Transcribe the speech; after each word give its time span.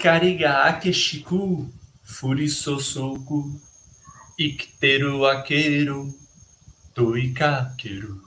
Ikariga 0.00 0.62
Akeshiku 0.62 1.70
Furisosoku 2.02 3.60
Ikteru 4.38 5.26
Akeru 5.26 6.18
Toikakeru. 6.94 8.18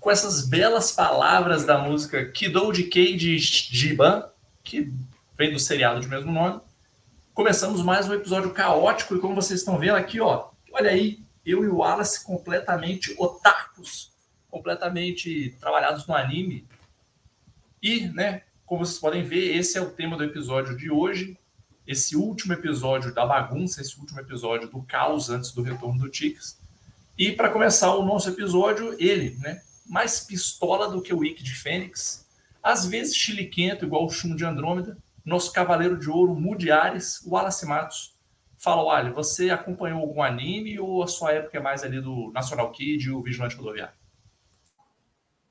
Com 0.00 0.10
essas 0.10 0.48
belas 0.48 0.92
palavras 0.92 1.66
da 1.66 1.76
música 1.76 2.24
Kidou 2.32 2.72
de 2.72 2.84
Kei 2.84 3.14
de 3.14 3.36
Jiban, 3.36 4.24
que 4.64 4.90
vem 5.36 5.52
do 5.52 5.58
seriado 5.58 6.00
de 6.00 6.08
mesmo 6.08 6.32
nome, 6.32 6.62
começamos 7.34 7.82
mais 7.82 8.08
um 8.08 8.14
episódio 8.14 8.50
caótico 8.50 9.14
e 9.14 9.20
como 9.20 9.34
vocês 9.34 9.60
estão 9.60 9.78
vendo 9.78 9.96
aqui, 9.96 10.18
ó, 10.18 10.48
olha 10.72 10.92
aí, 10.92 11.22
eu 11.44 11.62
e 11.62 11.68
o 11.68 11.76
Wallace 11.80 12.24
completamente 12.24 13.14
otakus, 13.18 14.14
completamente 14.48 15.54
trabalhados 15.60 16.06
no 16.06 16.14
anime. 16.14 16.66
E, 17.82 18.08
né, 18.08 18.44
como 18.70 18.86
vocês 18.86 19.00
podem 19.00 19.24
ver, 19.24 19.56
esse 19.56 19.76
é 19.76 19.80
o 19.80 19.90
tema 19.90 20.16
do 20.16 20.22
episódio 20.22 20.76
de 20.76 20.92
hoje. 20.92 21.36
Esse 21.84 22.16
último 22.16 22.52
episódio 22.52 23.12
da 23.12 23.26
bagunça, 23.26 23.80
esse 23.80 23.98
último 23.98 24.20
episódio 24.20 24.68
do 24.68 24.80
caos 24.82 25.28
antes 25.28 25.50
do 25.50 25.60
retorno 25.60 25.98
do 25.98 26.08
Tix. 26.08 26.56
E 27.18 27.32
para 27.32 27.50
começar 27.50 27.92
o 27.96 28.04
nosso 28.04 28.30
episódio, 28.30 28.94
ele, 28.96 29.36
né, 29.40 29.60
mais 29.84 30.20
pistola 30.20 30.88
do 30.88 31.02
que 31.02 31.12
o 31.12 31.18
Wiki 31.18 31.42
de 31.42 31.52
Fênix, 31.52 32.24
às 32.62 32.86
vezes 32.86 33.16
chiliquento 33.16 33.84
igual 33.84 34.06
o 34.06 34.08
Chum 34.08 34.36
de 34.36 34.44
Andrômeda, 34.44 34.96
nosso 35.24 35.52
cavaleiro 35.52 35.98
de 35.98 36.08
ouro 36.08 36.36
Mude 36.36 36.70
Ares, 36.70 37.20
o 37.26 37.30
Wallace 37.30 37.66
Matos. 37.66 38.14
Fala, 38.56 38.84
Wally, 38.84 39.10
você 39.10 39.50
acompanhou 39.50 40.00
algum 40.00 40.22
anime 40.22 40.78
ou 40.78 41.02
a 41.02 41.08
sua 41.08 41.32
época 41.32 41.58
é 41.58 41.60
mais 41.60 41.82
ali 41.82 42.00
do 42.00 42.30
National 42.32 42.70
Kid 42.70 43.04
e 43.04 43.10
o 43.10 43.20
Vigilante 43.20 43.56
Rodoviário? 43.56 43.94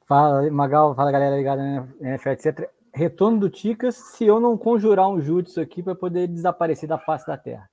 Fala, 0.07 0.49
Magal, 0.49 0.95
fala 0.95 1.11
galera 1.11 1.35
ligada 1.35 1.61
na 1.61 1.85
NFL, 1.99 2.29
etc 2.29 2.78
retorno 2.93 3.39
do 3.39 3.49
Ticas 3.49 3.95
se 3.95 4.25
eu 4.25 4.39
não 4.39 4.57
conjurar 4.57 5.09
um 5.09 5.21
jutsu 5.21 5.61
aqui 5.61 5.81
para 5.81 5.95
poder 5.95 6.27
desaparecer 6.27 6.87
da 6.87 6.97
face 6.97 7.25
da 7.25 7.37
Terra. 7.37 7.69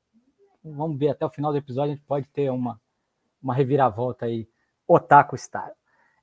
Vamos 0.65 0.99
ver 0.99 1.10
até 1.10 1.25
o 1.25 1.31
final 1.31 1.53
do 1.53 1.59
episódio, 1.59 1.93
a 1.93 1.94
gente 1.94 2.06
pode 2.06 2.27
ter 2.28 2.50
uma, 2.50 2.81
uma 3.43 3.54
reviravolta 3.54 4.27
aí, 4.27 4.49
Otaku 4.87 5.37
Style. 5.37 5.75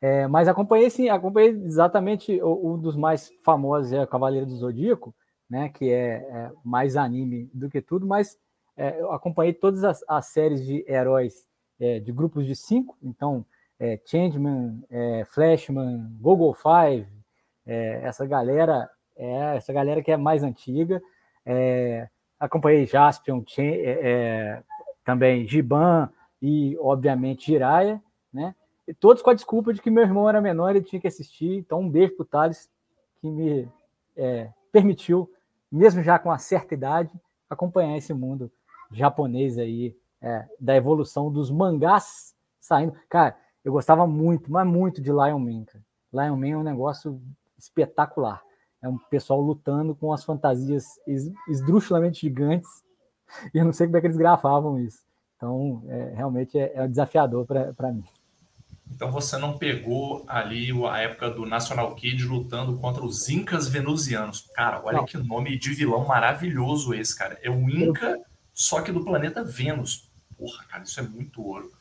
É, 0.01 0.27
mas 0.27 0.49
acompanhei 0.49 0.89
sim, 0.89 1.07
acompanhei 1.07 1.51
exatamente 1.51 2.43
um 2.43 2.77
dos 2.77 2.95
mais 2.95 3.31
famosos, 3.41 3.93
é 3.93 4.03
o 4.03 4.07
Cavaleiro 4.07 4.45
do 4.45 4.55
Zodíaco, 4.55 5.15
né, 5.49 5.69
que 5.69 5.89
é, 5.89 6.15
é 6.15 6.51
mais 6.63 6.97
anime 6.97 7.49
do 7.53 7.69
que 7.69 7.81
tudo, 7.81 8.05
mas 8.05 8.37
é, 8.75 8.99
eu 8.99 9.11
acompanhei 9.13 9.53
todas 9.53 9.83
as, 9.83 10.03
as 10.07 10.25
séries 10.25 10.65
de 10.65 10.83
heróis 10.87 11.47
é, 11.79 11.99
de 11.99 12.11
grupos 12.11 12.45
de 12.45 12.55
cinco, 12.55 12.97
então 13.01 13.45
é, 13.79 13.99
Changeman, 14.05 14.83
é, 14.89 15.23
Flashman, 15.25 16.17
Google 16.19 16.53
Five, 16.53 17.07
é, 17.66 18.01
essa 18.03 18.25
galera 18.25 18.90
é 19.16 19.57
essa 19.57 19.72
galera 19.72 20.01
que 20.01 20.12
é 20.12 20.18
mais 20.18 20.44
antiga. 20.44 21.01
É, 21.46 22.07
acompanhei 22.40 22.85
Jaspion, 22.85 23.44
é, 23.57 23.63
é, 23.63 24.63
também 25.03 25.47
Giban 25.47 26.09
e, 26.41 26.78
obviamente, 26.79 27.47
Jiraya, 27.47 28.02
né? 28.34 28.56
E 28.88 28.94
todos 28.94 29.22
com 29.22 29.29
a 29.29 29.34
desculpa 29.34 29.73
de 29.73 29.81
que 29.81 29.90
meu 29.90 30.03
irmão 30.03 30.28
era 30.28 30.41
menor 30.41 30.75
e 30.75 30.81
tinha 30.81 31.00
que 31.00 31.07
assistir. 31.07 31.57
Então, 31.57 31.79
um 31.79 31.90
beijo 31.90 32.16
pro 32.16 32.25
Thales, 32.25 32.69
que 33.22 33.29
me 33.29 33.69
é, 34.16 34.50
permitiu, 34.72 35.31
mesmo 35.72 36.03
já 36.03 36.19
com 36.19 36.29
uma 36.29 36.38
certa 36.38 36.73
idade, 36.73 37.12
acompanhar 37.50 37.97
esse 37.97 38.13
mundo 38.13 38.52
japonês 38.91 39.57
aí, 39.57 39.96
é, 40.22 40.46
da 40.59 40.75
evolução 40.75 41.31
dos 41.31 41.50
mangás 41.50 42.35
saindo. 42.59 42.94
Cara, 43.09 43.38
eu 43.63 43.72
gostava 43.72 44.06
muito, 44.06 44.52
mas 44.52 44.68
muito 44.68 45.02
de 45.02 45.12
Lion 45.12 45.40
Man. 45.40 45.66
Cara. 45.66 45.84
Lion 46.13 46.38
Man 46.38 46.50
é 46.50 46.57
um 46.57 46.63
negócio 46.63 47.22
espetacular. 47.63 48.41
É 48.81 48.90
um 48.90 48.97
pessoal 48.97 49.40
lutando 49.40 49.96
com 49.96 50.12
as 50.12 50.24
fantasias 50.24 50.85
esdrúxulamente 51.47 52.22
gigantes. 52.22 52.69
E 53.53 53.57
eu 53.57 53.66
não 53.66 53.74
sei 53.74 53.88
como 53.88 53.97
é 53.97 54.01
que 54.01 54.07
eles 54.07 54.18
gravavam 54.18 54.79
isso. 54.79 55.00
Então, 55.38 55.84
é, 55.88 56.13
realmente 56.16 56.57
é, 56.57 56.72
é 56.75 56.88
desafiador 56.88 57.46
para 57.46 57.91
mim. 57.91 58.03
Então 58.91 59.12
você 59.12 59.38
não 59.38 59.57
pegou 59.57 60.23
ali 60.28 60.69
a 60.88 61.00
época 61.00 61.31
do 61.31 61.46
National 61.46 61.96
Kid 61.96 62.23
lutando 62.25 62.78
contra 62.78 63.03
os 63.03 63.28
Incas 63.28 63.68
venusianos. 63.68 64.47
Cara, 64.53 64.81
olha 64.84 64.97
não. 64.97 65.06
que 65.06 65.18
nome 65.18 65.57
de 65.57 65.73
vilão 65.73 66.06
maravilhoso 66.06 66.94
esse, 66.94 67.18
cara. 67.18 67.40
É 67.41 67.50
o 67.50 67.69
Inca, 67.69 68.19
só 68.53 68.81
que 68.81 68.91
do 68.91 69.03
planeta 69.03 69.44
Vênus. 69.44 70.12
Porra, 70.38 70.63
cara, 70.66 70.84
isso 70.84 71.00
é 71.00 71.03
muito 71.03 71.41
ouro. 71.41 71.72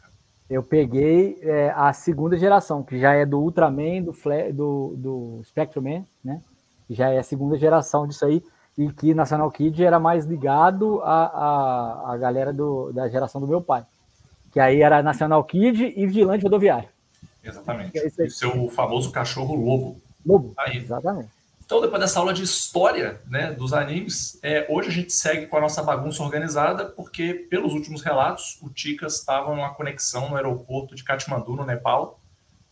Eu 0.52 0.62
peguei 0.62 1.38
é, 1.40 1.72
a 1.74 1.94
segunda 1.94 2.36
geração, 2.36 2.82
que 2.82 2.98
já 2.98 3.14
é 3.14 3.24
do 3.24 3.40
Ultraman, 3.40 4.02
do, 4.02 4.12
Fle 4.12 4.52
do, 4.52 4.92
do 4.98 5.40
Spectrum 5.44 5.80
Man, 5.80 6.04
né? 6.22 6.42
Que 6.86 6.92
já 6.92 7.08
é 7.08 7.18
a 7.18 7.22
segunda 7.22 7.56
geração 7.56 8.06
disso 8.06 8.26
aí, 8.26 8.44
e 8.76 8.92
que 8.92 9.14
National 9.14 9.50
Kid 9.50 9.82
era 9.82 9.98
mais 9.98 10.26
ligado 10.26 11.00
à, 11.00 11.24
à, 11.24 12.12
à 12.12 12.16
galera 12.18 12.52
do, 12.52 12.92
da 12.92 13.08
geração 13.08 13.40
do 13.40 13.48
meu 13.48 13.62
pai. 13.62 13.86
Que 14.52 14.60
aí 14.60 14.82
era 14.82 15.02
National 15.02 15.42
Kid 15.42 15.94
e 15.96 16.06
Vigilante 16.06 16.44
Rodoviário. 16.44 16.90
Exatamente. 17.42 17.98
É 17.98 18.24
o 18.24 18.30
seu 18.30 18.68
famoso 18.68 19.10
cachorro 19.10 19.56
lobo. 19.56 19.96
Lobo, 20.24 20.52
aí. 20.58 20.76
exatamente. 20.76 21.30
Então, 21.64 21.80
depois 21.80 22.00
dessa 22.00 22.18
aula 22.18 22.32
de 22.32 22.42
história 22.42 23.20
né, 23.26 23.52
dos 23.52 23.72
animes, 23.72 24.38
é, 24.42 24.66
hoje 24.68 24.88
a 24.88 24.92
gente 24.92 25.12
segue 25.12 25.46
com 25.46 25.56
a 25.56 25.60
nossa 25.60 25.82
bagunça 25.82 26.22
organizada, 26.22 26.84
porque, 26.84 27.32
pelos 27.48 27.72
últimos 27.72 28.02
relatos, 28.02 28.58
o 28.60 28.68
Ticas 28.68 29.18
estava 29.18 29.54
numa 29.54 29.72
conexão 29.72 30.28
no 30.28 30.36
aeroporto 30.36 30.94
de 30.94 31.04
Katmandu, 31.04 31.56
no 31.56 31.64
Nepal, 31.64 32.20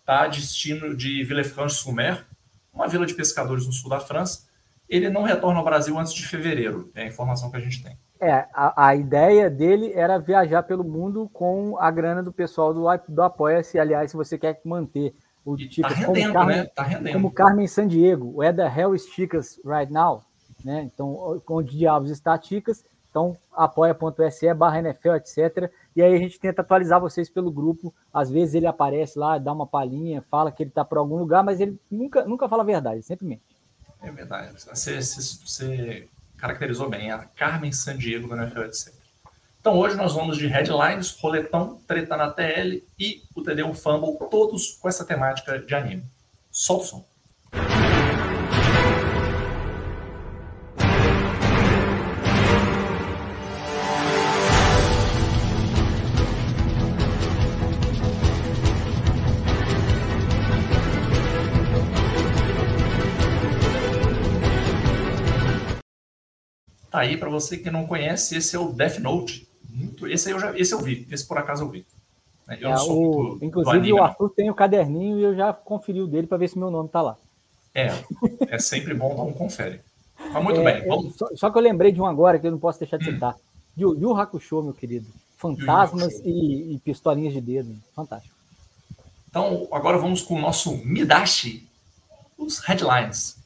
tá, 0.04 0.26
destino 0.26 0.96
de 0.96 1.24
Villefranche-sur-Mer, 1.24 2.26
uma 2.72 2.88
vila 2.88 3.06
de 3.06 3.14
pescadores 3.14 3.66
no 3.66 3.72
sul 3.72 3.88
da 3.88 4.00
França. 4.00 4.48
Ele 4.88 5.08
não 5.08 5.22
retorna 5.22 5.58
ao 5.58 5.64
Brasil 5.64 5.98
antes 5.98 6.12
de 6.12 6.26
fevereiro, 6.26 6.90
é 6.94 7.02
a 7.02 7.06
informação 7.06 7.50
que 7.50 7.56
a 7.56 7.60
gente 7.60 7.82
tem. 7.82 7.96
É, 8.20 8.46
a, 8.52 8.88
a 8.88 8.94
ideia 8.94 9.48
dele 9.48 9.92
era 9.94 10.18
viajar 10.18 10.62
pelo 10.64 10.84
mundo 10.84 11.30
com 11.32 11.78
a 11.78 11.90
grana 11.90 12.22
do 12.22 12.32
pessoal 12.32 12.74
do, 12.74 12.84
do 13.08 13.22
Apoia-se. 13.22 13.78
Aliás, 13.78 14.10
se 14.10 14.16
você 14.16 14.36
quer 14.36 14.60
manter 14.62 15.14
o 15.44 15.56
tipo, 15.56 15.88
tá 15.88 15.94
rendendo, 15.94 16.32
Carmen, 16.32 16.56
né? 16.56 16.64
Tá 16.66 16.82
rendendo. 16.82 17.12
Como 17.14 17.30
Carmen 17.30 17.66
San 17.66 17.88
Diego, 17.88 18.38
Where 18.38 18.56
the 18.56 18.68
hell 18.68 18.94
is 18.94 19.06
Chicas 19.06 19.60
right 19.64 19.90
now? 19.92 20.22
Né? 20.64 20.82
Então, 20.82 21.42
onde 21.48 21.76
diabos 21.76 22.10
está 22.10 22.40
Chicas? 22.40 22.84
Então, 23.10 23.36
apoia.se 23.52 24.54
barra 24.54 24.78
NFL, 24.78 25.14
etc. 25.14 25.70
E 25.96 26.02
aí 26.02 26.14
a 26.14 26.18
gente 26.18 26.38
tenta 26.38 26.62
atualizar 26.62 27.00
vocês 27.00 27.28
pelo 27.28 27.50
grupo. 27.50 27.92
Às 28.12 28.30
vezes 28.30 28.54
ele 28.54 28.66
aparece 28.66 29.18
lá, 29.18 29.36
dá 29.36 29.52
uma 29.52 29.66
palhinha, 29.66 30.22
fala 30.22 30.52
que 30.52 30.62
ele 30.62 30.70
está 30.70 30.84
por 30.84 30.98
algum 30.98 31.16
lugar, 31.16 31.42
mas 31.42 31.60
ele 31.60 31.78
nunca, 31.90 32.24
nunca 32.24 32.48
fala 32.48 32.62
a 32.62 32.66
verdade, 32.66 33.02
sempre 33.02 33.26
mente. 33.26 33.42
É 34.00 34.10
verdade. 34.12 34.52
Você, 34.52 35.02
você, 35.02 35.38
você 35.44 36.08
caracterizou 36.36 36.88
bem. 36.88 37.10
A 37.10 37.18
Carmen 37.18 37.72
San 37.72 37.96
Diego 37.96 38.28
do 38.28 38.36
NFL, 38.36 38.60
etc. 38.60 38.99
Então 39.60 39.78
hoje 39.78 39.94
nós 39.94 40.14
vamos 40.14 40.38
de 40.38 40.46
headlines, 40.46 41.10
roletão, 41.20 41.78
treta 41.86 42.16
na 42.16 42.30
TL 42.30 42.82
e 42.98 43.22
o 43.36 43.42
TD 43.42 43.62
um 43.62 43.74
Fumble, 43.74 44.16
todos 44.30 44.78
com 44.80 44.88
essa 44.88 45.04
temática 45.04 45.58
de 45.58 45.74
anime. 45.74 46.02
Solta 46.50 46.86
som. 46.86 47.04
Tá 66.90 67.00
aí 67.00 67.18
para 67.18 67.28
você 67.28 67.58
que 67.58 67.70
não 67.70 67.86
conhece, 67.86 68.36
esse 68.36 68.56
é 68.56 68.58
o 68.58 68.72
Death 68.72 68.98
Note, 68.98 69.49
muito. 69.72 70.06
Esse 70.06 70.28
aí 70.28 70.34
eu 70.34 70.40
já, 70.40 70.58
esse 70.58 70.72
eu 70.74 70.80
vi, 70.80 71.06
esse 71.10 71.26
por 71.26 71.38
acaso 71.38 71.64
eu 71.64 71.68
vi. 71.68 71.86
Eu 72.60 72.70
é, 72.70 72.76
o, 72.80 73.22
muito, 73.22 73.44
inclusive 73.44 73.92
o 73.92 74.02
Arthur 74.02 74.30
tem 74.30 74.50
o 74.50 74.54
caderninho 74.54 75.18
e 75.18 75.22
eu 75.22 75.34
já 75.36 75.52
conferi 75.52 76.00
o 76.00 76.06
dele 76.06 76.26
para 76.26 76.38
ver 76.38 76.48
se 76.48 76.58
meu 76.58 76.70
nome 76.70 76.88
tá 76.88 77.00
lá. 77.00 77.16
É, 77.74 77.90
é 78.48 78.58
sempre 78.58 78.92
bom 78.94 79.14
dar 79.14 79.22
um 79.22 79.32
confere. 79.32 79.80
Mas 80.32 80.42
muito 80.42 80.60
é, 80.60 80.64
bem, 80.64 80.88
vamos. 80.88 81.14
Só, 81.16 81.28
só, 81.34 81.50
que 81.50 81.58
eu 81.58 81.62
lembrei 81.62 81.92
de 81.92 82.00
um 82.00 82.06
agora 82.06 82.38
que 82.38 82.46
eu 82.46 82.50
não 82.50 82.58
posso 82.58 82.78
deixar 82.78 82.96
de 82.96 83.08
hum. 83.08 83.14
citar. 83.14 83.36
Yu, 83.78 83.98
Yu 83.98 84.16
Hakusho, 84.16 84.62
meu 84.62 84.74
querido. 84.74 85.06
Fantasmas 85.36 86.20
e, 86.24 86.74
e, 86.74 86.78
pistolinhas 86.84 87.32
de 87.32 87.40
dedo. 87.40 87.74
Fantástico. 87.94 88.34
Então, 89.28 89.68
agora 89.72 89.96
vamos 89.96 90.20
com 90.20 90.34
o 90.34 90.40
nosso 90.40 90.76
Midashi, 90.84 91.66
os 92.36 92.58
headlines. 92.58 93.38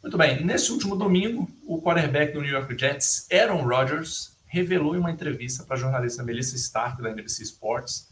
Muito 0.00 0.16
bem, 0.16 0.42
nesse 0.44 0.72
último 0.72 0.96
domingo, 0.96 1.46
o 1.66 1.82
quarterback 1.82 2.32
do 2.32 2.40
New 2.40 2.50
York 2.50 2.78
Jets, 2.78 3.26
Aaron 3.30 3.62
Rodgers, 3.66 4.32
revelou 4.48 4.96
em 4.96 4.98
uma 4.98 5.10
entrevista 5.10 5.62
para 5.62 5.76
a 5.76 5.78
jornalista 5.78 6.22
Melissa 6.22 6.56
Stark, 6.56 7.00
da 7.00 7.10
NBC 7.10 7.42
Sports, 7.44 8.08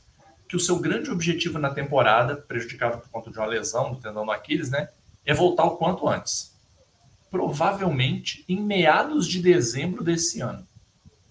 que 0.48 0.54
o 0.54 0.60
seu 0.60 0.78
grande 0.78 1.10
objetivo 1.10 1.58
na 1.58 1.70
temporada, 1.70 2.36
prejudicado 2.36 2.98
por 2.98 3.08
conta 3.08 3.30
de 3.30 3.38
uma 3.38 3.46
lesão 3.46 3.92
do 3.92 4.00
tendão 4.00 4.24
do 4.24 4.30
Aquiles, 4.30 4.70
né, 4.70 4.88
é 5.24 5.34
voltar 5.34 5.64
o 5.64 5.76
quanto 5.76 6.08
antes. 6.08 6.54
Provavelmente 7.30 8.44
em 8.48 8.62
meados 8.62 9.26
de 9.26 9.42
dezembro 9.42 10.04
desse 10.04 10.40
ano. 10.40 10.66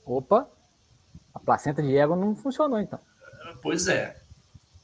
Opa, 0.05 0.49
a 1.33 1.39
placenta 1.39 1.81
de 1.81 1.95
ego 1.95 2.15
não 2.15 2.35
funcionou 2.35 2.79
então. 2.79 2.99
Pois 3.61 3.87
é. 3.87 4.17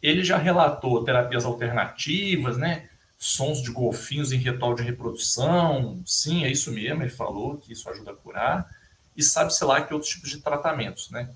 Ele 0.01 0.23
já 0.23 0.37
relatou 0.37 1.03
terapias 1.03 1.45
alternativas, 1.45 2.57
né? 2.57 2.89
sons 3.23 3.61
de 3.61 3.71
golfinhos 3.71 4.31
em 4.31 4.37
ritual 4.37 4.73
de 4.73 4.81
reprodução. 4.81 6.01
Sim, 6.03 6.43
é 6.43 6.49
isso 6.49 6.71
mesmo, 6.71 7.03
ele 7.03 7.11
falou 7.11 7.55
que 7.55 7.71
isso 7.71 7.87
ajuda 7.87 8.11
a 8.11 8.15
curar. 8.15 8.67
E 9.15 9.23
sabe-se 9.23 9.63
lá 9.65 9.81
que 9.81 9.93
outros 9.93 10.11
tipos 10.11 10.29
de 10.29 10.39
tratamentos, 10.39 11.09
né? 11.09 11.29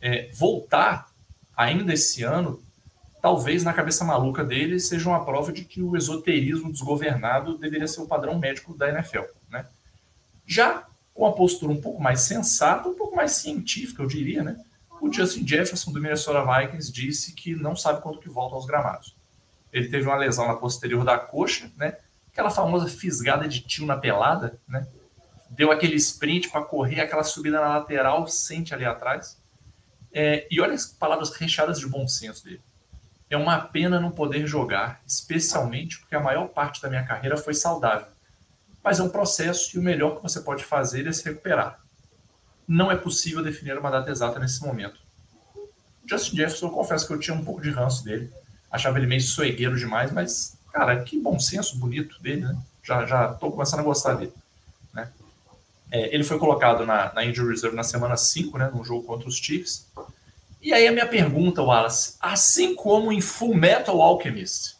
É, 0.00 0.30
voltar 0.32 1.10
ainda 1.56 1.92
esse 1.92 2.22
ano, 2.22 2.62
talvez 3.20 3.64
na 3.64 3.72
cabeça 3.72 4.04
maluca 4.04 4.44
dele 4.44 4.78
seja 4.78 5.08
uma 5.08 5.24
prova 5.24 5.52
de 5.52 5.64
que 5.64 5.82
o 5.82 5.96
esoterismo 5.96 6.70
desgovernado 6.70 7.58
deveria 7.58 7.88
ser 7.88 8.00
o 8.00 8.06
padrão 8.06 8.38
médico 8.38 8.76
da 8.76 8.88
NFL, 8.88 9.24
né? 9.50 9.66
Já 10.46 10.86
com 11.12 11.26
a 11.26 11.32
postura 11.32 11.72
um 11.72 11.80
pouco 11.80 12.00
mais 12.00 12.20
sensata, 12.20 12.88
um 12.88 12.94
pouco 12.94 13.16
mais 13.16 13.32
científica, 13.32 14.02
eu 14.02 14.06
diria, 14.06 14.44
né? 14.44 14.62
O 15.00 15.12
Justin 15.12 15.46
Jefferson 15.46 15.92
do 15.92 16.00
Minnesota 16.00 16.44
Vikings 16.44 16.92
disse 16.92 17.32
que 17.32 17.54
não 17.54 17.74
sabe 17.74 18.02
quando 18.02 18.18
que 18.18 18.28
volta 18.28 18.54
aos 18.54 18.66
gramados. 18.66 19.16
Ele 19.72 19.88
teve 19.88 20.06
uma 20.06 20.16
lesão 20.16 20.46
na 20.46 20.54
posterior 20.54 21.04
da 21.04 21.18
coxa, 21.18 21.70
né? 21.76 21.96
Aquela 22.32 22.50
famosa 22.50 22.88
fisgada 22.88 23.48
de 23.48 23.60
tio 23.60 23.86
na 23.86 23.96
pelada, 23.96 24.58
né? 24.68 24.86
Deu 25.50 25.70
aquele 25.70 25.96
sprint 25.96 26.50
para 26.50 26.62
correr, 26.62 27.00
aquela 27.00 27.22
subida 27.22 27.60
na 27.60 27.68
lateral, 27.78 28.26
sente 28.26 28.74
ali 28.74 28.84
atrás. 28.84 29.38
É, 30.12 30.46
e 30.50 30.60
olha 30.60 30.74
as 30.74 30.86
palavras 30.86 31.30
recheadas 31.30 31.78
de 31.78 31.86
bom 31.86 32.06
senso 32.08 32.44
dele. 32.44 32.60
É 33.28 33.36
uma 33.36 33.58
pena 33.58 34.00
não 34.00 34.10
poder 34.10 34.46
jogar, 34.46 35.00
especialmente 35.06 35.98
porque 35.98 36.14
a 36.14 36.20
maior 36.20 36.48
parte 36.48 36.80
da 36.80 36.88
minha 36.88 37.04
carreira 37.04 37.36
foi 37.36 37.54
saudável 37.54 38.16
mas 38.86 39.00
é 39.00 39.02
um 39.02 39.08
processo 39.08 39.74
e 39.74 39.80
o 39.80 39.82
melhor 39.82 40.14
que 40.14 40.22
você 40.22 40.40
pode 40.40 40.62
fazer 40.62 41.08
é 41.08 41.12
se 41.12 41.24
recuperar. 41.24 41.80
Não 42.68 42.88
é 42.88 42.94
possível 42.94 43.42
definir 43.42 43.76
uma 43.76 43.90
data 43.90 44.12
exata 44.12 44.38
nesse 44.38 44.62
momento. 44.62 45.00
Justin 46.08 46.36
Jefferson, 46.36 46.66
eu 46.66 46.70
confesso 46.70 47.04
que 47.04 47.12
eu 47.12 47.18
tinha 47.18 47.36
um 47.36 47.44
pouco 47.44 47.60
de 47.60 47.68
ranço 47.70 48.04
dele, 48.04 48.30
achava 48.70 48.96
ele 48.98 49.08
meio 49.08 49.20
soegueiro 49.20 49.76
demais, 49.76 50.12
mas, 50.12 50.56
cara, 50.72 51.02
que 51.02 51.20
bom 51.20 51.36
senso 51.36 51.76
bonito 51.78 52.22
dele, 52.22 52.42
né? 52.42 52.56
Já, 52.80 53.04
já 53.04 53.34
tô 53.34 53.50
começando 53.50 53.80
a 53.80 53.82
gostar 53.82 54.14
dele? 54.14 54.32
É, 55.90 56.14
ele 56.14 56.24
foi 56.24 56.38
colocado 56.38 56.84
na, 56.84 57.12
na 57.12 57.24
injury 57.24 57.50
reserve 57.50 57.76
na 57.76 57.84
semana 57.84 58.16
5, 58.16 58.58
né, 58.58 58.70
num 58.72 58.84
jogo 58.84 59.04
contra 59.04 59.28
os 59.28 59.36
Chiefs. 59.36 59.90
E 60.60 60.72
aí 60.72 60.86
a 60.86 60.92
minha 60.92 61.06
pergunta, 61.06 61.62
Wallace, 61.62 62.16
assim 62.20 62.74
como 62.74 63.12
em 63.12 63.20
Full 63.20 63.54
Metal 63.54 64.00
Alchemist, 64.00 64.76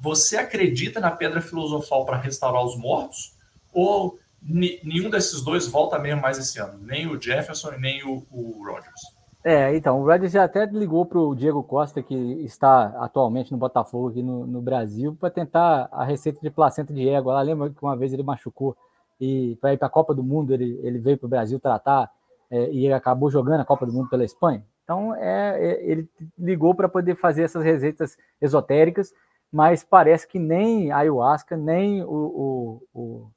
você 0.00 0.36
acredita 0.36 1.00
na 1.00 1.10
pedra 1.10 1.40
filosofal 1.40 2.04
para 2.04 2.18
restaurar 2.18 2.64
os 2.64 2.76
mortos 2.76 3.34
ou 3.72 4.18
nenhum 4.40 5.08
desses 5.08 5.40
dois 5.42 5.66
volta 5.66 5.98
mesmo 5.98 6.20
mais 6.20 6.38
esse 6.38 6.60
ano? 6.60 6.78
Nem 6.82 7.06
o 7.06 7.20
Jefferson 7.20 7.72
e 7.72 7.80
nem 7.80 8.04
o, 8.04 8.24
o 8.30 8.62
Rodgers. 8.64 9.00
É, 9.42 9.76
então, 9.76 10.00
o 10.00 10.04
Rodgers 10.06 10.32
já 10.32 10.44
até 10.44 10.64
ligou 10.66 11.04
para 11.04 11.18
o 11.18 11.34
Diego 11.34 11.62
Costa, 11.62 12.02
que 12.02 12.14
está 12.14 12.86
atualmente 12.98 13.52
no 13.52 13.58
Botafogo 13.58 14.08
aqui 14.08 14.22
no, 14.22 14.46
no 14.46 14.62
Brasil, 14.62 15.16
para 15.18 15.30
tentar 15.30 15.88
a 15.92 16.04
receita 16.04 16.38
de 16.40 16.50
placenta 16.50 16.94
de 16.94 17.06
égua. 17.08 17.40
Lembra 17.42 17.68
que 17.68 17.82
uma 17.82 17.96
vez 17.96 18.12
ele 18.12 18.22
machucou 18.22 18.76
e 19.20 19.56
para 19.60 19.72
ir 19.72 19.78
para 19.78 19.86
a 19.86 19.90
Copa 19.90 20.14
do 20.14 20.22
Mundo 20.22 20.52
ele, 20.52 20.78
ele 20.82 20.98
veio 20.98 21.18
para 21.18 21.26
o 21.26 21.30
Brasil 21.30 21.58
tratar 21.60 22.10
é, 22.50 22.70
e 22.70 22.92
acabou 22.92 23.30
jogando 23.30 23.60
a 23.60 23.64
Copa 23.64 23.86
do 23.86 23.92
Mundo 23.92 24.08
pela 24.08 24.24
Espanha. 24.24 24.64
Então, 24.82 25.14
é, 25.14 25.58
é 25.58 25.90
ele 25.90 26.08
ligou 26.38 26.74
para 26.74 26.88
poder 26.88 27.14
fazer 27.14 27.42
essas 27.42 27.64
receitas 27.64 28.16
esotéricas, 28.40 29.14
mas 29.50 29.84
parece 29.84 30.26
que 30.26 30.38
nem 30.38 30.90
a 30.90 30.98
ayahuasca, 30.98 31.56
nem 31.56 32.02
o, 32.02 32.08
o, 32.08 32.82
o 32.92 33.30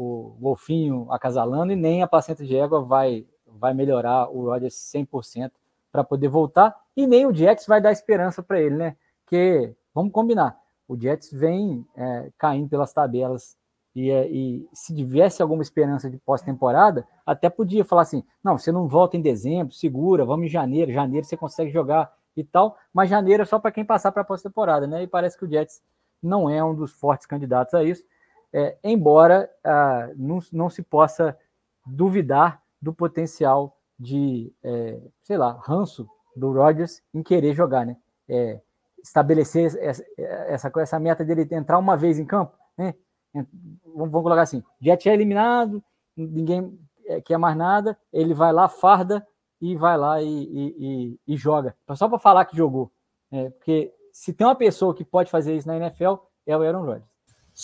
o 0.00 0.34
golfinho 0.40 1.06
acasalando 1.10 1.72
e 1.72 1.76
nem 1.76 2.02
a 2.02 2.06
placenta 2.06 2.42
de 2.42 2.56
égua 2.56 2.80
vai, 2.80 3.26
vai 3.46 3.74
melhorar 3.74 4.30
o 4.30 4.46
Rodgers 4.46 4.74
100% 4.74 5.52
para 5.92 6.02
poder 6.02 6.28
voltar 6.28 6.74
e 6.96 7.06
nem 7.06 7.26
o 7.26 7.34
Jets 7.34 7.66
vai 7.66 7.82
dar 7.82 7.92
esperança 7.92 8.42
para 8.42 8.58
ele, 8.58 8.76
né? 8.76 8.96
Que 9.26 9.74
vamos 9.94 10.10
combinar, 10.10 10.58
o 10.88 10.98
Jets 10.98 11.30
vem 11.30 11.86
é, 11.94 12.30
caindo 12.38 12.68
pelas 12.70 12.94
tabelas 12.94 13.58
e, 13.94 14.10
é, 14.10 14.30
e, 14.30 14.68
se 14.72 14.94
tivesse 14.94 15.42
alguma 15.42 15.62
esperança 15.62 16.08
de 16.08 16.16
pós-temporada, 16.18 17.06
até 17.26 17.50
podia 17.50 17.84
falar 17.84 18.02
assim: 18.02 18.24
não, 18.42 18.56
você 18.56 18.70
não 18.70 18.86
volta 18.86 19.16
em 19.16 19.20
dezembro, 19.20 19.74
segura, 19.74 20.24
vamos 20.24 20.46
em 20.46 20.50
janeiro, 20.50 20.92
janeiro 20.92 21.26
você 21.26 21.36
consegue 21.36 21.70
jogar 21.70 22.12
e 22.36 22.44
tal, 22.44 22.76
mas 22.92 23.10
janeiro 23.10 23.42
é 23.42 23.46
só 23.46 23.58
para 23.58 23.72
quem 23.72 23.84
passar 23.84 24.12
para 24.12 24.22
a 24.22 24.24
pós-temporada, 24.24 24.86
né? 24.86 25.02
E 25.02 25.06
parece 25.06 25.36
que 25.36 25.44
o 25.44 25.50
Jets 25.50 25.82
não 26.22 26.48
é 26.48 26.62
um 26.62 26.74
dos 26.74 26.92
fortes 26.92 27.26
candidatos 27.26 27.74
a 27.74 27.82
isso 27.82 28.04
é, 28.52 28.76
embora 28.82 29.50
ah, 29.64 30.10
não, 30.16 30.38
não 30.52 30.70
se 30.70 30.82
possa 30.82 31.36
duvidar 31.86 32.62
do 32.80 32.92
potencial 32.92 33.76
de, 33.98 34.52
é, 34.62 34.98
sei 35.22 35.36
lá, 35.36 35.58
ranço 35.62 36.08
do 36.34 36.52
Rodgers 36.52 37.02
em 37.12 37.22
querer 37.22 37.54
jogar, 37.54 37.84
né? 37.84 37.96
É, 38.28 38.60
estabelecer 39.02 39.76
essa, 39.78 40.04
essa, 40.16 40.72
essa 40.76 40.98
meta 40.98 41.24
dele 41.24 41.46
entrar 41.50 41.78
uma 41.78 41.96
vez 41.96 42.18
em 42.18 42.24
campo, 42.24 42.56
né? 42.76 42.94
Vamos, 43.94 44.10
colocar 44.10 44.42
assim: 44.42 44.62
Jet 44.80 45.08
é 45.08 45.14
eliminado, 45.14 45.82
ninguém 46.16 46.78
é, 47.06 47.20
quer 47.20 47.38
mais 47.38 47.56
nada, 47.56 47.96
ele 48.12 48.34
vai 48.34 48.52
lá, 48.52 48.68
farda 48.68 49.26
e 49.60 49.76
vai 49.76 49.96
lá 49.96 50.22
e, 50.22 50.26
e, 50.26 50.76
e, 50.78 51.34
e 51.34 51.36
joga. 51.36 51.76
Só 51.94 52.08
para 52.08 52.18
falar 52.18 52.44
que 52.44 52.56
jogou. 52.56 52.90
Né? 53.30 53.50
Porque 53.50 53.92
se 54.12 54.32
tem 54.32 54.46
uma 54.46 54.56
pessoa 54.56 54.94
que 54.94 55.04
pode 55.04 55.30
fazer 55.30 55.56
isso 55.56 55.68
na 55.68 55.76
NFL, 55.76 56.14
é 56.46 56.56
o 56.56 56.62
Aaron 56.62 56.84
Rodgers. 56.84 57.10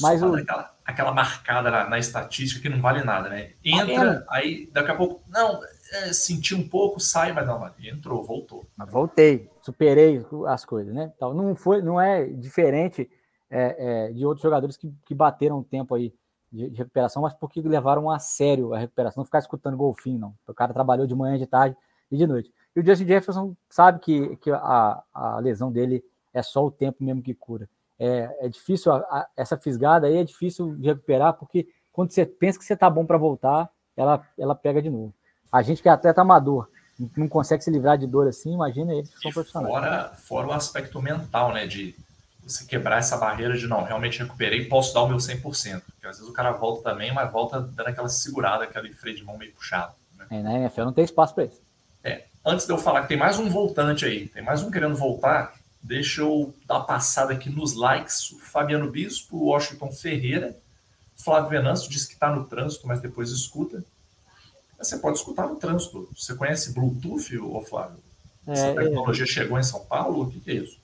Mas 0.00 0.22
o... 0.22 0.34
aquela, 0.34 0.74
aquela 0.84 1.12
marcada 1.12 1.70
na, 1.70 1.88
na, 1.88 1.98
estatística 1.98 2.60
que 2.60 2.68
não 2.68 2.80
vale 2.80 3.02
nada, 3.02 3.28
né? 3.28 3.52
Entra, 3.64 4.24
ah, 4.28 4.36
aí 4.36 4.68
daqui 4.72 4.90
a 4.90 4.94
pouco, 4.94 5.22
não, 5.28 5.60
é, 5.92 6.12
senti 6.12 6.54
um 6.54 6.68
pouco, 6.68 7.00
sai, 7.00 7.32
mas 7.32 7.46
não, 7.46 7.70
entrou, 7.78 8.22
voltou. 8.22 8.66
Mas 8.76 8.90
voltei, 8.90 9.48
superei 9.62 10.24
as 10.48 10.64
coisas, 10.64 10.94
né? 10.94 11.12
Então, 11.16 11.32
não, 11.32 11.54
foi, 11.54 11.80
não 11.80 12.00
é 12.00 12.26
diferente 12.26 13.08
é, 13.50 14.08
é, 14.08 14.12
de 14.12 14.24
outros 14.26 14.42
jogadores 14.42 14.76
que, 14.76 14.92
que 15.04 15.14
bateram 15.14 15.62
tempo 15.62 15.94
aí 15.94 16.12
de, 16.52 16.70
de, 16.70 16.76
recuperação, 16.76 17.22
mas 17.22 17.34
porque 17.34 17.60
levaram 17.60 18.10
a 18.10 18.18
sério 18.18 18.72
a 18.74 18.78
recuperação, 18.78 19.20
não 19.20 19.24
ficar 19.24 19.38
escutando 19.38 19.76
golfinho, 19.76 20.18
não. 20.18 20.34
O 20.46 20.54
cara 20.54 20.72
trabalhou 20.72 21.06
de 21.06 21.14
manhã, 21.14 21.38
de 21.38 21.46
tarde 21.46 21.76
e 22.10 22.16
de 22.16 22.26
noite. 22.26 22.52
E 22.74 22.80
o 22.80 22.84
Justin 22.84 23.06
Jefferson 23.06 23.56
sabe 23.68 24.00
que, 24.00 24.36
que 24.36 24.50
a, 24.50 25.02
a 25.12 25.38
lesão 25.38 25.70
dele 25.72 26.04
é 26.32 26.42
só 26.42 26.64
o 26.64 26.70
tempo 26.70 27.02
mesmo 27.02 27.22
que 27.22 27.34
cura 27.34 27.68
é, 27.98 28.36
é 28.40 28.48
difícil, 28.48 28.92
a, 28.92 28.98
a, 28.98 29.28
essa 29.36 29.56
fisgada 29.56 30.06
aí 30.06 30.16
é 30.16 30.24
difícil 30.24 30.76
de 30.76 30.88
recuperar, 30.88 31.34
porque 31.34 31.66
quando 31.92 32.10
você 32.10 32.26
pensa 32.26 32.58
que 32.58 32.64
você 32.64 32.74
está 32.74 32.88
bom 32.90 33.06
para 33.06 33.16
voltar, 33.16 33.70
ela, 33.96 34.26
ela 34.38 34.54
pega 34.54 34.82
de 34.82 34.90
novo. 34.90 35.14
A 35.50 35.62
gente 35.62 35.82
que 35.82 35.88
é 35.88 35.92
atleta 35.92 36.20
amador, 36.20 36.68
não 37.16 37.28
consegue 37.28 37.62
se 37.62 37.70
livrar 37.70 37.96
de 37.96 38.06
dor 38.06 38.28
assim, 38.28 38.52
imagina 38.52 38.94
eles 38.94 39.14
que 39.14 39.20
são 39.20 39.30
profissionais. 39.30 39.72
Fora, 39.72 40.12
fora 40.14 40.46
o 40.48 40.52
aspecto 40.52 41.00
mental, 41.00 41.52
né, 41.52 41.66
de 41.66 41.94
você 42.46 42.64
quebrar 42.64 42.98
essa 42.98 43.16
barreira 43.16 43.56
de 43.56 43.66
não, 43.66 43.82
realmente 43.82 44.18
recuperei, 44.18 44.64
posso 44.66 44.94
dar 44.94 45.02
o 45.02 45.08
meu 45.08 45.18
100%. 45.18 45.42
Porque 45.42 46.06
às 46.06 46.16
vezes 46.16 46.28
o 46.28 46.32
cara 46.32 46.52
volta 46.52 46.90
também, 46.90 47.12
mas 47.12 47.30
volta 47.30 47.60
dando 47.60 47.88
aquela 47.88 48.08
segurada, 48.08 48.64
aquele 48.64 48.92
freio 48.92 49.16
de 49.16 49.24
mão 49.24 49.36
meio 49.36 49.52
puxado. 49.52 49.92
Né? 50.16 50.26
É, 50.30 50.42
na 50.42 50.58
NFL 50.58 50.84
não 50.84 50.92
tem 50.92 51.04
espaço 51.04 51.34
para 51.34 51.44
isso. 51.44 51.60
É, 52.04 52.24
antes 52.44 52.66
de 52.66 52.72
eu 52.72 52.78
falar 52.78 53.02
que 53.02 53.08
tem 53.08 53.16
mais 53.16 53.38
um 53.38 53.48
voltante 53.48 54.04
aí, 54.04 54.28
tem 54.28 54.42
mais 54.42 54.62
um 54.62 54.70
querendo 54.70 54.94
voltar, 54.94 55.54
Deixa 55.86 56.20
eu 56.22 56.52
dar 56.66 56.78
uma 56.78 56.84
passada 56.84 57.32
aqui 57.32 57.48
nos 57.48 57.74
likes. 57.74 58.32
O 58.32 58.40
Fabiano 58.40 58.90
Bispo, 58.90 59.36
o 59.36 59.44
Washington 59.44 59.92
Ferreira, 59.92 60.58
Flávio 61.14 61.50
Venâncio 61.50 61.88
disse 61.88 62.08
que 62.08 62.14
está 62.14 62.34
no 62.34 62.44
trânsito, 62.44 62.88
mas 62.88 63.00
depois 63.00 63.30
escuta. 63.30 63.84
Você 64.78 64.98
pode 64.98 65.18
escutar 65.18 65.46
no 65.46 65.54
trânsito. 65.54 66.08
Você 66.16 66.34
conhece 66.34 66.74
Bluetooth, 66.74 67.38
ô 67.38 67.62
Flávio? 67.62 67.98
Essa 68.48 68.66
é, 68.66 68.70
é. 68.70 68.74
tecnologia 68.74 69.22
é... 69.22 69.28
chegou 69.28 69.56
em 69.56 69.62
São 69.62 69.84
Paulo? 69.84 70.24
O 70.24 70.30
que, 70.30 70.40
que 70.40 70.50
é 70.50 70.54
isso? 70.54 70.76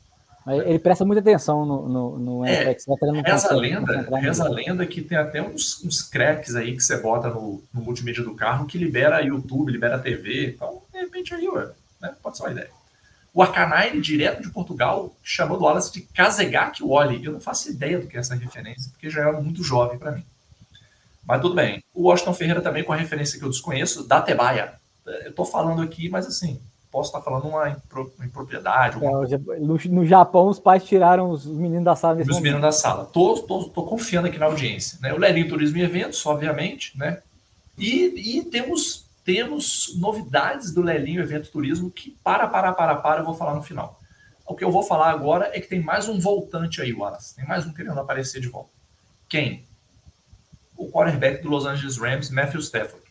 Ele 0.47 0.79
presta 0.79 1.05
muita 1.05 1.21
atenção 1.21 1.65
no, 1.65 1.89
no, 1.89 2.19
no 2.19 2.45
é, 2.45 2.75
FX, 2.75 2.87
reza 3.25 3.53
a 3.53 3.57
lenda, 3.57 4.19
reza 4.19 4.45
a 4.45 4.49
lenda 4.49 4.85
que 4.85 5.01
tem 5.01 5.17
até 5.17 5.41
uns, 5.41 5.85
uns 5.85 6.03
cracks 6.03 6.57
aí 6.57 6.75
que 6.75 6.83
você 6.83 6.97
bota 6.97 7.29
no, 7.29 7.63
no 7.73 7.81
multimídia 7.81 8.25
do 8.25 8.35
carro 8.35 8.67
que 8.67 8.77
libera 8.77 9.21
YouTube, 9.21 9.71
libera 9.71 10.01
TV. 10.01 10.49
Então, 10.49 10.83
de 10.93 10.99
repente 10.99 11.33
aí, 11.33 11.49
ué, 11.49 11.71
né? 12.01 12.15
pode 12.21 12.37
ser 12.37 12.43
uma 12.43 12.53
ideia. 12.53 12.71
O 13.35 13.41
Arcanine, 13.41 14.01
direto 14.01 14.43
de 14.43 14.51
Portugal, 14.51 15.15
chamou 15.23 15.59
o 15.59 15.63
Wallace 15.63 15.93
de 15.93 16.03
Kazegaki 16.03 16.83
Wally. 16.83 17.25
Eu 17.25 17.33
não 17.33 17.41
faço 17.41 17.71
ideia 17.71 17.99
do 17.99 18.07
que 18.07 18.17
é 18.17 18.21
essa 18.21 18.35
referência, 18.35 18.91
porque 18.91 19.09
já 19.09 19.29
é 19.29 19.33
muito 19.33 19.63
jovem 19.63 19.99
para 19.99 20.13
mim. 20.13 20.25
Mas 21.25 21.41
tudo 21.41 21.55
bem. 21.55 21.83
O 21.95 22.09
Washington 22.09 22.35
Ferreira 22.35 22.61
também 22.61 22.85
com 22.85 22.93
a 22.93 22.97
referência 22.97 23.39
que 23.39 23.45
eu 23.45 23.49
desconheço, 23.49 24.07
da 24.07 24.21
Tebaia. 24.21 24.75
Eu 25.07 25.31
estou 25.31 25.47
falando 25.47 25.81
aqui, 25.81 26.09
mas 26.09 26.27
assim, 26.27 26.61
posso 26.93 27.09
estar 27.09 27.23
falando 27.23 27.49
uma 27.49 27.71
impropriedade. 28.23 28.99
É, 29.03 29.59
no, 29.59 30.05
Japão, 30.05 30.49
os 30.49 30.61
pais 30.61 30.85
tiraram 30.85 31.31
os 31.31 31.47
meninos 31.47 31.85
da 31.85 31.97
sala. 31.97 32.21
Os 32.21 32.41
meninos 32.41 32.61
da 32.61 32.71
sala. 32.71 33.07
Tô, 33.07 33.39
tô, 33.39 33.65
tô, 33.65 33.83
confiando 33.85 34.29
aqui 34.29 34.39
na 34.39 34.47
audiência. 34.47 34.99
Né? 35.01 35.13
O 35.15 35.19
Lelinho 35.19 35.49
Turismo 35.49 35.79
e 35.79 35.83
Eventos, 35.83 36.25
obviamente, 36.27 36.97
né? 36.97 37.23
E, 37.79 38.39
e 38.39 38.45
temos 38.45 39.11
temos 39.25 39.95
novidades 39.99 40.73
do 40.73 40.83
Lelinho 40.83 41.23
Evento 41.23 41.51
Turismo 41.51 41.91
que, 41.91 42.11
para, 42.25 42.49
para, 42.49 42.73
para, 42.73 42.97
para, 42.97 43.21
eu 43.21 43.25
vou 43.25 43.35
falar 43.35 43.55
no 43.55 43.63
final. 43.63 44.01
O 44.45 44.55
que 44.55 44.65
eu 44.65 44.71
vou 44.71 44.83
falar 44.83 45.11
agora 45.11 45.51
é 45.55 45.61
que 45.61 45.69
tem 45.69 45.81
mais 45.81 46.09
um 46.09 46.19
voltante 46.19 46.83
aí, 46.83 46.93
Wallace. 46.93 47.37
Tem 47.37 47.47
mais 47.47 47.65
um 47.65 47.73
querendo 47.73 47.99
aparecer 48.01 48.41
de 48.41 48.49
volta. 48.49 48.71
Quem? 49.29 49.65
O 50.77 50.91
quarterback 50.91 51.41
do 51.41 51.49
Los 51.49 51.65
Angeles 51.65 51.97
Rams, 51.97 52.31
Matthew 52.31 52.61
Stafford. 52.61 53.02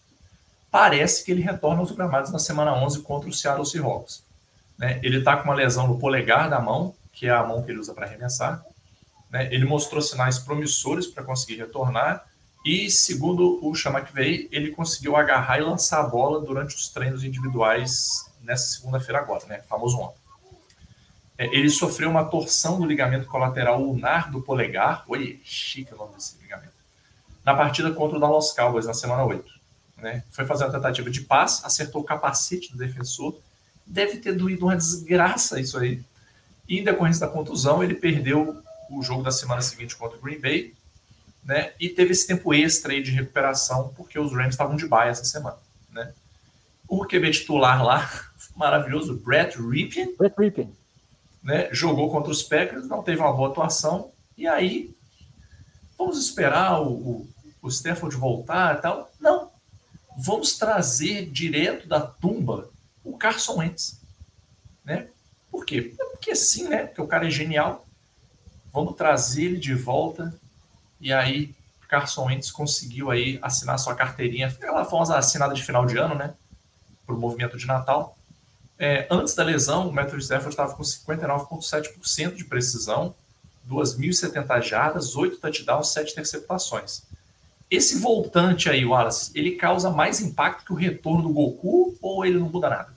Parece 0.72 1.26
que 1.26 1.32
ele 1.32 1.42
retorna 1.42 1.82
aos 1.82 1.92
gramados 1.92 2.32
na 2.32 2.40
semana 2.40 2.74
11 2.74 3.02
contra 3.02 3.30
o 3.30 3.34
Seattle 3.34 3.66
Seahawks. 3.66 4.24
Né? 4.78 5.02
Ele 5.04 5.20
está 5.20 5.36
com 5.36 5.44
uma 5.44 5.54
lesão 5.54 5.86
no 5.86 6.00
polegar 6.00 6.50
da 6.50 6.62
mão, 6.62 6.96
que 7.12 7.28
é 7.28 7.30
a 7.30 7.44
mão 7.44 7.62
que 7.62 7.70
ele 7.70 7.80
usa 7.80 7.94
para 7.94 8.06
arremessar. 8.06 8.64
Né? 9.30 9.54
Ele 9.54 9.66
mostrou 9.66 10.02
sinais 10.02 10.40
promissores 10.40 11.08
para 11.08 11.24
conseguir 11.24 11.58
retornar 11.58 12.26
e, 12.66 12.90
segundo 12.90 13.60
o 13.62 13.74
McVay, 13.76 14.48
ele 14.52 14.72
conseguiu 14.72 15.16
agarrar 15.16 15.58
e 15.58 15.62
lançar 15.62 16.00
a 16.00 16.08
bola 16.08 16.40
durante 16.40 16.76
os 16.76 16.90
treinos 16.90 17.24
individuais 17.24 18.32
nessa 18.42 18.68
segunda-feira 18.76 19.20
agora, 19.20 19.46
né? 19.48 19.62
Famoso 19.68 19.98
ontem. 20.00 20.22
É, 21.38 21.46
ele 21.48 21.70
sofreu 21.70 22.10
uma 22.10 22.26
torção 22.26 22.80
do 22.80 22.86
ligamento 22.86 23.28
colateral 23.28 23.82
ulnar 23.82 24.30
do 24.30 24.42
polegar. 24.42 25.04
Oi, 25.08 25.42
chique 25.44 25.94
o 25.94 25.98
nome 25.98 26.14
desse 26.14 26.38
ligamento. 26.40 26.74
Na 27.44 27.56
partida 27.56 27.92
contra 27.92 28.18
o 28.18 28.20
Dallas 28.20 28.52
Cowboys 28.52 28.86
na 28.86 28.94
semana 28.94 29.26
8. 29.26 29.61
Né? 30.02 30.24
Foi 30.32 30.46
fazer 30.46 30.66
uma 30.66 30.72
tentativa 30.72 31.10
de 31.12 31.22
passe, 31.22 31.64
acertou 31.64 32.02
o 32.02 32.04
capacete 32.04 32.72
do 32.72 32.78
defensor. 32.78 33.40
Deve 33.86 34.18
ter 34.18 34.34
doído 34.34 34.66
uma 34.66 34.76
desgraça 34.76 35.60
isso 35.60 35.78
aí. 35.78 36.02
E 36.68 36.80
em 36.80 36.84
decorrência 36.84 37.28
da 37.28 37.32
contusão, 37.32 37.84
ele 37.84 37.94
perdeu 37.94 38.62
o 38.90 39.04
jogo 39.04 39.24
da 39.24 39.32
semana 39.32 39.62
seguinte 39.62 39.96
contra 39.96 40.18
o 40.18 40.22
Green 40.22 40.40
Bay, 40.40 40.74
né? 41.44 41.72
E 41.80 41.88
teve 41.90 42.12
esse 42.12 42.26
tempo 42.28 42.54
extra 42.54 42.92
aí 42.92 43.02
de 43.02 43.12
recuperação, 43.12 43.94
porque 43.96 44.20
os 44.20 44.32
Rams 44.34 44.54
estavam 44.54 44.76
de 44.76 44.88
baia 44.88 45.12
essa 45.12 45.24
semana, 45.24 45.58
né? 45.92 46.14
O 46.88 47.06
QB 47.06 47.32
titular 47.32 47.84
lá, 47.84 48.10
maravilhoso, 48.56 49.16
Brett 49.18 49.58
Ripien. 49.58 50.16
Brett 50.18 50.36
Ripien. 50.38 50.74
Né? 51.44 51.70
Jogou 51.72 52.12
contra 52.12 52.32
os 52.32 52.44
Packers, 52.44 52.88
não 52.88 53.02
teve 53.02 53.22
uma 53.22 53.34
boa 53.34 53.50
atuação, 53.50 54.12
e 54.38 54.48
aí 54.48 54.94
vamos 55.98 56.18
esperar 56.18 56.82
o, 56.82 56.92
o, 56.92 57.30
o 57.62 57.68
Stafford 57.70 58.16
voltar 58.16 58.78
e 58.78 58.82
tal. 58.82 59.12
Não. 59.20 59.41
Vamos 60.18 60.58
trazer 60.58 61.30
direto 61.30 61.88
da 61.88 62.02
tumba 62.02 62.70
o 63.04 63.18
Carson 63.18 63.60
Wentz. 63.60 64.00
Né? 64.84 65.08
Por 65.50 65.66
quê? 65.66 65.94
Porque 66.12 66.36
sim, 66.36 66.68
né? 66.68 66.86
Porque 66.86 67.02
o 67.02 67.08
cara 67.08 67.28
é 67.28 67.32
genial. 67.32 67.86
Vamos 68.72 68.96
trazer 68.96 69.44
ele 69.44 69.58
de 69.58 69.74
volta. 69.74 70.34
E 71.00 71.12
aí, 71.12 71.54
Carson 71.88 72.26
Wentz 72.26 72.52
conseguiu 72.52 73.12
aí 73.12 73.38
assinar 73.42 73.78
sua 73.78 73.94
carteirinha, 73.94 74.48
aquela 74.48 74.86
famosa 74.86 75.18
assinada 75.18 75.54
de 75.54 75.62
final 75.62 75.86
de 75.86 75.98
ano, 75.98 76.16
né? 76.16 76.34
Para 77.06 77.16
o 77.16 77.20
movimento 77.20 77.58
de 77.58 77.66
Natal. 77.66 78.18
É, 78.80 79.08
antes 79.12 79.36
da 79.36 79.44
lesão, 79.44 79.90
o 79.90 79.94
Matthew 79.94 80.20
Stafford 80.20 80.54
estava 80.54 80.74
com 80.74 80.82
59,7% 80.82 82.34
de 82.34 82.46
precisão, 82.46 83.14
2.070 83.70 84.62
jardas, 84.62 85.16
8 85.16 85.38
touchdowns, 85.38 85.90
7 85.90 86.14
interceptações. 86.14 87.04
Esse 87.72 87.98
voltante 88.00 88.70
aí, 88.70 88.86
Wallace, 88.86 89.32
ele 89.34 89.52
causa 89.52 89.90
mais 89.90 90.20
impacto 90.20 90.66
que 90.66 90.74
o 90.74 90.76
retorno 90.76 91.30
do 91.30 91.34
Goku 91.34 91.96
ou 92.02 92.26
ele 92.26 92.38
não 92.38 92.50
muda 92.50 92.70
nada? 92.70 92.94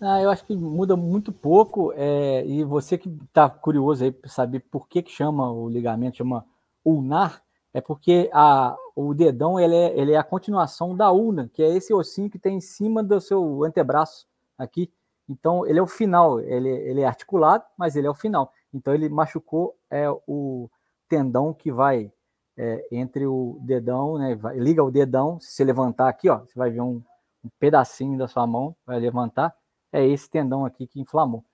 Ah, 0.00 0.20
eu 0.20 0.28
acho 0.28 0.44
que 0.44 0.56
muda 0.56 0.96
muito 0.96 1.30
pouco. 1.30 1.92
É, 1.94 2.44
e 2.44 2.64
você 2.64 2.98
que 2.98 3.08
está 3.08 3.48
curioso 3.48 4.02
aí 4.02 4.10
para 4.10 4.28
saber 4.28 4.58
por 4.58 4.88
que, 4.88 5.02
que 5.02 5.12
chama 5.12 5.52
o 5.52 5.68
ligamento, 5.68 6.16
chama 6.16 6.44
ulnar, 6.84 7.40
é 7.72 7.80
porque 7.80 8.28
a, 8.32 8.76
o 8.96 9.14
dedão 9.14 9.60
ele 9.60 9.76
é, 9.76 9.96
ele 9.96 10.10
é 10.10 10.16
a 10.16 10.24
continuação 10.24 10.96
da 10.96 11.12
ulna, 11.12 11.48
que 11.54 11.62
é 11.62 11.68
esse 11.68 11.94
ossinho 11.94 12.28
que 12.28 12.40
tem 12.40 12.56
em 12.56 12.60
cima 12.60 13.04
do 13.04 13.20
seu 13.20 13.62
antebraço 13.62 14.26
aqui. 14.58 14.90
Então, 15.28 15.64
ele 15.64 15.78
é 15.78 15.82
o 15.82 15.86
final, 15.86 16.40
ele, 16.40 16.68
ele 16.68 17.02
é 17.02 17.06
articulado, 17.06 17.62
mas 17.78 17.94
ele 17.94 18.08
é 18.08 18.10
o 18.10 18.14
final. 18.14 18.52
Então, 18.74 18.92
ele 18.92 19.08
machucou 19.08 19.76
é, 19.88 20.10
o 20.26 20.68
tendão 21.08 21.54
que 21.54 21.70
vai 21.70 22.10
é, 22.56 22.86
entre 22.92 23.26
o 23.26 23.58
dedão, 23.62 24.18
né, 24.18 24.34
vai, 24.34 24.58
liga 24.58 24.82
o 24.82 24.90
dedão, 24.90 25.40
se 25.40 25.52
você 25.52 25.64
levantar 25.64 26.08
aqui, 26.08 26.28
ó, 26.28 26.38
você 26.38 26.58
vai 26.58 26.70
ver 26.70 26.80
um, 26.80 27.02
um 27.44 27.48
pedacinho 27.58 28.18
da 28.18 28.28
sua 28.28 28.46
mão, 28.46 28.76
vai 28.86 29.00
levantar, 29.00 29.54
é 29.92 30.06
esse 30.06 30.28
tendão 30.28 30.64
aqui 30.64 30.86
que 30.86 31.00
inflamou. 31.00 31.44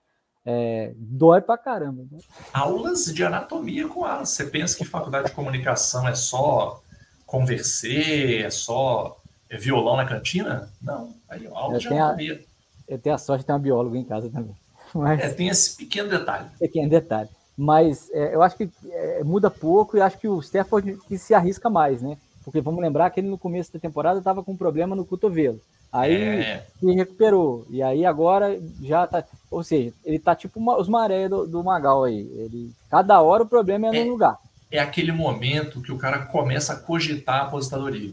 É, 0.45 0.95
dói 0.97 1.43
pra 1.43 1.59
caramba. 1.59 2.05
Né? 2.11 2.19
Aulas 2.55 3.05
de 3.07 3.23
anatomia 3.23 3.87
com 3.87 4.07
elas. 4.07 4.31
Você 4.31 4.47
pensa 4.47 4.79
que 4.79 4.85
faculdade 4.85 5.29
de 5.29 5.35
comunicação 5.35 6.09
é 6.09 6.15
só 6.15 6.83
conversar, 7.27 7.89
é 7.91 8.49
só 8.49 9.21
violão 9.51 9.97
na 9.97 10.07
cantina? 10.07 10.73
Não. 10.81 11.15
Aí, 11.29 11.47
aula 11.49 11.79
de 11.79 11.89
anatomia. 11.89 12.35
A, 12.89 12.93
eu 12.93 12.99
tenho 12.99 13.15
a 13.15 13.19
sorte 13.19 13.41
de 13.41 13.47
ter 13.47 13.53
uma 13.53 13.59
bióloga 13.59 13.99
em 13.99 14.05
casa 14.05 14.31
também. 14.31 14.57
Mas, 14.95 15.21
é, 15.21 15.29
tem 15.35 15.49
esse 15.49 15.77
pequeno 15.77 16.09
detalhe. 16.09 16.49
Pequeno 16.59 16.89
detalhe. 16.89 17.29
Mas 17.59 18.09
é, 18.13 18.37
eu 18.37 18.43
acho 18.43 18.57
que 18.57 18.71
é, 18.89 19.25
muda 19.25 19.51
pouco 19.51 19.97
e 19.97 20.01
acho 20.01 20.17
que 20.17 20.29
o 20.29 20.39
Stafford 20.39 20.97
que 21.09 21.19
se 21.19 21.35
arrisca 21.35 21.69
mais, 21.69 22.01
né? 22.01 22.17
Porque 22.45 22.61
vamos 22.61 22.81
lembrar 22.81 23.11
que 23.11 23.19
ele 23.19 23.29
no 23.29 23.37
começo 23.37 23.73
da 23.73 23.81
temporada 23.81 24.21
estava 24.21 24.45
com 24.45 24.53
um 24.53 24.57
problema 24.57 24.95
no 24.95 25.05
cotovelo. 25.05 25.61
Aí 25.93 26.15
é. 26.15 26.67
se 26.79 26.93
recuperou. 26.93 27.67
E 27.69 27.83
aí 27.83 28.07
agora 28.07 28.61
já 28.81 29.09
tá. 29.09 29.25
Ou 29.51 29.65
seja, 29.65 29.93
ele 30.05 30.21
tá 30.21 30.37
tipo 30.37 30.61
uma, 30.61 30.79
os 30.79 30.89
maré 30.89 31.29
do, 31.29 31.49
do 31.49 31.65
Magal 31.65 32.05
aí. 32.05 32.21
Ele, 32.37 32.71
cada 32.89 33.21
hora 33.21 33.43
o 33.43 33.49
problema 33.49 33.89
é, 33.89 33.99
é 33.99 34.05
no 34.05 34.13
lugar. 34.13 34.39
É 34.71 34.79
aquele 34.79 35.11
momento 35.11 35.81
que 35.81 35.91
o 35.91 35.99
cara 35.99 36.27
começa 36.27 36.75
a 36.75 36.77
cogitar 36.77 37.41
a 37.41 37.45
aposentadoria. 37.45 38.13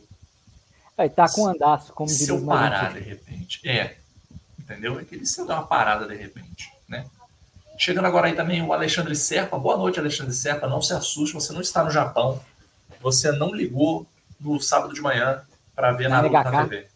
Aí 0.97 1.09
tá 1.09 1.29
com 1.29 1.47
andaço, 1.47 1.93
como 1.93 2.09
Se 2.09 2.29
eu 2.29 2.43
parar 2.43 2.93
de 2.93 3.01
repente. 3.01 3.67
É. 3.67 3.95
Entendeu? 4.57 4.99
É 4.99 5.03
que 5.03 5.13
ele 5.13 5.25
se 5.25 5.45
dar 5.45 5.55
uma 5.55 5.67
parada 5.67 6.07
de 6.07 6.15
repente, 6.15 6.71
né? 6.87 7.05
Chegando 7.77 8.05
agora 8.05 8.27
aí 8.27 8.35
também 8.35 8.61
o 8.61 8.71
Alexandre 8.71 9.15
Serpa. 9.15 9.57
Boa 9.57 9.77
noite, 9.77 9.99
Alexandre 9.99 10.33
Serpa. 10.33 10.67
Não 10.67 10.81
se 10.81 10.93
assuste, 10.93 11.33
você 11.33 11.51
não 11.51 11.61
está 11.61 11.83
no 11.83 11.91
Japão. 11.91 12.39
Você 13.01 13.31
não 13.31 13.53
ligou 13.53 14.07
no 14.39 14.59
sábado 14.59 14.93
de 14.93 15.01
manhã 15.01 15.41
para 15.75 15.91
ver 15.91 16.09
na, 16.09 16.21
na 16.21 16.63
TV. 16.63 16.87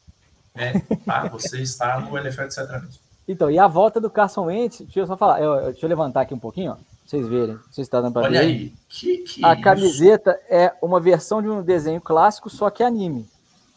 É, 0.56 0.80
tá? 1.06 1.28
Você 1.28 1.62
está 1.62 2.00
no 2.00 2.18
NFL 2.18 2.48
de 2.48 2.58
mesmo. 2.58 3.10
Então, 3.28 3.52
e 3.52 3.60
a 3.60 3.68
volta 3.68 4.00
do 4.00 4.10
Carson 4.10 4.46
Wentz, 4.46 4.80
deixa 4.80 5.02
eu 5.02 5.08
só 5.08 5.16
falar, 5.16 5.40
eu, 5.40 5.66
deixa 5.66 5.86
eu 5.86 5.90
levantar 5.90 6.22
aqui 6.22 6.34
um 6.34 6.40
pouquinho, 6.40 6.72
ó, 6.72 6.74
pra 6.74 6.84
vocês 7.06 7.28
verem, 7.28 7.60
sei 7.66 7.76
se 7.76 7.82
está 7.82 8.02
dando 8.02 8.14
para 8.14 8.24
ver. 8.24 8.28
Olha 8.28 8.40
aí, 8.40 8.74
que, 8.88 9.18
que 9.20 9.46
A 9.46 9.56
camiseta 9.56 10.32
é 10.50 10.74
uma 10.82 11.00
versão 11.00 11.40
de 11.40 11.48
um 11.48 11.62
desenho 11.62 12.02
clássico, 12.02 12.50
só 12.50 12.72
que 12.72 12.82
anime, 12.82 13.30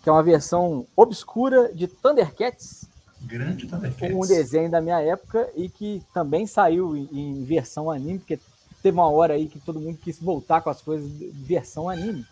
que 0.03 0.09
é 0.09 0.13
uma 0.13 0.23
versão 0.23 0.87
obscura 0.97 1.71
de 1.75 1.87
Thundercats. 1.87 2.82
Grande 3.25 3.67
Thundercats. 3.67 4.15
Um 4.15 4.27
desenho 4.27 4.71
da 4.71 4.81
minha 4.81 5.01
época 5.01 5.49
e 5.57 5.69
que 5.69 6.03
também 6.13 6.47
saiu 6.47 6.97
em, 6.97 7.09
em 7.13 7.45
versão 7.45 7.91
anime, 7.91 8.19
porque 8.19 8.39
teve 8.83 8.97
uma 8.97 9.09
hora 9.09 9.35
aí 9.35 9.47
que 9.47 9.61
todo 9.61 9.81
mundo 9.81 9.99
quis 9.99 10.19
voltar 10.19 10.61
com 10.61 10.71
as 10.71 10.83
coisas 10.83 11.11
de 11.11 11.27
versão 11.29 11.89
anime. 11.89 12.25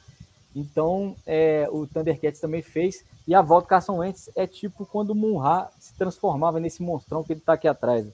Então, 0.54 1.14
é, 1.26 1.68
o 1.70 1.86
Thundercats 1.86 2.40
também 2.40 2.62
fez. 2.62 3.04
E 3.26 3.34
a 3.34 3.42
volta 3.42 3.66
do 3.66 3.68
Carson 3.68 3.98
Wentz 3.98 4.28
é 4.34 4.46
tipo 4.46 4.84
quando 4.84 5.10
o 5.10 5.14
Munha 5.14 5.68
se 5.78 5.94
transformava 5.94 6.58
nesse 6.58 6.82
monstrão 6.82 7.22
que 7.22 7.32
ele 7.32 7.40
está 7.40 7.52
aqui 7.52 7.68
atrás. 7.68 8.06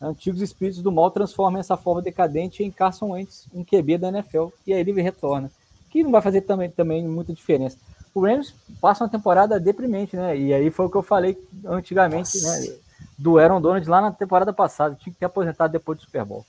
Antigos 0.00 0.42
espíritos 0.42 0.82
do 0.82 0.90
mal 0.90 1.10
transformam 1.10 1.60
essa 1.60 1.76
forma 1.76 2.02
decadente 2.02 2.62
em 2.62 2.70
Carson 2.70 3.12
Wentz, 3.12 3.46
um 3.54 3.64
QB 3.64 3.98
da 3.98 4.08
NFL. 4.08 4.48
E 4.66 4.72
aí 4.72 4.80
ele 4.80 5.00
retorna. 5.00 5.50
Que 5.88 6.02
não 6.02 6.10
vai 6.10 6.20
fazer 6.20 6.40
também, 6.40 6.68
também 6.68 7.06
muita 7.06 7.32
diferença. 7.32 7.78
O 8.14 8.24
Rams 8.24 8.54
passa 8.80 9.04
uma 9.04 9.10
temporada 9.10 9.58
deprimente, 9.58 10.16
né? 10.16 10.38
E 10.38 10.54
aí 10.54 10.70
foi 10.70 10.86
o 10.86 10.90
que 10.90 10.96
eu 10.96 11.02
falei 11.02 11.36
antigamente, 11.66 12.40
Nossa. 12.40 12.60
né? 12.60 12.76
Do 13.18 13.38
Aaron 13.38 13.60
Donald 13.60 13.88
lá 13.88 14.00
na 14.00 14.12
temporada 14.12 14.52
passada. 14.52 14.94
Tinha 14.94 15.12
que 15.12 15.18
ter 15.18 15.26
aposentado 15.26 15.72
depois 15.72 15.98
do 15.98 16.04
Super 16.04 16.24
Bowl 16.24 16.46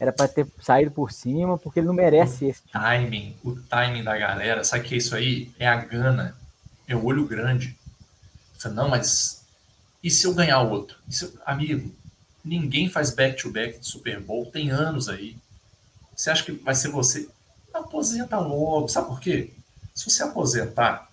era 0.00 0.14
para 0.14 0.26
ter 0.26 0.46
saído 0.58 0.90
por 0.90 1.12
cima, 1.12 1.58
porque 1.58 1.78
ele 1.78 1.86
não 1.86 1.92
merece 1.92 2.46
o 2.46 2.48
esse. 2.48 2.62
Tipo. 2.62 2.72
Timing, 2.72 3.36
o 3.44 3.54
timing 3.54 4.02
da 4.02 4.16
galera, 4.16 4.64
sabe 4.64 4.88
que 4.88 4.96
isso 4.96 5.14
aí 5.14 5.52
é 5.58 5.68
a 5.68 5.76
gana, 5.76 6.34
é 6.88 6.96
o 6.96 7.04
olho 7.04 7.26
grande. 7.26 7.76
Você, 8.56 8.70
não, 8.70 8.88
mas 8.88 9.44
e 10.02 10.10
se 10.10 10.26
eu 10.26 10.32
ganhar 10.32 10.62
outro? 10.62 10.96
Eu... 11.20 11.32
Amigo, 11.44 11.94
ninguém 12.42 12.88
faz 12.88 13.10
back-to-back 13.10 13.74
-back 13.74 13.80
de 13.80 13.86
Super 13.86 14.18
Bowl, 14.20 14.46
tem 14.46 14.70
anos 14.70 15.06
aí. 15.06 15.36
Você 16.16 16.30
acha 16.30 16.44
que 16.44 16.52
vai 16.52 16.74
ser 16.74 16.88
você? 16.88 17.28
Aposenta 17.72 18.38
logo. 18.38 18.88
Sabe 18.88 19.08
por 19.08 19.20
quê? 19.20 19.52
Se 20.00 20.10
você 20.10 20.22
aposentar 20.22 21.10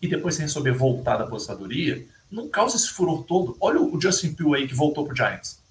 e 0.00 0.08
depois 0.08 0.34
você 0.34 0.42
resolver 0.42 0.72
voltar 0.72 1.16
da 1.16 1.24
aposentadoria, 1.24 2.06
não 2.30 2.48
causa 2.48 2.76
esse 2.76 2.88
furor 2.88 3.24
todo. 3.24 3.56
Olha 3.60 3.80
o 3.80 4.00
Justin 4.00 4.34
Pugh 4.34 4.54
aí 4.54 4.66
que 4.66 4.74
voltou 4.74 5.04
pro 5.04 5.16
Giants 5.16 5.62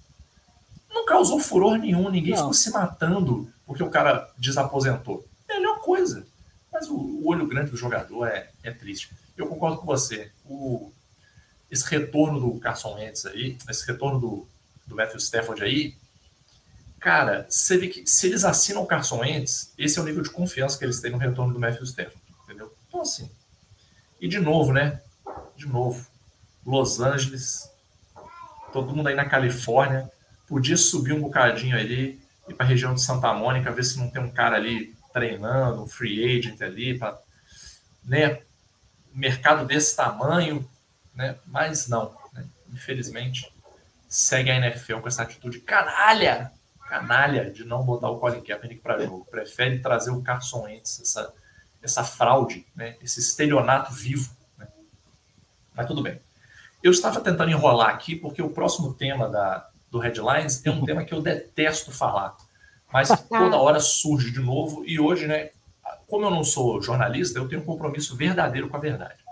não 1.02 1.06
causou 1.06 1.40
furor 1.40 1.78
nenhum, 1.78 2.08
ninguém 2.08 2.32
não. 2.32 2.38
ficou 2.38 2.54
se 2.54 2.70
matando 2.70 3.50
porque 3.66 3.82
o 3.82 3.90
cara 3.90 4.30
desaposentou. 4.38 5.26
Melhor 5.48 5.80
coisa. 5.80 6.26
Mas 6.72 6.88
o, 6.88 6.94
o 6.94 7.28
olho 7.28 7.46
grande 7.46 7.70
do 7.70 7.76
jogador 7.76 8.26
é, 8.26 8.50
é 8.62 8.70
triste. 8.70 9.10
Eu 9.36 9.46
concordo 9.46 9.78
com 9.78 9.86
você. 9.86 10.30
O, 10.44 10.92
esse 11.70 11.88
retorno 11.88 12.40
do 12.40 12.60
Carson 12.60 12.94
Wentz 12.94 13.26
aí, 13.26 13.56
esse 13.68 13.86
retorno 13.86 14.20
do, 14.20 14.46
do 14.86 14.94
Matthew 14.94 15.18
Stafford 15.18 15.62
aí, 15.62 15.94
cara, 17.00 17.46
você 17.48 17.76
vê 17.76 17.88
que 17.88 18.06
se 18.06 18.26
eles 18.26 18.44
assinam 18.44 18.82
o 18.82 18.86
Carson 18.86 19.20
Wentz, 19.20 19.72
esse 19.76 19.98
é 19.98 20.02
o 20.02 20.04
nível 20.04 20.22
de 20.22 20.30
confiança 20.30 20.78
que 20.78 20.84
eles 20.84 21.00
têm 21.00 21.10
no 21.10 21.18
retorno 21.18 21.52
do 21.52 21.58
Matthew 21.58 21.84
Stafford, 21.84 22.21
Então, 23.02 23.10
assim, 23.10 23.30
e 24.20 24.28
de 24.28 24.38
novo, 24.38 24.72
né? 24.72 25.00
De 25.56 25.66
novo, 25.66 26.06
Los 26.64 27.00
Angeles, 27.00 27.68
todo 28.72 28.94
mundo 28.94 29.08
aí 29.08 29.14
na 29.14 29.24
Califórnia, 29.24 30.08
podia 30.46 30.76
subir 30.76 31.12
um 31.12 31.20
bocadinho 31.20 31.76
ali, 31.76 32.20
ir 32.48 32.54
para 32.54 32.64
a 32.64 32.68
região 32.68 32.94
de 32.94 33.02
Santa 33.02 33.32
Mônica, 33.34 33.72
ver 33.72 33.82
se 33.82 33.98
não 33.98 34.08
tem 34.08 34.22
um 34.22 34.30
cara 34.30 34.56
ali 34.56 34.94
treinando, 35.12 35.82
um 35.82 35.88
free 35.88 36.38
agent 36.38 36.60
ali, 36.62 36.96
para 36.96 37.18
né, 38.04 38.40
mercado 39.12 39.66
desse 39.66 39.96
tamanho, 39.96 40.68
né? 41.12 41.36
Mas 41.46 41.88
não, 41.88 42.16
né? 42.32 42.46
infelizmente 42.72 43.52
segue 44.08 44.50
a 44.50 44.56
NFL 44.56 44.98
com 44.98 45.08
essa 45.08 45.22
atitude 45.22 45.58
canalha, 45.60 46.52
canalha 46.88 47.50
de 47.50 47.64
não 47.64 47.82
botar 47.82 48.10
o 48.10 48.18
Colin 48.20 48.42
Kaepernick 48.42 48.80
para 48.80 49.00
jogo. 49.00 49.26
Prefere 49.30 49.80
trazer 49.80 50.10
o 50.10 50.22
Carson 50.22 50.64
Wentz, 50.64 51.00
essa, 51.00 51.34
essa 51.82 52.04
fraude, 52.04 52.66
né? 52.74 52.96
esse 53.02 53.20
estelionato 53.20 53.92
vivo. 53.92 54.30
Né? 54.56 54.66
Mas 55.74 55.86
tudo 55.86 56.02
bem. 56.02 56.20
Eu 56.82 56.90
estava 56.90 57.20
tentando 57.20 57.50
enrolar 57.50 57.90
aqui 57.90 58.16
porque 58.16 58.42
o 58.42 58.50
próximo 58.50 58.94
tema 58.94 59.28
da, 59.28 59.68
do 59.90 59.98
Headlines 59.98 60.64
é 60.64 60.70
um 60.70 60.82
tema 60.86 61.04
que 61.04 61.12
eu 61.12 61.20
detesto 61.20 61.90
falar. 61.90 62.36
Mas 62.92 63.08
toda 63.28 63.56
hora 63.56 63.80
surge 63.80 64.30
de 64.30 64.40
novo 64.40 64.84
e 64.84 65.00
hoje, 65.00 65.26
né? 65.26 65.50
Como 66.06 66.26
eu 66.26 66.30
não 66.30 66.44
sou 66.44 66.82
jornalista, 66.82 67.38
eu 67.38 67.48
tenho 67.48 67.62
um 67.62 67.64
compromisso 67.64 68.14
verdadeiro 68.14 68.68
com 68.68 68.76
a 68.76 68.80
verdade. 68.80 69.22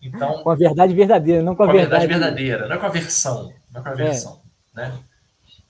Então, 0.00 0.42
com 0.42 0.50
a 0.50 0.54
verdade 0.54 0.94
verdadeira, 0.94 1.42
não 1.42 1.54
com 1.54 1.64
a, 1.64 1.66
com 1.66 1.72
a 1.72 1.74
verdade... 1.74 2.06
verdade 2.06 2.20
verdadeira, 2.20 2.68
não 2.68 2.76
é 2.76 2.78
com 2.78 2.86
a 2.86 2.90
versão, 2.90 3.52
não 3.70 3.80
é 3.80 3.82
com 3.82 3.88
a 3.88 3.92
é. 3.92 3.96
versão, 3.96 4.40
é. 4.76 4.80
né? 4.80 4.98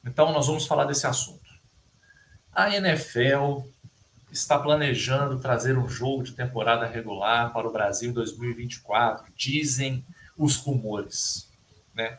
Então 0.05 0.33
nós 0.33 0.47
vamos 0.47 0.67
falar 0.67 0.85
desse 0.85 1.07
assunto. 1.07 1.41
A 2.53 2.75
NFL 2.75 3.63
está 4.33 4.59
planejando 4.59 5.41
trazer 5.41 5.77
um 5.77 5.89
jogo 5.89 6.23
de 6.23 6.33
temporada 6.33 6.87
regular 6.87 7.53
para 7.53 7.69
o 7.69 7.73
Brasil 7.73 8.11
em 8.11 8.15
2024, 8.15 9.27
dizem 9.37 10.05
os 10.37 10.57
rumores, 10.57 11.49
né? 11.95 12.19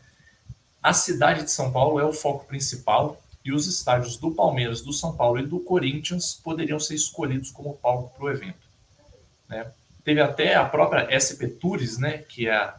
A 0.82 0.94
cidade 0.94 1.44
de 1.44 1.52
São 1.52 1.72
Paulo 1.72 2.00
é 2.00 2.04
o 2.04 2.14
foco 2.14 2.46
principal 2.46 3.22
e 3.46 3.54
os 3.54 3.68
estádios 3.68 4.18
do 4.18 4.32
Palmeiras, 4.32 4.82
do 4.82 4.92
São 4.92 5.16
Paulo 5.16 5.40
e 5.40 5.46
do 5.46 5.60
Corinthians 5.60 6.40
poderiam 6.44 6.80
ser 6.80 6.96
escolhidos 6.96 7.52
como 7.52 7.76
palco 7.76 8.16
para 8.16 8.26
o 8.26 8.30
evento. 8.30 8.68
Né? 9.48 9.72
Teve 10.04 10.22
até 10.22 10.56
a 10.56 10.66
própria 10.66 11.08
SP 11.14 11.48
Tours, 11.48 11.98
né, 11.98 12.20
que 12.20 12.48
é 12.48 12.56
a 12.56 12.76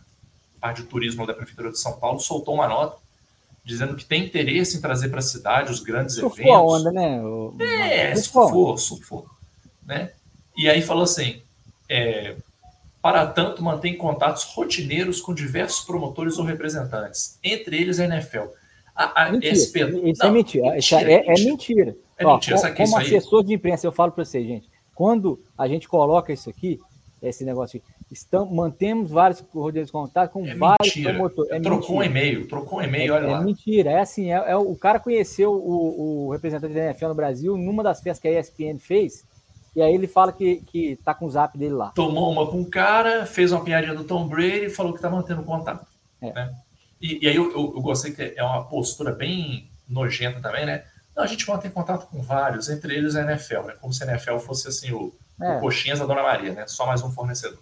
parte 0.61 0.83
de 0.83 0.89
turismo 0.89 1.27
da 1.27 1.35
Prefeitura 1.35 1.71
de 1.71 1.79
São 1.79 1.99
Paulo, 1.99 2.19
soltou 2.19 2.55
uma 2.55 2.67
nota 2.67 3.02
dizendo 3.65 3.95
que 3.95 4.05
tem 4.05 4.25
interesse 4.25 4.77
em 4.77 4.81
trazer 4.81 5.09
para 5.09 5.21
a 5.21 5.23
cidade 5.23 5.71
os 5.71 5.81
grandes 5.81 6.17
surfou 6.17 6.39
eventos. 6.39 6.55
a 6.55 6.63
onda, 6.63 6.93
né? 6.93 7.23
O... 7.23 7.55
É, 7.61 8.15
surfou, 8.17 8.77
surfou. 8.77 9.27
Né? 9.85 10.13
E 10.57 10.69
aí 10.69 10.83
falou 10.83 11.05
assim, 11.05 11.43
é, 11.89 12.37
para 13.01 13.27
tanto 13.27 13.63
mantém 13.63 13.97
contatos 13.97 14.45
rotineiros 14.45 15.21
com 15.21 15.35
diversos 15.35 15.85
promotores 15.85 16.39
ou 16.39 16.45
representantes, 16.45 17.39
entre 17.43 17.77
eles 17.77 17.99
a 17.99 18.05
NFL. 18.05 18.47
A, 18.95 19.25
a 19.25 19.33
mentira. 19.33 19.57
SP... 19.57 19.79
Isso 20.05 20.23
é 20.23 20.25
não, 20.25 20.31
é 20.31 20.31
mentira. 20.31 20.79
Isso 20.79 20.95
é, 20.95 21.13
é, 21.13 21.35
mentira. 21.45 21.97
É 22.19 22.27
Ó, 22.27 22.35
mentira. 22.35 22.57
Como, 22.61 22.91
como 22.91 22.99
assessor 22.99 23.45
de 23.45 23.55
imprensa, 23.55 23.87
eu 23.87 23.93
falo 23.93 24.13
para 24.13 24.25
vocês, 24.25 24.47
gente, 24.47 24.69
quando 24.95 25.41
a 25.57 25.67
gente 25.67 25.89
coloca 25.89 26.33
isso 26.33 26.51
aqui, 26.51 26.79
esse 27.23 27.45
negócio 27.45 27.79
aqui, 27.79 27.93
estão, 28.13 28.47
mantemos 28.47 29.11
vários 29.11 29.41
rodeos 29.53 29.87
de 29.87 29.93
contato 29.93 30.31
com 30.31 30.47
é 30.47 30.55
vários 30.55 30.95
mentira. 30.95 31.15
promotores. 31.15 31.51
É 31.51 31.61
trocou 31.61 31.97
um 31.97 32.03
e-mail, 32.03 32.47
trocou 32.47 32.79
um 32.79 32.83
e-mail, 32.83 33.15
olha 33.15 33.27
é, 33.27 33.31
lá. 33.31 33.41
É 33.41 33.45
mentira, 33.45 33.91
é 33.91 34.01
assim, 34.01 34.31
é, 34.31 34.37
é, 34.51 34.57
o 34.57 34.77
cara 34.77 35.01
conheceu 35.01 35.53
o, 35.53 36.27
o 36.27 36.33
representante 36.33 36.75
da 36.75 36.85
NFL 36.87 37.09
no 37.09 37.15
Brasil 37.15 37.57
numa 37.57 37.83
das 37.83 38.01
festas 38.01 38.21
que 38.21 38.29
a 38.29 38.39
ESPN 38.39 38.79
fez, 38.79 39.25
e 39.75 39.81
aí 39.81 39.95
ele 39.95 40.07
fala 40.07 40.33
que, 40.33 40.57
que 40.67 40.97
tá 41.03 41.15
com 41.15 41.25
o 41.25 41.31
zap 41.31 41.57
dele 41.57 41.75
lá. 41.75 41.91
Tomou 41.91 42.31
uma 42.31 42.47
com 42.47 42.61
o 42.61 42.71
cara, 42.71 43.25
fez 43.25 43.53
uma 43.53 43.65
piadinha 43.65 43.95
do 43.95 44.05
Tom 44.05 44.29
Brady 44.29 44.67
e 44.67 44.71
falou 44.71 44.93
que 44.93 45.01
tá 45.01 45.09
mantendo 45.09 45.43
contato. 45.43 45.87
É. 46.21 46.33
Né? 46.33 46.55
E, 47.01 47.25
e, 47.25 47.29
aí 47.29 47.35
eu, 47.35 47.51
eu, 47.51 47.73
eu, 47.75 47.81
gostei 47.81 48.13
que 48.13 48.35
é 48.37 48.43
uma 48.45 48.65
postura 48.65 49.13
bem 49.13 49.71
nojenta 49.89 50.41
também, 50.41 50.67
né? 50.67 50.85
Não, 51.17 51.25
a 51.25 51.27
gente 51.27 51.49
mantém 51.49 51.71
contato 51.71 52.07
com 52.07 52.23
vários, 52.23 52.69
entre 52.69 52.95
eles 52.95 53.17
a 53.17 53.23
NFL, 53.23 53.63
né? 53.63 53.75
Como 53.81 53.93
se 53.93 54.05
a 54.05 54.07
NFL 54.07 54.39
fosse 54.39 54.69
assim 54.69 54.93
o, 54.93 55.13
é. 55.41 55.57
o 55.57 55.61
coxinhas 55.61 55.99
da 55.99 56.07
Dona 56.07 56.23
Maria, 56.23 56.53
né? 56.53 56.67
Só 56.67 56.87
mais 56.87 57.03
um 57.03 57.11
fornecedor. 57.11 57.59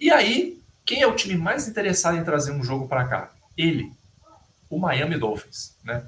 E 0.00 0.10
aí, 0.10 0.60
quem 0.84 1.02
é 1.02 1.06
o 1.06 1.14
time 1.14 1.36
mais 1.36 1.68
interessado 1.68 2.16
em 2.16 2.24
trazer 2.24 2.52
um 2.52 2.62
jogo 2.62 2.88
para 2.88 3.06
cá? 3.06 3.32
Ele, 3.56 3.92
o 4.68 4.78
Miami 4.78 5.18
Dolphins, 5.18 5.76
né? 5.82 6.06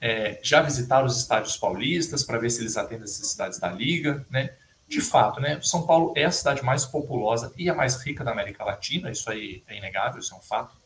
É, 0.00 0.38
já 0.42 0.60
visitaram 0.60 1.06
os 1.06 1.18
estádios 1.18 1.56
paulistas 1.56 2.22
para 2.22 2.38
ver 2.38 2.50
se 2.50 2.60
eles 2.60 2.76
atendem 2.76 3.04
as 3.04 3.18
necessidades 3.18 3.58
da 3.58 3.70
liga, 3.70 4.24
né? 4.30 4.50
De 4.86 5.00
fato, 5.00 5.40
né? 5.40 5.58
São 5.62 5.86
Paulo 5.86 6.12
é 6.14 6.24
a 6.24 6.30
cidade 6.30 6.62
mais 6.62 6.84
populosa 6.84 7.52
e 7.56 7.70
a 7.70 7.74
mais 7.74 7.96
rica 7.96 8.22
da 8.22 8.30
América 8.30 8.64
Latina, 8.64 9.10
isso 9.10 9.30
aí 9.30 9.62
é 9.66 9.76
inegável, 9.76 10.20
isso 10.20 10.34
é 10.34 10.36
um 10.36 10.42
fato. 10.42 10.76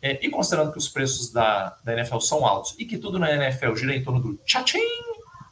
É, 0.00 0.24
e 0.24 0.30
considerando 0.30 0.72
que 0.72 0.78
os 0.78 0.88
preços 0.88 1.30
da, 1.30 1.76
da 1.84 1.92
NFL 1.92 2.18
são 2.20 2.46
altos 2.46 2.74
e 2.78 2.84
que 2.84 2.98
tudo 2.98 3.18
na 3.18 3.30
NFL 3.32 3.74
gira 3.74 3.94
em 3.94 4.02
torno 4.02 4.20
do 4.20 4.34
tchachim, 4.44 4.78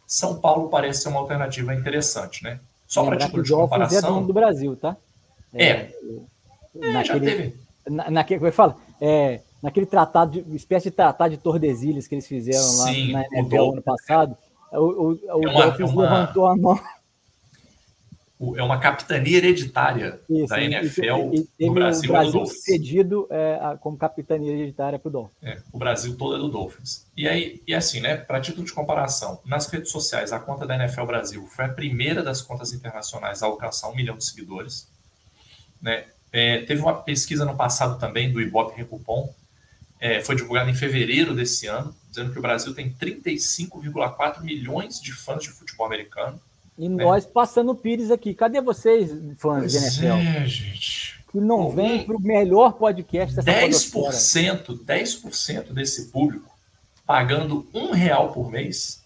São 0.07 0.39
Paulo 0.39 0.69
parece 0.69 1.03
ser 1.03 1.09
uma 1.09 1.21
alternativa 1.21 1.75
interessante, 1.75 2.43
né? 2.43 2.61
Só 2.87 3.05
para 3.05 3.17
título 3.17 3.43
de 3.43 3.53
comparação. 3.53 4.23
É 4.23 4.27
do 4.27 4.33
Brasil, 4.33 4.77
tá? 4.77 4.97
É. 5.55 5.91
é, 6.81 6.93
naquele, 6.93 7.55
na, 7.89 8.11
naquele, 8.11 8.41
como 8.41 8.49
é 8.49 8.53
fala? 8.53 8.77
É, 9.01 9.41
naquele 9.63 9.87
tratado, 9.87 10.43
de, 10.43 10.57
espécie 10.57 10.91
de 10.91 10.97
tratado 10.97 11.31
de 11.31 11.43
Tordesilhas 11.43 12.07
que 12.07 12.15
eles 12.15 12.27
fizeram 12.27 12.63
Sim, 12.63 13.13
lá 13.13 13.21
na 13.21 13.39
NFL 13.39 13.73
ano 13.73 13.83
passado, 13.83 14.37
o, 14.73 14.79
o, 14.79 15.09
o 15.13 15.19
é 15.25 15.51
uma, 15.51 15.63
Dolphins 15.63 15.91
é 15.91 15.93
uma, 15.93 16.03
levantou 16.03 16.47
a 16.47 16.57
mão. 16.57 16.81
É 18.57 18.63
uma 18.63 18.79
capitania 18.79 19.39
hereditária 19.39 20.21
Isso, 20.29 20.49
da 20.49 20.61
NFL 20.61 21.33
e, 21.33 21.49
e, 21.59 21.67
no 21.67 21.75
Brasil. 21.75 22.11
O 22.11 22.13
Brasil 22.13 22.43
é 22.43 22.47
cedido 22.47 23.29
é, 23.31 23.79
como 23.81 23.97
capitania 23.97 24.53
hereditária 24.53 24.99
para 24.99 25.09
o 25.09 25.13
Dolphins. 25.13 25.37
É, 25.43 25.63
o 25.73 25.79
Brasil 25.79 26.17
todo 26.17 26.35
é 26.35 26.39
do 26.39 26.49
Dolphins. 26.49 27.07
E 27.17 27.29
aí, 27.29 27.63
e 27.67 27.73
assim, 27.73 28.01
né? 28.01 28.17
Para 28.17 28.41
título 28.41 28.67
de 28.67 28.73
comparação, 28.73 29.41
nas 29.47 29.67
redes 29.69 29.91
sociais, 29.91 30.33
a 30.33 30.41
conta 30.41 30.67
da 30.67 30.75
NFL 30.75 31.05
Brasil 31.05 31.47
foi 31.47 31.65
a 31.67 31.69
primeira 31.69 32.23
das 32.23 32.43
contas 32.43 32.73
internacionais 32.73 33.43
a 33.43 33.47
alcançar 33.47 33.89
um 33.89 33.95
milhão 33.95 34.17
de 34.17 34.25
seguidores. 34.25 34.93
Né? 35.85 36.07
É, 36.33 36.63
teve 36.63 36.81
uma 36.81 36.95
pesquisa 36.95 37.45
no 37.45 37.55
passado 37.55 37.99
também 38.01 38.33
do 38.33 38.41
Ibope 38.41 38.77
Recupom, 38.77 39.33
é, 40.01 40.21
foi 40.23 40.35
divulgada 40.35 40.71
em 40.71 40.75
fevereiro 40.75 41.35
desse 41.35 41.67
ano, 41.67 41.95
dizendo 42.09 42.33
que 42.33 42.39
o 42.39 42.43
Brasil 42.43 42.75
tem 42.75 42.91
35,4 42.91 44.43
milhões 44.43 45.01
de 45.01 45.13
fãs 45.13 45.43
de 45.43 45.51
futebol 45.51 45.87
americano. 45.87 46.41
E 46.79 46.89
né? 46.89 47.05
nós 47.05 47.25
passando 47.27 47.71
o 47.71 47.75
Pires 47.75 48.11
aqui. 48.11 48.35
Cadê 48.35 48.61
vocês, 48.61 49.11
fãs 49.39 49.61
pois 49.61 49.73
de 49.73 49.79
NFL? 49.79 50.39
É, 50.39 50.47
gente. 50.47 51.21
Que 51.31 51.39
não 51.39 51.71
vem 51.71 52.05
para 52.05 52.17
o 52.17 52.21
melhor 52.21 52.73
podcast 52.73 53.37
dessa 53.37 53.51
10%, 53.51 54.79
10% 54.85 55.73
desse 55.73 56.07
público 56.07 56.53
pagando 57.07 57.67
um 57.75 57.91
real 57.91 58.33
por 58.33 58.51
mês 58.51 59.03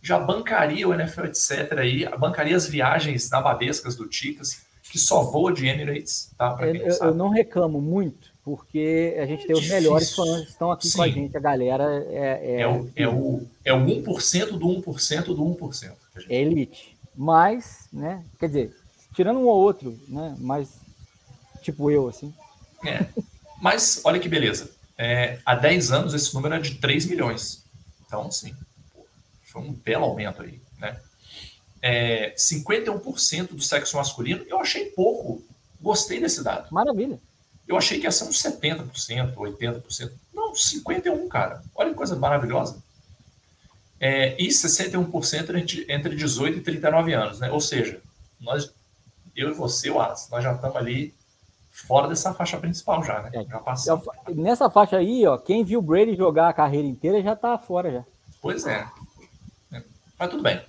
já 0.00 0.18
bancaria 0.18 0.88
o 0.88 0.92
NFL, 0.92 1.26
etc. 1.26 1.78
Aí, 1.78 2.08
bancaria 2.18 2.56
as 2.56 2.66
viagens 2.66 3.30
nababescas 3.30 3.94
do 3.94 4.08
Ticas 4.08 4.62
que 4.92 4.98
só 4.98 5.22
voa 5.22 5.54
de 5.54 5.66
Emirates, 5.66 6.30
tá? 6.36 6.54
Eu, 6.60 6.74
eu, 6.74 7.14
não 7.14 7.30
reclamo 7.30 7.80
muito, 7.80 8.30
porque 8.44 9.16
a 9.18 9.24
gente 9.24 9.46
tem 9.46 9.56
os 9.56 9.66
melhores 9.66 10.14
fãs 10.14 10.44
que 10.44 10.50
estão 10.50 10.70
aqui 10.70 10.86
Sim. 10.86 10.96
com 10.98 11.02
a 11.02 11.08
gente, 11.08 11.34
a 11.34 11.40
galera 11.40 12.04
é... 12.10 12.58
É, 12.58 12.60
é, 12.60 12.68
o, 12.68 12.90
é, 12.94 13.08
o, 13.08 13.46
é 13.64 13.72
o 13.72 13.78
1% 13.78 14.50
do 14.50 14.66
1% 14.66 15.24
do 15.24 15.42
1%. 15.42 15.92
É 16.28 16.42
elite. 16.42 16.94
Mas, 17.16 17.88
né, 17.90 18.22
quer 18.38 18.48
dizer, 18.48 18.76
tirando 19.14 19.38
um 19.38 19.46
ou 19.46 19.62
outro, 19.62 19.98
né, 20.06 20.36
mas 20.38 20.68
tipo 21.62 21.90
eu, 21.90 22.06
assim. 22.06 22.30
É. 22.84 23.06
Mas, 23.62 24.02
olha 24.04 24.20
que 24.20 24.28
beleza. 24.28 24.72
É, 24.98 25.38
há 25.46 25.54
10 25.54 25.90
anos 25.90 26.12
esse 26.12 26.34
número 26.34 26.52
era 26.52 26.62
de 26.62 26.74
3 26.74 27.06
milhões. 27.06 27.64
Então, 28.06 28.30
sim, 28.30 28.54
foi 29.44 29.62
um 29.62 29.72
belo 29.72 30.04
aumento 30.04 30.42
aí, 30.42 30.60
né? 30.78 31.00
É, 31.82 32.32
51% 32.36 33.48
do 33.48 33.60
sexo 33.60 33.96
masculino, 33.96 34.44
eu 34.48 34.60
achei 34.60 34.86
pouco. 34.86 35.42
Gostei 35.80 36.20
desse 36.20 36.44
dado. 36.44 36.72
Maravilha. 36.72 37.20
Eu 37.66 37.76
achei 37.76 37.98
que 37.98 38.04
ia 38.04 38.12
ser 38.12 38.24
uns 38.24 38.40
70%, 38.40 39.34
80%. 39.34 40.12
Não, 40.32 40.52
51%, 40.52 41.28
cara. 41.28 41.62
Olha 41.74 41.90
que 41.90 41.96
coisa 41.96 42.14
maravilhosa. 42.14 42.80
É, 43.98 44.40
e 44.40 44.48
61% 44.48 45.56
entre, 45.56 45.86
entre 45.88 46.16
18 46.16 46.58
e 46.58 46.60
39 46.60 47.12
anos, 47.14 47.40
né? 47.40 47.50
Ou 47.50 47.60
seja, 47.60 48.00
nós, 48.40 48.72
eu 49.34 49.50
e 49.50 49.52
você, 49.52 49.90
o 49.90 50.00
As, 50.00 50.28
nós 50.28 50.42
já 50.42 50.52
estamos 50.52 50.76
ali 50.76 51.14
fora 51.70 52.08
dessa 52.08 52.34
faixa 52.34 52.58
principal 52.58 53.02
já, 53.02 53.22
né? 53.22 53.30
É, 53.32 53.44
já 53.44 53.58
passamos. 53.58 54.06
Nessa 54.34 54.68
faixa 54.70 54.98
aí, 54.98 55.26
ó, 55.26 55.38
quem 55.38 55.64
viu 55.64 55.78
o 55.80 55.82
Brady 55.82 56.16
jogar 56.16 56.48
a 56.48 56.52
carreira 56.52 56.86
inteira 56.86 57.22
já 57.22 57.32
está 57.32 57.56
fora 57.58 57.90
já. 57.90 58.04
Pois 58.40 58.66
é. 58.66 58.86
Mas 60.18 60.30
tudo 60.30 60.42
bem. 60.42 60.60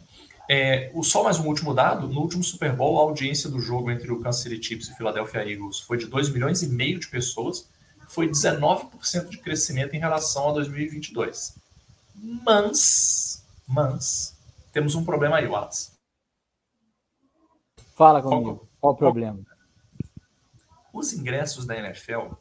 É, 0.50 0.92
o 0.94 1.04
só 1.04 1.24
mais 1.24 1.40
um 1.40 1.48
último 1.48 1.74
dado, 1.74 2.08
no 2.08 2.20
último 2.20 2.44
Super 2.44 2.76
Bowl, 2.76 3.00
a 3.00 3.04
audiência 3.04 3.50
do 3.50 3.60
jogo 3.60 3.90
entre 3.90 4.12
o 4.12 4.20
Kansas 4.20 4.42
City 4.42 4.62
Chiefs 4.62 4.90
e 4.90 4.92
o 4.92 4.96
Philadelphia 4.96 5.50
Eagles 5.50 5.80
foi 5.80 5.98
de 5.98 6.06
2 6.06 6.30
milhões 6.30 6.62
e 6.62 6.68
meio 6.68 7.00
de 7.00 7.08
pessoas, 7.08 7.70
foi 8.10 8.28
19% 8.28 9.30
de 9.30 9.38
crescimento 9.38 9.96
em 9.96 10.00
relação 10.00 10.50
a 10.50 10.54
2022. 10.54 11.58
Mas, 12.46 13.44
mas, 13.66 14.38
temos 14.74 14.96
um 14.96 15.06
problema 15.06 15.38
aí, 15.38 15.48
Wallace. 15.48 15.94
Fala 17.96 18.22
comigo, 18.22 18.56
qual, 18.56 18.70
qual 18.82 18.94
o 18.94 18.98
problema? 18.98 19.40
Os 20.92 21.14
ingressos 21.14 21.66
da 21.66 21.78
NFL, 21.78 22.34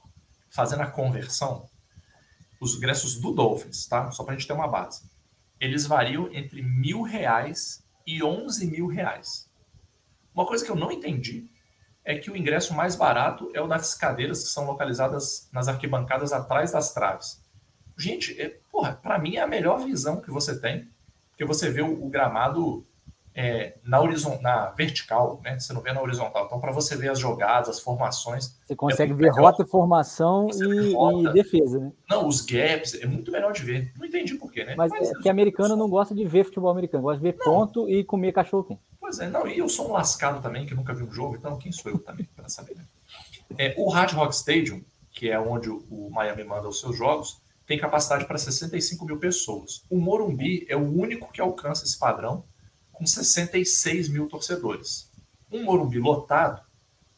fazendo 0.50 0.82
a 0.82 0.86
conversão, 0.86 1.68
os 2.60 2.74
ingressos 2.74 3.16
do 3.16 3.32
Dolphins, 3.32 3.86
tá? 3.86 4.10
Só 4.10 4.24
para 4.24 4.34
a 4.34 4.36
gente 4.36 4.46
ter 4.46 4.52
uma 4.54 4.68
base. 4.68 5.04
Eles 5.60 5.86
variam 5.86 6.28
entre 6.32 6.62
mil 6.62 7.02
reais 7.02 7.81
e 8.06 8.22
11 8.22 8.66
mil 8.66 8.86
reais. 8.86 9.50
Uma 10.34 10.46
coisa 10.46 10.64
que 10.64 10.70
eu 10.70 10.76
não 10.76 10.90
entendi 10.90 11.50
é 12.04 12.16
que 12.16 12.30
o 12.30 12.36
ingresso 12.36 12.74
mais 12.74 12.96
barato 12.96 13.50
é 13.54 13.60
o 13.60 13.66
das 13.66 13.94
cadeiras 13.94 14.42
que 14.42 14.48
são 14.48 14.66
localizadas 14.66 15.48
nas 15.52 15.68
arquibancadas 15.68 16.32
atrás 16.32 16.72
das 16.72 16.92
traves. 16.92 17.40
Gente, 17.96 18.40
é, 18.40 18.48
porra, 18.70 18.94
para 18.94 19.18
mim 19.18 19.36
é 19.36 19.42
a 19.42 19.46
melhor 19.46 19.84
visão 19.84 20.20
que 20.20 20.30
você 20.30 20.58
tem, 20.58 20.90
porque 21.30 21.44
você 21.44 21.70
vê 21.70 21.82
o, 21.82 22.04
o 22.04 22.08
gramado 22.08 22.86
é, 23.34 23.74
na, 23.82 24.00
horizon, 24.00 24.38
na 24.42 24.70
vertical, 24.70 25.40
né? 25.42 25.58
Você 25.58 25.72
não 25.72 25.80
vê 25.80 25.92
na 25.92 26.02
horizontal. 26.02 26.46
Então, 26.46 26.60
para 26.60 26.70
você 26.70 26.96
ver 26.96 27.10
as 27.10 27.18
jogadas, 27.18 27.68
as 27.68 27.80
formações. 27.80 28.58
Você 28.66 28.76
consegue 28.76 29.12
é 29.12 29.14
ver 29.14 29.30
melhor. 29.30 29.52
rota, 29.52 29.66
formação 29.66 30.48
e, 30.52 30.92
rota. 30.92 31.30
e, 31.30 31.32
defesa, 31.32 31.78
né? 31.78 31.92
Não, 32.08 32.26
os 32.26 32.42
gaps, 32.42 32.94
é 32.94 33.06
muito 33.06 33.32
melhor 33.32 33.52
de 33.52 33.62
ver. 33.62 33.92
Não 33.98 34.06
entendi 34.06 34.34
porquê, 34.34 34.64
né? 34.64 34.74
Mas, 34.76 34.90
Mas 34.90 35.10
é 35.10 35.14
que 35.14 35.28
americano 35.28 35.76
não 35.76 35.88
gosta 35.88 36.14
de 36.14 36.24
ver 36.24 36.44
futebol 36.44 36.70
americano, 36.70 37.04
gosta 37.04 37.18
de 37.18 37.22
ver 37.22 37.36
não. 37.38 37.44
ponto 37.44 37.88
e 37.88 38.04
comer 38.04 38.32
cachorro 38.32 38.64
quente. 38.64 38.80
Pois 39.00 39.18
é, 39.18 39.28
não, 39.28 39.46
e 39.46 39.58
eu 39.58 39.68
sou 39.68 39.88
um 39.88 39.92
lascado 39.92 40.42
também, 40.42 40.66
que 40.66 40.74
nunca 40.74 40.94
vi 40.94 41.02
um 41.02 41.12
jogo, 41.12 41.36
então 41.36 41.56
quem 41.56 41.72
sou 41.72 41.90
eu 41.90 41.98
também 41.98 42.28
para 42.36 42.48
saber, 42.48 42.76
né? 42.76 42.84
É, 43.58 43.74
o 43.76 43.88
Hard 43.90 44.12
Rock 44.12 44.34
Stadium, 44.34 44.82
que 45.10 45.30
é 45.30 45.38
onde 45.38 45.68
o 45.68 46.08
Miami 46.10 46.44
manda 46.44 46.68
os 46.68 46.80
seus 46.80 46.96
jogos, 46.96 47.40
tem 47.66 47.78
capacidade 47.78 48.26
para 48.26 48.38
65 48.38 49.04
mil 49.04 49.18
pessoas. 49.18 49.84
O 49.90 49.98
Morumbi 49.98 50.66
é 50.68 50.76
o 50.76 50.80
único 50.80 51.30
que 51.32 51.40
alcança 51.40 51.84
esse 51.84 51.98
padrão, 51.98 52.44
com 53.02 53.06
66 53.06 54.08
mil 54.08 54.28
torcedores. 54.28 55.10
Um 55.50 55.64
Morumbi 55.64 55.98
lotado, 55.98 56.62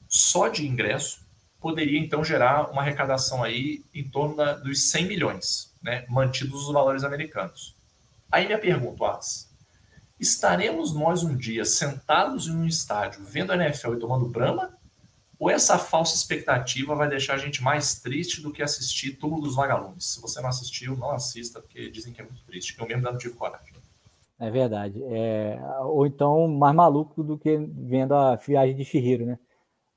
só 0.09 0.49
de 0.49 0.67
ingresso, 0.67 1.21
poderia 1.61 1.99
então 1.99 2.25
gerar 2.25 2.71
uma 2.71 2.81
arrecadação 2.81 3.45
aí 3.45 3.85
em 3.93 4.09
torno 4.09 4.35
da, 4.35 4.55
dos 4.55 4.91
100 4.91 5.07
milhões, 5.07 5.75
né, 5.83 6.07
mantidos 6.09 6.67
os 6.67 6.73
valores 6.73 7.05
americanos. 7.05 7.77
Aí 8.33 8.47
minha 8.47 8.59
pergunta, 8.59 9.07
As, 9.07 9.51
estaremos 10.19 10.95
nós 10.95 11.23
um 11.23 11.37
dia 11.37 11.67
sentados 11.67 12.49
em 12.49 12.57
um 12.57 12.67
estádio 12.67 13.23
vendo 13.23 13.53
a 13.53 13.57
NFL 13.57 13.95
e 13.95 13.99
tomando 13.99 14.27
brama? 14.27 14.75
Ou 15.39 15.51
essa 15.51 15.79
falsa 15.79 16.17
expectativa 16.17 16.95
vai 16.95 17.11
deixar 17.11 17.35
a 17.35 17.39
gente 17.39 17.63
mais 17.63 18.01
triste 18.01 18.41
do 18.41 18.51
que 18.51 18.63
assistir 18.63 19.17
Túmulo 19.17 19.43
dos 19.43 19.57
Vagalumes? 19.57 20.15
Se 20.15 20.21
você 20.21 20.41
não 20.41 20.49
assistiu, 20.49 20.97
não 20.97 21.11
assista, 21.11 21.61
porque 21.61 21.91
dizem 21.91 22.15
que 22.15 22.23
é 22.23 22.25
muito 22.25 22.43
triste. 22.45 22.75
Eu 22.79 22.87
mesmo 22.87 23.03
não 23.03 23.19
tive 23.19 23.35
coragem. 23.35 23.74
É 24.45 24.51
verdade. 24.51 25.03
É, 25.05 25.59
ou 25.85 26.07
então 26.07 26.47
mais 26.47 26.75
maluco 26.75 27.23
do 27.23 27.39
que 27.39 27.57
vendo 27.57 28.15
a 28.15 28.37
viagem 28.37 28.77
de 28.77 28.85
Shihiro, 28.85 29.25
né? 29.25 29.39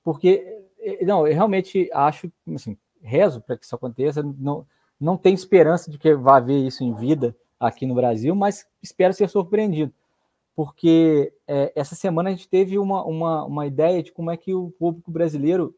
Porque, 0.02 0.64
não, 1.02 1.28
eu 1.28 1.34
realmente 1.34 1.90
acho, 1.94 2.32
assim, 2.56 2.78
rezo 3.02 3.42
para 3.42 3.58
que 3.58 3.66
isso 3.66 3.76
aconteça. 3.76 4.24
Não, 4.24 4.66
não 4.98 5.18
tem 5.18 5.34
esperança 5.34 5.92
de 5.92 5.98
que 5.98 6.16
vá 6.16 6.38
haver 6.38 6.66
isso 6.66 6.82
em 6.82 6.94
vida 6.94 7.36
aqui 7.60 7.86
no 7.86 7.94
Brasil, 7.94 8.34
mas 8.34 8.66
espero 8.82 9.14
ser 9.14 9.28
surpreendido. 9.28 9.94
Porque 10.56 11.34
é, 11.46 11.74
essa 11.76 11.94
semana 11.94 12.30
a 12.30 12.32
gente 12.32 12.48
teve 12.48 12.80
uma, 12.80 13.04
uma, 13.04 13.44
uma 13.44 13.68
ideia 13.68 14.02
de 14.02 14.14
como 14.14 14.32
é 14.32 14.38
que 14.38 14.54
o 14.56 14.72
público 14.80 15.12
brasileiro 15.12 15.76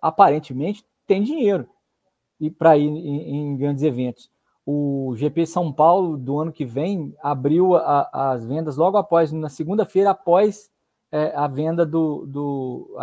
aparentemente 0.00 0.82
tem 1.06 1.22
dinheiro 1.22 1.68
para 2.58 2.78
ir 2.78 2.86
em, 2.86 3.52
em 3.52 3.56
grandes 3.58 3.82
eventos 3.82 4.30
o 4.66 5.14
GP 5.16 5.46
São 5.46 5.72
Paulo 5.72 6.16
do 6.16 6.40
ano 6.40 6.52
que 6.52 6.64
vem 6.64 7.14
abriu 7.22 7.76
a, 7.76 8.32
as 8.32 8.44
vendas 8.44 8.76
logo 8.76 8.96
após, 8.96 9.30
na 9.30 9.48
segunda-feira, 9.48 10.10
após 10.10 10.68
é, 11.12 11.32
a 11.36 11.46
venda 11.46 11.86
do, 11.86 12.26
do 12.26 12.96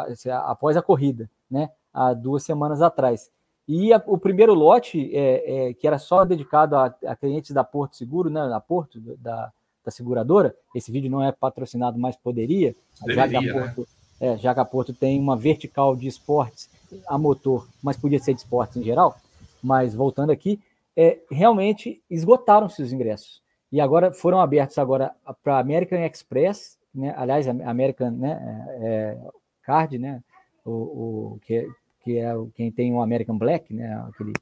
após 0.43 0.76
a 0.76 0.82
corrida, 0.82 1.30
né? 1.49 1.69
Há 1.93 2.13
duas 2.13 2.43
semanas 2.43 2.82
atrás. 2.82 3.32
E 3.65 3.93
a, 3.93 4.04
o 4.06 4.17
primeiro 4.17 4.54
lote, 4.54 5.10
é, 5.15 5.69
é, 5.69 5.73
que 5.73 5.88
era 5.88 5.97
só 5.97 6.26
dedicado 6.26 6.76
a, 6.76 6.93
a, 7.06 7.15
clientes 7.15 7.52
da 7.52 7.63
Porto 7.63 7.95
Seguro, 7.95 8.30
né? 8.30 8.45
Da 8.49 8.60
Porto, 8.60 8.99
da, 9.17 9.49
da 9.86 9.91
seguradora, 9.91 10.54
esse 10.76 10.91
vídeo 10.91 11.10
não 11.10 11.23
é 11.23 11.32
patrocinado, 11.32 11.97
mas 11.97 12.17
poderia, 12.17 12.76
Deveria, 13.06 13.30
já, 13.30 13.39
que 13.39 13.49
a 13.49 13.54
Porto, 13.54 13.88
né? 14.19 14.38
já 14.38 14.54
que 14.54 14.60
a 14.60 14.65
Porto 14.65 14.93
tem 14.93 15.17
uma 15.17 15.38
vertical 15.38 15.95
de 15.95 16.08
esportes 16.08 16.69
a 17.08 17.17
motor, 17.17 17.67
mas 17.82 17.95
podia 17.95 18.19
ser 18.19 18.34
de 18.34 18.41
esportes 18.41 18.76
em 18.76 18.84
geral. 18.84 19.15
Mas 19.62 19.95
voltando 19.95 20.32
aqui, 20.32 20.60
é, 20.95 21.19
realmente 21.29 22.01
esgotaram-se 22.10 22.82
os 22.82 22.93
ingressos. 22.93 23.41
E 23.71 23.82
agora 23.82 24.12
foram 24.13 24.39
abertos 24.39 24.77
agora 24.77 25.12
para 25.43 25.58
American 25.58 25.99
Express, 26.06 26.77
né? 26.93 27.13
aliás, 27.17 27.47
American 27.47 28.12
né? 28.12 28.67
É, 28.79 28.86
é, 28.86 29.17
Card, 29.63 29.97
né? 29.97 30.21
o, 30.65 30.71
o, 30.71 31.39
que, 31.41 31.56
é, 31.56 31.67
que 32.03 32.17
é 32.19 32.34
quem 32.56 32.71
tem 32.71 32.93
o 32.93 33.01
American 33.01 33.38
Black, 33.38 33.73
né? 33.73 33.95
aquele 34.10 34.34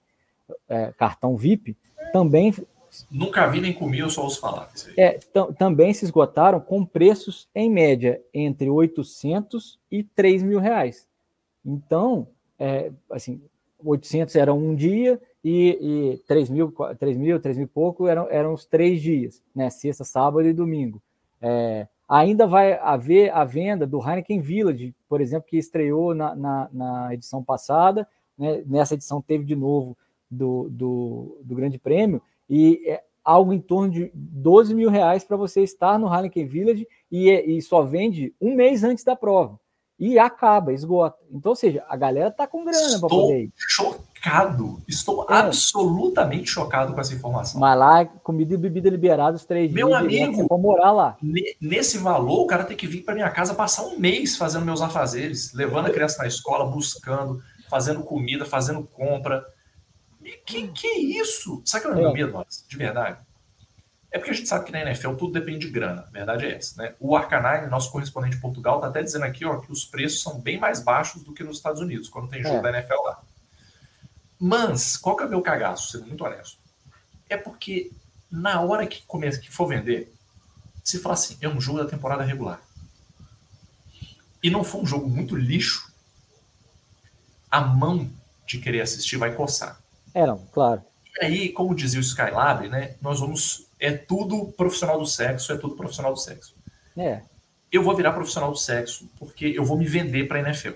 é, 0.68 0.92
cartão 0.98 1.36
VIP, 1.36 1.78
também. 2.12 2.54
Nunca 3.10 3.48
vi 3.48 3.62
nem 3.62 3.74
comi, 3.74 4.00
eu 4.00 4.10
só 4.10 4.24
ouço 4.24 4.42
falar. 4.42 4.70
É, 4.98 5.18
também 5.58 5.94
se 5.94 6.04
esgotaram 6.04 6.60
com 6.60 6.86
preços, 6.86 7.48
em 7.56 7.70
média, 7.70 8.22
entre 8.34 8.70
800 8.70 9.80
e 9.90 10.04
3 10.04 10.44
mil 10.44 10.60
reais. 10.60 11.08
Então, 11.66 12.28
é, 12.60 12.92
assim, 13.10 13.42
800 13.84 14.36
era 14.36 14.54
um 14.54 14.76
dia, 14.76 15.22
e, 15.44 15.78
e 15.82 16.18
3 16.28 16.50
mil, 16.50 16.74
3 17.00 17.18
mil, 17.18 17.40
3 17.40 17.58
mil 17.58 17.66
e 17.66 17.70
pouco 17.70 18.08
eram, 18.08 18.28
eram 18.30 18.54
os 18.54 18.66
três 18.66 19.02
dias, 19.02 19.42
né? 19.56 19.70
Sexta, 19.70 20.04
sábado 20.04 20.48
e 20.48 20.54
domingo. 20.54 21.02
É, 21.42 21.88
ainda 22.08 22.46
vai 22.46 22.74
haver 22.74 23.34
a 23.34 23.44
venda 23.44 23.88
do 23.88 24.00
Heineken 24.00 24.40
Village, 24.40 24.96
por 25.10 25.22
exemplo, 25.22 25.48
que 25.50 25.58
estreou 25.58 26.14
na, 26.14 26.36
na, 26.36 26.70
na 26.72 27.14
edição 27.14 27.44
passada, 27.44 28.08
né? 28.38 28.64
nessa 28.66 28.94
edição 28.94 29.22
teve 29.22 29.44
de 29.44 29.56
novo 29.56 29.98
do, 30.30 30.70
do, 30.70 31.38
do 31.44 31.56
Grande 31.56 31.80
Prêmio, 31.80 32.22
e 32.50 32.82
é 32.86 33.04
algo 33.24 33.54
em 33.54 33.60
torno 33.60 33.92
de 33.92 34.12
12 34.14 34.74
mil 34.76 34.90
reais 34.90 35.24
para 35.24 35.38
você 35.38 35.62
estar 35.62 35.98
no 35.98 36.14
Heineken 36.14 36.46
Village 36.46 36.88
e, 37.12 37.30
e 37.30 37.62
só 37.62 37.82
vende 37.82 38.34
um 38.40 38.56
mês 38.56 38.84
antes 38.84 39.04
da 39.04 39.16
prova 39.16 39.60
e 40.02 40.18
acaba, 40.18 40.74
esgota. 40.74 41.20
Então, 41.32 41.52
ou 41.52 41.56
seja, 41.56 41.86
a 41.88 41.96
galera 41.96 42.32
tá 42.32 42.48
com 42.48 42.66
grana 42.66 43.00
para 43.00 43.08
poder 43.08 43.44
ir. 43.44 43.52
chocado, 43.56 44.11
estou 44.88 45.26
é. 45.30 45.34
absolutamente 45.34 46.50
chocado 46.50 46.94
com 46.94 47.02
essa 47.02 47.14
informação. 47.14 47.60
Mas 47.60 47.78
lá, 47.78 48.06
comida 48.06 48.54
e 48.54 48.58
bebida 48.58 48.90
liberados 48.90 49.46
três 49.46 49.72
Meu 49.72 49.88
dias. 49.88 50.02
Meu 50.02 50.26
amigo, 50.26 50.48
para 50.48 50.58
morar 50.58 50.92
lá. 50.92 51.18
Nesse 51.60 51.98
valor, 51.98 52.42
o 52.42 52.48
cara 52.48 52.64
tem 52.64 52.78
que 52.78 52.88
vir 52.88 53.04
para 53.04 53.16
minha 53.16 53.30
casa 53.32 53.56
passar 53.56 53.84
um 53.84 53.98
mês 53.98 54.38
fazendo 54.38 54.66
meus 54.66 54.82
afazeres, 54.82 55.54
levando 55.54 55.88
a 55.88 55.92
criança 55.92 56.22
na 56.22 56.28
escola, 56.28 56.70
buscando, 56.70 57.42
fazendo 57.70 58.04
comida, 58.04 58.46
fazendo 58.46 58.84
compra. 58.84 59.44
E 60.24 60.32
que 60.46 60.68
que 60.68 60.88
é 60.88 61.00
isso? 61.00 61.62
Sabe 61.66 61.86
que 61.86 61.92
eu 61.92 61.96
não 61.96 62.10
é. 62.10 62.14
medo, 62.14 62.46
de 62.68 62.78
verdade? 62.78 63.18
É 64.12 64.18
porque 64.18 64.32
a 64.32 64.34
gente 64.34 64.50
sabe 64.50 64.66
que 64.66 64.74
na 64.74 64.82
NFL 64.82 65.14
tudo 65.14 65.32
depende 65.32 65.60
de 65.60 65.72
grana, 65.72 66.04
a 66.06 66.12
verdade 66.12 66.46
é 66.46 66.56
essa. 66.58 66.82
Né? 66.82 66.94
O 67.00 67.16
Arcanine, 67.16 67.72
nosso 67.72 67.90
correspondente 67.90 68.36
em 68.36 68.42
Portugal, 68.42 68.76
está 68.76 68.90
até 68.90 69.02
dizendo 69.02 69.24
aqui 69.24 69.46
ó, 69.46 69.58
que 69.58 69.72
os 69.72 69.86
preços 69.86 70.22
são 70.22 70.40
bem 70.40 70.60
mais 70.60 70.82
baixos 70.82 71.24
do 71.24 71.34
que 71.34 71.46
nos 71.46 71.58
Estados 71.58 71.80
Unidos, 71.80 72.10
quando 72.10 72.28
tem 72.30 72.44
jogo 72.44 72.58
é. 72.58 72.62
da 72.62 72.70
NFL 72.72 73.02
lá. 73.06 73.22
Mas, 74.44 74.98
qual 74.98 75.16
que 75.16 75.22
é 75.22 75.28
o 75.28 75.30
meu 75.30 75.42
cagaço, 75.44 75.92
sendo 75.92 76.08
muito 76.08 76.24
honesto? 76.24 76.58
É 77.30 77.38
porque 77.38 77.92
na 78.32 78.60
hora 78.62 78.88
que, 78.88 79.06
começa, 79.06 79.40
que 79.40 79.52
for 79.52 79.68
vender, 79.68 80.12
se 80.84 80.98
falar 80.98 81.14
assim, 81.14 81.38
é 81.40 81.48
um 81.48 81.62
jogo 81.62 81.78
da 81.78 81.86
temporada 81.86 82.24
regular, 82.24 82.60
e 84.42 84.50
não 84.50 84.64
for 84.64 84.82
um 84.82 84.86
jogo 84.86 85.08
muito 85.08 85.36
lixo, 85.36 85.94
a 87.52 87.62
mão 87.62 88.10
de 88.48 88.58
querer 88.58 88.82
assistir 88.82 89.18
vai 89.18 89.36
coçar. 89.36 89.80
É, 90.12 90.26
não, 90.26 90.40
claro. 90.52 90.82
E 91.22 91.26
aí, 91.26 91.50
como 91.50 91.76
dizia 91.76 92.00
o 92.00 92.04
Skylab, 92.04 92.68
né, 92.68 92.96
nós 93.00 93.20
vamos 93.20 93.68
é 93.80 93.92
tudo 93.92 94.48
profissional 94.54 94.98
do 94.98 95.06
sexo, 95.06 95.54
é 95.54 95.58
tudo 95.58 95.76
profissional 95.76 96.14
do 96.14 96.20
sexo. 96.20 96.56
É. 96.98 97.22
Eu 97.72 97.84
vou 97.84 97.96
virar 97.96 98.14
profissional 98.14 98.52
do 98.52 98.58
sexo 98.58 99.08
porque 99.20 99.46
eu 99.46 99.64
vou 99.64 99.78
me 99.78 99.86
vender 99.86 100.28
para 100.28 100.40
a 100.40 100.42
NFL. 100.42 100.74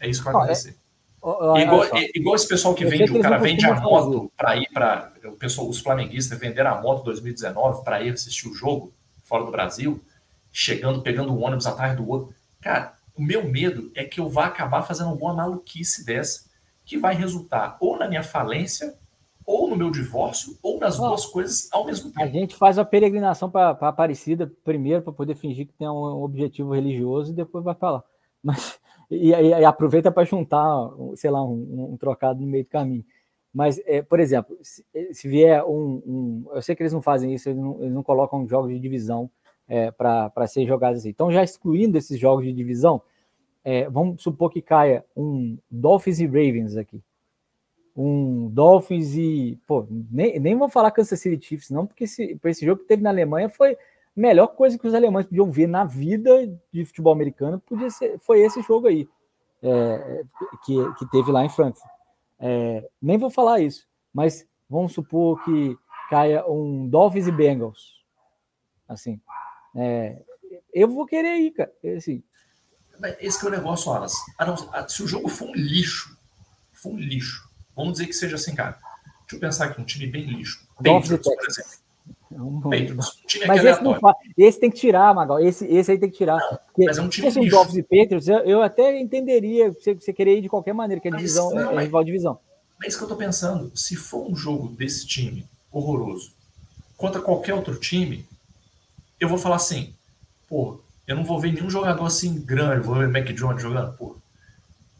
É 0.00 0.08
isso 0.08 0.20
que 0.20 0.24
vai 0.24 0.34
acontecer. 0.34 0.76
Igual, 1.22 1.84
é, 1.96 2.10
igual, 2.14 2.34
esse 2.34 2.48
pessoal 2.48 2.74
que 2.74 2.84
vende, 2.86 3.12
o 3.12 3.20
cara 3.20 3.36
vende 3.36 3.66
a 3.66 3.78
moto 3.78 4.32
para 4.36 4.56
ir 4.56 4.68
para. 4.72 5.12
O 5.24 5.32
pessoal, 5.32 5.68
os 5.68 5.78
flamenguistas 5.78 6.38
venderam 6.38 6.70
a 6.70 6.80
moto 6.80 7.04
2019 7.04 7.84
para 7.84 8.02
ir 8.02 8.14
assistir 8.14 8.48
o 8.48 8.54
jogo 8.54 8.92
fora 9.24 9.44
do 9.44 9.50
Brasil, 9.50 10.02
chegando, 10.50 11.02
pegando 11.02 11.32
um 11.32 11.44
ônibus 11.44 11.66
atrás 11.66 11.94
do 11.94 12.08
outro. 12.08 12.34
Cara, 12.60 12.94
o 13.14 13.22
meu 13.22 13.46
medo 13.46 13.92
é 13.94 14.04
que 14.04 14.18
eu 14.18 14.28
vá 14.28 14.46
acabar 14.46 14.82
fazendo 14.82 15.10
alguma 15.10 15.34
maluquice 15.34 16.04
dessa 16.06 16.48
que 16.86 16.96
vai 16.96 17.14
resultar 17.14 17.76
ou 17.80 17.98
na 17.98 18.08
minha 18.08 18.22
falência 18.22 18.98
ou 19.46 19.68
no 19.68 19.76
meu 19.76 19.90
divórcio, 19.90 20.56
ou 20.62 20.78
nas 20.78 20.98
oh, 20.98 21.08
duas 21.08 21.26
coisas 21.26 21.68
ao 21.72 21.84
mesmo 21.84 22.10
tempo. 22.10 22.22
A 22.22 22.26
gente 22.28 22.54
faz 22.54 22.78
a 22.78 22.84
peregrinação 22.84 23.50
para 23.50 23.70
Aparecida 23.70 24.50
primeiro 24.64 25.02
para 25.02 25.12
poder 25.12 25.34
fingir 25.34 25.66
que 25.66 25.72
tem 25.72 25.88
um 25.88 26.22
objetivo 26.22 26.72
religioso 26.72 27.32
e 27.32 27.34
depois 27.34 27.64
vai 27.64 27.74
para 27.74 27.90
lá. 27.90 28.04
Mas, 28.42 28.78
e, 29.10 29.30
e, 29.30 29.64
aproveita 29.64 30.10
para 30.10 30.24
juntar, 30.24 30.90
sei 31.16 31.30
lá, 31.30 31.44
um, 31.44 31.92
um, 31.92 31.96
trocado 31.96 32.40
no 32.40 32.46
meio 32.46 32.64
do 32.64 32.70
caminho. 32.70 33.04
Mas, 33.52 33.80
é, 33.84 34.02
por 34.02 34.20
exemplo, 34.20 34.56
se, 34.62 34.84
se 35.12 35.28
vier 35.28 35.64
um, 35.64 36.02
um, 36.06 36.50
Eu 36.54 36.62
sei 36.62 36.76
que 36.76 36.82
eles 36.82 36.92
não 36.92 37.02
fazem 37.02 37.34
isso, 37.34 37.48
eles 37.48 37.60
não, 37.60 37.80
eles 37.80 37.92
não 37.92 38.02
colocam 38.02 38.46
jogos 38.46 38.70
de 38.70 38.78
divisão 38.78 39.30
é, 39.66 39.90
para 39.90 40.46
ser 40.46 40.66
jogados 40.66 41.00
assim. 41.00 41.08
Então, 41.08 41.32
já 41.32 41.42
excluindo 41.42 41.98
esses 41.98 42.18
jogos 42.18 42.44
de 42.44 42.52
divisão, 42.52 43.02
é, 43.64 43.88
vamos 43.90 44.22
supor 44.22 44.50
que 44.50 44.62
caia 44.62 45.04
um 45.16 45.58
Dolphins 45.70 46.20
e 46.20 46.26
Ravens 46.26 46.76
aqui 46.76 47.02
um 48.00 48.48
Dolphins 48.48 49.14
e. 49.14 49.58
Pô, 49.66 49.86
nem, 50.10 50.38
nem 50.38 50.56
vou 50.56 50.68
falar 50.68 50.90
Kansas 50.90 51.20
City 51.20 51.44
Chiefs, 51.44 51.70
não, 51.70 51.86
porque 51.86 52.04
esse, 52.04 52.38
esse 52.44 52.64
jogo 52.64 52.82
que 52.82 52.88
teve 52.88 53.02
na 53.02 53.10
Alemanha 53.10 53.48
foi 53.48 53.76
melhor 54.14 54.48
coisa 54.48 54.78
que 54.78 54.86
os 54.86 54.94
alemães 54.94 55.26
podiam 55.26 55.50
ver 55.50 55.66
na 55.66 55.84
vida 55.84 56.46
de 56.72 56.84
futebol 56.84 57.12
americano, 57.12 57.60
podia 57.60 57.90
ser, 57.90 58.18
foi 58.20 58.40
esse 58.40 58.62
jogo 58.62 58.86
aí, 58.86 59.08
é, 59.62 60.24
que, 60.64 60.74
que 60.94 61.10
teve 61.10 61.30
lá 61.30 61.44
em 61.44 61.48
Frankfurt. 61.48 61.90
É, 62.38 62.88
nem 63.00 63.18
vou 63.18 63.30
falar 63.30 63.60
isso, 63.60 63.86
mas 64.12 64.46
vamos 64.68 64.92
supor 64.92 65.42
que 65.44 65.76
caia 66.08 66.44
um 66.46 66.88
Dolphins 66.88 67.26
e 67.26 67.32
Bengals. 67.32 68.04
Assim, 68.88 69.20
é, 69.76 70.20
eu 70.72 70.88
vou 70.88 71.06
querer 71.06 71.36
ir, 71.36 71.52
cara. 71.52 71.72
Assim, 71.96 72.22
esse 73.18 73.44
é 73.44 73.48
o 73.48 73.50
negócio, 73.50 73.92
Alas. 73.92 74.14
Se 74.88 75.02
o 75.02 75.06
jogo 75.06 75.28
for 75.28 75.48
um 75.48 75.54
lixo, 75.54 76.18
for 76.72 76.92
um 76.92 76.98
lixo, 76.98 77.48
vamos 77.74 77.92
dizer 77.92 78.06
que 78.06 78.12
seja 78.12 78.36
assim, 78.36 78.54
cara. 78.54 78.78
Deixa 79.20 79.36
eu 79.36 79.40
pensar 79.40 79.66
aqui, 79.66 79.80
um 79.80 79.84
time 79.84 80.06
bem 80.06 80.24
lixo. 80.24 80.66
Patriots, 80.76 81.22
por 81.22 81.48
exemplo. 81.48 81.89
Patriots, 82.30 83.08
um 83.24 83.26
time 83.26 83.46
mas 83.46 83.64
esse, 83.64 83.82
não, 83.82 83.98
esse 84.38 84.60
tem 84.60 84.70
que 84.70 84.78
tirar, 84.78 85.12
Magal. 85.12 85.40
Esse, 85.40 85.66
esse 85.66 85.90
aí 85.90 85.98
tem 85.98 86.08
que 86.08 86.16
tirar. 86.16 86.38
Não, 86.38 86.86
mas 86.86 86.96
é 86.96 87.02
um 87.02 87.08
time 87.08 87.28
se 87.28 87.34
fosse 87.34 87.46
um 87.46 87.50
Dolphins 87.50 87.76
e 87.76 87.82
Patriots, 87.82 88.28
eu, 88.28 88.38
eu, 88.38 88.62
até 88.62 89.00
entenderia 89.00 89.72
você, 89.72 89.94
você 89.94 90.12
querer 90.12 90.38
ir 90.38 90.42
de 90.42 90.48
qualquer 90.48 90.72
maneira, 90.72 91.00
que 91.00 91.08
é 91.08 91.10
divisão, 91.10 91.52
não, 91.52 91.72
é, 91.72 91.82
é 91.82 91.84
rival 91.84 92.04
divisão. 92.04 92.38
É 92.82 92.86
isso 92.86 92.98
que 92.98 93.04
eu 93.04 93.08
tô 93.08 93.16
pensando. 93.16 93.72
Se 93.74 93.96
for 93.96 94.30
um 94.30 94.36
jogo 94.36 94.68
desse 94.68 95.06
time 95.06 95.44
horroroso 95.72 96.32
contra 96.96 97.20
qualquer 97.20 97.54
outro 97.54 97.76
time, 97.76 98.24
eu 99.18 99.28
vou 99.28 99.38
falar 99.38 99.56
assim, 99.56 99.92
pô, 100.48 100.78
eu 101.06 101.16
não 101.16 101.24
vou 101.24 101.40
ver 101.40 101.52
nenhum 101.52 101.68
jogador 101.68 102.04
assim 102.04 102.40
grande, 102.40 102.86
vou 102.86 102.94
ver 102.94 103.08
o 103.08 103.12
Mac 103.12 103.26
Jones 103.32 103.60
jogando, 103.60 103.92
pô. 103.96 104.16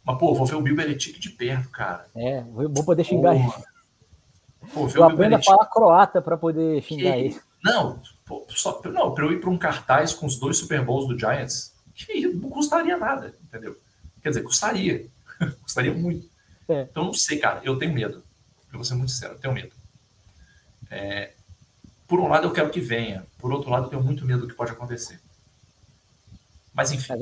Mas, 0.05 0.19
pô, 0.19 0.35
vou 0.35 0.47
ver 0.47 0.57
o 0.57 0.63
Bill 0.63 0.75
Belichick 0.75 1.21
de 1.21 1.31
perto, 1.31 1.69
cara. 1.69 2.07
É, 2.17 2.43
vou 2.43 2.85
poder 2.85 3.05
xingar 3.05 3.37
ele. 3.37 3.45
Pô, 4.73 4.89
eu 4.89 5.01
o 5.01 5.05
aprendo 5.05 5.37
a 5.37 5.43
falar 5.43 5.67
croata 5.67 6.21
para 6.21 6.37
poder 6.37 6.83
xingar 6.83 7.15
que... 7.15 7.19
ele. 7.19 7.41
Não, 7.63 8.01
pô, 8.25 8.47
só, 8.51 8.81
não, 8.87 9.15
para 9.15 9.25
eu 9.25 9.33
ir 9.33 9.41
para 9.41 9.51
um 9.51 9.59
cartaz 9.59 10.13
com 10.13 10.27
os 10.27 10.37
dois 10.37 10.59
Super 10.59 10.85
Bowls 10.85 11.07
do 11.07 11.19
Giants, 11.19 11.75
que 11.95 12.27
não 12.29 12.49
custaria 12.49 12.97
nada, 12.97 13.35
entendeu? 13.43 13.77
Quer 14.23 14.31
dizer, 14.31 14.43
custaria. 14.43 15.07
custaria 15.63 15.93
muito. 15.93 16.29
É. 16.69 16.83
Então, 16.83 17.05
não 17.05 17.15
sei, 17.15 17.39
cara, 17.39 17.61
eu 17.65 17.79
tenho 17.79 17.93
medo. 17.93 18.23
Eu 18.73 18.79
vou 18.79 18.85
ser 18.85 18.95
muito 18.95 19.11
sincero, 19.11 19.35
eu 19.35 19.39
tenho 19.39 19.55
medo. 19.55 19.73
É, 20.91 21.33
por 22.07 22.21
um 22.21 22.29
lado, 22.29 22.47
eu 22.47 22.53
quero 22.53 22.71
que 22.71 22.81
venha. 22.81 23.27
Por 23.39 23.53
outro 23.53 23.71
lado, 23.71 23.87
eu 23.87 23.91
tenho 23.91 24.03
muito 24.03 24.25
medo 24.25 24.43
do 24.43 24.49
que 24.49 24.55
pode 24.55 24.73
acontecer. 24.73 25.21
Mas, 26.73 26.93
enfim. 26.93 27.13
É 27.13 27.17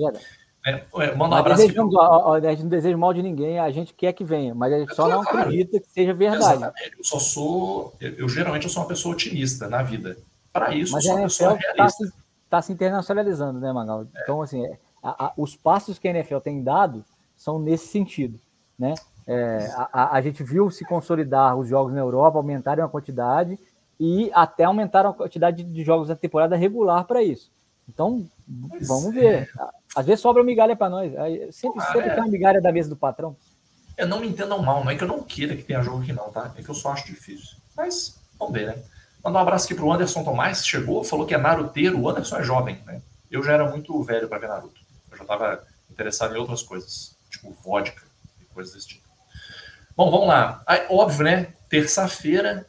é, 0.68 0.84
é, 1.04 1.14
manda 1.14 1.36
um 1.36 1.38
abraço. 1.38 1.62
Desejamos, 1.62 1.94
ó, 1.94 2.34
a 2.34 2.40
gente 2.40 2.62
não 2.62 2.68
deseja 2.68 2.96
mal 2.96 3.14
de 3.14 3.22
ninguém, 3.22 3.58
a 3.58 3.70
gente 3.70 3.94
quer 3.94 4.12
que 4.12 4.24
venha, 4.24 4.54
mas 4.54 4.72
a 4.72 4.78
gente 4.78 4.94
só 4.94 5.08
não 5.08 5.22
claro. 5.22 5.40
acredita 5.40 5.80
que 5.80 5.88
seja 5.88 6.12
verdade. 6.12 6.56
Exatamente. 6.56 6.98
Eu 6.98 7.04
só 7.04 7.18
sou. 7.18 7.94
Eu, 8.00 8.14
eu, 8.14 8.28
geralmente 8.28 8.64
eu 8.64 8.70
sou 8.70 8.82
uma 8.82 8.88
pessoa 8.88 9.14
otimista 9.14 9.68
na 9.68 9.82
vida. 9.82 10.16
Para 10.52 10.74
isso, 10.74 10.92
mas 10.92 11.04
eu 11.04 11.10
sou 11.10 11.18
uma 11.18 11.26
pessoa 11.26 11.50
tá 11.50 11.56
realista. 11.56 11.84
Está 11.84 12.10
se, 12.10 12.12
tá 12.50 12.62
se, 12.62 12.72
internacionalizando, 12.72 13.60
né, 13.60 13.72
Magal? 13.72 14.02
É. 14.02 14.22
Então, 14.22 14.42
assim, 14.42 14.64
a, 15.02 15.26
a, 15.26 15.32
os 15.36 15.56
passos 15.56 15.98
que 15.98 16.08
a 16.08 16.10
NFL 16.10 16.38
tem 16.38 16.62
dado 16.62 17.04
são 17.36 17.58
nesse 17.58 17.86
sentido, 17.88 18.38
né? 18.78 18.94
É, 19.26 19.70
a, 19.92 20.16
a, 20.16 20.20
gente 20.22 20.42
viu 20.42 20.70
se 20.70 20.86
consolidar 20.86 21.54
os 21.56 21.68
jogos 21.68 21.92
na 21.92 22.00
Europa, 22.00 22.38
aumentarem 22.38 22.82
a 22.82 22.88
quantidade 22.88 23.58
e 24.00 24.30
até 24.32 24.64
aumentaram 24.64 25.10
a 25.10 25.14
quantidade 25.14 25.62
de 25.62 25.84
jogos 25.84 26.08
da 26.08 26.16
temporada 26.16 26.56
regular 26.56 27.04
para 27.04 27.22
isso. 27.22 27.50
Então, 27.86 28.26
pois 28.70 28.88
vamos 28.88 29.14
ver. 29.14 29.50
Às 29.96 30.06
vezes 30.06 30.20
sobra 30.20 30.42
migalha 30.44 30.76
para 30.76 30.90
nós. 30.90 31.12
Sempre, 31.54 31.80
sempre 31.82 32.00
é. 32.00 32.14
tem 32.14 32.22
uma 32.22 32.30
migalha 32.30 32.60
da 32.60 32.70
mesa 32.72 32.88
do 32.88 32.96
patrão. 32.96 33.36
Eu 33.96 34.06
não 34.06 34.20
me 34.20 34.28
entendam 34.28 34.62
mal, 34.62 34.84
não 34.84 34.90
é 34.90 34.96
que 34.96 35.02
eu 35.02 35.08
não 35.08 35.22
queira 35.22 35.56
que 35.56 35.64
tenha 35.64 35.82
jogo 35.82 36.02
aqui, 36.02 36.12
não, 36.12 36.30
tá? 36.30 36.52
É 36.56 36.62
que 36.62 36.68
eu 36.68 36.74
só 36.74 36.92
acho 36.92 37.06
difícil. 37.06 37.56
Mas, 37.76 38.16
vamos 38.38 38.54
ver, 38.54 38.66
né? 38.68 38.82
Mandar 39.24 39.40
um 39.40 39.42
abraço 39.42 39.64
aqui 39.64 39.74
pro 39.74 39.90
Anderson 39.90 40.22
Tomás, 40.22 40.62
que 40.62 40.68
chegou, 40.68 41.02
falou 41.02 41.26
que 41.26 41.34
é 41.34 41.38
naruteiro. 41.38 42.00
O 42.00 42.08
Anderson 42.08 42.36
é 42.36 42.44
jovem, 42.44 42.80
né? 42.86 43.02
Eu 43.30 43.42
já 43.42 43.52
era 43.52 43.68
muito 43.68 44.00
velho 44.02 44.28
para 44.28 44.38
ver 44.38 44.48
Naruto. 44.48 44.80
Eu 45.10 45.16
já 45.16 45.24
estava 45.24 45.64
interessado 45.90 46.34
em 46.34 46.38
outras 46.38 46.62
coisas, 46.62 47.16
tipo 47.30 47.52
vodka 47.62 48.02
e 48.40 48.44
coisas 48.46 48.72
desse 48.74 48.88
tipo. 48.88 49.06
Bom, 49.96 50.10
vamos 50.10 50.28
lá. 50.28 50.62
Aí, 50.66 50.86
óbvio, 50.88 51.24
né? 51.24 51.48
Terça-feira 51.68 52.66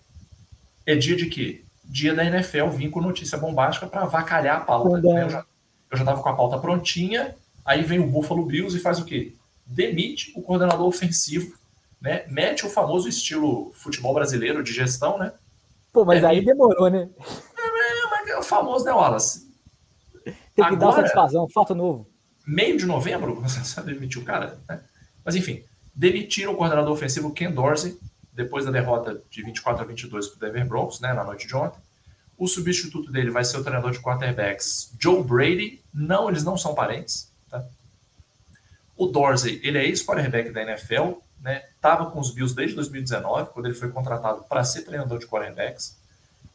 é 0.86 0.96
dia 0.96 1.16
de 1.16 1.28
quê? 1.28 1.64
Dia 1.84 2.14
da 2.14 2.26
NFL, 2.26 2.70
vim 2.70 2.90
com 2.90 3.00
notícia 3.00 3.38
bombástica 3.38 3.88
para 3.88 4.02
avacalhar 4.02 4.58
a 4.58 4.62
pauta. 4.62 5.00
Né? 5.00 5.24
Eu 5.24 5.30
já 5.30 5.46
eu 5.92 5.98
já 5.98 6.04
estava 6.04 6.22
com 6.22 6.30
a 6.30 6.36
pauta 6.36 6.58
prontinha, 6.58 7.36
aí 7.66 7.84
vem 7.84 8.00
o 8.00 8.08
Buffalo 8.08 8.46
Bills 8.46 8.76
e 8.76 8.80
faz 8.82 9.00
o 9.00 9.06
quê? 9.06 9.34
Demite 9.66 10.32
o 10.36 10.42
coordenador 10.42 10.88
ofensivo, 10.88 11.58
né? 12.02 12.26
Mete 12.28 12.66
o 12.66 12.70
famoso 12.70 13.08
estilo 13.08 13.72
futebol 13.74 14.14
brasileiro 14.14 14.64
de 14.64 14.72
gestão, 14.72 15.18
né? 15.18 15.34
Pô, 15.92 16.06
mas 16.06 16.24
aí 16.24 16.44
demorou, 16.44 16.90
né? 16.90 17.10
É, 17.58 18.10
mas 18.10 18.28
é 18.28 18.38
o 18.38 18.44
famoso, 18.44 18.86
né, 18.86 18.92
Wallace? 18.92 19.50
Tem 20.24 20.34
que 20.56 20.62
Agora, 20.62 20.78
dar 20.78 20.92
satisfação, 20.94 21.48
fato 21.50 21.74
novo. 21.74 22.08
Meio 22.46 22.78
de 22.78 22.86
novembro, 22.86 23.36
você 23.42 23.82
demitiu 23.82 24.22
o 24.22 24.26
cara, 24.26 24.60
né? 24.68 24.82
Mas 25.26 25.36
enfim, 25.36 25.64
demitiram 25.94 26.54
o 26.54 26.56
coordenador 26.56 26.92
ofensivo 26.92 27.32
Ken 27.32 27.52
Dorsey, 27.52 27.98
depois 28.32 28.66
da 28.66 28.72
derrota 28.72 29.22
de 29.30 29.44
24 29.44 29.84
a 29.84 29.86
22 29.86 30.28
para 30.28 30.38
o 30.38 30.40
Denver 30.40 30.68
Broncos, 30.68 31.00
né, 31.00 31.14
na 31.14 31.24
noite 31.24 31.48
de 31.48 31.56
ontem. 31.56 31.80
O 32.40 32.48
substituto 32.48 33.12
dele 33.12 33.30
vai 33.30 33.44
ser 33.44 33.58
o 33.58 33.64
treinador 33.64 33.92
de 33.92 34.00
quarterbacks 34.00 34.94
Joe 34.98 35.22
Brady. 35.22 35.84
Não, 35.94 36.30
eles 36.30 36.44
não 36.44 36.58
são 36.58 36.74
parentes. 36.74 37.30
Tá? 37.50 37.66
O 38.96 39.08
Dorsey, 39.08 39.60
ele 39.62 39.78
é 39.78 39.86
ex-quarterback 39.86 40.50
da 40.52 40.62
NFL, 40.62 41.16
né? 41.42 41.66
Tava 41.82 42.10
com 42.10 42.18
os 42.18 42.32
Bills 42.32 42.56
desde 42.56 42.76
2019, 42.76 43.52
quando 43.52 43.66
ele 43.66 43.76
foi 43.76 43.90
contratado 43.90 44.44
para 44.44 44.64
ser 44.64 44.84
treinador 44.84 45.20
de 45.20 45.28
quarterbacks. 45.28 45.98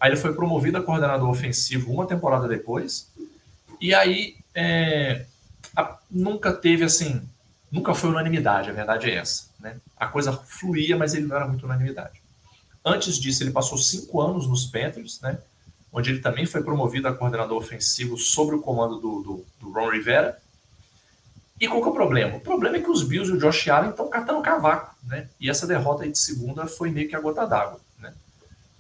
Aí 0.00 0.10
ele 0.10 0.16
foi 0.16 0.34
promovido 0.34 0.78
a 0.78 0.82
coordenador 0.82 1.28
ofensivo 1.28 1.92
uma 1.92 2.06
temporada 2.06 2.48
depois. 2.48 3.10
E 3.78 3.94
aí 3.94 4.36
é, 4.54 5.26
a, 5.76 5.98
nunca 6.10 6.50
teve 6.50 6.82
assim, 6.82 7.22
nunca 7.70 7.94
foi 7.94 8.08
unanimidade, 8.08 8.70
a 8.70 8.72
verdade 8.72 9.10
é 9.10 9.16
essa. 9.16 9.48
Né? 9.60 9.76
A 9.98 10.06
coisa 10.06 10.32
fluía, 10.32 10.96
mas 10.96 11.14
ele 11.14 11.26
não 11.26 11.36
era 11.36 11.46
muito 11.46 11.66
unanimidade. 11.66 12.22
Antes 12.82 13.18
disso, 13.18 13.42
ele 13.42 13.50
passou 13.50 13.76
cinco 13.76 14.20
anos 14.20 14.46
nos 14.46 14.64
Panthers, 14.64 15.20
né? 15.20 15.38
Onde 15.94 16.10
ele 16.10 16.18
também 16.18 16.44
foi 16.44 16.60
promovido 16.60 17.06
a 17.06 17.14
coordenador 17.14 17.56
ofensivo 17.56 18.18
sob 18.18 18.56
o 18.56 18.60
comando 18.60 18.98
do, 18.98 19.22
do, 19.22 19.46
do 19.60 19.72
Ron 19.72 19.90
Rivera. 19.90 20.36
E 21.60 21.68
qual 21.68 21.80
que 21.80 21.86
é 21.86 21.90
o 21.92 21.94
problema? 21.94 22.36
O 22.36 22.40
problema 22.40 22.76
é 22.76 22.80
que 22.80 22.90
os 22.90 23.04
Bills 23.04 23.30
e 23.30 23.36
o 23.36 23.38
Josh 23.38 23.68
Allen 23.68 23.90
estão 23.90 24.08
catando 24.08 24.42
cavaco, 24.42 24.92
né? 25.04 25.28
E 25.40 25.48
essa 25.48 25.68
derrota 25.68 26.06
de 26.06 26.18
segunda 26.18 26.66
foi 26.66 26.90
meio 26.90 27.08
que 27.08 27.14
a 27.14 27.20
gota 27.20 27.46
d'água, 27.46 27.80
né? 28.00 28.12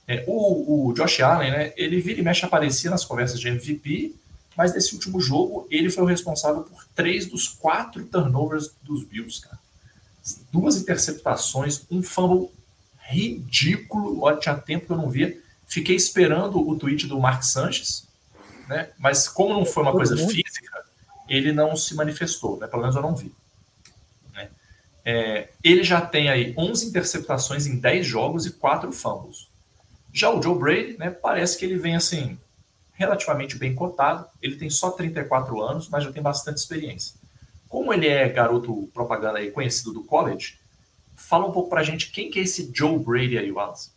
É, 0.08 0.24
o, 0.26 0.88
o 0.88 0.92
Josh 0.92 1.20
Allen, 1.20 1.52
né? 1.52 1.72
Ele 1.76 2.00
vira 2.00 2.18
e 2.18 2.22
mexe 2.24 2.44
aparecia 2.44 2.90
nas 2.90 3.04
conversas 3.04 3.38
de 3.38 3.46
MVP, 3.46 4.12
mas 4.56 4.74
nesse 4.74 4.92
último 4.92 5.20
jogo 5.20 5.68
ele 5.70 5.90
foi 5.90 6.02
o 6.02 6.06
responsável 6.06 6.62
por 6.62 6.84
três 6.96 7.26
dos 7.26 7.46
quatro 7.46 8.04
turnovers 8.06 8.72
dos 8.82 9.04
Bills, 9.04 9.40
cara. 9.40 9.58
Duas 10.50 10.76
interceptações, 10.76 11.82
um 11.88 12.02
fumble 12.02 12.50
ridículo. 12.98 14.20
Olha, 14.22 14.36
tinha 14.36 14.56
tempo 14.56 14.86
que 14.86 14.92
eu 14.92 14.96
não 14.96 15.08
via. 15.08 15.38
Fiquei 15.66 15.96
esperando 15.96 16.66
o 16.66 16.78
tweet 16.78 17.06
do 17.06 17.18
Mark 17.18 17.42
Sanches, 17.42 18.06
né? 18.68 18.90
mas 18.98 19.28
como 19.28 19.54
não 19.54 19.64
foi 19.64 19.82
uma 19.82 19.92
coisa 19.92 20.16
física, 20.16 20.84
ele 21.28 21.52
não 21.52 21.76
se 21.76 21.94
manifestou, 21.94 22.58
né? 22.58 22.66
pelo 22.66 22.82
menos 22.82 22.96
eu 22.96 23.02
não 23.02 23.14
vi. 23.14 23.32
Né? 24.32 24.48
É, 25.04 25.48
ele 25.62 25.82
já 25.82 26.00
tem 26.00 26.28
aí 26.28 26.54
11 26.56 26.86
interceptações 26.86 27.66
em 27.66 27.78
10 27.78 28.06
jogos 28.06 28.46
e 28.46 28.52
4 28.52 28.92
fumbles. 28.92 29.48
Já 30.12 30.30
o 30.30 30.40
Joe 30.40 30.56
Brady, 30.56 30.96
né, 30.96 31.10
parece 31.10 31.58
que 31.58 31.64
ele 31.64 31.76
vem 31.76 31.96
assim, 31.96 32.38
relativamente 32.92 33.58
bem 33.58 33.74
cotado. 33.74 34.26
Ele 34.40 34.56
tem 34.56 34.70
só 34.70 34.90
34 34.90 35.60
anos, 35.60 35.88
mas 35.88 36.04
já 36.04 36.12
tem 36.12 36.22
bastante 36.22 36.58
experiência. 36.58 37.16
Como 37.68 37.92
ele 37.92 38.06
é 38.06 38.28
garoto 38.28 38.88
propaganda 38.94 39.38
aí 39.38 39.50
conhecido 39.50 39.92
do 39.92 40.04
college, 40.04 40.58
fala 41.16 41.46
um 41.46 41.52
pouco 41.52 41.68
pra 41.68 41.82
gente 41.82 42.10
quem 42.10 42.30
que 42.30 42.38
é 42.38 42.42
esse 42.42 42.70
Joe 42.72 42.98
Brady 42.98 43.36
aí, 43.36 43.50
Wallace. 43.50 43.90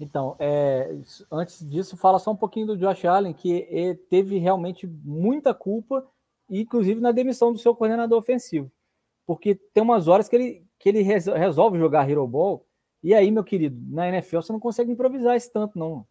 Então, 0.00 0.36
é, 0.38 0.96
antes 1.30 1.68
disso, 1.68 1.96
fala 1.96 2.18
só 2.18 2.30
um 2.30 2.36
pouquinho 2.36 2.68
do 2.68 2.76
Josh 2.76 3.04
Allen, 3.04 3.32
que 3.32 3.98
teve 4.08 4.38
realmente 4.38 4.86
muita 4.86 5.52
culpa, 5.52 6.06
inclusive 6.48 7.00
na 7.00 7.10
demissão 7.10 7.52
do 7.52 7.58
seu 7.58 7.74
coordenador 7.74 8.18
ofensivo. 8.18 8.70
Porque 9.26 9.56
tem 9.56 9.82
umas 9.82 10.06
horas 10.06 10.28
que 10.28 10.36
ele, 10.36 10.64
que 10.78 10.88
ele 10.88 11.02
resolve 11.02 11.78
jogar 11.78 12.08
Hero 12.08 12.26
Ball, 12.26 12.64
e 13.02 13.14
aí, 13.14 13.30
meu 13.30 13.44
querido, 13.44 13.76
na 13.92 14.08
NFL 14.08 14.40
você 14.40 14.52
não 14.52 14.60
consegue 14.60 14.92
improvisar 14.92 15.36
esse 15.36 15.52
tanto, 15.52 15.78
não. 15.78 16.06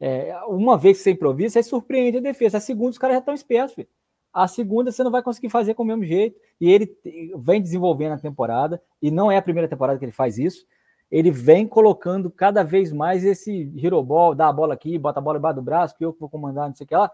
É, 0.00 0.34
uma 0.46 0.76
vez 0.76 0.98
que 0.98 1.04
você 1.04 1.10
improvisa, 1.12 1.54
você 1.54 1.62
surpreende 1.62 2.18
a 2.18 2.20
defesa. 2.20 2.58
A 2.58 2.60
segunda, 2.60 2.90
os 2.90 2.98
caras 2.98 3.16
já 3.16 3.20
estão 3.20 3.34
espertos, 3.34 3.74
filho. 3.74 3.88
A 4.32 4.46
segunda 4.46 4.92
você 4.92 5.02
não 5.02 5.10
vai 5.10 5.22
conseguir 5.22 5.48
fazer 5.48 5.72
com 5.74 5.82
o 5.82 5.86
mesmo 5.86 6.04
jeito. 6.04 6.38
E 6.60 6.70
ele 6.70 6.94
vem 7.38 7.62
desenvolvendo 7.62 8.12
a 8.12 8.18
temporada, 8.18 8.82
e 9.00 9.10
não 9.10 9.30
é 9.30 9.38
a 9.38 9.42
primeira 9.42 9.68
temporada 9.68 9.98
que 9.98 10.04
ele 10.04 10.12
faz 10.12 10.38
isso 10.38 10.66
ele 11.10 11.30
vem 11.30 11.66
colocando 11.66 12.30
cada 12.30 12.62
vez 12.62 12.92
mais 12.92 13.24
esse 13.24 13.70
girobol, 13.76 14.34
dá 14.34 14.48
a 14.48 14.52
bola 14.52 14.74
aqui, 14.74 14.98
bota 14.98 15.20
a 15.20 15.22
bola 15.22 15.38
embaixo 15.38 15.56
do 15.56 15.62
braço, 15.62 15.96
que 15.96 16.04
eu 16.04 16.12
que 16.12 16.20
vou 16.20 16.28
comandar, 16.28 16.68
não 16.68 16.74
sei 16.74 16.84
o 16.84 16.88
que 16.88 16.96
lá, 16.96 17.10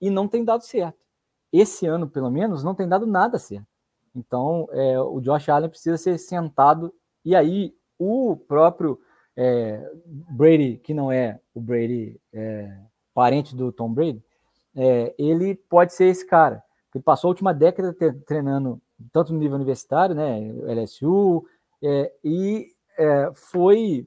e 0.00 0.10
não 0.10 0.26
tem 0.26 0.44
dado 0.44 0.62
certo. 0.62 0.98
Esse 1.52 1.86
ano, 1.86 2.08
pelo 2.08 2.30
menos, 2.30 2.64
não 2.64 2.74
tem 2.74 2.88
dado 2.88 3.06
nada 3.06 3.38
certo. 3.38 3.66
Então, 4.14 4.68
é, 4.72 5.00
o 5.00 5.20
Josh 5.20 5.48
Allen 5.48 5.70
precisa 5.70 5.96
ser 5.96 6.18
sentado, 6.18 6.92
e 7.24 7.36
aí 7.36 7.74
o 7.98 8.36
próprio 8.36 8.98
é, 9.36 9.88
Brady, 10.04 10.78
que 10.82 10.92
não 10.92 11.10
é 11.10 11.40
o 11.54 11.60
Brady 11.60 12.20
é, 12.32 12.76
parente 13.14 13.54
do 13.54 13.70
Tom 13.70 13.92
Brady, 13.92 14.22
é, 14.74 15.14
ele 15.18 15.54
pode 15.54 15.92
ser 15.92 16.06
esse 16.06 16.26
cara. 16.26 16.62
Ele 16.94 17.02
passou 17.02 17.28
a 17.28 17.30
última 17.30 17.54
década 17.54 17.94
treinando 18.26 18.80
tanto 19.12 19.32
no 19.32 19.38
nível 19.38 19.56
universitário, 19.56 20.14
né, 20.14 20.38
LSU, 20.66 21.46
é, 21.82 22.12
e 22.22 22.71
é, 22.98 23.30
foi 23.34 24.06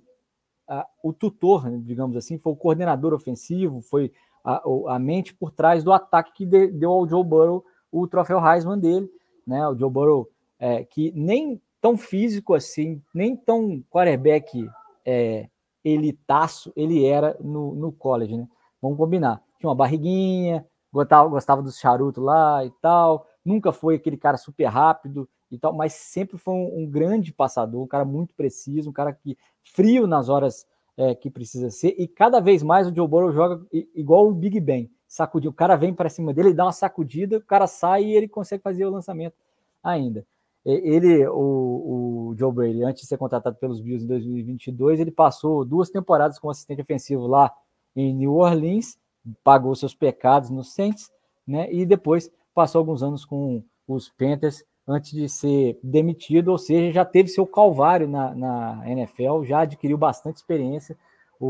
a, 0.68 0.88
o 1.04 1.14
tutor, 1.14 1.70
digamos 1.82 2.16
assim, 2.18 2.38
foi 2.38 2.54
o 2.54 2.58
coordenador 2.58 3.14
ofensivo, 3.14 3.82
foi 3.82 4.12
a, 4.44 4.62
a 4.90 5.00
mente 5.00 5.34
por 5.34 5.52
trás 5.52 5.84
do 5.84 5.92
ataque 5.92 6.34
que 6.34 6.46
de, 6.46 6.68
deu 6.68 6.92
ao 6.92 7.08
Joe 7.08 7.24
Burrow 7.24 7.64
o 7.92 8.08
troféu 8.08 8.46
Heisman 8.46 8.80
dele, 8.80 9.10
né? 9.46 9.68
O 9.68 9.78
Joe 9.78 9.90
Burrow, 9.90 10.30
é, 10.60 10.84
que 10.84 11.12
nem 11.16 11.62
tão 11.82 11.98
físico 11.98 12.54
assim, 12.54 13.02
nem 13.14 13.36
tão 13.36 13.84
quarterback 13.90 14.68
é, 15.06 15.48
elitaço 15.84 16.74
ele 16.76 17.06
era 17.06 17.38
no, 17.40 17.76
no 17.76 17.92
college, 17.92 18.36
né? 18.36 18.48
Vamos 18.82 18.98
combinar. 18.98 19.42
Tinha 19.60 19.70
uma 19.70 19.76
barriguinha, 19.76 20.66
gostava, 20.92 21.30
gostava 21.30 21.62
dos 21.62 21.78
charutos 21.78 22.24
lá 22.24 22.64
e 22.66 22.72
tal, 22.82 23.28
nunca 23.44 23.72
foi 23.72 23.96
aquele 23.96 24.18
cara 24.18 24.38
super 24.38 24.66
rápido 24.66 25.28
e 25.56 25.60
tal, 25.60 25.74
mas 25.74 25.94
sempre 25.94 26.38
foi 26.38 26.54
um, 26.54 26.84
um 26.84 26.90
grande 26.90 27.34
passador, 27.34 27.84
um 27.84 27.88
cara 27.88 28.06
muito 28.06 28.34
preciso, 28.36 28.90
um 28.90 28.94
cara 28.94 29.14
que 29.14 29.38
frio 29.64 30.06
nas 30.08 30.30
horas 30.30 30.68
é, 30.98 31.14
que 31.14 31.30
precisa 31.30 31.70
ser, 31.70 31.96
e 31.98 32.08
cada 32.08 32.40
vez 32.40 32.64
mais 32.64 32.88
o 32.88 32.96
Joe 32.96 33.08
Burrow 33.08 33.32
joga 33.32 33.66
igual 33.94 34.28
o 34.28 34.34
Big 34.34 34.60
Ben, 34.60 34.90
sacudir, 35.08 35.50
o 35.50 35.54
cara 35.54 35.76
vem 35.76 35.94
para 35.94 36.10
cima 36.10 36.34
dele, 36.34 36.54
dá 36.54 36.66
uma 36.66 36.72
sacudida, 36.72 37.38
o 37.38 37.42
cara 37.42 37.68
sai 37.68 38.04
e 38.06 38.16
ele 38.16 38.28
consegue 38.28 38.64
fazer 38.64 38.86
o 38.86 38.92
lançamento 38.92 39.36
ainda. 39.84 40.26
Ele, 40.66 41.28
o, 41.28 42.32
o 42.32 42.36
Joe 42.40 42.52
Brady, 42.52 42.84
antes 42.84 43.04
de 43.04 43.08
ser 43.08 43.20
contratado 43.20 43.56
pelos 43.58 43.80
Bills 43.80 44.04
em 44.04 44.08
2022, 44.08 45.00
ele 45.00 45.12
passou 45.12 45.64
duas 45.64 45.92
temporadas 45.92 46.40
como 46.40 46.50
assistente 46.50 46.82
ofensivo 46.82 47.28
lá 47.28 47.54
em 47.96 48.12
New 48.16 48.34
Orleans, 48.34 48.98
pagou 49.44 49.76
seus 49.76 49.94
pecados 49.94 50.50
no 50.50 50.64
Saints, 50.64 51.12
né? 51.48 51.72
E 51.72 51.86
depois 51.86 52.32
passou 52.54 52.80
alguns 52.80 53.04
anos 53.04 53.24
com 53.24 53.64
os 53.88 54.10
Panthers 54.10 54.64
antes 54.88 55.12
de 55.12 55.28
ser 55.28 55.80
demitido, 55.82 56.50
ou 56.50 56.58
seja, 56.58 56.94
já 56.94 57.06
teve 57.06 57.30
seu 57.30 57.46
calvário 57.46 58.08
na, 58.08 58.36
na 58.36 58.84
NFL, 58.86 59.44
já 59.44 59.62
adquiriu 59.62 59.98
bastante 59.98 60.38
experiência 60.38 60.96
o, 61.40 61.48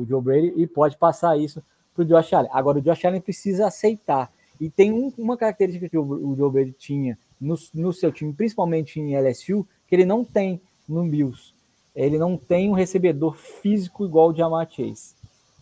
o 0.00 0.06
Joe 0.08 0.22
Brady 0.22 0.52
e 0.56 0.66
pode 0.66 0.96
passar 0.96 1.36
isso 1.36 1.62
para 1.94 2.02
o 2.02 2.04
Josh 2.04 2.32
Allen. 2.32 2.50
Agora, 2.52 2.78
o 2.78 2.82
Josh 2.82 3.04
Allen 3.04 3.20
precisa 3.20 3.66
aceitar. 3.66 4.30
E 4.60 4.70
tem 4.70 4.92
um, 4.92 5.12
uma 5.18 5.36
característica 5.36 5.88
que 5.88 5.98
o, 5.98 6.02
o 6.02 6.36
Joe 6.36 6.50
Brady 6.50 6.72
tinha 6.72 7.18
no, 7.40 7.56
no 7.74 7.92
seu 7.92 8.12
time, 8.12 8.32
principalmente 8.32 9.00
em 9.00 9.16
LSU, 9.18 9.66
que 9.86 9.94
ele 9.94 10.04
não 10.04 10.24
tem 10.24 10.60
no 10.88 11.04
Bills. 11.04 11.54
Ele 11.94 12.18
não 12.18 12.36
tem 12.36 12.68
um 12.68 12.74
recebedor 12.74 13.34
físico 13.34 14.04
igual 14.04 14.30
o 14.30 14.34
Jamar 14.34 14.68
Chase. 14.70 15.14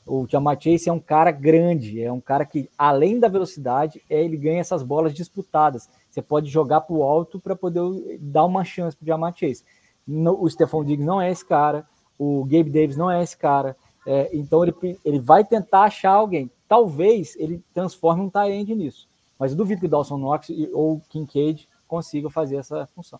O 0.06 0.26
Jamar 0.28 0.60
Chase 0.60 0.88
é 0.88 0.92
um 0.92 1.00
cara 1.00 1.30
grande, 1.30 2.02
é 2.02 2.12
um 2.12 2.20
cara 2.20 2.44
que, 2.44 2.68
além 2.76 3.18
da 3.18 3.28
velocidade, 3.28 4.02
é, 4.10 4.22
ele 4.22 4.36
ganha 4.36 4.60
essas 4.60 4.82
bolas 4.82 5.14
disputadas. 5.14 5.88
Você 6.14 6.22
pode 6.22 6.48
jogar 6.48 6.82
para 6.82 6.94
o 6.94 7.02
alto 7.02 7.40
para 7.40 7.56
poder 7.56 7.82
dar 8.20 8.44
uma 8.44 8.64
chance 8.64 8.96
para 8.96 9.02
o 9.02 9.06
Jamar 9.08 9.34
Chase. 9.36 9.64
No, 10.06 10.40
o 10.40 10.48
Stephon 10.48 10.84
Diggs 10.84 11.04
não 11.04 11.20
é 11.20 11.28
esse 11.28 11.44
cara, 11.44 11.84
o 12.16 12.44
Gabe 12.44 12.70
Davis 12.70 12.96
não 12.96 13.10
é 13.10 13.20
esse 13.20 13.36
cara. 13.36 13.76
É, 14.06 14.30
então 14.32 14.62
ele, 14.62 14.98
ele 15.04 15.18
vai 15.18 15.42
tentar 15.42 15.82
achar 15.82 16.12
alguém. 16.12 16.48
Talvez 16.68 17.34
ele 17.34 17.60
transforme 17.74 18.22
um 18.22 18.30
tight 18.30 18.72
nisso. 18.76 19.08
Mas 19.36 19.50
eu 19.50 19.56
duvido 19.56 19.80
que 19.80 19.86
o 19.86 19.90
Dawson 19.90 20.16
Knox 20.16 20.50
ou 20.72 21.02
Kincaid 21.08 21.68
consigam 21.88 22.30
fazer 22.30 22.56
essa 22.56 22.86
função. 22.94 23.18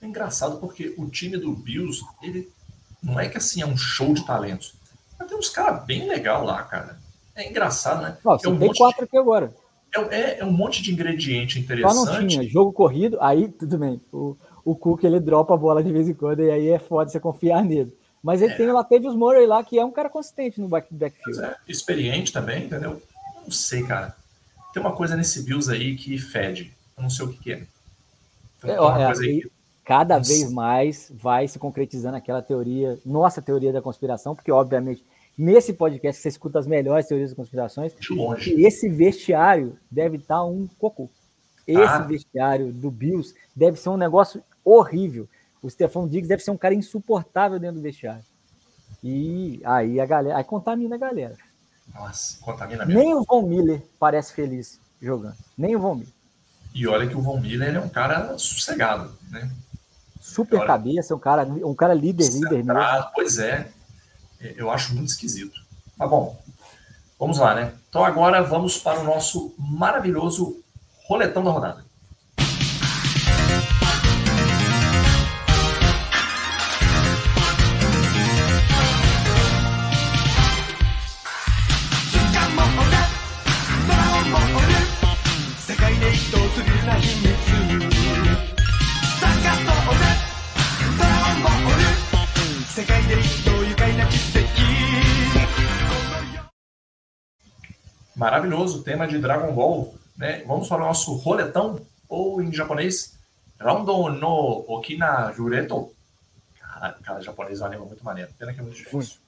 É 0.00 0.06
engraçado 0.06 0.60
porque 0.60 0.94
o 0.96 1.10
time 1.10 1.36
do 1.38 1.52
Bills, 1.52 2.04
ele 2.22 2.48
não 3.02 3.18
é 3.18 3.28
que 3.28 3.36
assim 3.36 3.62
é 3.62 3.66
um 3.66 3.76
show 3.76 4.14
de 4.14 4.24
talentos. 4.24 4.76
Mas 5.18 5.26
tem 5.26 5.36
uns 5.36 5.48
caras 5.48 5.84
bem 5.84 6.06
legal 6.06 6.44
lá, 6.44 6.62
cara. 6.62 7.00
É 7.34 7.50
engraçado, 7.50 8.02
né? 8.02 8.16
Nossa, 8.24 8.46
é 8.46 8.50
um 8.50 8.58
tem 8.60 8.72
quatro 8.72 8.98
de... 8.98 9.04
aqui 9.06 9.18
agora. 9.18 9.52
É, 9.94 10.00
é, 10.00 10.38
é, 10.40 10.44
um 10.44 10.52
monte 10.52 10.82
de 10.82 10.92
ingrediente 10.92 11.58
interessante. 11.58 11.94
Só 11.94 12.20
não 12.20 12.26
tinha 12.26 12.48
jogo 12.48 12.72
corrido, 12.72 13.18
aí 13.20 13.48
tudo 13.48 13.78
bem. 13.78 14.00
O, 14.12 14.36
o 14.64 14.74
Cook 14.74 15.04
ele 15.04 15.20
dropa 15.20 15.54
a 15.54 15.56
bola 15.56 15.82
de 15.82 15.92
vez 15.92 16.08
em 16.08 16.14
quando 16.14 16.42
e 16.42 16.50
aí 16.50 16.68
é 16.68 16.78
foda 16.78 17.10
você 17.10 17.18
confiar 17.18 17.64
nele. 17.64 17.96
Mas 18.22 18.42
ele 18.42 18.52
é. 18.52 18.56
tem 18.56 18.66
lá, 18.70 18.84
teve 18.84 19.06
os 19.06 19.14
Murray 19.14 19.46
lá, 19.46 19.62
que 19.62 19.78
é 19.78 19.84
um 19.84 19.92
cara 19.92 20.10
consistente 20.10 20.60
no 20.60 20.68
back, 20.68 20.92
backfield. 20.92 21.40
É, 21.42 21.56
experiente 21.66 22.32
também, 22.32 22.64
entendeu? 22.64 23.00
Não 23.44 23.50
sei, 23.50 23.82
cara. 23.84 24.14
Tem 24.72 24.82
uma 24.82 24.94
coisa 24.94 25.16
nesse 25.16 25.42
Bills 25.42 25.70
aí 25.70 25.96
que 25.96 26.18
fede. 26.18 26.72
Eu 26.96 27.02
não 27.02 27.10
sei 27.10 27.24
o 27.24 27.28
que, 27.32 27.38
que 27.38 27.52
é. 27.52 27.62
Então, 28.58 28.96
é, 28.96 29.10
é 29.10 29.40
cada 29.84 30.18
vez 30.18 30.52
mais 30.52 31.10
vai 31.14 31.48
se 31.48 31.58
concretizando 31.58 32.16
aquela 32.16 32.42
teoria, 32.42 32.98
nossa 33.06 33.40
teoria 33.40 33.72
da 33.72 33.80
conspiração, 33.80 34.34
porque, 34.34 34.52
obviamente, 34.52 35.02
nesse 35.38 35.72
podcast 35.72 36.20
você 36.20 36.28
escuta 36.28 36.58
as 36.58 36.66
melhores 36.66 37.06
teorias 37.06 37.30
das 37.30 37.36
conspirações. 37.36 37.94
De 37.94 38.12
longe. 38.12 38.54
E 38.54 38.66
esse 38.66 38.88
vestiário 38.88 39.78
deve 39.88 40.16
estar 40.16 40.44
um 40.44 40.66
cocô. 40.78 41.08
Esse 41.66 41.82
ah. 41.82 41.98
vestiário 42.00 42.72
do 42.72 42.90
Bills 42.90 43.34
deve 43.54 43.78
ser 43.78 43.90
um 43.90 43.96
negócio 43.96 44.42
horrível. 44.64 45.28
O 45.62 45.70
Stefan 45.70 46.08
Diggs 46.08 46.28
deve 46.28 46.42
ser 46.42 46.50
um 46.50 46.56
cara 46.56 46.74
insuportável 46.74 47.58
dentro 47.58 47.76
do 47.76 47.82
vestiário. 47.82 48.24
E 49.04 49.60
aí 49.64 50.00
a 50.00 50.06
galera, 50.06 50.36
aí 50.36 50.44
contamina 50.44 50.96
a 50.96 50.98
galera. 50.98 51.36
Nossa, 51.94 52.38
contamina 52.40 52.84
mesmo. 52.84 53.00
Nem 53.00 53.14
o 53.14 53.22
Von 53.22 53.42
Miller 53.42 53.82
parece 53.98 54.32
feliz 54.32 54.80
jogando. 55.00 55.36
Nem 55.56 55.76
o 55.76 55.80
Von 55.80 55.94
Miller. 55.94 56.12
E 56.74 56.86
olha 56.86 57.06
que 57.06 57.16
o 57.16 57.20
Von 57.20 57.40
Miller 57.40 57.76
é 57.76 57.80
um 57.80 57.88
cara 57.88 58.36
sossegado, 58.38 59.12
né? 59.30 59.50
Super 60.20 60.58
olha, 60.58 60.66
cabeça, 60.66 61.14
um 61.14 61.18
cara, 61.18 61.44
um 61.44 61.74
cara 61.74 61.94
líder, 61.94 62.28
líder 62.28 62.64
mesmo. 62.64 63.10
Pois 63.14 63.38
é, 63.38 63.70
eu 64.40 64.70
acho 64.70 64.94
muito 64.94 65.08
esquisito. 65.08 65.60
Mas 65.96 66.08
bom, 66.08 66.40
vamos 67.18 67.38
lá, 67.38 67.54
né? 67.54 67.74
Então 67.88 68.04
agora 68.04 68.42
vamos 68.42 68.78
para 68.78 69.00
o 69.00 69.04
nosso 69.04 69.54
maravilhoso 69.58 70.62
roletão 71.06 71.42
da 71.42 71.50
rodada. 71.50 71.87
Maravilhoso 98.18 98.82
tema 98.82 99.06
de 99.06 99.16
Dragon 99.20 99.54
Ball, 99.54 99.94
né? 100.16 100.42
Vamos 100.44 100.66
para 100.66 100.78
o 100.78 100.86
nosso 100.86 101.14
roletão, 101.14 101.80
ou 102.08 102.42
em 102.42 102.52
japonês, 102.52 103.16
Rondo 103.60 104.08
no 104.08 104.64
Okina 104.66 105.32
Jureto. 105.32 105.94
Cara, 106.58 106.92
cara 106.94 107.20
japonês 107.20 107.60
é 107.60 107.62
uma 107.62 107.70
língua 107.70 107.86
muito 107.86 108.04
maneira, 108.04 108.28
pena 108.36 108.52
que 108.52 108.58
é 108.58 108.62
muito 108.64 108.76
difícil. 108.76 109.18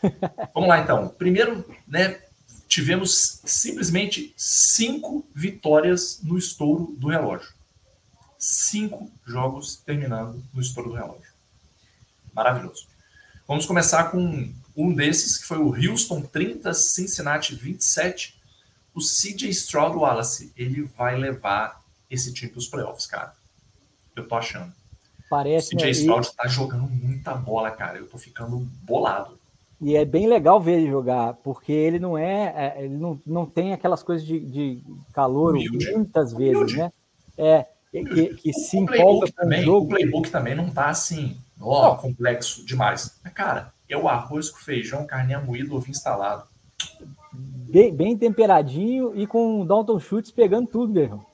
Vamos 0.54 0.66
lá 0.66 0.80
então. 0.80 1.08
Primeiro, 1.08 1.62
né, 1.86 2.22
tivemos 2.66 3.42
simplesmente 3.44 4.32
cinco 4.34 5.26
vitórias 5.34 6.20
no 6.22 6.38
estouro 6.38 6.94
do 6.96 7.08
relógio. 7.08 7.52
Cinco 8.38 9.10
jogos 9.26 9.76
terminando 9.76 10.42
no 10.54 10.62
estouro 10.62 10.88
do 10.88 10.96
relógio. 10.96 11.32
Maravilhoso. 12.32 12.86
Vamos 13.46 13.66
começar 13.66 14.04
com 14.04 14.50
um 14.74 14.94
desses, 14.94 15.36
que 15.36 15.44
foi 15.44 15.58
o 15.58 15.74
Houston 15.74 16.22
30, 16.22 16.72
Cincinnati 16.72 17.54
27. 17.54 18.37
O 18.98 19.00
CJ 19.00 19.50
Stroud 19.50 19.96
Wallace, 19.96 20.52
ele 20.56 20.82
vai 20.82 21.16
levar 21.16 21.80
esse 22.10 22.32
time 22.34 22.50
para 22.50 22.58
os 22.58 22.66
playoffs, 22.66 23.06
cara. 23.06 23.32
Eu 24.16 24.26
tô 24.26 24.34
achando. 24.34 24.72
Parece, 25.30 25.72
o 25.72 25.78
CJ 25.78 25.90
Stroud 25.90 26.34
tá 26.34 26.48
jogando 26.48 26.88
muita 26.90 27.32
bola, 27.32 27.70
cara. 27.70 27.98
Eu 27.98 28.08
tô 28.08 28.18
ficando 28.18 28.58
bolado. 28.82 29.38
E 29.80 29.94
é 29.94 30.04
bem 30.04 30.26
legal 30.26 30.60
ver 30.60 30.80
ele 30.80 30.90
jogar, 30.90 31.34
porque 31.34 31.70
ele 31.70 32.00
não 32.00 32.18
é, 32.18 32.74
é 32.76 32.84
ele 32.84 32.96
não, 32.96 33.20
não 33.24 33.46
tem 33.46 33.72
aquelas 33.72 34.02
coisas 34.02 34.26
de, 34.26 34.40
de 34.40 34.82
calor 35.12 35.54
Humilde. 35.54 35.92
muitas 35.92 36.32
vezes, 36.32 36.56
Humilde. 36.56 36.78
né? 36.78 36.92
É, 37.36 37.66
que, 37.92 38.34
que 38.34 38.52
se 38.52 38.78
empolga 38.78 39.30
também, 39.30 39.60
o 39.60 39.64
jogo. 39.64 39.86
O 39.86 39.88
playbook 39.90 40.28
também 40.28 40.56
não 40.56 40.68
tá 40.70 40.88
assim, 40.88 41.38
ó, 41.60 41.94
complexo 41.94 42.66
demais. 42.66 43.16
Mas, 43.22 43.32
cara, 43.32 43.72
é 43.88 43.96
o 43.96 44.08
arroz 44.08 44.50
com 44.50 44.58
feijão, 44.58 45.06
carninha 45.06 45.38
moída, 45.38 45.72
ovo 45.72 45.88
instalado. 45.88 46.47
Bem, 47.38 47.94
bem, 47.94 48.16
temperadinho 48.16 49.14
e 49.14 49.24
com 49.26 49.60
o 49.60 49.64
Dalton 49.64 50.00
Schultz 50.00 50.32
pegando 50.32 50.66
tudo, 50.66 50.92
meu 50.92 51.24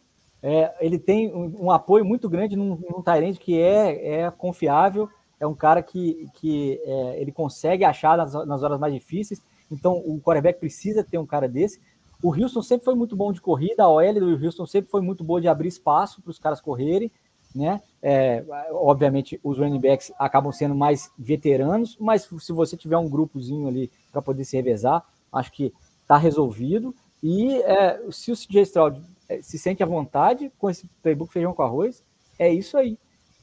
É, 0.43 0.75
ele 0.81 0.99
tem 0.99 1.33
um, 1.33 1.65
um, 1.65 1.71
apoio 1.71 2.05
muito 2.05 2.29
grande 2.29 2.57
num, 2.57 2.77
num 2.77 3.03
Tyrande 3.03 3.39
que 3.39 3.59
é, 3.59 4.21
é 4.21 4.31
confiável, 4.31 5.09
é 5.41 5.47
um 5.47 5.55
cara 5.55 5.83
que, 5.83 6.29
que 6.35 6.79
é, 6.85 7.21
ele 7.23 7.33
consegue 7.33 7.85
achar 7.85 8.19
nas, 8.19 8.35
nas, 8.47 8.63
horas 8.63 8.79
mais 8.79 8.93
difíceis, 8.93 9.41
então 9.71 9.97
o 9.97 10.21
quarterback 10.21 10.61
precisa 10.61 11.03
ter 11.03 11.17
um 11.17 11.25
cara 11.25 11.49
desse. 11.49 11.81
O 12.23 12.35
Houston 12.35 12.61
sempre 12.61 12.85
foi 12.85 12.95
muito 12.95 13.17
bom 13.17 13.33
de 13.33 13.41
corrida, 13.41 13.85
a 13.85 13.89
OL 13.89 14.15
do 14.15 14.45
Houston 14.45 14.67
sempre 14.67 14.91
foi 14.91 15.01
muito 15.01 15.25
boa 15.25 15.41
de 15.41 15.49
abrir 15.49 15.69
espaço 15.69 16.21
para 16.21 16.31
os 16.31 16.39
caras 16.39 16.61
correrem, 16.61 17.11
né? 17.55 17.81
É, 18.03 18.45
obviamente, 18.73 19.41
os 19.43 19.59
running 19.59 19.81
backs 19.81 20.13
acabam 20.19 20.53
sendo 20.53 20.75
mais 20.75 21.11
veteranos, 21.19 21.97
mas 21.99 22.29
se 22.39 22.53
você 22.53 22.77
tiver 22.77 22.99
um 22.99 23.09
grupozinho 23.09 23.69
ali 23.69 23.91
para 24.13 24.21
poder 24.21 24.45
se 24.45 24.57
revezar, 24.57 25.03
acho 25.33 25.51
que 25.53 25.73
está 26.05 26.17
resolvido. 26.17 26.95
E 27.23 27.57
é, 27.63 28.01
se 28.11 28.31
o 28.31 28.37
CJ 28.37 28.63
Stroud 28.63 29.03
é, 29.29 29.43
se 29.43 29.59
sente 29.59 29.83
à 29.83 29.87
vontade 29.87 30.53
com 30.59 30.71
esse 30.71 30.87
playbook 31.03 31.33
feijão 31.33 31.53
com 31.53 31.63
arroz, 31.63 32.05
é 32.39 32.53
isso 32.53 32.77
aí. 32.77 32.99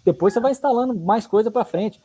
Depois 0.06 0.34
você 0.34 0.40
vai 0.40 0.52
instalando 0.52 0.96
mais 0.96 1.28
coisa 1.28 1.52
para 1.52 1.66
frente. 1.66 2.00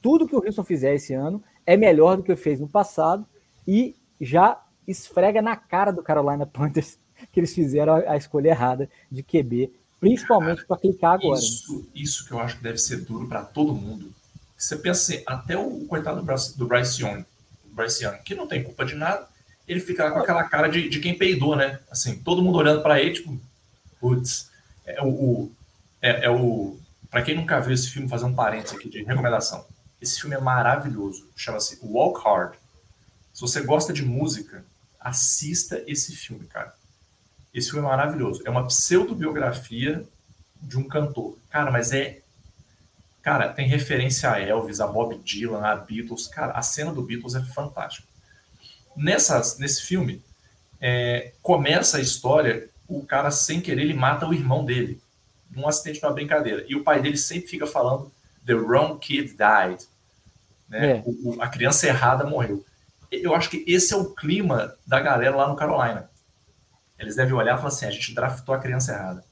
Tudo 0.00 0.26
que 0.26 0.36
o 0.36 0.40
Wilson 0.40 0.62
fizer 0.62 0.94
esse 0.94 1.14
ano 1.14 1.42
é 1.64 1.76
melhor 1.76 2.16
do 2.16 2.22
que 2.22 2.36
fez 2.36 2.60
no 2.60 2.68
passado 2.68 3.26
e 3.66 3.94
já 4.20 4.62
esfrega 4.86 5.42
na 5.42 5.56
cara 5.56 5.90
do 5.90 6.02
Carolina 6.02 6.46
Panthers 6.46 6.98
que 7.32 7.40
eles 7.40 7.54
fizeram 7.54 7.94
a, 7.94 8.16
escolha 8.16 8.50
errada 8.50 8.90
de 9.10 9.22
QB, 9.22 9.72
principalmente 9.98 10.64
para 10.66 10.76
clicar 10.76 11.14
agora. 11.14 11.40
Isso, 11.40 11.88
isso 11.94 12.26
que 12.26 12.32
eu 12.32 12.38
acho 12.38 12.58
que 12.58 12.62
deve 12.62 12.78
ser 12.78 12.98
duro 13.04 13.26
para 13.26 13.42
todo 13.42 13.74
mundo. 13.74 14.12
Você 14.56 14.76
pensa 14.76 15.14
assim, 15.14 15.22
até 15.26 15.56
o 15.56 15.86
coitado 15.86 16.22
do 16.56 16.66
Bryce 16.66 17.02
Young, 17.02 17.24
Bryce 17.72 18.04
Young, 18.04 18.18
que 18.18 18.34
não 18.34 18.46
tem 18.46 18.62
culpa 18.62 18.84
de 18.84 18.94
nada, 18.94 19.26
ele 19.66 19.80
fica 19.80 20.10
com 20.10 20.18
aquela 20.18 20.44
cara 20.44 20.68
de, 20.68 20.88
de 20.88 21.00
quem 21.00 21.16
peidou, 21.16 21.56
né? 21.56 21.80
Assim, 21.90 22.18
todo 22.18 22.42
mundo 22.42 22.58
olhando 22.58 22.82
para 22.82 23.00
ele, 23.00 23.14
tipo, 23.14 23.40
putz, 24.00 24.50
é 24.84 25.02
o, 25.02 25.08
o 25.08 25.52
é, 26.00 26.26
é 26.26 26.30
o 26.30 26.78
para 27.10 27.22
quem 27.22 27.34
nunca 27.34 27.60
viu 27.60 27.72
esse 27.72 27.88
filme, 27.90 28.08
fazer 28.08 28.24
um 28.24 28.34
parênteses 28.34 28.76
aqui 28.76 28.88
de 28.88 29.02
recomendação. 29.02 29.64
Esse 30.00 30.20
filme 30.20 30.36
é 30.36 30.40
maravilhoso, 30.40 31.28
chama-se 31.34 31.78
Walk 31.82 32.20
Hard. 32.22 32.54
Se 33.32 33.40
você 33.40 33.62
gosta 33.62 33.92
de 33.92 34.04
música, 34.04 34.64
assista 35.00 35.82
esse 35.86 36.14
filme, 36.14 36.46
cara. 36.46 36.74
Esse 37.54 37.70
filme 37.70 37.86
é 37.86 37.88
maravilhoso. 37.88 38.42
É 38.44 38.50
uma 38.50 38.66
pseudobiografia 38.66 40.06
de 40.60 40.78
um 40.78 40.86
cantor. 40.86 41.38
Cara, 41.48 41.70
mas 41.70 41.92
é. 41.92 42.20
Cara, 43.22 43.48
tem 43.48 43.66
referência 43.66 44.30
a 44.30 44.40
Elvis, 44.40 44.80
a 44.80 44.86
Bob 44.86 45.18
Dylan, 45.18 45.60
a 45.60 45.74
Beatles. 45.74 46.26
Cara, 46.28 46.52
a 46.52 46.62
cena 46.62 46.92
do 46.92 47.02
Beatles 47.02 47.34
é 47.34 47.42
fantástica. 47.42 48.06
Nessa, 48.96 49.40
nesse 49.58 49.82
filme, 49.82 50.22
é, 50.80 51.32
começa 51.42 51.98
a 51.98 52.00
história, 52.00 52.68
o 52.88 53.04
cara, 53.04 53.30
sem 53.30 53.60
querer, 53.60 53.82
ele 53.82 53.94
mata 53.94 54.26
o 54.26 54.34
irmão 54.34 54.64
dele. 54.64 55.00
Num 55.50 55.68
acidente, 55.68 56.02
numa 56.02 56.12
brincadeira. 56.12 56.64
E 56.68 56.74
o 56.74 56.82
pai 56.82 57.00
dele 57.00 57.16
sempre 57.16 57.48
fica 57.48 57.66
falando: 57.66 58.10
The 58.44 58.54
wrong 58.54 58.98
kid 58.98 59.36
died. 59.36 59.86
Né? 60.68 60.98
É. 60.98 61.02
O, 61.04 61.40
a 61.40 61.48
criança 61.48 61.86
errada 61.86 62.24
morreu. 62.24 62.64
Eu 63.10 63.34
acho 63.34 63.48
que 63.48 63.64
esse 63.66 63.94
é 63.94 63.96
o 63.96 64.14
clima 64.14 64.74
da 64.86 65.00
galera 65.00 65.36
lá 65.36 65.48
no 65.48 65.56
Carolina. 65.56 66.10
Eles 66.98 67.16
devem 67.16 67.34
olhar 67.34 67.54
e 67.54 67.56
falar 67.58 67.68
assim: 67.68 67.86
a 67.86 67.90
gente 67.90 68.14
draftou 68.14 68.54
a 68.54 68.58
criança 68.58 68.92
errada. 68.92 69.24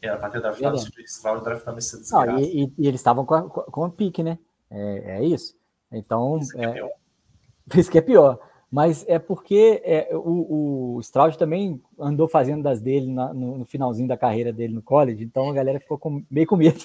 Era 0.00 0.18
para 0.18 0.30
ter 0.30 0.40
draftado 0.40 0.76
o 0.76 1.00
Stroud, 1.06 1.42
draftando 1.42 1.78
esse 1.78 1.98
desgraça. 1.98 2.40
E, 2.40 2.64
e, 2.64 2.72
e, 2.78 2.86
eles 2.86 3.00
estavam 3.00 3.24
com, 3.24 3.48
com, 3.48 3.84
a 3.84 3.90
pique, 3.90 4.22
né? 4.22 4.38
É, 4.70 5.18
é 5.18 5.24
isso. 5.24 5.56
Então, 5.90 6.38
isso 6.38 6.58
é, 6.60 6.90
é 7.70 7.80
isso 7.80 7.90
que 7.90 7.98
é 7.98 8.02
pior. 8.02 8.38
Mas 8.70 9.04
é 9.06 9.18
porque 9.18 9.80
é, 9.84 10.08
o, 10.12 10.96
o 10.96 11.00
Stroud 11.00 11.38
também 11.38 11.80
andou 11.98 12.26
fazendo 12.26 12.62
das 12.62 12.80
dele 12.80 13.06
na, 13.06 13.32
no, 13.32 13.58
no, 13.58 13.64
finalzinho 13.64 14.08
da 14.08 14.16
carreira 14.16 14.52
dele 14.52 14.74
no 14.74 14.82
college, 14.82 15.22
então 15.22 15.48
a 15.48 15.54
galera 15.54 15.78
ficou 15.78 15.96
com, 15.96 16.24
meio 16.28 16.46
com 16.46 16.56
medo. 16.56 16.84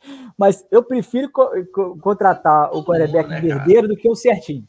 Mas 0.38 0.64
eu 0.70 0.84
prefiro 0.84 1.30
co 1.32 1.50
co 1.72 1.98
contratar 1.98 2.72
o 2.72 2.84
quarterback 2.84 3.28
né, 3.28 3.40
verdeiro 3.40 3.88
do 3.88 3.96
que 3.96 4.08
o 4.08 4.14
certinho. 4.14 4.66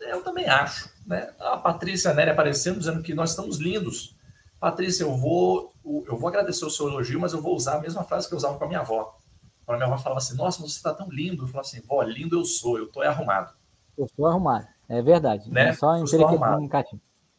Eu 0.00 0.22
também 0.22 0.46
acho. 0.46 0.90
Né? 1.06 1.32
A 1.40 1.56
Patrícia 1.56 2.12
Nery 2.14 2.30
aparecendo 2.30 2.78
dizendo 2.78 3.02
que 3.02 3.14
nós 3.14 3.30
estamos 3.30 3.58
lindos. 3.58 4.14
Patrícia, 4.60 5.04
eu 5.04 5.16
vou, 5.16 5.72
eu 5.84 6.16
vou 6.16 6.28
agradecer 6.28 6.64
o 6.64 6.70
seu 6.70 6.88
elogio, 6.88 7.20
mas 7.20 7.32
eu 7.32 7.42
vou 7.42 7.54
usar 7.54 7.76
a 7.76 7.80
mesma 7.80 8.04
frase 8.04 8.28
que 8.28 8.34
eu 8.34 8.38
usava 8.38 8.56
com 8.56 8.64
a 8.64 8.68
minha 8.68 8.80
avó. 8.80 9.18
Quando 9.64 9.76
a 9.76 9.86
minha 9.86 9.92
avó 9.92 10.02
falava 10.02 10.18
assim, 10.18 10.36
nossa, 10.36 10.60
você 10.60 10.76
está 10.76 10.92
tão 10.94 11.08
lindo. 11.08 11.44
Eu 11.44 11.48
falava 11.48 11.66
assim, 11.66 11.80
vó, 11.80 12.02
lindo 12.02 12.38
eu 12.38 12.44
sou, 12.44 12.78
eu 12.78 12.84
estou 12.84 13.02
arrumado. 13.02 13.54
Eu 13.96 14.06
estou 14.06 14.26
arrumado, 14.26 14.66
é 14.88 15.00
verdade. 15.00 15.50
Né? 15.50 15.68
É 15.68 15.72
só 15.72 15.96
em 15.96 16.02
um 16.02 16.06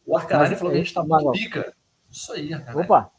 O 0.06 0.16
Arcanine 0.16 0.56
falou 0.56 0.70
que 0.70 0.76
a 0.76 0.80
gente 0.80 0.88
está 0.88 1.04
muito 1.04 1.32
pica. 1.32 1.74
Isso 2.10 2.32
aí, 2.32 2.52
Arcanine. 2.52 2.84
Opa! 2.84 3.10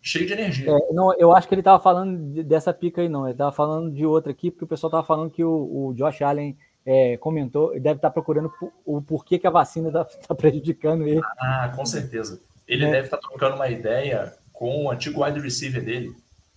Cheio 0.00 0.26
de 0.26 0.32
energia. 0.34 0.70
É, 0.70 0.92
não, 0.92 1.12
eu 1.14 1.34
acho 1.34 1.48
que 1.48 1.54
ele 1.54 1.60
estava 1.60 1.82
falando 1.82 2.44
dessa 2.44 2.72
pica 2.72 3.00
aí, 3.00 3.08
não. 3.08 3.24
Ele 3.24 3.32
estava 3.32 3.50
falando 3.50 3.92
de 3.92 4.06
outra 4.06 4.30
aqui, 4.30 4.50
porque 4.50 4.64
o 4.64 4.68
pessoal 4.68 4.88
estava 4.88 5.04
falando 5.04 5.30
que 5.30 5.42
o, 5.42 5.88
o 5.88 5.94
Josh 5.94 6.22
Allen 6.22 6.56
é, 6.86 7.16
comentou, 7.16 7.72
deve 7.80 7.96
estar 7.96 8.10
procurando 8.12 8.52
o 8.84 9.02
porquê 9.02 9.36
que 9.36 9.48
a 9.48 9.50
vacina 9.50 9.88
está 9.88 10.04
tá 10.28 10.34
prejudicando 10.34 11.08
ele. 11.08 11.20
Ah, 11.38 11.72
com 11.74 11.84
certeza. 11.84 12.40
Ele 12.68 12.84
é. 12.84 12.90
deve 12.92 13.06
estar 13.06 13.18
trocando 13.18 13.56
uma 13.56 13.68
ideia 13.68 14.32
com 14.52 14.84
o 14.84 14.90
antigo 14.90 15.24
wide 15.24 15.40
receiver 15.40 15.84
dele. 15.84 16.14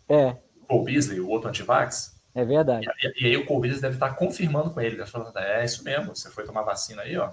É. 0.08 0.36
O 0.70 0.84
Beasley, 0.84 1.20
o 1.20 1.28
outro 1.28 1.50
antivax. 1.50 2.20
É 2.34 2.46
verdade. 2.46 2.88
E, 3.04 3.24
e, 3.24 3.28
aí 3.28 3.38
o 3.38 3.46
Cole 3.46 3.62
Beasley 3.62 3.82
deve 3.82 3.96
estar 3.96 4.14
confirmando 4.14 4.72
com 4.72 4.80
ele. 4.80 4.96
Deve 4.96 5.10
falando, 5.10 5.38
é 5.38 5.66
isso 5.66 5.84
mesmo, 5.84 6.16
você 6.16 6.30
foi 6.30 6.46
tomar 6.46 6.62
vacina 6.62 7.02
aí, 7.02 7.18
ó. 7.18 7.32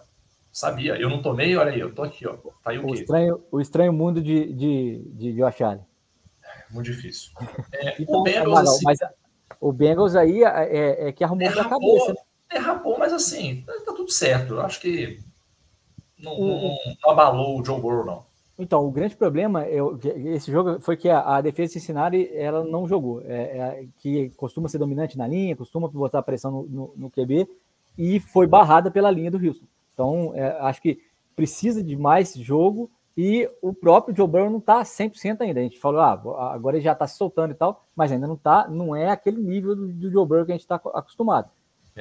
Sabia, 0.51 0.97
eu 0.97 1.11
não 1.11 1.21
tomei, 1.21 1.55
olha 1.55 1.71
aí, 1.71 1.79
eu 1.79 1.95
tô 1.95 2.03
aqui, 2.03 2.27
ó. 2.27 2.35
Tá 2.63 2.71
aí 2.71 2.79
o, 2.79 2.87
o? 2.87 2.95
Estranho, 2.95 3.45
o 3.51 3.61
estranho 3.61 3.93
mundo 3.93 4.23
de, 4.23 4.53
de, 4.55 5.03
de 5.13 5.33
Josh 5.35 5.61
Allen. 5.61 5.85
Muito 6.71 6.87
difícil. 6.87 7.31
É, 7.73 7.95
então, 8.01 8.21
o 8.21 8.23
Bengals, 8.23 8.59
assim, 8.61 8.85
mas 8.85 8.99
o 9.61 9.73
Bengals 9.73 10.17
aí 10.17 10.43
é, 10.43 10.49
é, 10.49 11.09
é 11.09 11.13
que 11.13 11.23
arrumou 11.23 11.55
da 11.55 11.65
cabeça, 11.65 12.15
né? 12.15 12.21
derrapou, 12.51 12.99
mas 12.99 13.13
assim, 13.13 13.65
tá 13.85 13.93
tudo 13.93 14.11
certo. 14.11 14.55
Eu 14.55 14.61
acho 14.63 14.81
que 14.81 15.21
não, 16.19 16.39
não, 16.39 16.77
não 17.03 17.11
abalou 17.11 17.61
o 17.61 17.65
Joe 17.65 17.81
Burrow, 17.81 18.05
não. 18.05 18.26
Então, 18.59 18.87
o 18.87 18.91
grande 18.91 19.15
problema 19.15 19.65
é, 19.65 19.77
esse 20.35 20.51
jogo 20.51 20.81
foi 20.81 20.97
que 20.97 21.09
a, 21.11 21.37
a 21.37 21.41
defesa 21.43 21.75
de 21.75 21.81
Cincinnati 21.81 22.31
ela 22.35 22.65
não 22.65 22.89
jogou, 22.89 23.21
é, 23.23 23.35
é, 23.59 23.87
que 23.99 24.31
costuma 24.31 24.69
ser 24.69 24.79
dominante 24.79 25.19
na 25.19 25.29
linha, 25.29 25.55
costuma 25.55 25.89
botar 25.89 26.23
pressão 26.23 26.51
no, 26.51 26.63
no, 26.63 26.95
no 26.97 27.11
QB 27.11 27.47
e 27.99 28.19
foi 28.19 28.47
barrada 28.47 28.91
pela 28.91 29.11
linha 29.11 29.31
do 29.31 29.37
Houston. 29.37 29.67
Então, 29.93 30.33
é, 30.35 30.59
acho 30.61 30.81
que 30.81 30.99
precisa 31.35 31.83
de 31.83 31.97
mais 31.97 32.35
jogo 32.35 32.91
e 33.17 33.49
o 33.61 33.75
próprio 33.75 34.17
Joe 34.17 34.27
Burrow 34.27 34.51
não 34.51 34.59
está 34.59 34.83
100% 34.83 35.41
ainda. 35.43 35.61
A 35.61 35.63
gente 35.63 35.79
falou, 35.79 36.01
ah, 36.01 36.53
agora 36.53 36.77
ele 36.77 36.85
já 36.85 36.93
está 36.93 37.07
se 37.07 37.17
soltando 37.17 37.53
e 37.53 37.55
tal, 37.55 37.85
mas 37.95 38.11
ainda 38.11 38.27
não 38.27 38.35
está, 38.35 38.69
não 38.69 38.97
é 38.97 39.11
aquele 39.11 39.41
nível 39.41 39.77
do, 39.77 39.89
do 39.89 40.11
Joe 40.11 40.27
Burrow 40.27 40.47
que 40.47 40.53
a 40.53 40.55
gente 40.55 40.63
está 40.63 40.77
acostumado. 40.77 41.51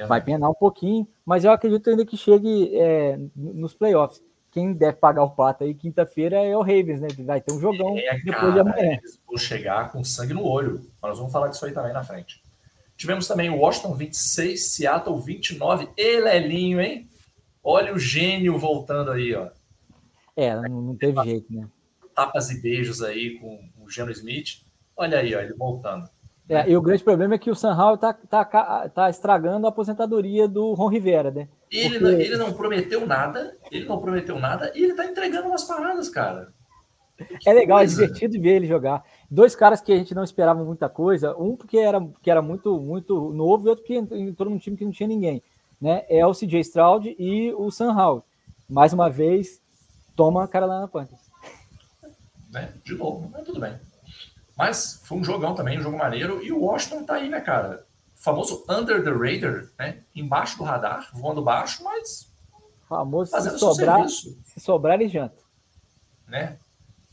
Vai 0.06 0.20
penar 0.20 0.50
um 0.50 0.54
pouquinho, 0.54 1.08
mas 1.24 1.42
eu 1.42 1.50
acredito 1.50 1.88
ainda 1.88 2.04
que 2.04 2.18
chegue 2.18 2.76
é, 2.76 3.18
nos 3.34 3.72
playoffs. 3.72 4.22
Quem 4.56 4.72
deve 4.72 4.96
pagar 4.96 5.22
o 5.22 5.28
pato 5.28 5.64
aí 5.64 5.74
quinta-feira 5.74 6.42
é 6.42 6.56
o 6.56 6.62
Ravens, 6.62 6.98
né? 6.98 7.08
Vai 7.18 7.42
ter 7.42 7.52
um 7.52 7.60
jogão 7.60 7.94
é, 7.98 8.14
depois 8.14 8.36
cara, 8.36 8.52
de 8.52 8.60
amanhã. 8.60 8.98
Eles 9.02 9.20
vão 9.26 9.36
chegar 9.36 9.92
com 9.92 10.02
sangue 10.02 10.32
no 10.32 10.42
olho. 10.42 10.80
Nós 11.02 11.18
vamos 11.18 11.30
falar 11.30 11.48
disso 11.48 11.66
aí 11.66 11.72
também 11.72 11.92
na 11.92 12.02
frente. 12.02 12.42
Tivemos 12.96 13.28
também 13.28 13.50
o 13.50 13.58
Washington 13.58 13.92
26, 13.92 14.62
Seattle 14.62 15.20
29. 15.20 15.90
E 15.94 16.20
Lelinho, 16.20 16.80
hein? 16.80 17.06
Olha 17.62 17.92
o 17.92 17.98
gênio 17.98 18.56
voltando 18.56 19.10
aí, 19.10 19.34
ó. 19.34 19.50
É, 20.34 20.54
não, 20.54 20.80
não 20.80 20.96
teve 20.96 21.22
jeito, 21.22 21.52
né? 21.52 21.68
Tapas 22.14 22.48
e 22.48 22.58
beijos 22.58 23.02
aí 23.02 23.38
com 23.38 23.60
o 23.84 23.90
Geno 23.90 24.10
Smith. 24.10 24.62
Olha 24.96 25.18
aí, 25.18 25.34
ó, 25.34 25.40
ele 25.40 25.52
voltando. 25.52 26.08
É, 26.48 26.66
e 26.66 26.74
o 26.74 26.80
grande 26.80 27.04
problema 27.04 27.34
é 27.34 27.38
que 27.38 27.50
o 27.50 27.54
San 27.54 27.74
Raul 27.74 27.98
tá, 27.98 28.14
tá, 28.14 28.88
tá 28.88 29.10
estragando 29.10 29.66
a 29.66 29.68
aposentadoria 29.68 30.48
do 30.48 30.72
Ron 30.72 30.88
Rivera, 30.88 31.30
né? 31.30 31.46
Ele, 31.70 31.98
Porque... 31.98 32.22
ele 32.22 32.36
não 32.36 32.52
prometeu 32.52 33.06
nada, 33.06 33.56
ele 33.70 33.86
não 33.86 34.00
prometeu 34.00 34.38
nada 34.38 34.72
e 34.74 34.84
ele 34.84 34.94
tá 34.94 35.04
entregando 35.04 35.48
umas 35.48 35.64
paradas, 35.64 36.08
cara. 36.08 36.54
Que 37.40 37.48
é 37.48 37.52
legal, 37.52 37.78
é 37.78 37.82
coisa. 37.82 38.04
é 38.04 38.06
divertido 38.06 38.42
ver 38.42 38.56
ele 38.56 38.66
jogar. 38.66 39.04
Dois 39.30 39.56
caras 39.56 39.80
que 39.80 39.92
a 39.92 39.96
gente 39.96 40.14
não 40.14 40.22
esperava 40.22 40.62
muita 40.62 40.88
coisa, 40.88 41.34
um 41.36 41.56
porque 41.56 41.78
era, 41.78 42.00
que 42.22 42.30
era 42.30 42.42
muito, 42.42 42.78
muito 42.78 43.32
novo 43.32 43.66
e 43.66 43.70
outro 43.70 43.84
que 43.84 43.94
entrou 43.94 44.50
num 44.50 44.58
time 44.58 44.76
que 44.76 44.84
não 44.84 44.92
tinha 44.92 45.08
ninguém. 45.08 45.42
Né? 45.80 46.04
É 46.08 46.24
o 46.26 46.32
CJ 46.32 46.60
Stroud 46.60 47.16
e 47.18 47.52
o 47.54 47.70
San 47.70 47.92
Raul. 47.92 48.22
Mais 48.68 48.92
uma 48.92 49.08
vez, 49.08 49.60
toma 50.14 50.44
a 50.44 50.48
cara 50.48 50.66
lá 50.66 50.80
na 50.80 50.88
Panthers. 50.88 51.20
Né? 52.50 52.72
De 52.84 52.94
novo, 52.94 53.28
mas 53.32 53.44
tudo 53.44 53.60
bem. 53.60 53.76
Mas 54.56 55.00
foi 55.04 55.18
um 55.18 55.24
jogão 55.24 55.54
também, 55.54 55.78
um 55.78 55.82
jogo 55.82 55.98
maneiro. 55.98 56.42
E 56.42 56.52
o 56.52 56.60
Washington 56.60 57.04
tá 57.04 57.14
aí, 57.14 57.28
né, 57.28 57.40
cara? 57.40 57.84
Famoso 58.26 58.64
under 58.68 59.04
the 59.04 59.10
radar, 59.10 59.68
né? 59.78 60.00
Embaixo 60.12 60.58
do 60.58 60.64
radar, 60.64 61.10
voando 61.14 61.40
baixo, 61.40 61.84
mas. 61.84 62.28
Famoso 62.88 63.30
se 63.40 63.56
sobrar, 63.56 64.08
se 64.08 64.58
sobrar, 64.58 65.00
ele 65.00 65.08
janta. 65.08 65.44
Né? 66.26 66.58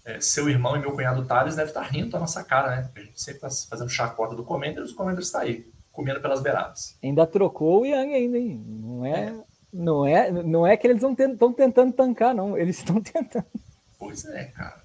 É, 0.03 0.19
seu 0.19 0.49
irmão 0.49 0.75
e 0.75 0.79
meu 0.79 0.91
cunhado 0.91 1.23
Thales 1.23 1.55
deve 1.55 1.69
estar 1.69 1.83
rindo 1.83 2.09
da 2.09 2.19
nossa 2.19 2.43
cara, 2.43 2.75
né? 2.75 2.89
A 2.95 2.99
gente 2.99 3.21
sempre 3.21 3.41
tá 3.41 3.49
fazendo 3.69 3.89
chacota 3.89 4.35
do 4.35 4.43
Commanders, 4.43 4.89
o 4.89 4.95
Commanders 4.95 5.27
está 5.27 5.41
aí, 5.41 5.71
comendo 5.91 6.19
pelas 6.19 6.41
beiradas. 6.41 6.97
Ainda 7.03 7.27
trocou 7.27 7.81
o 7.81 7.85
Yang 7.85 8.13
ainda, 8.15 8.37
hein? 8.39 8.65
Não 8.67 9.05
é, 9.05 9.19
é. 9.19 9.43
Não 9.71 10.07
é, 10.07 10.31
não 10.31 10.65
é 10.65 10.75
que 10.75 10.87
eles 10.87 11.03
estão 11.03 11.53
tentando 11.53 11.93
tancar, 11.93 12.33
não. 12.33 12.57
Eles 12.57 12.79
estão 12.79 12.99
tentando. 12.99 13.45
Pois 13.99 14.25
é, 14.25 14.45
cara. 14.45 14.82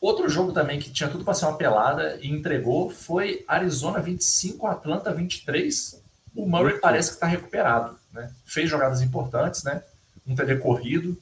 Outro 0.00 0.28
jogo 0.28 0.52
também 0.52 0.78
que 0.78 0.90
tinha 0.90 1.08
tudo 1.08 1.24
para 1.24 1.34
ser 1.34 1.46
uma 1.46 1.56
pelada 1.56 2.18
e 2.20 2.28
entregou 2.28 2.90
foi 2.90 3.44
Arizona 3.48 4.00
25, 4.00 4.66
Atlanta 4.66 5.12
23. 5.12 6.02
O 6.34 6.46
Murray 6.46 6.78
parece 6.78 7.10
que 7.10 7.14
está 7.14 7.26
recuperado, 7.26 7.96
né? 8.12 8.30
Fez 8.44 8.68
jogadas 8.68 9.00
importantes, 9.00 9.64
né? 9.64 9.82
Um 10.26 10.34
TD 10.34 10.56
corrido. 10.56 11.16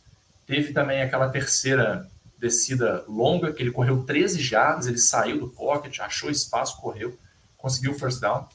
Teve 0.46 0.72
também 0.72 1.02
aquela 1.02 1.28
terceira 1.28 2.08
descida 2.38 3.04
longa, 3.08 3.52
que 3.52 3.62
ele 3.62 3.70
correu 3.70 4.04
13 4.04 4.42
jardas, 4.42 4.86
ele 4.86 4.98
saiu 4.98 5.40
do 5.40 5.48
pocket, 5.48 6.00
achou 6.00 6.30
espaço, 6.30 6.80
correu, 6.80 7.16
conseguiu 7.56 7.92
o 7.92 7.98
first 7.98 8.20
down. 8.20 8.46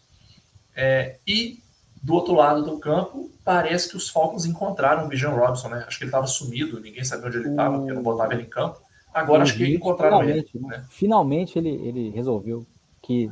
É, 0.76 1.17
e 1.26 1.59
do 2.01 2.13
outro 2.13 2.34
lado 2.34 2.63
do 2.63 2.78
campo, 2.78 3.32
parece 3.43 3.89
que 3.89 3.97
os 3.97 4.09
Falcons 4.09 4.45
encontraram 4.45 5.05
o 5.05 5.07
Bijan 5.07 5.32
Robson, 5.32 5.70
né? 5.70 5.84
Acho 5.88 5.97
que 5.97 6.03
ele 6.03 6.09
estava 6.09 6.28
sumido, 6.28 6.80
ninguém 6.80 7.03
sabia 7.03 7.28
onde 7.28 7.38
ele 7.38 7.49
estava, 7.49 7.78
porque 7.78 7.93
não 7.93 8.03
botava 8.03 8.34
ele 8.34 8.43
em 8.43 8.49
campo. 8.49 8.80
Agora 9.14 9.43
acho 9.43 9.55
que 9.55 9.76
encontraram 9.76 10.20
finalmente, 10.20 10.51
ele. 10.55 10.68
Né? 10.68 10.86
Finalmente 10.89 11.60
ele, 11.60 11.70
ele 11.70 12.10
resolveu 12.12 12.66
que 13.01 13.32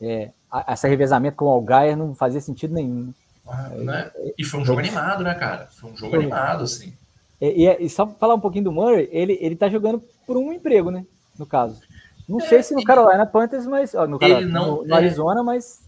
é, 0.00 0.30
essa 0.66 0.88
revezamento 0.88 1.36
com 1.36 1.44
o 1.44 1.50
Algaia 1.50 1.94
não 1.94 2.14
fazia 2.14 2.40
sentido 2.40 2.74
nenhum. 2.74 3.12
Ah, 3.46 3.68
né? 3.70 4.10
E 4.36 4.44
foi 4.44 4.60
um 4.60 4.64
jogo 4.64 4.80
animado, 4.80 5.24
né, 5.24 5.34
cara? 5.34 5.68
Foi 5.70 5.90
um 5.90 5.96
jogo 5.96 6.12
foi. 6.12 6.20
animado, 6.20 6.64
assim. 6.64 6.92
E, 7.40 7.66
e, 7.66 7.84
e, 7.84 7.88
só 7.88 8.06
falar 8.06 8.34
um 8.34 8.40
pouquinho 8.40 8.64
do 8.64 8.72
Murray, 8.72 9.08
ele, 9.12 9.38
ele 9.40 9.56
tá 9.56 9.68
jogando 9.68 10.02
por 10.26 10.36
um 10.36 10.52
emprego, 10.52 10.90
né? 10.90 11.06
No 11.38 11.46
caso. 11.46 11.80
Não 12.28 12.40
é, 12.40 12.46
sei 12.46 12.62
se 12.62 12.74
no 12.74 12.84
Carolina 12.84 13.24
Panthers, 13.24 13.66
mas. 13.66 13.94
Ó, 13.94 14.06
no, 14.06 14.18
Carolina, 14.18 14.50
não, 14.50 14.76
no, 14.78 14.84
no 14.84 14.94
é, 14.94 14.96
Arizona, 14.96 15.42
mas. 15.42 15.82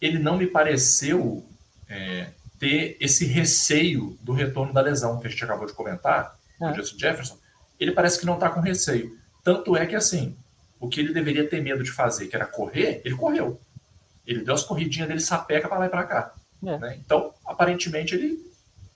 Ele 0.00 0.18
não 0.18 0.36
me 0.36 0.46
pareceu 0.46 1.44
é, 1.88 2.30
ter 2.58 2.96
esse 3.00 3.24
receio 3.26 4.16
do 4.22 4.32
retorno 4.32 4.72
da 4.72 4.80
lesão 4.80 5.18
que 5.20 5.26
a 5.26 5.30
gente 5.30 5.44
acabou 5.44 5.66
de 5.66 5.72
comentar, 5.72 6.36
ah. 6.60 6.70
do 6.70 6.76
Justin 6.76 6.98
Jefferson. 6.98 7.36
Ele 7.78 7.92
parece 7.92 8.18
que 8.18 8.26
não 8.26 8.38
tá 8.38 8.48
com 8.48 8.60
receio. 8.60 9.16
Tanto 9.44 9.76
é 9.76 9.86
que, 9.86 9.94
assim, 9.94 10.36
o 10.80 10.88
que 10.88 11.00
ele 11.00 11.12
deveria 11.12 11.48
ter 11.48 11.62
medo 11.62 11.82
de 11.82 11.90
fazer, 11.90 12.26
que 12.26 12.36
era 12.36 12.46
correr, 12.46 13.00
ele 13.04 13.14
correu. 13.14 13.60
Ele 14.26 14.42
deu 14.42 14.54
as 14.54 14.64
corridinhas 14.64 15.08
dele 15.08 15.20
sapeca 15.20 15.68
para 15.68 15.78
lá 15.78 15.86
e 15.86 15.90
para 15.90 16.04
cá. 16.04 16.34
É. 16.64 16.78
Né? 16.78 16.98
Então, 17.04 17.32
aparentemente, 17.44 18.14
ele, 18.14 18.38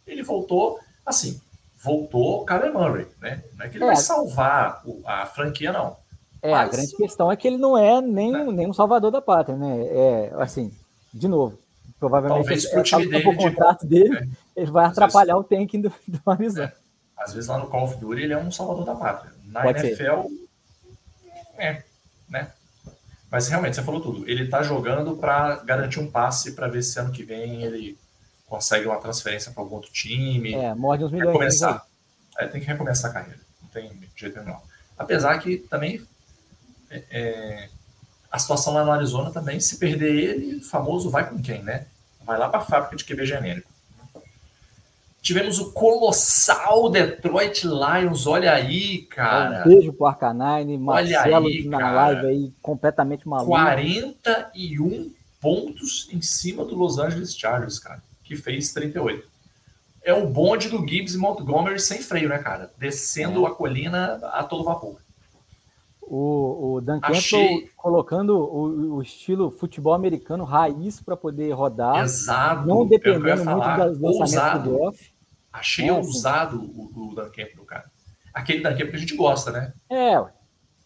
ele 0.06 0.22
voltou 0.22 0.78
assim. 1.04 1.40
Voltou 1.82 2.44
Kyler 2.44 2.72
Murray, 2.72 3.06
né? 3.20 3.42
Não 3.56 3.64
é 3.64 3.68
que 3.68 3.76
ele 3.76 3.84
é. 3.84 3.86
vai 3.88 3.96
salvar 3.96 4.82
a 5.04 5.24
franquia, 5.26 5.72
não. 5.72 5.96
É, 6.42 6.50
Mas... 6.50 6.68
a 6.68 6.72
grande 6.72 6.96
questão 6.96 7.30
é 7.30 7.36
que 7.36 7.46
ele 7.46 7.58
não 7.58 7.76
é 7.76 8.00
nem, 8.00 8.32
né? 8.32 8.44
nem 8.44 8.66
um 8.66 8.72
salvador 8.72 9.10
da 9.10 9.20
pátria, 9.20 9.56
né? 9.56 9.86
É, 9.86 10.32
assim, 10.38 10.72
de 11.12 11.28
novo, 11.28 11.58
provavelmente 11.98 12.38
Talvez 12.38 12.64
ele, 12.64 12.82
time 12.82 13.06
dele 13.06 13.28
o 13.28 13.36
contrato 13.36 13.86
de... 13.86 13.88
dele, 13.88 14.16
é. 14.16 14.60
ele 14.62 14.70
vai 14.70 14.86
atrapalhar 14.86 15.36
o 15.36 15.44
tanking 15.44 15.82
do, 15.82 15.92
do 16.06 16.20
Arizona. 16.26 16.72
Às 17.20 17.34
vezes 17.34 17.48
lá 17.48 17.58
no 17.58 17.68
Call 17.68 17.84
of 17.84 17.96
Duty 17.96 18.22
ele 18.22 18.32
é 18.32 18.38
um 18.38 18.50
salvador 18.50 18.84
da 18.84 18.94
pátria. 18.94 19.32
Na 19.44 19.62
Pode 19.62 19.86
NFL, 19.86 20.22
ser. 20.22 20.48
é, 21.58 21.82
né? 22.28 22.50
Mas 23.30 23.46
realmente, 23.48 23.76
você 23.76 23.82
falou 23.82 24.00
tudo. 24.00 24.28
Ele 24.28 24.48
tá 24.48 24.62
jogando 24.62 25.16
para 25.16 25.56
garantir 25.56 26.00
um 26.00 26.10
passe 26.10 26.52
para 26.52 26.66
ver 26.66 26.82
se 26.82 26.98
ano 26.98 27.12
que 27.12 27.22
vem 27.22 27.62
ele 27.62 27.96
consegue 28.46 28.86
uma 28.86 28.98
transferência 28.98 29.52
para 29.52 29.62
algum 29.62 29.76
outro 29.76 29.92
time. 29.92 30.54
É, 30.54 30.74
morde 30.74 31.04
uns 31.04 31.12
milhões. 31.12 31.28
Recomeçar. 31.28 31.86
É, 32.36 32.46
tem 32.46 32.60
que 32.60 32.66
recomeçar 32.66 33.10
a 33.10 33.14
carreira. 33.14 33.40
Não 33.62 33.68
tem 33.68 33.92
jeito 34.16 34.40
nenhum. 34.42 34.58
Apesar 34.98 35.38
que 35.38 35.58
também 35.58 36.04
é, 36.90 37.04
é, 37.10 37.68
a 38.30 38.38
situação 38.38 38.74
lá 38.74 38.84
no 38.84 38.90
Arizona 38.90 39.30
também, 39.30 39.60
se 39.60 39.78
perder 39.78 40.12
ele, 40.12 40.60
famoso 40.60 41.08
vai 41.08 41.28
com 41.28 41.40
quem, 41.40 41.62
né? 41.62 41.86
Vai 42.24 42.36
lá 42.36 42.48
para 42.48 42.60
a 42.60 42.64
fábrica 42.64 42.96
de 42.96 43.04
QB 43.04 43.24
genérico. 43.24 43.69
Tivemos 45.22 45.58
o 45.58 45.72
colossal 45.72 46.88
Detroit 46.88 47.64
Lions, 47.64 48.26
olha 48.26 48.52
aí, 48.52 49.02
cara. 49.02 49.62
Um 49.66 49.68
beijo 49.68 49.92
pro 49.92 50.06
Arcanine, 50.06 50.78
Marcelo 50.78 51.46
aí, 51.46 51.68
na 51.68 51.78
cara. 51.78 51.92
live 51.92 52.26
aí, 52.26 52.52
completamente 52.62 53.28
maluco. 53.28 53.50
41 53.50 55.12
pontos 55.38 56.08
em 56.10 56.22
cima 56.22 56.64
do 56.64 56.74
Los 56.74 56.98
Angeles 56.98 57.36
Chargers, 57.36 57.78
cara, 57.78 58.02
que 58.24 58.34
fez 58.34 58.72
38. 58.72 59.28
É 60.02 60.14
o 60.14 60.26
bonde 60.26 60.70
do 60.70 60.86
Gibbs 60.86 61.14
e 61.14 61.18
Montgomery 61.18 61.78
sem 61.78 62.00
freio, 62.00 62.30
né, 62.30 62.38
cara? 62.38 62.70
Descendo 62.78 63.44
é. 63.44 63.48
a 63.48 63.50
colina 63.50 64.14
a 64.32 64.42
todo 64.42 64.64
vapor. 64.64 64.96
O, 66.10 66.74
o 66.74 66.80
Dan 66.80 66.98
Achei... 67.02 67.70
colocando 67.76 68.36
o, 68.36 68.96
o, 68.96 69.02
estilo 69.02 69.48
futebol 69.48 69.94
americano 69.94 70.42
raiz 70.42 71.00
para 71.00 71.16
poder 71.16 71.52
rodar. 71.52 72.02
Exato. 72.02 72.66
Não 72.66 72.84
dependendo 72.84 73.44
muito 73.44 73.76
das 73.76 74.00
lançamentos 74.00 74.62
do 74.64 74.80
off. 74.80 75.09
Achei 75.52 75.88
é, 75.88 75.92
ousado 75.92 76.60
o, 76.62 77.10
o 77.10 77.14
Dan 77.14 77.30
Campbell, 77.30 77.64
cara. 77.64 77.90
Aquele 78.32 78.62
Dan 78.62 78.70
Campbell 78.70 78.90
que 78.90 78.96
a 78.96 79.00
gente 79.00 79.16
gosta, 79.16 79.50
né? 79.50 79.72
É, 79.88 80.16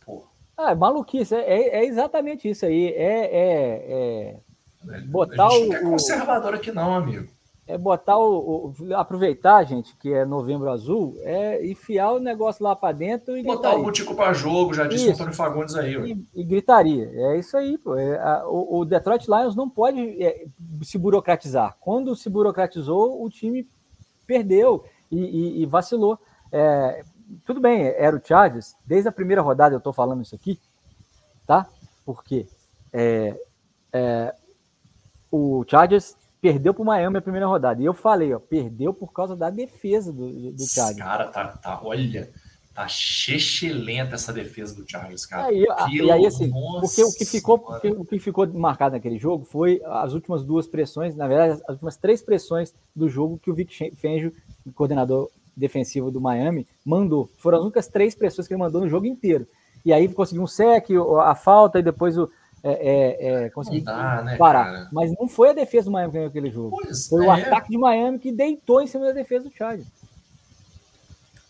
Pô. 0.05 0.27
Ah, 0.57 0.73
é 0.73 0.75
maluquice. 0.75 1.35
É, 1.35 1.41
é, 1.41 1.69
é, 1.81 1.85
exatamente 1.85 2.49
isso 2.49 2.65
aí. 2.65 2.87
É, 2.89 3.25
é, 3.25 4.41
é 4.89 5.01
botar 5.03 5.47
a 5.47 5.51
gente 5.51 5.67
o. 5.67 5.69
Não 5.69 5.77
é 5.77 5.81
conservador 5.83 6.55
aqui, 6.55 6.73
não, 6.73 6.95
amigo 6.95 7.35
é 7.67 7.79
botar 7.79 8.19
o, 8.19 8.75
o, 8.79 8.95
aproveitar, 8.95 9.65
gente, 9.65 9.97
que 9.97 10.13
é 10.13 10.25
novembro 10.25 10.71
azul, 10.71 11.17
é 11.21 11.65
enfiar 11.67 12.13
o 12.13 12.19
negócio 12.19 12.63
lá 12.63 12.77
para 12.77 12.93
dentro 12.93 13.37
e 13.37 13.43
botar 13.43 13.71
gritaria. 13.71 13.79
o 13.79 13.85
botico 13.85 14.15
para 14.15 14.33
jogo, 14.35 14.75
já 14.75 14.87
disse 14.87 15.05
isso. 15.05 15.13
o 15.13 15.15
Antônio 15.15 15.35
Fagundes 15.35 15.75
aí. 15.75 15.95
E, 15.95 16.41
e, 16.41 16.45
gritaria, 16.45 17.11
é 17.13 17.39
isso 17.39 17.57
aí, 17.57 17.79
pô. 17.79 17.97
É, 17.97 18.19
a, 18.19 18.47
o, 18.47 18.81
o, 18.81 18.85
Detroit 18.85 19.27
Lions 19.27 19.57
não 19.57 19.69
pode 19.69 20.23
é, 20.23 20.45
se 20.83 20.99
burocratizar. 20.99 21.77
Quando 21.81 22.15
se 22.15 22.29
burocratizou, 22.29 23.25
o 23.25 23.31
time 23.31 23.67
perdeu 24.27 24.85
e, 25.11 25.19
e, 25.19 25.63
e 25.63 25.67
vacilou. 25.67 26.19
É, 26.51 27.05
tudo 27.45 27.61
bem, 27.61 27.83
era 27.83 28.17
o 28.17 28.21
Chargers, 28.23 28.77
desde 28.85 29.09
a 29.09 29.13
primeira 29.13 29.43
rodada 29.43 29.75
eu 29.75 29.79
estou 29.79 29.93
falando 29.93 30.23
isso 30.23 30.35
aqui, 30.35 30.61
tá? 31.47 31.67
Porque 32.05 32.47
é, 32.93 33.41
é, 33.93 34.35
o 35.31 35.65
Chargers 35.67 36.17
perdeu 36.41 36.75
para 36.75 36.83
o 36.83 36.87
Miami 36.87 37.17
a 37.17 37.23
primeira 37.23 37.47
rodada. 37.47 37.81
E 37.81 37.87
eu 37.87 37.95
falei, 37.95 38.35
ó, 38.35 38.39
perdeu 38.39 38.93
por 38.93 39.13
causa 39.13 39.35
da 39.35 39.49
defesa 39.49 40.13
do, 40.13 40.53
do 40.53 40.67
Chargers. 40.67 40.99
Cara, 40.99 41.29
tá, 41.29 41.49
tá, 41.49 41.81
olha, 41.83 42.31
tá 42.75 42.87
lenta 43.73 44.17
essa 44.17 44.33
defesa 44.33 44.75
do 44.75 44.89
Chargers, 44.89 45.25
cara. 45.25 45.47
Aí, 45.47 45.65
e 45.93 46.11
aí, 46.11 46.27
assim, 46.27 46.51
porque 46.81 47.05
o 47.05 47.13
que, 47.13 47.25
ficou, 47.25 47.59
porque, 47.59 47.89
o 47.89 48.05
que 48.05 48.19
ficou 48.19 48.47
marcado 48.53 48.97
naquele 48.97 49.19
jogo 49.19 49.45
foi 49.45 49.81
as 49.85 50.13
últimas 50.13 50.45
duas 50.45 50.67
pressões, 50.67 51.15
na 51.15 51.29
verdade, 51.29 51.63
as 51.63 51.75
últimas 51.75 51.97
três 51.97 52.21
pressões 52.21 52.75
do 52.95 53.09
jogo 53.09 53.39
que 53.39 53.51
o 53.51 53.55
Vic 53.55 53.93
Fangio, 53.97 54.35
coordenador 54.75 55.31
defensivo 55.57 56.11
do 56.11 56.21
Miami, 56.21 56.67
mandou. 56.85 57.31
Foram 57.39 57.59
as 57.59 57.65
únicas 57.65 57.87
três 57.87 58.15
pressões 58.15 58.49
que 58.49 58.55
ele 58.55 58.61
mandou 58.61 58.81
no 58.81 58.89
jogo 58.89 59.07
inteiro. 59.07 59.47
E 59.85 59.93
aí 59.93 60.09
conseguiu 60.09 60.43
um 60.43 60.47
sec, 60.47 60.89
a 61.23 61.35
falta, 61.37 61.79
e 61.79 61.83
depois 61.83 62.19
o, 62.19 62.29
é, 62.65 62.73
é, 62.73 63.45
é, 63.45 63.51
conseguir 63.51 63.83
dá, 63.83 64.23
né, 64.23 64.37
parar. 64.37 64.65
Cara? 64.65 64.89
Mas 64.91 65.13
não 65.17 65.29
foi 65.29 65.51
a 65.51 65.53
defesa 65.53 65.85
do 65.85 65.93
Miami 65.93 66.11
que 66.11 66.15
ganhou 66.15 66.29
aquele 66.29 66.51
jogo. 66.51 66.71
Pois 66.71 67.07
foi 67.07 67.25
é. 67.25 67.29
o 67.29 67.31
ataque 67.31 67.71
de 67.71 67.79
Miami 67.79 68.19
que 68.19 68.33
deitou 68.33 68.81
em 68.83 68.87
cima 68.87 69.05
da 69.05 69.13
defesa 69.13 69.49
do 69.49 69.55
Chargers. 69.55 69.87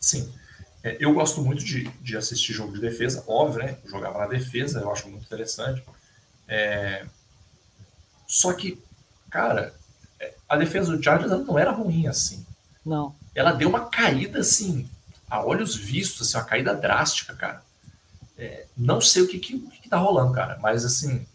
Sim. 0.01 0.29
É, 0.85 0.99
eu 1.01 1.15
gosto 1.15 1.41
muito 1.41 1.65
de, 1.65 1.89
de 2.03 2.15
assistir 2.15 2.53
jogo 2.53 2.75
de 2.75 2.81
defesa, 2.81 3.25
óbvio, 3.27 3.65
né? 3.65 3.79
Eu 3.83 3.91
jogava 3.91 4.19
na 4.19 4.27
defesa, 4.27 4.81
eu 4.81 4.93
acho 4.93 5.09
muito 5.09 5.25
interessante. 5.25 5.83
É, 6.47 7.07
só 8.29 8.53
que, 8.53 8.79
cara, 9.31 9.75
a 10.47 10.57
defesa 10.57 10.95
do 10.95 11.03
Chargers 11.03 11.31
não 11.47 11.59
era 11.59 11.71
ruim 11.71 12.07
assim. 12.07 12.45
Não. 12.85 13.15
Ela 13.35 13.53
deu 13.53 13.69
uma 13.69 13.87
caída 13.87 14.41
assim, 14.41 14.89
a 15.29 15.43
olhos 15.43 15.75
vistos, 15.75 16.29
assim, 16.29 16.37
uma 16.37 16.45
caída 16.45 16.75
drástica, 16.75 17.35
cara. 17.35 17.63
É, 18.37 18.67
não 18.77 19.01
sei 19.01 19.23
o 19.23 19.29
que, 19.29 19.39
que, 19.39 19.59
que 19.59 19.89
tá 19.89 19.97
rolando, 19.97 20.35
cara, 20.35 20.59
mas 20.61 20.85
assim, 20.85 21.27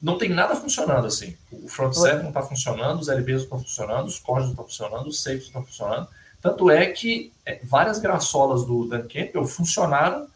não 0.00 0.18
tem 0.18 0.28
nada 0.28 0.54
funcionando 0.54 1.06
assim. 1.06 1.36
O 1.50 1.68
front 1.68 1.94
seven 1.94 2.22
não 2.22 2.32
tá 2.32 2.42
funcionando, 2.42 3.00
os 3.00 3.08
LBs 3.08 3.38
não 3.38 3.44
estão 3.44 3.58
funcionando, 3.58 4.06
os 4.06 4.18
códigos 4.20 4.54
não 4.54 4.62
estão 4.62 4.64
funcionando, 4.66 5.08
os 5.08 5.20
safes 5.20 5.40
não 5.52 5.62
estão 5.62 5.64
funcionando. 5.64 6.08
Tanto 6.46 6.70
é 6.70 6.86
que 6.86 7.32
é, 7.44 7.60
várias 7.64 7.98
graçolas 7.98 8.64
do 8.64 8.86
Dan 8.86 9.02
Campbell 9.02 9.44
funcionaram 9.44 10.28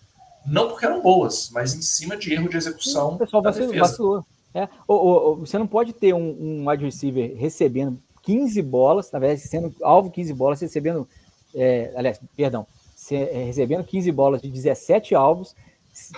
não 0.44 0.68
porque 0.68 0.84
eram 0.84 1.00
boas, 1.00 1.50
mas 1.52 1.72
em 1.72 1.82
cima 1.82 2.16
de 2.16 2.32
erro 2.32 2.48
de 2.48 2.56
execução. 2.56 3.14
O 3.14 3.18
pessoal 3.18 3.40
da 3.40 3.50
vacilou. 3.50 3.78
vacilou. 3.78 4.26
É, 4.52 4.68
ou, 4.88 4.98
ou, 4.98 5.36
você 5.36 5.56
não 5.56 5.66
pode 5.68 5.92
ter 5.92 6.12
um, 6.12 6.36
um 6.40 6.68
wide 6.68 6.84
receiver 6.84 7.36
recebendo 7.36 7.96
15 8.22 8.60
bolas, 8.62 9.12
na 9.12 9.20
verdade, 9.20 9.40
sendo 9.42 9.72
alvo 9.82 10.10
15 10.10 10.34
bolas, 10.34 10.60
recebendo. 10.60 11.06
É, 11.54 11.92
aliás, 11.94 12.20
perdão, 12.36 12.66
é, 13.12 13.44
recebendo 13.44 13.84
15 13.84 14.10
bolas 14.10 14.42
de 14.42 14.48
17 14.50 15.14
alvos, 15.14 15.54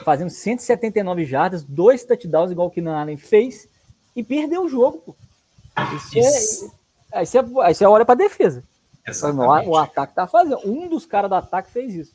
fazendo 0.05 0.31
179 0.31 1.27
jardas, 1.27 1.65
dois 1.65 2.03
touchdowns, 2.03 2.51
igual 2.51 2.69
o 2.69 2.71
que 2.71 2.81
Allen 2.81 3.19
fez, 3.19 3.69
e 4.17 4.23
perdeu 4.23 4.65
o 4.65 4.69
jogo. 4.69 5.03
Pô. 5.05 5.15
Isso, 5.97 6.19
Isso. 6.19 6.75
É, 7.13 7.19
aí, 7.19 7.27
você, 7.27 7.39
aí 7.61 7.75
você 7.75 7.85
olha 7.85 8.07
para 8.07 8.15
a 8.15 8.27
defesa. 8.27 8.65
Exatamente. 9.07 9.69
O, 9.69 9.77
ataque 9.77 10.15
tá 10.15 10.27
fazendo. 10.27 10.61
Um 10.65 10.89
dos 10.89 11.05
caras 11.05 11.29
do 11.29 11.35
ataque 11.35 11.71
fez 11.71 11.95
isso. 11.95 12.13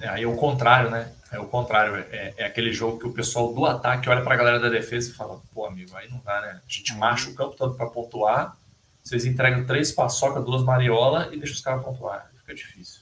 É, 0.00 0.08
aí 0.08 0.22
é 0.22 0.26
o 0.26 0.36
contrário, 0.36 0.90
né? 0.90 1.12
É 1.32 1.38
o 1.38 1.46
contrário. 1.46 1.96
É, 2.10 2.34
é 2.36 2.44
aquele 2.44 2.72
jogo 2.72 2.98
que 2.98 3.06
o 3.06 3.12
pessoal 3.12 3.52
do 3.52 3.64
ataque 3.64 4.08
olha 4.08 4.22
para 4.22 4.34
a 4.34 4.36
galera 4.36 4.60
da 4.60 4.68
defesa 4.68 5.10
e 5.10 5.14
fala: 5.14 5.40
pô, 5.54 5.64
amigo, 5.64 5.96
aí 5.96 6.10
não 6.10 6.20
dá, 6.24 6.40
né? 6.40 6.60
A 6.66 6.72
gente 6.72 6.94
marcha 6.94 7.30
o 7.30 7.34
campo 7.34 7.56
todo 7.56 7.74
para 7.74 7.86
pontuar. 7.86 8.56
Vocês 9.02 9.24
entregam 9.24 9.64
três 9.64 9.90
paçoca, 9.92 10.40
duas 10.40 10.62
mariola 10.62 11.30
e 11.32 11.38
deixa 11.38 11.54
os 11.54 11.60
caras 11.60 11.82
pontuar. 11.82 12.30
Fica 12.40 12.54
difícil. 12.54 13.00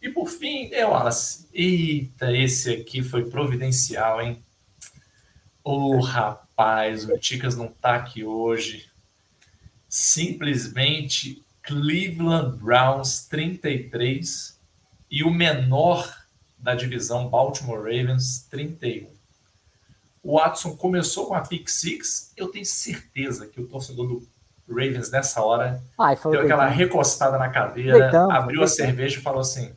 E 0.00 0.08
por 0.08 0.28
fim, 0.28 0.68
é 0.72 0.84
Wallace. 0.84 1.48
Eita, 1.52 2.32
esse 2.32 2.72
aqui 2.72 3.02
foi 3.02 3.28
providencial, 3.28 4.20
hein? 4.20 4.42
Ô, 5.62 5.96
oh, 5.96 6.00
rapaz, 6.00 7.08
o 7.08 7.16
Ticas 7.18 7.56
não 7.56 7.68
tá 7.68 7.94
aqui 7.94 8.24
hoje. 8.24 8.90
Simplesmente 9.88 11.44
Cleveland 11.62 12.56
Browns 12.56 13.26
33 13.28 14.58
e 15.10 15.22
o 15.22 15.30
menor 15.30 16.22
da 16.58 16.74
divisão 16.74 17.28
Baltimore 17.28 17.78
Ravens 17.78 18.46
31. 18.50 19.08
O 20.22 20.38
Watson 20.38 20.76
começou 20.76 21.26
com 21.26 21.34
a 21.34 21.40
pick 21.40 21.68
six. 21.68 22.32
Eu 22.36 22.48
tenho 22.48 22.64
certeza 22.64 23.46
que 23.46 23.60
o 23.60 23.66
torcedor 23.66 24.06
do 24.06 24.28
Ravens 24.68 25.10
nessa 25.10 25.42
hora 25.42 25.82
Ai, 25.98 26.16
deu 26.16 26.40
aquela 26.40 26.66
recostada 26.68 27.38
na 27.38 27.48
cadeira, 27.48 28.10
abriu 28.32 28.62
a 28.62 28.68
cerveja 28.68 29.18
e 29.18 29.22
falou 29.22 29.40
assim: 29.40 29.74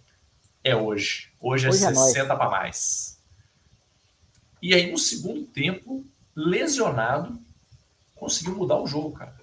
é 0.63 0.75
hoje. 0.75 1.31
Hoje, 1.41 1.67
é 1.67 1.69
hoje 1.69 1.85
é 1.85 1.93
60 1.93 2.35
para 2.35 2.49
mais. 2.49 3.19
E 4.61 4.73
aí, 4.73 4.91
no 4.91 4.97
segundo 4.97 5.43
tempo, 5.45 6.03
lesionado, 6.35 7.39
conseguiu 8.15 8.55
mudar 8.55 8.77
o 8.77 8.87
jogo, 8.87 9.11
cara. 9.11 9.35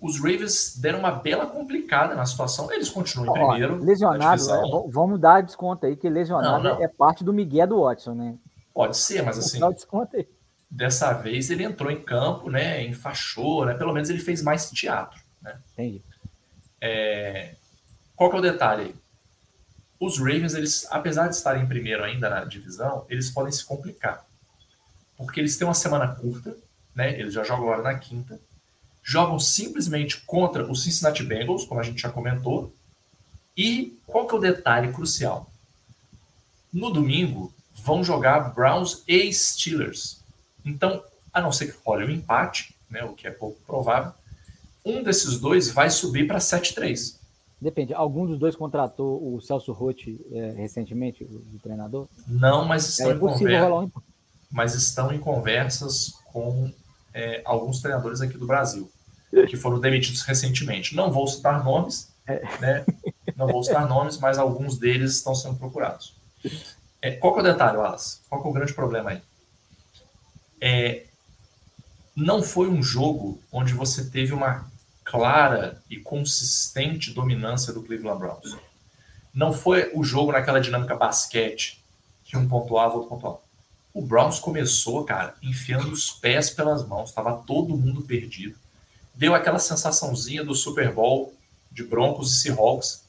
Os 0.00 0.18
Ravens 0.18 0.76
deram 0.78 1.00
uma 1.00 1.10
bela 1.10 1.46
complicada 1.46 2.14
na 2.14 2.24
situação. 2.24 2.72
Eles 2.72 2.88
continuam 2.88 3.36
em 3.36 3.48
primeiro. 3.48 3.84
lesionado, 3.84 4.50
é, 4.50 4.88
vamos 4.88 5.20
dar 5.20 5.42
desconto 5.42 5.84
aí, 5.84 5.94
que 5.94 6.08
lesionado 6.08 6.64
não, 6.64 6.76
não. 6.76 6.82
é 6.82 6.88
parte 6.88 7.22
do 7.22 7.32
Miguel 7.32 7.66
do 7.66 7.82
Watson, 7.82 8.14
né? 8.14 8.38
Pode 8.72 8.96
ser, 8.96 9.22
mas 9.22 9.38
assim. 9.38 9.60
desconto 9.70 10.16
aí. 10.16 10.26
Dessa 10.70 11.12
vez 11.12 11.50
ele 11.50 11.64
entrou 11.64 11.90
em 11.90 12.00
campo, 12.00 12.48
né? 12.48 12.82
Enfaixou, 12.84 13.66
né? 13.66 13.74
Pelo 13.74 13.92
menos 13.92 14.08
ele 14.08 14.20
fez 14.20 14.42
mais 14.42 14.70
teatro. 14.70 15.20
Né? 15.42 15.58
Entendi. 15.72 16.02
É... 16.80 17.56
Qual 18.16 18.30
que 18.30 18.36
é 18.36 18.38
o 18.38 18.42
detalhe 18.42 18.82
aí? 18.84 18.94
Os 19.98 20.18
Ravens, 20.18 20.54
eles, 20.54 20.86
apesar 20.90 21.28
de 21.28 21.34
estarem 21.34 21.62
em 21.62 21.66
primeiro 21.66 22.02
ainda 22.02 22.30
na 22.30 22.44
divisão, 22.44 23.04
eles 23.10 23.30
podem 23.30 23.52
se 23.52 23.64
complicar. 23.64 24.24
Porque 25.16 25.40
eles 25.40 25.58
têm 25.58 25.66
uma 25.66 25.74
semana 25.74 26.08
curta, 26.08 26.56
né? 26.94 27.18
Eles 27.20 27.34
já 27.34 27.44
jogam 27.44 27.64
agora 27.64 27.82
na 27.82 27.98
quinta. 27.98 28.40
Jogam 29.10 29.40
simplesmente 29.40 30.20
contra 30.20 30.70
o 30.70 30.76
Cincinnati 30.76 31.24
Bengals, 31.24 31.64
como 31.64 31.80
a 31.80 31.82
gente 31.82 32.00
já 32.00 32.08
comentou. 32.08 32.72
E 33.56 33.98
qual 34.06 34.24
que 34.24 34.36
é 34.36 34.38
o 34.38 34.40
detalhe 34.40 34.92
crucial? 34.92 35.50
No 36.72 36.92
domingo, 36.92 37.52
vão 37.74 38.04
jogar 38.04 38.54
Browns 38.54 39.02
e 39.08 39.32
Steelers. 39.32 40.22
Então, 40.64 41.02
a 41.32 41.40
não 41.40 41.50
ser 41.50 41.72
que 41.72 41.78
role 41.84 42.04
um 42.04 42.10
empate, 42.10 42.72
né, 42.88 43.02
o 43.02 43.12
que 43.12 43.26
é 43.26 43.32
pouco 43.32 43.60
provável, 43.66 44.12
um 44.86 45.02
desses 45.02 45.40
dois 45.40 45.72
vai 45.72 45.90
subir 45.90 46.28
para 46.28 46.38
7-3. 46.38 47.16
Depende. 47.60 47.92
Algum 47.92 48.26
dos 48.26 48.38
dois 48.38 48.54
contratou 48.54 49.34
o 49.34 49.40
Celso 49.40 49.72
Rotti 49.72 50.24
é, 50.30 50.52
recentemente, 50.52 51.24
o, 51.24 51.58
treinador? 51.60 52.06
Não, 52.28 52.64
mas 52.64 52.88
estão, 52.88 53.10
é 53.10 53.14
em 53.14 53.18
conversa, 53.18 53.74
um... 53.74 53.90
mas 54.52 54.74
estão 54.76 55.12
em 55.12 55.18
conversas 55.18 56.12
com 56.26 56.72
é, 57.12 57.42
alguns 57.44 57.80
treinadores 57.80 58.20
aqui 58.20 58.38
do 58.38 58.46
Brasil, 58.46 58.88
que 59.48 59.56
foram 59.56 59.78
demitidos 59.78 60.22
recentemente. 60.22 60.94
Não 60.94 61.10
vou 61.10 61.26
citar 61.26 61.64
nomes, 61.64 62.12
é. 62.26 62.42
né? 62.60 62.84
Não 63.36 63.46
vou 63.46 63.62
citar 63.62 63.88
nomes, 63.88 64.18
mas 64.18 64.38
alguns 64.38 64.78
deles 64.78 65.16
estão 65.16 65.34
sendo 65.34 65.56
procurados. 65.56 66.14
É, 67.00 67.12
qual 67.12 67.36
é 67.38 67.40
o 67.40 67.44
detalhe, 67.44 67.78
Wallace? 67.78 68.20
Qual 68.28 68.44
é 68.44 68.46
o 68.46 68.52
grande 68.52 68.74
problema 68.74 69.10
aí? 69.10 69.22
É, 70.60 71.04
não 72.14 72.42
foi 72.42 72.68
um 72.68 72.82
jogo 72.82 73.40
onde 73.50 73.72
você 73.72 74.04
teve 74.04 74.34
uma 74.34 74.70
clara 75.04 75.82
e 75.88 75.96
consistente 75.96 77.12
dominância 77.12 77.72
do 77.72 77.82
Cleveland 77.82 78.18
Browns. 78.18 78.56
Não 79.32 79.52
foi 79.52 79.90
o 79.94 80.04
jogo 80.04 80.32
naquela 80.32 80.60
dinâmica 80.60 80.94
basquete, 80.94 81.82
que 82.24 82.36
um 82.36 82.48
pontuava, 82.48 82.94
outro 82.94 83.08
pontuava. 83.08 83.40
O 83.92 84.02
Browns 84.02 84.38
começou, 84.38 85.04
cara, 85.04 85.34
enfiando 85.42 85.90
os 85.90 86.12
pés 86.12 86.50
pelas 86.50 86.86
mãos, 86.86 87.08
estava 87.08 87.42
todo 87.44 87.76
mundo 87.76 88.02
perdido. 88.02 88.56
Deu 89.20 89.34
aquela 89.34 89.58
sensaçãozinha 89.58 90.42
do 90.42 90.54
Super 90.54 90.90
Bowl 90.90 91.34
de 91.70 91.84
Broncos 91.84 92.32
e 92.32 92.38
Seahawks, 92.40 93.04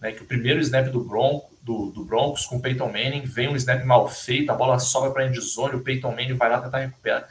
né, 0.00 0.10
que 0.10 0.22
o 0.22 0.26
primeiro 0.26 0.58
snap 0.60 0.88
do, 0.88 1.04
Bronco, 1.04 1.52
do, 1.60 1.90
do 1.90 2.02
Broncos 2.02 2.46
com 2.46 2.56
o 2.56 2.60
Peyton 2.60 2.86
Manning 2.86 3.24
vem 3.26 3.48
um 3.48 3.56
snap 3.56 3.84
mal 3.84 4.08
feito, 4.08 4.50
a 4.50 4.54
bola 4.54 4.78
sobra 4.78 5.10
para 5.10 5.24
a 5.24 5.26
endzone, 5.26 5.76
o 5.76 5.82
Peyton 5.82 6.12
Manning 6.12 6.32
vai 6.32 6.48
lá 6.48 6.62
tentar 6.62 6.78
recuperar 6.78 7.28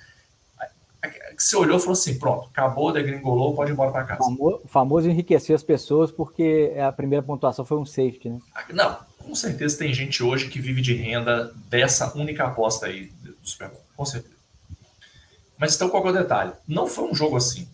você 1.38 1.56
olhou 1.56 1.78
e 1.78 1.80
falou 1.80 1.94
assim: 1.94 2.20
pronto, 2.20 2.50
acabou, 2.50 2.92
degringolou, 2.92 3.56
pode 3.56 3.72
ir 3.72 3.74
embora 3.74 3.92
para 3.92 4.04
casa. 4.04 4.30
O 4.30 4.62
famoso 4.68 5.10
enriquecer 5.10 5.56
as 5.56 5.64
pessoas 5.64 6.12
porque 6.12 6.74
a 6.78 6.92
primeira 6.92 7.24
pontuação 7.24 7.64
foi 7.64 7.78
um 7.78 7.86
safety, 7.86 8.30
né? 8.30 8.40
Não, 8.74 9.00
com 9.18 9.34
certeza 9.34 9.78
tem 9.78 9.94
gente 9.94 10.22
hoje 10.22 10.50
que 10.50 10.60
vive 10.60 10.82
de 10.82 10.94
renda 10.94 11.54
dessa 11.70 12.16
única 12.18 12.46
aposta 12.46 12.88
aí 12.88 13.12
do 13.22 13.36
Super 13.42 13.70
Bowl, 13.70 13.82
com 13.96 14.06
certeza. 14.06 14.36
Mas 15.58 15.76
então 15.76 15.90
qual 15.90 16.06
é 16.06 16.10
o 16.10 16.14
detalhe? 16.14 16.52
Não 16.68 16.88
foi 16.88 17.06
um 17.06 17.16
jogo 17.16 17.38
assim. 17.38 17.68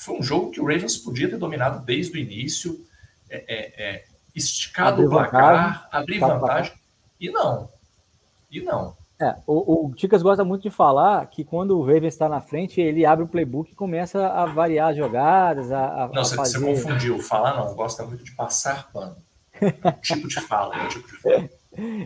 Foi 0.00 0.18
um 0.18 0.22
jogo 0.22 0.50
que 0.50 0.58
o 0.58 0.64
Ravens 0.64 0.96
podia 0.96 1.28
ter 1.28 1.36
dominado 1.36 1.84
desde 1.84 2.16
o 2.16 2.18
início, 2.18 2.82
é, 3.28 3.44
é, 3.46 3.84
é, 3.84 4.04
esticado 4.34 4.94
abrir 4.94 5.06
o 5.06 5.10
placar, 5.10 5.88
abrir 5.92 6.18
vantagem. 6.18 6.72
E 7.20 7.30
não. 7.30 7.68
E 8.50 8.62
não. 8.62 8.96
É, 9.20 9.36
o, 9.46 9.88
o 9.88 9.94
Ticas 9.94 10.22
gosta 10.22 10.42
muito 10.42 10.62
de 10.62 10.70
falar 10.70 11.26
que 11.26 11.44
quando 11.44 11.78
o 11.78 11.82
Ravens 11.82 12.14
está 12.14 12.30
na 12.30 12.40
frente, 12.40 12.80
ele 12.80 13.04
abre 13.04 13.26
o 13.26 13.28
playbook 13.28 13.70
e 13.70 13.74
começa 13.74 14.26
a 14.28 14.46
variar 14.46 14.88
as 14.88 14.96
jogadas. 14.96 15.70
A, 15.70 16.04
a 16.04 16.08
não, 16.08 16.24
você, 16.24 16.34
fazer... 16.34 16.58
você 16.58 16.64
confundiu. 16.64 17.18
Falar 17.18 17.54
não, 17.54 17.74
gosta 17.74 18.02
muito 18.06 18.24
de 18.24 18.32
passar 18.32 18.90
pano. 18.90 19.16
tipo 20.00 20.26
de 20.26 20.40
fala, 20.40 20.82
é 20.82 20.88
tipo 20.88 21.06
de 21.06 21.16
fala. 21.18 21.50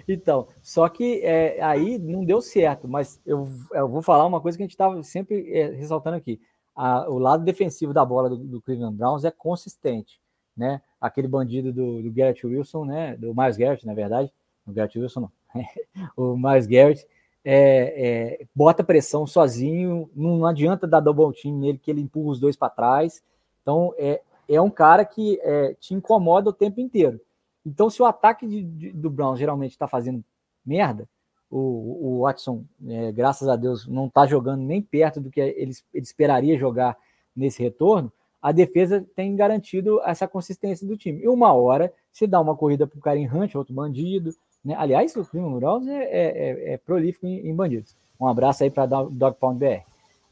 Então, 0.06 0.46
só 0.62 0.86
que 0.90 1.22
é, 1.24 1.58
aí 1.62 1.96
não 1.96 2.22
deu 2.22 2.42
certo, 2.42 2.86
mas 2.86 3.18
eu, 3.24 3.48
eu, 3.72 3.88
vou 3.88 4.02
falar 4.02 4.26
uma 4.26 4.38
coisa 4.38 4.58
que 4.58 4.62
a 4.62 4.66
gente 4.66 4.74
estava 4.74 5.02
sempre 5.02 5.50
é, 5.56 5.68
ressaltando 5.68 6.16
aqui. 6.16 6.38
A, 6.74 7.08
o 7.08 7.18
lado 7.18 7.44
defensivo 7.44 7.92
da 7.92 8.04
bola 8.04 8.28
do, 8.28 8.36
do, 8.36 8.60
Cleveland 8.60 8.96
Browns 8.96 9.24
é 9.24 9.30
consistente, 9.30 10.20
né? 10.56 10.82
Aquele 11.00 11.28
bandido 11.28 11.72
do, 11.72 12.02
do 12.02 12.12
Garrett 12.12 12.46
Wilson, 12.46 12.84
né? 12.84 13.16
Do 13.16 13.34
Miles 13.34 13.56
Garrett, 13.56 13.86
na 13.86 13.94
verdade, 13.94 14.32
o 14.66 14.72
Garrett 14.72 14.98
Wilson 14.98 15.20
não, 15.20 15.32
o 16.16 16.36
Miles 16.36 16.66
Garrett, 16.66 17.06
é, 17.44 18.38
é, 18.40 18.46
bota 18.54 18.82
pressão 18.82 19.26
sozinho, 19.26 20.10
não 20.14 20.46
adianta 20.46 20.86
dar 20.86 21.00
double 21.00 21.32
team 21.40 21.58
nele, 21.58 21.78
que 21.78 21.90
ele 21.90 22.00
empurra 22.00 22.30
os 22.30 22.40
dois 22.40 22.56
para 22.56 22.70
trás. 22.70 23.22
Então, 23.62 23.94
é, 23.98 24.22
é 24.48 24.60
um 24.60 24.70
cara 24.70 25.04
que 25.04 25.38
é, 25.42 25.74
te 25.74 25.94
incomoda 25.94 26.50
o 26.50 26.54
tempo 26.54 26.80
inteiro. 26.80 27.20
Então, 27.64 27.88
se 27.88 28.00
o 28.02 28.06
ataque 28.06 28.46
de, 28.46 28.62
de, 28.62 28.92
do 28.92 29.10
Brown 29.10 29.36
geralmente 29.36 29.72
está 29.72 29.86
fazendo 29.86 30.24
merda, 30.64 31.08
o, 31.56 32.18
o 32.18 32.22
Watson, 32.22 32.64
é, 32.88 33.12
graças 33.12 33.46
a 33.46 33.54
Deus, 33.54 33.86
não 33.86 34.06
está 34.06 34.26
jogando 34.26 34.62
nem 34.62 34.82
perto 34.82 35.20
do 35.20 35.30
que 35.30 35.40
ele, 35.40 35.72
ele 35.92 36.02
esperaria 36.04 36.58
jogar 36.58 36.96
nesse 37.34 37.62
retorno, 37.62 38.12
a 38.42 38.50
defesa 38.50 39.06
tem 39.14 39.36
garantido 39.36 40.00
essa 40.04 40.26
consistência 40.26 40.86
do 40.86 40.96
time. 40.96 41.22
E 41.22 41.28
uma 41.28 41.52
hora, 41.52 41.92
se 42.12 42.26
dá 42.26 42.40
uma 42.40 42.56
corrida 42.56 42.86
para 42.88 42.98
o 42.98 43.00
Karen 43.00 43.28
Hunt, 43.32 43.54
outro 43.54 43.72
bandido, 43.72 44.34
né? 44.64 44.74
Aliás, 44.76 45.14
o 45.14 45.24
Cleveland 45.24 45.60
Browns 45.60 45.86
é, 45.86 46.02
é, 46.02 46.26
é, 46.26 46.72
é 46.72 46.76
prolífico 46.76 47.26
em, 47.26 47.48
em, 47.48 47.54
bandidos. 47.54 47.94
Um 48.20 48.26
abraço 48.26 48.64
aí 48.64 48.70
para 48.70 48.86
Dog 48.86 49.36
Pound 49.38 49.58
BR. 49.58 49.82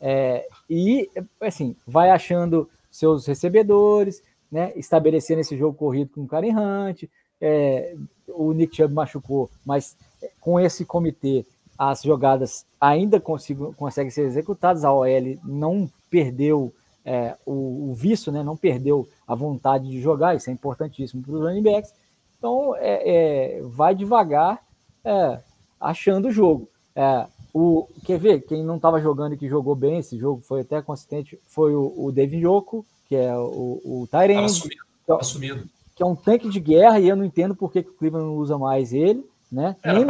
É, 0.00 0.48
e, 0.68 1.08
assim, 1.40 1.76
vai 1.86 2.10
achando 2.10 2.68
seus 2.90 3.26
recebedores, 3.26 4.22
né? 4.50 4.72
estabelecendo 4.74 5.40
esse 5.40 5.56
jogo 5.56 5.76
corrido 5.76 6.10
com 6.14 6.22
o 6.22 6.26
Karen 6.26 6.54
Hunt. 6.54 7.04
É, 7.40 7.94
o 8.28 8.52
Nick 8.52 8.76
Chubb 8.76 8.92
machucou, 8.92 9.48
mas 9.64 9.96
com 10.40 10.58
esse 10.58 10.84
comitê, 10.84 11.44
as 11.78 12.02
jogadas 12.02 12.64
ainda 12.80 13.20
consigo, 13.20 13.74
conseguem 13.74 14.10
ser 14.10 14.22
executadas. 14.22 14.84
A 14.84 14.92
OL 14.92 15.06
não 15.44 15.90
perdeu 16.10 16.72
é, 17.04 17.36
o, 17.44 17.90
o 17.90 17.94
vício, 17.94 18.30
né? 18.30 18.42
não 18.42 18.56
perdeu 18.56 19.08
a 19.26 19.34
vontade 19.34 19.88
de 19.88 20.00
jogar, 20.00 20.36
isso 20.36 20.50
é 20.50 20.52
importantíssimo 20.52 21.22
para 21.22 21.32
os 21.32 21.40
running 21.40 21.62
backs. 21.62 21.92
Então, 22.38 22.74
é, 22.76 23.58
é 23.58 23.62
vai 23.62 23.94
devagar, 23.94 24.60
é, 25.04 25.40
achando 25.80 26.28
o 26.28 26.32
jogo. 26.32 26.68
É, 26.94 27.26
o, 27.54 27.86
quer 28.04 28.18
ver? 28.18 28.42
Quem 28.42 28.64
não 28.64 28.76
estava 28.76 29.00
jogando 29.00 29.34
e 29.34 29.38
que 29.38 29.48
jogou 29.48 29.74
bem 29.74 29.98
esse 29.98 30.18
jogo, 30.18 30.40
foi 30.40 30.60
até 30.60 30.80
consistente, 30.80 31.38
foi 31.46 31.74
o, 31.74 31.92
o 31.96 32.12
David 32.12 32.46
Yoko, 32.46 32.84
que 33.08 33.16
é 33.16 33.36
o, 33.36 33.80
o 33.84 34.08
Tyrene. 34.10 34.44
Assumido, 34.44 34.82
que, 35.04 35.12
é, 35.12 35.14
assumido. 35.14 35.68
que 35.96 36.02
é 36.02 36.06
um 36.06 36.16
tanque 36.16 36.48
de 36.48 36.60
guerra, 36.60 36.98
e 36.98 37.08
eu 37.08 37.16
não 37.16 37.24
entendo 37.24 37.54
por 37.54 37.70
que, 37.70 37.82
que 37.82 37.90
o 37.90 37.94
Cleveland 37.94 38.26
não 38.26 38.36
usa 38.36 38.56
mais 38.56 38.92
ele, 38.92 39.24
né? 39.52 39.76
Era 39.82 39.98
Nem 39.98 40.06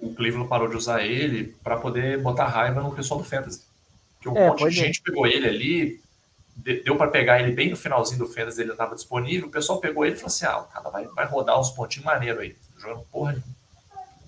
O 0.00 0.14
Cleveland 0.14 0.48
parou 0.48 0.68
de 0.68 0.76
usar 0.76 1.02
ele 1.02 1.56
para 1.64 1.78
poder 1.78 2.20
botar 2.20 2.46
raiva 2.46 2.82
no 2.82 2.94
pessoal 2.94 3.18
do 3.18 3.26
Fantasy. 3.26 3.62
Porque 4.14 4.28
um 4.28 4.36
é, 4.36 4.48
monte 4.48 4.68
de 4.68 4.80
é. 4.80 4.84
gente 4.84 5.02
pegou 5.02 5.26
ele 5.26 5.48
ali, 5.48 6.00
deu 6.84 6.96
para 6.96 7.10
pegar 7.10 7.40
ele 7.40 7.52
bem 7.52 7.70
no 7.70 7.76
finalzinho 7.76 8.18
do 8.18 8.28
Fendas, 8.28 8.58
ele 8.58 8.70
estava 8.70 8.94
disponível, 8.94 9.48
o 9.48 9.50
pessoal 9.50 9.80
pegou 9.80 10.04
ele 10.04 10.14
e 10.14 10.18
falou 10.18 10.28
assim, 10.28 10.44
ah, 10.44 10.58
o 10.60 10.64
cara 10.64 10.90
vai, 10.90 11.06
vai 11.06 11.26
rodar 11.26 11.58
uns 11.58 11.70
pontinhos 11.70 12.04
maneiro 12.04 12.40
aí, 12.40 12.54
jogando 12.78 13.04
porra 13.10 13.32
nenhuma. 13.32 13.52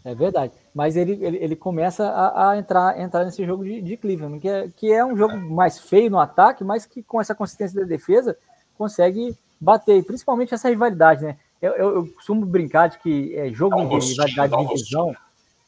É 0.04 0.14
verdade, 0.14 0.52
mas 0.74 0.96
ele, 0.96 1.12
ele, 1.24 1.38
ele 1.38 1.56
começa 1.56 2.06
a, 2.06 2.50
a, 2.50 2.58
entrar, 2.58 3.00
entrar 3.00 3.24
nesse 3.24 3.44
jogo 3.46 3.64
de, 3.64 3.80
de 3.80 3.96
Cleveland, 3.96 4.38
que 4.38 4.48
é, 4.48 4.68
que 4.76 4.92
é 4.92 5.04
um 5.04 5.16
jogo 5.16 5.34
mais 5.36 5.78
feio 5.78 6.10
no 6.10 6.18
ataque, 6.18 6.62
mas 6.62 6.84
que 6.84 7.02
com 7.02 7.20
essa 7.20 7.34
consistência 7.34 7.80
da 7.80 7.86
defesa 7.86 8.36
consegue 8.76 9.34
bater, 9.58 10.04
principalmente 10.04 10.52
essa 10.52 10.68
rivalidade, 10.68 11.24
né? 11.24 11.38
Eu, 11.64 11.72
eu, 11.72 11.94
eu 11.96 12.06
costumo 12.08 12.44
brincar 12.44 12.88
de 12.88 12.98
que 12.98 13.34
é 13.36 13.50
jogo 13.50 13.76
de 13.98 14.06
rivalidade 14.06 14.56
de 14.56 14.68
divisão, 14.68 15.16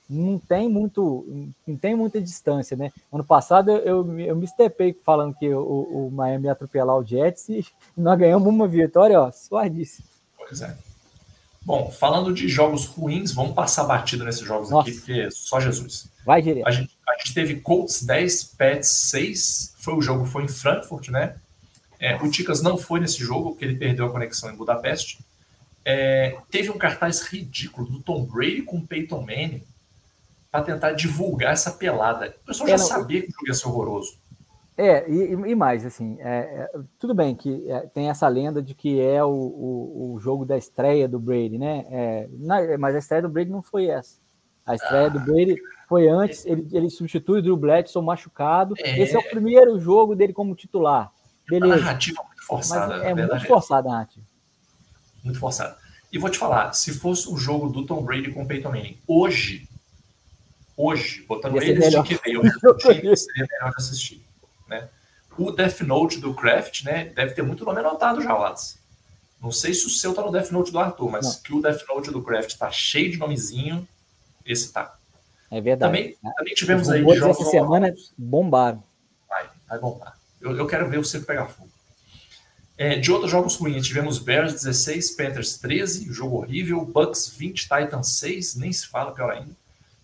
não 0.09 0.39
tem 0.39 0.69
muito, 0.69 1.27
não 1.67 1.77
tem 1.77 1.97
muita 1.97 2.21
distância, 2.21 2.77
né? 2.77 2.93
Ano 3.13 3.25
passado 3.25 3.71
eu, 3.71 4.19
eu 4.21 4.37
me 4.37 4.45
estepei 4.45 4.97
falando 5.05 5.35
que 5.35 5.49
o, 5.49 6.07
o 6.07 6.11
Miami 6.11 6.45
ia 6.45 6.53
atropelar 6.53 6.97
o 6.97 7.05
Jets 7.05 7.49
e 7.49 7.67
nós 7.97 8.19
ganhamos 8.19 8.47
uma 8.47 8.69
vitória, 8.69 9.21
ó, 9.21 9.31
suadíssimo. 9.31 10.07
Pois 10.37 10.61
é. 10.61 10.77
Bom, 11.63 11.91
falando 11.91 12.33
de 12.33 12.47
jogos 12.47 12.85
ruins, 12.85 13.33
vamos 13.33 13.53
passar 13.53 13.85
batido 13.85 14.25
nesses 14.25 14.43
jogos 14.43 14.71
Nossa. 14.71 14.89
aqui, 14.89 14.99
porque 14.99 15.29
só 15.33 15.59
Jesus. 15.59 16.09
Vai 16.25 16.41
direto. 16.41 16.69
A 16.69 16.71
gente, 16.71 16.97
a 17.09 17.19
gente 17.19 17.35
teve 17.35 17.57
Colts 17.57 18.05
10, 18.05 18.45
Pets 18.57 18.89
6, 18.89 19.75
foi 19.79 19.95
o 19.95 20.01
jogo, 20.01 20.27
foi 20.27 20.45
em 20.45 20.49
Frankfurt, 20.49 21.09
né? 21.09 21.37
É, 21.99 22.15
o 22.17 22.31
Ticas 22.31 22.63
não 22.63 22.77
foi 22.77 23.01
nesse 23.01 23.19
jogo, 23.19 23.51
porque 23.51 23.65
ele 23.65 23.77
perdeu 23.77 24.07
a 24.07 24.11
conexão 24.11 24.51
em 24.51 24.57
Budapeste. 24.57 25.19
É, 25.89 26.37
teve 26.51 26.69
um 26.69 26.77
cartaz 26.77 27.23
ridículo 27.23 27.89
do 27.89 28.03
Tom 28.03 28.27
Brady 28.27 28.63
com 28.63 28.79
o 28.79 28.87
Peyton 28.87 29.21
Manning 29.21 29.63
para 30.51 30.65
tentar 30.65 30.91
divulgar 30.93 31.53
essa 31.53 31.71
pelada. 31.71 32.35
O 32.43 32.47
pessoal 32.47 32.69
já 32.71 32.75
é, 32.75 32.79
sabia 32.79 33.23
que 33.23 33.29
o 33.29 33.31
jogo 33.31 33.47
ia 33.47 33.55
ser 33.55 33.69
horroroso. 33.69 34.19
É, 34.77 35.09
e, 35.09 35.33
e 35.33 35.55
mais, 35.55 35.87
assim, 35.87 36.19
é, 36.21 36.69
é, 36.75 36.81
tudo 36.99 37.15
bem 37.15 37.37
que 37.37 37.71
é, 37.71 37.81
tem 37.87 38.11
essa 38.11 38.27
lenda 38.27 38.61
de 38.61 38.75
que 38.75 39.01
é 39.01 39.23
o, 39.23 39.31
o, 39.31 40.15
o 40.15 40.19
jogo 40.19 40.45
da 40.45 40.59
estreia 40.59 41.07
do 41.07 41.21
Brady, 41.21 41.57
né? 41.57 41.87
É, 41.89 42.29
mas 42.77 42.97
a 42.97 42.99
estreia 42.99 43.23
do 43.23 43.29
Brady 43.29 43.51
não 43.51 43.63
foi 43.63 43.87
essa. 43.87 44.19
A 44.67 44.75
estreia 44.75 45.07
ah, 45.07 45.11
do 45.11 45.21
Brady 45.21 45.57
foi 45.89 46.09
antes, 46.09 46.45
ele, 46.45 46.67
ele 46.73 46.91
substitui 46.91 47.39
o 47.39 47.43
Drew 47.43 47.57
Bledsoe 47.57 48.05
machucado. 48.05 48.75
É. 48.79 49.01
Esse 49.01 49.15
é 49.15 49.19
o 49.21 49.31
primeiro 49.31 49.79
jogo 49.79 50.17
dele 50.17 50.33
como 50.33 50.57
titular. 50.57 51.13
Beleza. 51.49 51.75
A 51.75 51.79
narrativa 51.79 52.25
muito 52.25 52.45
forçada. 52.45 52.95
é 53.05 53.15
muito 53.15 53.47
forçada 53.47 53.89
a 53.89 53.93
narrativa. 53.93 54.27
Muito 55.27 55.41
forçada. 55.41 55.77
E 56.13 56.19
vou 56.19 56.31
te 56.31 56.39
falar, 56.39 56.73
se 56.73 56.93
fosse 56.93 57.29
um 57.29 57.37
jogo 57.37 57.69
do 57.69 57.85
Tom 57.85 58.01
Brady 58.05 58.31
com 58.31 58.45
o 58.45 58.47
Peyton 58.47 58.71
Manning, 58.71 58.97
hoje, 59.09 59.69
hoje, 60.77 61.25
botando 61.27 61.61
eles 61.61 61.91
de 61.91 62.03
que 62.05 62.15
veio, 62.25 62.41
seria 63.17 63.49
melhor 63.51 63.71
de 63.71 63.77
assistir. 63.77 64.25
Né? 64.69 64.89
O 65.37 65.51
Death 65.51 65.81
Note 65.81 66.21
do 66.21 66.33
Craft, 66.33 66.85
né, 66.85 67.07
deve 67.07 67.35
ter 67.35 67.43
muito 67.43 67.65
nome 67.65 67.81
anotado 67.81 68.23
já, 68.23 68.33
Watts. 68.33 68.79
Não 69.43 69.51
sei 69.51 69.75
se 69.75 69.85
o 69.85 69.91
seu 69.91 70.15
tá 70.15 70.23
no 70.23 70.31
Death 70.31 70.53
Note 70.53 70.71
do 70.71 70.79
Arthur, 70.79 71.11
mas 71.11 71.27
Não. 71.27 71.43
que 71.43 71.53
o 71.53 71.61
Death 71.61 71.83
Note 71.89 72.11
do 72.13 72.23
Craft 72.23 72.57
tá 72.57 72.71
cheio 72.71 73.11
de 73.11 73.19
nomezinho, 73.19 73.87
esse 74.45 74.73
tá. 74.73 74.97
É 75.51 75.61
verdade. 75.61 75.93
Também, 75.93 76.17
também 76.37 76.55
tivemos 76.55 76.89
aí 76.89 77.03
jogos. 77.03 77.41
Essa 77.41 77.51
semana 77.51 77.93
bombaram. 78.17 78.83
Vai, 79.29 79.51
vai 79.69 79.79
bombar. 79.81 80.17
Eu, 80.41 80.57
eu 80.57 80.67
quero 80.67 80.89
ver 80.89 80.99
o 80.99 81.05
circo 81.05 81.27
pegar 81.27 81.47
fogo. 81.47 81.69
É, 82.79 82.97
de 82.97 83.11
outros 83.11 83.31
jogos 83.31 83.57
ruins, 83.57 83.87
tivemos 83.87 84.19
Bears 84.19 84.53
16, 84.53 85.13
Panthers 85.13 85.57
13, 85.59 86.13
jogo 86.13 86.37
horrível, 86.37 86.85
Bucks 86.85 87.29
20, 87.29 87.63
Titans 87.63 88.19
6, 88.19 88.57
nem 88.57 88.73
se 88.73 88.87
fala, 88.87 89.13
pior 89.13 89.31
ainda. 89.31 89.57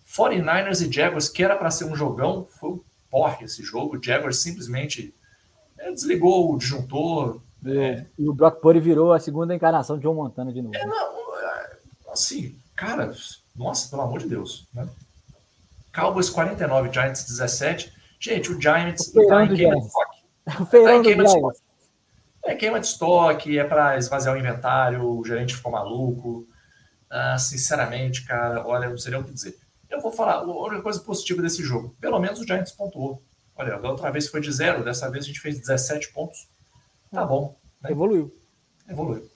49ers 0.07 0.87
e 0.87 0.91
Jaguars, 0.91 1.29
que 1.29 1.43
era 1.43 1.55
para 1.55 1.71
ser 1.71 1.85
um 1.85 1.95
jogão, 1.95 2.47
foi 2.59 2.71
um 2.71 2.79
porre 3.09 3.45
esse 3.45 3.63
jogo. 3.63 3.97
O 3.97 4.03
Jaguars 4.03 4.37
simplesmente 4.37 5.13
é, 5.77 5.91
desligou 5.91 6.51
o 6.51 6.57
disjuntor. 6.57 7.41
É. 7.65 8.05
E 8.17 8.27
o 8.27 8.33
Brock 8.33 8.59
Purdy 8.59 8.79
virou 8.79 9.13
a 9.13 9.19
segunda 9.19 9.53
encarnação 9.53 9.97
de 9.97 10.03
John 10.03 10.15
Montana 10.15 10.51
de 10.51 10.61
novo. 10.61 10.75
É, 10.75 10.85
não, 10.85 11.39
é, 11.39 11.77
assim, 12.11 12.55
cara, 12.75 13.13
nossa, 13.55 13.89
pelo 13.89 14.01
amor 14.01 14.19
de 14.19 14.27
Deus. 14.27 14.67
Né? 14.73 14.87
Cowboys 15.93 16.29
49, 16.29 16.91
Giants 16.91 17.23
17. 17.25 17.93
Gente, 18.19 18.51
o 18.51 18.59
Giants 18.59 19.07
está 19.07 19.45
em 19.45 19.53
queima 19.53 19.75
de 19.75 19.85
estoque. 19.85 20.17
O 20.59 20.65
feirão 20.65 20.97
tá 20.97 21.03
queima 21.03 21.23
de 21.23 21.29
estoque. 21.35 21.59
É 22.45 22.55
queima 22.55 22.79
de 22.79 22.87
estoque, 22.87 23.57
é 23.57 23.63
para 23.63 23.97
esvaziar 23.97 24.35
o 24.35 24.37
inventário, 24.37 25.03
o 25.03 25.25
gerente 25.25 25.55
ficou 25.55 25.71
maluco. 25.71 26.47
Ah, 27.09 27.37
sinceramente, 27.37 28.25
cara, 28.25 28.65
olha, 28.65 28.89
não 28.89 28.95
nem 28.95 29.19
o 29.19 29.23
que 29.23 29.31
dizer. 29.31 29.57
Eu 29.89 30.01
vou 30.01 30.11
falar, 30.11 30.37
a 30.37 30.43
única 30.43 30.81
coisa 30.81 30.99
positiva 30.99 31.41
desse 31.41 31.61
jogo, 31.61 31.95
pelo 32.01 32.19
menos 32.19 32.39
o 32.39 32.45
Giants 32.45 32.71
pontuou. 32.71 33.21
Olha, 33.55 33.77
da 33.77 33.91
outra 33.91 34.09
vez 34.09 34.27
foi 34.27 34.41
de 34.41 34.51
zero, 34.51 34.83
dessa 34.83 35.09
vez 35.11 35.23
a 35.23 35.27
gente 35.27 35.39
fez 35.39 35.59
17 35.59 36.11
pontos. 36.11 36.49
Tá 37.11 37.21
ah, 37.21 37.25
bom. 37.25 37.55
Né? 37.81 37.91
Evoluiu. 37.91 38.33
Evoluiu. 38.89 39.29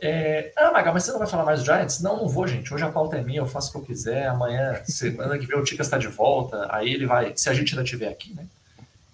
É... 0.00 0.52
Ah, 0.56 0.70
Maga, 0.70 0.92
mas 0.92 1.02
você 1.02 1.10
não 1.10 1.18
vai 1.18 1.26
falar 1.26 1.44
mais 1.44 1.60
do 1.60 1.66
Giants? 1.66 2.00
Não, 2.00 2.16
não 2.16 2.28
vou, 2.28 2.46
gente. 2.46 2.72
Hoje 2.72 2.84
a 2.84 2.92
pauta 2.92 3.16
é 3.16 3.22
minha, 3.22 3.40
eu 3.40 3.46
faço 3.46 3.70
o 3.70 3.72
que 3.72 3.78
eu 3.78 3.82
quiser. 3.82 4.28
Amanhã, 4.28 4.80
semana 4.84 5.36
que 5.36 5.46
vem, 5.46 5.58
o 5.58 5.64
Ticas 5.64 5.88
está 5.88 5.98
de 5.98 6.06
volta. 6.06 6.68
Aí 6.70 6.94
ele 6.94 7.06
vai, 7.06 7.32
se 7.36 7.50
a 7.50 7.54
gente 7.54 7.72
ainda 7.72 7.82
estiver 7.82 8.08
aqui, 8.08 8.32
né? 8.32 8.46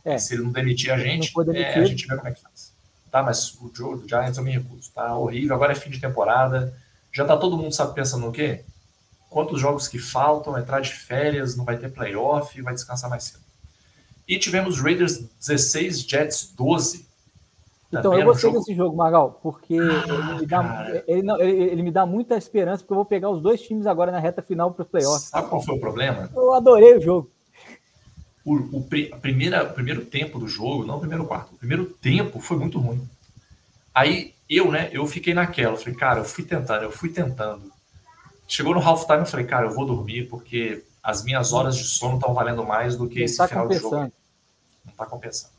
É. 0.04 0.18
Se 0.18 0.34
ele 0.34 0.42
não 0.42 0.52
demitir 0.52 0.92
a 0.92 0.98
gente, 0.98 1.32
é, 1.54 1.74
a 1.74 1.84
gente 1.86 2.06
vê 2.06 2.14
como 2.14 2.28
é 2.28 2.32
que 2.32 2.42
faz. 2.42 2.63
Tá, 3.14 3.22
mas 3.22 3.54
o 3.60 3.70
jogo 3.72 3.98
do 3.98 4.08
Giants 4.08 4.36
eu 4.36 4.42
me 4.42 4.50
recuso. 4.50 4.90
Tá 4.92 5.16
horrível. 5.16 5.54
Agora 5.54 5.70
é 5.70 5.76
fim 5.76 5.88
de 5.88 6.00
temporada. 6.00 6.76
Já 7.12 7.24
tá 7.24 7.36
todo 7.36 7.56
mundo 7.56 7.72
sabe 7.72 7.94
pensando 7.94 8.26
no 8.26 8.32
quê? 8.32 8.64
quantos 9.30 9.60
jogos 9.60 9.86
que 9.86 10.00
faltam, 10.00 10.58
entrar 10.58 10.80
de 10.80 10.92
férias, 10.92 11.56
não 11.56 11.64
vai 11.64 11.76
ter 11.76 11.92
playoff, 11.92 12.60
vai 12.60 12.74
descansar 12.74 13.08
mais 13.08 13.24
cedo. 13.24 13.42
E 14.26 14.36
tivemos 14.36 14.80
Raiders 14.80 15.18
16, 15.40 16.02
Jets 16.02 16.52
12. 16.56 17.06
Então, 17.92 18.18
eu 18.18 18.24
gostei 18.24 18.50
jogo... 18.50 18.58
desse 18.58 18.74
jogo, 18.74 18.96
Magal, 18.96 19.38
porque 19.40 19.76
ah, 19.76 20.04
ele, 20.08 20.40
me 20.40 20.46
dá, 20.46 21.02
ele, 21.06 21.22
não, 21.22 21.40
ele, 21.40 21.62
ele, 21.64 21.82
me 21.82 21.90
dá 21.90 22.06
muita 22.06 22.36
esperança, 22.36 22.82
porque 22.82 22.92
eu 22.92 22.96
vou 22.96 23.04
pegar 23.04 23.30
os 23.30 23.40
dois 23.40 23.60
times 23.60 23.86
agora 23.86 24.10
na 24.10 24.18
reta 24.18 24.42
final 24.42 24.72
para 24.72 24.82
os 24.82 24.88
playoffs. 24.88 25.28
Sabe 25.28 25.48
qual 25.48 25.62
foi 25.62 25.76
o 25.76 25.80
problema? 25.80 26.28
Eu 26.34 26.54
adorei 26.54 26.96
o 26.96 27.00
jogo. 27.00 27.30
O, 28.44 28.56
o, 28.56 28.88
a 29.12 29.16
primeira, 29.16 29.64
o 29.64 29.72
primeiro 29.72 30.04
tempo 30.04 30.38
do 30.38 30.46
jogo, 30.46 30.84
não 30.84 30.96
o 30.96 31.00
primeiro 31.00 31.24
quarto, 31.24 31.54
o 31.54 31.58
primeiro 31.58 31.86
tempo 31.86 32.40
foi 32.40 32.58
muito 32.58 32.78
ruim. 32.78 33.08
Aí 33.94 34.34
eu, 34.48 34.70
né, 34.70 34.90
eu 34.92 35.06
fiquei 35.06 35.32
naquela, 35.32 35.76
falei, 35.76 35.94
cara, 35.94 36.20
eu 36.20 36.24
fui 36.24 36.44
tentando, 36.44 36.82
eu 36.82 36.92
fui 36.92 37.08
tentando. 37.08 37.72
Chegou 38.46 38.74
no 38.74 38.80
halftime, 38.80 39.20
eu 39.20 39.26
falei, 39.26 39.46
cara, 39.46 39.66
eu 39.66 39.74
vou 39.74 39.86
dormir 39.86 40.28
porque 40.28 40.84
as 41.02 41.24
minhas 41.24 41.52
horas 41.52 41.76
de 41.76 41.84
sono 41.84 42.16
estão 42.16 42.34
valendo 42.34 42.64
mais 42.64 42.96
do 42.96 43.08
que 43.08 43.18
Não 43.18 43.24
esse 43.24 43.36
tá 43.36 43.48
final 43.48 43.68
de 43.68 43.78
jogo. 43.78 43.96
Não 43.96 44.12
está 44.90 45.06
compensando. 45.06 45.52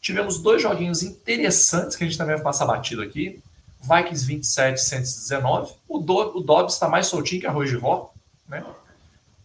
Tivemos 0.00 0.40
dois 0.40 0.60
joguinhos 0.60 1.02
interessantes 1.02 1.96
que 1.96 2.02
a 2.02 2.06
gente 2.06 2.18
também 2.18 2.34
vai 2.34 2.42
passar 2.42 2.66
batido 2.66 3.02
aqui. 3.02 3.40
Vikings 3.80 4.26
27, 4.26 4.80
119. 4.80 5.74
O, 5.88 5.98
Do, 5.98 6.38
o 6.38 6.40
Dobbs 6.40 6.74
está 6.74 6.88
mais 6.88 7.06
soltinho 7.06 7.40
que 7.40 7.46
arroz 7.46 7.70
de 7.70 7.76
vó, 7.76 8.12
né? 8.48 8.64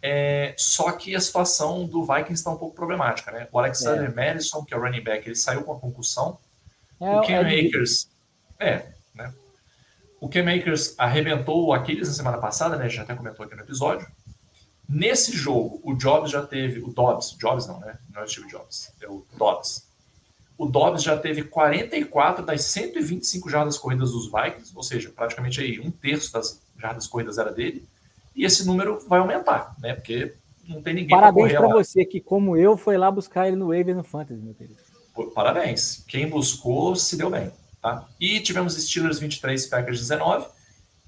É, 0.02 0.54
só 0.58 0.92
que 0.92 1.16
a 1.16 1.20
situação 1.20 1.86
do 1.86 2.04
Vikings 2.04 2.34
está 2.34 2.52
um 2.52 2.58
pouco 2.58 2.76
problemática, 2.76 3.32
né? 3.32 3.48
O 3.52 3.60
Alexander 3.60 4.10
é. 4.10 4.14
Madison, 4.14 4.64
que 4.64 4.74
é 4.74 4.78
o 4.78 4.82
running 4.82 5.04
back, 5.04 5.28
ele 5.28 5.36
saiu 5.36 5.64
com 5.64 5.74
a 5.74 5.80
concussão. 5.80 6.38
É, 7.00 7.16
o 7.18 7.22
Ken 7.22 7.34
é 7.34 7.68
Akers, 7.68 8.10
é, 8.60 8.86
né? 9.14 9.34
O 10.20 10.28
K-Makers 10.28 10.96
arrebentou 10.98 11.66
o 11.66 11.74
Aquiles 11.74 12.08
na 12.08 12.14
semana 12.14 12.38
passada, 12.38 12.76
né? 12.76 12.86
A 12.86 12.88
gente 12.88 13.02
até 13.02 13.16
comentou 13.16 13.46
aqui 13.46 13.56
no 13.56 13.62
episódio. 13.62 14.08
Nesse 14.90 15.32
jogo, 15.32 15.80
o 15.84 15.94
Jobs 15.94 16.32
já 16.32 16.46
teve. 16.46 16.80
O 16.80 16.88
Dobbs, 16.88 17.36
Jobs 17.38 17.68
não, 17.68 17.80
né? 17.80 17.98
Não 18.12 18.22
é 18.22 18.24
o 18.24 18.28
Steve 18.28 18.48
Jobs, 18.48 18.92
é 19.02 19.08
o 19.08 19.26
Dobbs. 19.38 19.86
O 20.58 20.66
Dobbs 20.66 21.04
já 21.04 21.16
teve 21.16 21.44
44 21.44 22.44
das 22.44 22.64
125 22.64 23.48
jardas 23.48 23.78
corridas 23.78 24.12
dos 24.12 24.26
Vikings, 24.32 24.72
ou 24.76 24.82
seja, 24.82 25.12
praticamente 25.16 25.62
aí 25.62 25.80
um 25.80 25.92
terço 25.92 26.34
das 26.34 26.62
jardas 26.80 27.06
corridas 27.06 27.38
era 27.38 27.52
dele. 27.52 27.88
E 28.38 28.46
esse 28.46 28.64
número 28.68 29.00
vai 29.10 29.20
aumentar, 29.20 29.76
né? 29.80 29.96
Porque 29.96 30.36
não 30.68 30.80
tem 30.80 30.94
ninguém 30.94 31.10
Parabéns 31.10 31.54
para 31.54 31.68
você 31.68 32.06
que, 32.06 32.22
como 32.22 32.56
eu, 32.56 32.78
foi 32.78 32.96
lá 32.96 33.10
buscar 33.10 33.48
ele 33.48 33.56
no 33.56 33.70
Wave 33.70 33.96
no 33.96 34.04
Fantasy, 34.04 34.40
meu 34.40 34.54
querido. 34.54 34.80
Parabéns. 35.34 36.06
Quem 36.08 36.30
buscou 36.30 36.96
se 36.96 37.18
deu 37.18 37.32
bem. 37.32 37.52
Tá? 37.82 38.08
E 38.20 38.40
tivemos 38.40 38.76
Steelers 38.76 39.18
23, 39.18 39.66
Packers 39.66 40.00
19. 40.00 40.48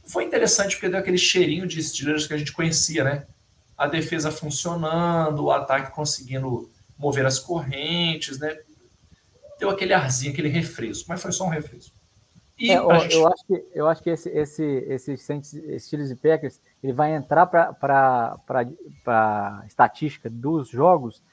Foi 0.05 0.23
interessante 0.23 0.75
porque 0.75 0.89
deu 0.89 0.97
aquele 0.97 1.19
cheirinho 1.19 1.67
de 1.67 1.81
Steelers 1.83 2.25
que 2.25 2.33
a 2.33 2.37
gente 2.37 2.51
conhecia, 2.51 3.03
né? 3.03 3.27
A 3.77 3.85
defesa 3.85 4.31
funcionando, 4.31 5.43
o 5.43 5.51
ataque 5.51 5.93
conseguindo 5.93 6.67
mover 6.97 7.27
as 7.27 7.37
correntes, 7.37 8.39
né? 8.39 8.57
Deu 9.59 9.69
aquele 9.69 9.93
arzinho, 9.93 10.31
aquele 10.31 10.49
refresco, 10.49 11.05
mas 11.07 11.21
foi 11.21 11.31
só 11.31 11.45
um 11.45 11.49
refresco. 11.49 11.95
E 12.59 12.71
é, 12.71 12.99
gente... 13.01 13.15
eu, 13.15 13.27
acho 13.27 13.45
que, 13.47 13.65
eu 13.73 13.87
acho 13.87 14.03
que 14.03 14.09
esse, 14.09 14.29
esse, 14.29 14.63
esse 14.63 15.17
Steelers 15.79 16.11
e 16.11 16.15
Packers 16.15 16.61
ele 16.83 16.93
vai 16.93 17.15
entrar 17.15 17.45
para 17.45 18.37
a 19.07 19.63
estatística 19.65 20.29
dos 20.29 20.69
jogos 20.69 21.23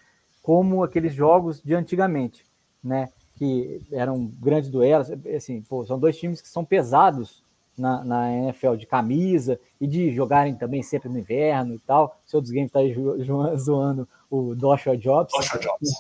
como 0.43 0.85
aqueles 0.85 1.13
jogos 1.13 1.61
de 1.61 1.75
antigamente, 1.75 2.45
né? 2.83 3.11
que 3.37 3.83
eram 3.93 4.27
grandes 4.41 4.71
duelos. 4.71 5.09
Assim, 5.35 5.63
pô, 5.63 5.85
são 5.85 5.99
dois 5.99 6.19
times 6.19 6.41
que 6.41 6.49
são 6.49 6.65
pesados 6.65 7.43
na, 7.77 8.03
na, 8.03 8.33
NFL 8.33 8.75
de 8.75 8.87
camisa 8.87 9.61
e 9.81 9.87
de 9.87 10.11
jogarem 10.13 10.55
também 10.55 10.83
sempre 10.83 11.09
no 11.09 11.19
inverno 11.19 11.75
e 11.75 11.79
tal. 11.79 12.19
O 12.27 12.31
seu 12.31 12.41
dos 12.41 12.51
games 12.51 12.69
está 12.69 12.81
aí 12.81 12.95
zoando 13.57 14.09
o 14.31 14.55
Joshua 14.55 14.97
Jobs. 14.97 15.33
Joshua 15.35 15.61
Jobs. 15.61 15.91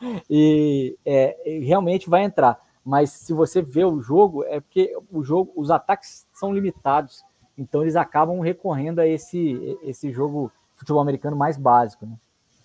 e 0.28 0.96
é, 1.04 1.36
realmente 1.62 2.08
vai 2.08 2.24
entrar. 2.24 2.58
Mas 2.88 3.10
se 3.10 3.34
você 3.34 3.60
vê 3.60 3.84
o 3.84 4.00
jogo, 4.00 4.44
é 4.44 4.60
porque 4.60 4.96
o 5.12 5.22
jogo, 5.22 5.52
os 5.54 5.70
ataques 5.70 6.26
são 6.32 6.54
limitados. 6.54 7.22
Então 7.58 7.82
eles 7.82 7.96
acabam 7.96 8.40
recorrendo 8.40 8.98
a 8.98 9.06
esse, 9.06 9.78
esse 9.82 10.10
jogo 10.10 10.50
futebol 10.74 11.02
americano 11.02 11.36
mais 11.36 11.58
básico. 11.58 12.06
Né? 12.06 12.16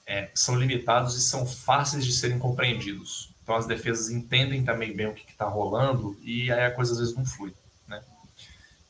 É, 0.07 0.31
são 0.33 0.55
limitados 0.55 1.17
e 1.17 1.21
são 1.21 1.45
fáceis 1.45 2.05
de 2.05 2.13
serem 2.13 2.39
compreendidos. 2.39 3.33
Então 3.43 3.53
as 3.53 3.65
defesas 3.65 4.11
entendem 4.11 4.63
também 4.63 4.95
bem 4.95 5.07
o 5.07 5.13
que 5.13 5.29
está 5.29 5.45
rolando 5.45 6.17
e 6.21 6.49
aí 6.49 6.67
a 6.67 6.71
coisa 6.71 6.93
às 6.93 6.99
vezes 6.99 7.13
não 7.13 7.25
flui. 7.25 7.53
Né? 7.85 8.01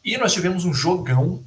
E 0.06 0.16
nós 0.20 0.34
tivemos 0.34 0.66
um 0.66 0.74
jogão 0.74 1.44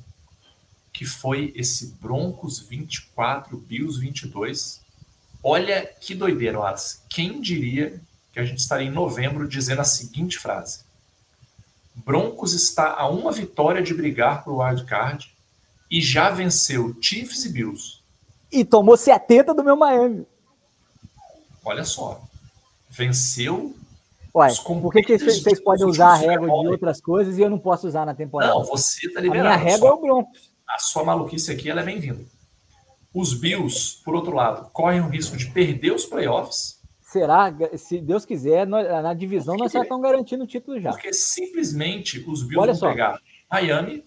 que 0.93 1.05
foi 1.05 1.53
esse 1.55 1.95
Broncos 2.01 2.59
24, 2.59 3.57
Bills 3.57 4.01
22. 4.01 4.81
Olha 5.45 5.87
que 6.01 6.13
doideira, 6.13 6.59
Wallace. 6.59 7.03
Quem 7.09 7.41
diria 7.41 8.03
que 8.37 8.41
a 8.41 8.45
gente 8.45 8.59
estaria 8.59 8.87
em 8.87 8.93
novembro 8.93 9.49
dizendo 9.49 9.81
a 9.81 9.85
seguinte 9.85 10.39
frase: 10.39 10.81
Broncos 11.95 12.53
está 12.53 12.93
a 12.93 13.09
uma 13.09 13.33
vitória 13.33 13.83
de 13.83 13.95
brigar 13.95 14.45
para 14.45 14.53
o 14.53 14.63
wildcard 14.63 15.35
e 15.91 16.03
já 16.03 16.29
venceu 16.29 16.95
Chiefs 17.01 17.47
e 17.47 17.49
Bills. 17.49 18.03
E 18.53 18.63
tomou 18.63 18.95
70 18.95 19.55
do 19.55 19.65
meu 19.65 19.75
Miami. 19.75 20.27
Olha 21.65 21.83
só 21.83 22.21
venceu. 22.91 23.75
Ué, 24.35 24.49
por 24.63 24.93
que, 24.93 25.03
que 25.03 25.19
vocês 25.19 25.59
podem 25.59 25.87
usar 25.87 26.09
a 26.09 26.17
régua 26.17 26.47
de 26.47 26.69
outras 26.69 27.01
coisas 27.01 27.39
e 27.39 27.41
eu 27.41 27.49
não 27.49 27.59
posso 27.59 27.89
usar 27.89 28.05
na 28.05 28.15
temporada? 28.15 28.53
Não, 28.53 28.65
você 28.67 29.11
tá 29.11 29.19
liberado. 29.19 29.49
A 29.49 29.57
minha 29.57 29.71
régua 29.73 29.89
é 29.89 29.93
o 29.93 30.01
Broncos. 30.01 30.51
A 30.69 30.79
sua 30.79 31.05
maluquice 31.05 31.51
aqui 31.51 31.71
ela 31.71 31.81
é 31.81 31.85
bem-vinda. 31.85 32.23
Os 33.15 33.33
Bills, 33.33 33.97
por 34.05 34.15
outro 34.15 34.35
lado, 34.35 34.69
correm 34.73 35.01
o 35.01 35.09
risco 35.09 35.39
de 35.39 35.47
perder 35.47 35.93
os 35.93 36.05
playoffs. 36.05 36.77
Será? 37.07 37.55
Se 37.79 38.01
Deus 38.01 38.27
quiser, 38.27 38.67
na 38.67 39.15
divisão 39.15 39.57
nós 39.57 39.71
já 39.71 39.83
estamos 39.83 40.03
garantindo 40.03 40.43
o 40.43 40.47
título 40.47 40.81
já. 40.81 40.91
Porque 40.91 41.13
simplesmente 41.13 42.19
os 42.29 42.43
Bills 42.43 42.59
Olha 42.59 42.73
vão 42.73 42.81
só. 42.81 42.91
pegar 42.91 43.23
Miami, 43.49 44.05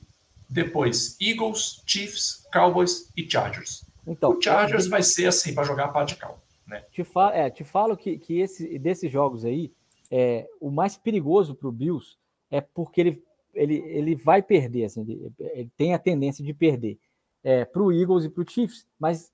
depois 0.50 1.16
Eagles, 1.22 1.82
Chiefs, 1.86 2.46
Cowboys 2.52 3.10
e 3.16 3.30
Chargers. 3.30 3.86
Então, 4.06 4.32
o 4.32 4.42
Chargers 4.42 4.88
vai 4.88 5.02
ser 5.02 5.28
assim 5.28 5.56
para 5.56 5.64
jogar 5.64 5.86
a 5.86 5.88
pá 5.88 6.04
de 6.04 6.18
cal. 6.18 6.44
Né? 6.68 6.84
Te, 6.92 7.06
fa 7.06 7.32
é, 7.34 7.50
te 7.50 7.64
falo 7.64 7.96
que, 7.96 8.18
que 8.18 8.42
esse, 8.42 8.78
desses 8.78 9.10
jogos 9.10 9.46
aí, 9.46 9.72
é, 10.12 10.46
o 10.60 10.70
mais 10.70 10.98
perigoso 10.98 11.56
para 11.56 11.70
o 11.70 11.72
Bills 11.72 12.18
é 12.52 12.60
porque 12.60 13.00
ele, 13.00 13.24
ele, 13.54 13.76
ele 13.76 14.16
vai 14.16 14.42
perder, 14.42 14.84
assim, 14.84 15.02
ele, 15.04 15.32
ele 15.40 15.72
tem 15.78 15.94
a 15.94 16.00
tendência 16.00 16.44
de 16.44 16.54
perder 16.54 17.00
é, 17.46 17.64
para 17.64 17.82
o 17.82 17.94
Eagles 17.94 18.26
e 18.26 18.30
para 18.30 18.44
o 18.44 18.50
Chiefs, 18.50 18.86
mas 19.00 19.32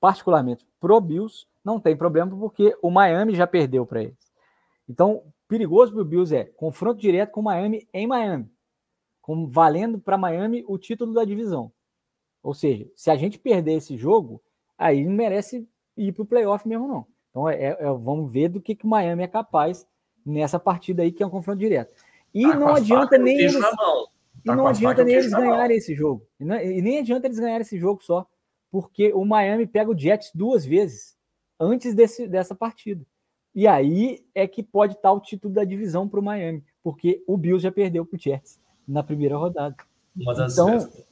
particularmente 0.00 0.66
pro 0.80 0.98
Bills 1.02 1.46
não 1.64 1.80
tem 1.80 1.96
problema 1.96 2.36
porque 2.36 2.76
o 2.82 2.90
Miami 2.90 3.34
já 3.34 3.46
perdeu 3.46 3.86
para 3.86 4.02
eles. 4.02 4.32
Então, 4.88 5.22
perigoso 5.48 5.92
para 5.92 6.02
o 6.02 6.04
Bills 6.04 6.34
é 6.34 6.44
confronto 6.44 7.00
direto 7.00 7.30
com 7.30 7.40
o 7.40 7.44
Miami 7.44 7.86
em 7.92 8.06
Miami, 8.06 8.50
com, 9.20 9.46
valendo 9.46 9.98
para 9.98 10.18
Miami 10.18 10.64
o 10.66 10.78
título 10.78 11.14
da 11.14 11.24
divisão. 11.24 11.72
Ou 12.42 12.54
seja, 12.54 12.90
se 12.96 13.10
a 13.10 13.16
gente 13.16 13.38
perder 13.38 13.74
esse 13.74 13.96
jogo, 13.96 14.42
aí 14.76 15.04
não 15.04 15.12
merece 15.12 15.66
ir 15.96 16.12
para 16.12 16.22
o 16.22 16.26
playoff 16.26 16.66
mesmo, 16.66 16.88
não. 16.88 17.06
Então 17.30 17.48
é, 17.48 17.64
é, 17.64 17.84
vamos 17.84 18.30
ver 18.30 18.48
do 18.48 18.60
que, 18.60 18.74
que 18.74 18.84
o 18.84 18.88
Miami 18.88 19.22
é 19.22 19.28
capaz 19.28 19.86
nessa 20.26 20.58
partida 20.58 21.02
aí, 21.02 21.12
que 21.12 21.22
é 21.22 21.26
um 21.26 21.30
confronto 21.30 21.58
direto. 21.58 21.94
E 22.34 22.42
tá 22.42 22.56
não 22.56 22.74
adianta 22.74 23.18
nem 23.18 23.38
eles, 23.38 23.58
tá 23.58 23.76
e 24.44 24.48
não 24.48 24.66
adianta 24.66 25.04
nem 25.04 25.14
eles 25.14 25.30
ganharem 25.30 25.76
esse 25.76 25.94
jogo. 25.94 26.26
E, 26.38 26.44
não, 26.44 26.56
e, 26.56 26.82
nem 26.82 26.98
adianta 26.98 27.26
eles 27.26 27.38
ganharem 27.38 27.62
esse 27.62 27.78
jogo 27.78 28.02
só, 28.02 28.26
porque 28.70 29.12
o 29.12 29.24
Miami 29.24 29.66
pega 29.66 29.90
o 29.90 29.98
Jets 29.98 30.30
duas 30.34 30.64
vezes 30.64 31.16
antes 31.62 31.94
desse, 31.94 32.26
dessa 32.26 32.54
partida. 32.54 33.04
E 33.54 33.66
aí 33.66 34.24
é 34.34 34.46
que 34.46 34.62
pode 34.62 34.94
estar 34.94 35.12
o 35.12 35.20
título 35.20 35.54
da 35.54 35.64
divisão 35.64 36.08
para 36.08 36.18
o 36.18 36.22
Miami, 36.22 36.64
porque 36.82 37.22
o 37.26 37.36
Bills 37.36 37.62
já 37.62 37.70
perdeu 37.70 38.04
para 38.04 38.16
o 38.16 38.20
Jets 38.20 38.58
na 38.88 39.02
primeira 39.02 39.36
rodada. 39.36 39.76
Uma 40.16 40.34
das 40.34 40.52
então, 40.54 40.66
vezes 40.66 41.04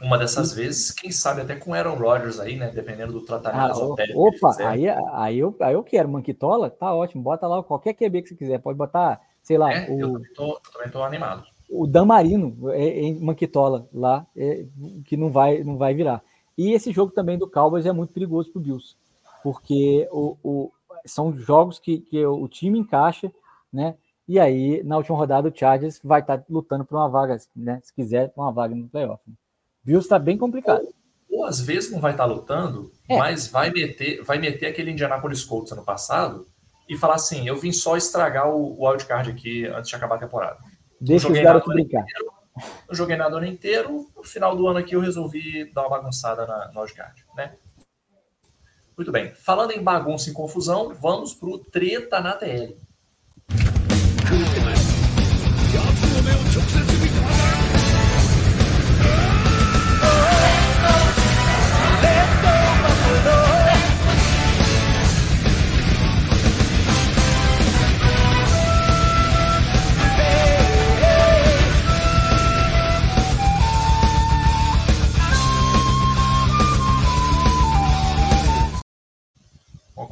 uma 0.00 0.16
dessas 0.16 0.54
vezes, 0.54 0.90
quem 0.90 1.12
sabe 1.12 1.42
até 1.42 1.54
com 1.54 1.74
Aaron 1.74 1.96
Rodgers 1.96 2.40
aí, 2.40 2.56
né? 2.56 2.70
Dependendo 2.70 3.12
do 3.12 3.20
tratamento 3.20 3.82
ah, 3.82 4.16
Opa, 4.16 4.56
aí, 4.60 4.88
aí, 4.88 5.38
eu, 5.38 5.54
aí 5.60 5.74
eu 5.74 5.84
quero. 5.84 6.08
Manquitola, 6.08 6.70
tá 6.70 6.94
ótimo. 6.94 7.22
Bota 7.22 7.46
lá 7.46 7.62
qualquer 7.62 7.92
QB 7.92 8.22
que 8.22 8.28
você 8.30 8.34
quiser. 8.34 8.58
Pode 8.60 8.78
botar, 8.78 9.20
sei 9.42 9.58
lá. 9.58 9.70
É, 9.70 9.90
o, 9.90 10.00
eu, 10.00 10.12
também 10.14 10.32
tô, 10.32 10.46
eu 10.52 10.72
também 10.72 10.90
tô 10.90 11.02
animado. 11.02 11.44
O 11.68 11.86
Dan 11.86 12.06
Marino 12.06 12.70
é, 12.70 13.00
em 13.00 13.20
Manquitola 13.20 13.86
lá, 13.92 14.26
é, 14.34 14.64
que 15.04 15.18
não 15.18 15.30
vai, 15.30 15.62
não 15.62 15.76
vai 15.76 15.92
virar. 15.92 16.22
E 16.56 16.72
esse 16.72 16.92
jogo 16.92 17.12
também 17.12 17.36
do 17.36 17.48
Cowboys 17.48 17.84
é 17.84 17.92
muito 17.92 18.12
perigoso 18.12 18.50
pro 18.50 18.60
Bills, 18.60 18.96
porque 19.42 20.08
o, 20.10 20.36
o, 20.42 20.72
são 21.06 21.36
jogos 21.36 21.78
que, 21.78 21.98
que 21.98 22.24
o 22.24 22.48
time 22.48 22.78
encaixa, 22.78 23.32
né? 23.72 23.94
E 24.28 24.38
aí, 24.38 24.82
na 24.84 24.96
última 24.96 25.16
rodada, 25.16 25.48
o 25.48 25.52
Chargers 25.52 26.00
vai 26.04 26.20
estar 26.20 26.38
tá 26.38 26.44
lutando 26.48 26.84
por 26.84 26.96
uma 26.96 27.08
vaga, 27.08 27.36
né? 27.56 27.80
Se 27.82 27.92
quiser, 27.92 28.32
uma 28.36 28.52
vaga 28.52 28.74
no 28.74 28.88
playoff. 28.88 29.22
Né? 29.26 29.34
Bills 29.82 30.04
está 30.04 30.18
bem 30.18 30.38
complicado. 30.38 30.86
Ou, 31.28 31.40
ou, 31.40 31.44
às 31.46 31.60
vezes 31.60 31.90
não 31.90 32.00
vai 32.00 32.12
estar 32.12 32.28
tá 32.28 32.32
lutando, 32.32 32.92
é. 33.08 33.18
mas 33.18 33.48
vai 33.48 33.70
meter, 33.70 34.22
vai 34.22 34.38
meter 34.38 34.66
aquele 34.66 34.92
Indianapolis 34.92 35.42
Colts 35.44 35.72
ano 35.72 35.82
passado 35.82 36.46
e 36.88 36.96
falar 36.96 37.14
assim: 37.14 37.46
eu 37.48 37.56
vim 37.56 37.72
só 37.72 37.96
estragar 37.96 38.48
o, 38.48 38.78
o 38.78 38.88
wildcard 38.88 39.30
aqui 39.30 39.66
antes 39.66 39.90
de 39.90 39.96
acabar 39.96 40.16
a 40.16 40.18
temporada. 40.18 40.58
Deixa 41.00 41.30
os 41.30 41.38
garotos 41.38 41.72
brincar. 41.72 42.02
Inteiro, 42.02 42.32
não 42.88 42.94
joguei 42.94 43.16
nada 43.16 43.34
o 43.34 43.38
ano 43.38 43.46
inteiro, 43.46 44.06
no 44.14 44.22
final 44.22 44.54
do 44.54 44.66
ano 44.66 44.78
aqui 44.78 44.94
eu 44.94 45.00
resolvi 45.00 45.64
dar 45.72 45.82
uma 45.82 45.90
bagunçada 45.90 46.46
na, 46.46 46.70
no 46.72 46.80
wildcard, 46.80 47.24
né? 47.36 47.56
Muito 49.00 49.12
bem. 49.12 49.32
Falando 49.34 49.70
em 49.70 49.82
bagunça 49.82 50.28
e 50.28 50.32
confusão, 50.34 50.94
vamos 51.00 51.32
para 51.32 51.48
o 51.48 51.56
treta 51.56 52.20
na 52.20 52.34
TL. 52.34 52.76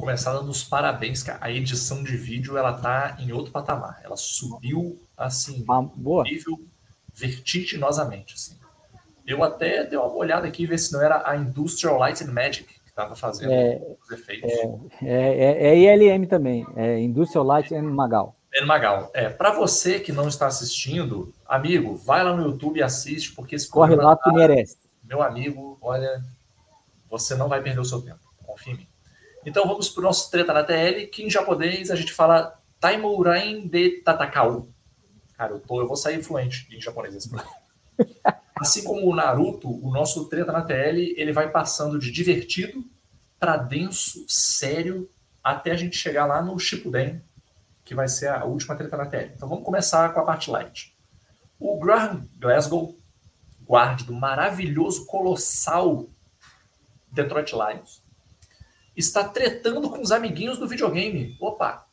Começar 0.09 0.33
dando 0.33 0.49
os 0.49 0.63
parabéns, 0.63 1.21
que 1.21 1.29
a 1.29 1.51
edição 1.51 2.03
de 2.03 2.17
vídeo 2.17 2.57
ela 2.57 2.73
tá 2.73 3.15
em 3.19 3.31
outro 3.31 3.51
patamar. 3.51 4.01
Ela 4.03 4.17
subiu 4.17 4.99
assim, 5.15 5.63
ah, 5.69 5.83
boa. 5.95 6.23
nível 6.23 6.59
vertiginosamente. 7.13 8.33
Assim. 8.33 8.57
Eu 9.27 9.43
até 9.43 9.83
dei 9.83 9.99
uma 9.99 10.11
olhada 10.11 10.47
aqui 10.47 10.65
ver 10.65 10.79
se 10.79 10.91
não 10.91 11.01
era 11.01 11.29
a 11.29 11.37
Industrial 11.37 11.95
Light 11.99 12.23
and 12.23 12.31
Magic 12.31 12.63
que 12.65 12.89
estava 12.89 13.15
fazendo 13.15 13.51
é, 13.51 13.79
os 14.01 14.09
efeitos. 14.09 14.51
É, 15.03 15.05
é, 15.05 15.67
é, 15.67 15.77
ILM 15.77 16.25
também, 16.25 16.65
é 16.75 16.99
Industrial 16.99 17.45
Light 17.45 17.71
and 17.75 17.83
Magal. 17.83 18.35
É 18.51 18.65
Magal. 18.65 19.11
É, 19.13 19.29
para 19.29 19.51
você 19.51 19.99
que 19.99 20.11
não 20.11 20.27
está 20.27 20.47
assistindo, 20.47 21.31
amigo, 21.45 21.95
vai 21.97 22.23
lá 22.23 22.35
no 22.35 22.45
YouTube 22.47 22.79
e 22.79 22.83
assiste, 22.83 23.31
porque 23.33 23.55
esse 23.55 23.69
Corre 23.69 23.95
lá 23.95 24.17
que 24.17 24.23
tá, 24.23 24.33
merece. 24.33 24.75
Meu 25.03 25.21
amigo, 25.21 25.77
olha, 25.79 26.19
você 27.07 27.35
não 27.35 27.47
vai 27.47 27.61
perder 27.61 27.79
o 27.79 27.85
seu 27.85 28.01
tempo. 28.01 28.21
Confia 28.43 28.73
em 28.73 28.77
mim. 28.77 28.88
Então 29.49 29.67
vamos 29.67 29.89
para 29.89 30.01
o 30.01 30.03
nosso 30.03 30.29
treta 30.29 30.53
na 30.53 30.63
TL, 30.63 31.07
que 31.07 31.23
em 31.23 31.29
japonês 31.29 31.89
a 31.89 31.95
gente 31.95 32.13
fala 32.13 32.61
Taimurain 32.79 33.67
de 33.67 34.01
Tatakau. 34.03 34.69
Cara, 35.35 35.53
eu, 35.53 35.59
tô, 35.59 35.81
eu 35.81 35.87
vou 35.87 35.97
sair 35.97 36.21
fluente 36.21 36.67
em 36.71 36.79
japonês 36.79 37.15
esse 37.15 37.31
Assim 38.55 38.83
como 38.83 39.09
o 39.09 39.15
Naruto, 39.15 39.67
o 39.67 39.89
nosso 39.89 40.29
treta 40.29 40.51
na 40.51 40.61
TL, 40.61 41.15
ele 41.17 41.33
vai 41.33 41.49
passando 41.49 41.97
de 41.97 42.11
divertido 42.11 42.85
para 43.39 43.57
denso, 43.57 44.23
sério, 44.27 45.09
até 45.43 45.71
a 45.71 45.75
gente 45.75 45.97
chegar 45.97 46.27
lá 46.27 46.43
no 46.43 46.59
Shippuden, 46.59 47.19
que 47.83 47.95
vai 47.95 48.07
ser 48.07 48.27
a 48.27 48.45
última 48.45 48.75
treta 48.75 48.97
na 48.97 49.07
TL. 49.07 49.31
Então 49.35 49.49
vamos 49.49 49.65
começar 49.65 50.13
com 50.13 50.19
a 50.19 50.25
parte 50.25 50.51
light. 50.51 50.95
O 51.59 51.79
Graham 51.79 52.27
Glasgow, 52.37 52.95
guarde 53.65 54.03
do 54.03 54.13
maravilhoso, 54.13 55.07
colossal 55.07 56.05
Detroit 57.11 57.53
Lions, 57.53 58.03
está 58.99 59.23
tretando 59.23 59.89
com 59.89 60.01
os 60.01 60.11
amiguinhos 60.11 60.57
do 60.57 60.67
videogame. 60.67 61.37
Opa! 61.39 61.85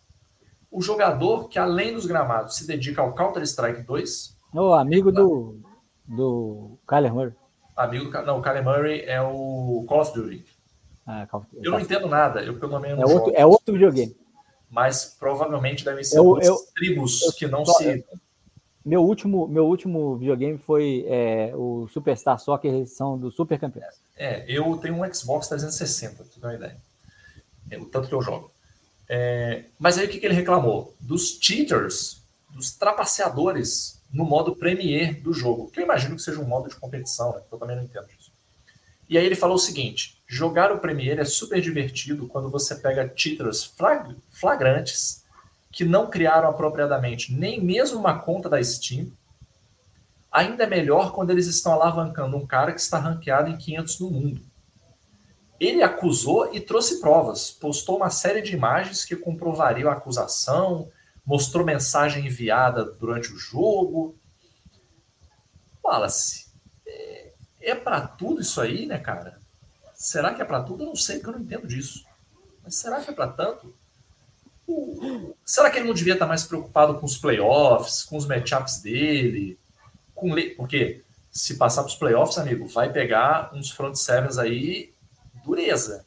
O 0.70 0.82
jogador 0.82 1.48
que, 1.48 1.58
além 1.58 1.94
dos 1.94 2.04
gramados, 2.04 2.56
se 2.56 2.66
dedica 2.66 3.00
ao 3.00 3.14
Counter-Strike 3.14 3.82
2. 3.82 4.36
O 4.52 4.72
amigo 4.72 5.12
do, 5.12 5.60
do 6.04 6.78
Kyler 6.86 7.14
Murray. 7.14 7.34
Amigo 7.76 8.10
do, 8.10 8.22
não, 8.22 8.38
o 8.38 8.42
Kyler 8.42 8.64
Murray 8.64 9.02
é 9.02 9.22
o 9.22 9.84
Call 9.88 10.00
of 10.00 10.12
Duty. 10.12 10.44
Ah, 11.06 11.26
eu 11.62 11.70
não 11.70 11.78
entendo 11.78 12.08
nada, 12.08 12.42
eu 12.42 12.58
pelo 12.58 12.80
menos 12.80 12.98
é 12.98 13.14
outro, 13.14 13.32
é 13.36 13.46
outro 13.46 13.72
videogame. 13.72 14.16
Mas 14.68 15.16
provavelmente 15.18 15.84
devem 15.84 16.02
ser 16.02 16.18
eu, 16.18 16.40
eu, 16.40 16.56
tribos 16.74 17.22
eu, 17.22 17.32
que 17.32 17.46
não 17.46 17.64
se. 17.64 18.04
Meu 18.84 19.02
último, 19.02 19.46
meu 19.46 19.66
último 19.66 20.16
videogame 20.16 20.58
foi 20.58 21.04
é, 21.06 21.52
o 21.54 21.86
Superstar 21.88 22.40
Soccer 22.40 22.74
edição 22.74 23.16
do 23.16 23.30
Super 23.30 23.58
Campeões. 23.60 23.94
É, 24.16 24.44
eu 24.48 24.76
tenho 24.78 24.94
um 24.94 25.14
Xbox 25.14 25.46
360, 25.48 26.16
pra 26.16 26.24
você 26.24 26.40
ter 26.40 26.46
uma 26.46 26.54
ideia. 26.54 26.76
É, 27.70 27.78
o 27.78 27.86
tanto 27.86 28.08
que 28.08 28.14
eu 28.14 28.22
jogo. 28.22 28.50
É, 29.08 29.64
mas 29.78 29.98
aí 29.98 30.06
o 30.06 30.08
que, 30.08 30.18
que 30.18 30.26
ele 30.26 30.34
reclamou? 30.34 30.94
Dos 31.00 31.38
cheaters, 31.40 32.22
dos 32.50 32.72
trapaceadores 32.72 34.00
no 34.12 34.24
modo 34.24 34.56
Premier 34.56 35.20
do 35.20 35.32
jogo, 35.32 35.70
que 35.70 35.80
eu 35.80 35.84
imagino 35.84 36.16
que 36.16 36.22
seja 36.22 36.40
um 36.40 36.46
modo 36.46 36.68
de 36.68 36.76
competição, 36.76 37.32
né? 37.34 37.42
eu 37.50 37.58
também 37.58 37.76
não 37.76 37.84
entendo 37.84 38.06
disso. 38.06 38.32
E 39.08 39.16
aí 39.16 39.24
ele 39.24 39.36
falou 39.36 39.56
o 39.56 39.60
seguinte: 39.60 40.20
jogar 40.26 40.72
o 40.72 40.78
Premier 40.78 41.18
é 41.18 41.24
super 41.24 41.60
divertido 41.60 42.26
quando 42.26 42.50
você 42.50 42.74
pega 42.74 43.12
cheaters 43.14 43.64
flag 43.64 44.16
flagrantes 44.30 45.24
que 45.70 45.84
não 45.84 46.08
criaram 46.08 46.48
apropriadamente 46.48 47.34
nem 47.34 47.60
mesmo 47.60 47.98
uma 47.98 48.18
conta 48.18 48.48
da 48.48 48.62
Steam. 48.62 49.12
Ainda 50.32 50.64
é 50.64 50.66
melhor 50.66 51.12
quando 51.12 51.30
eles 51.30 51.46
estão 51.46 51.72
alavancando 51.72 52.36
um 52.36 52.46
cara 52.46 52.72
que 52.72 52.80
está 52.80 52.98
ranqueado 52.98 53.50
em 53.50 53.56
500 53.56 54.00
no 54.00 54.10
mundo. 54.10 54.40
Ele 55.58 55.82
acusou 55.82 56.54
e 56.54 56.60
trouxe 56.60 57.00
provas, 57.00 57.50
postou 57.50 57.96
uma 57.96 58.10
série 58.10 58.42
de 58.42 58.54
imagens 58.54 59.04
que 59.04 59.16
comprovariam 59.16 59.90
a 59.90 59.94
acusação, 59.94 60.90
mostrou 61.24 61.64
mensagem 61.64 62.26
enviada 62.26 62.84
durante 62.84 63.32
o 63.32 63.38
jogo. 63.38 64.14
Wallace, 65.82 66.46
é, 66.86 67.32
é 67.60 67.74
para 67.74 68.02
tudo 68.06 68.42
isso 68.42 68.60
aí, 68.60 68.86
né, 68.86 68.98
cara? 68.98 69.40
Será 69.94 70.34
que 70.34 70.42
é 70.42 70.44
para 70.44 70.62
tudo? 70.62 70.82
Eu 70.82 70.88
não 70.88 70.96
sei, 70.96 71.16
porque 71.16 71.30
eu 71.30 71.34
não 71.34 71.44
entendo 71.44 71.66
disso. 71.66 72.04
Mas 72.62 72.76
será 72.76 73.00
que 73.00 73.10
é 73.10 73.14
para 73.14 73.28
tanto? 73.28 73.74
será 75.44 75.70
que 75.70 75.78
ele 75.78 75.86
não 75.86 75.94
devia 75.94 76.14
estar 76.14 76.26
mais 76.26 76.42
preocupado 76.42 76.98
com 76.98 77.06
os 77.06 77.16
playoffs, 77.16 78.02
com 78.02 78.16
os 78.16 78.26
matchups 78.26 78.80
dele? 78.80 79.58
Com. 80.14 80.34
Porque 80.56 81.04
se 81.30 81.56
passar 81.56 81.82
para 81.82 81.90
os 81.90 81.96
playoffs, 81.96 82.38
amigo, 82.38 82.66
vai 82.66 82.92
pegar 82.92 83.50
uns 83.54 83.70
front 83.70 83.94
sevens 83.94 84.38
aí, 84.38 84.92
dureza, 85.46 86.04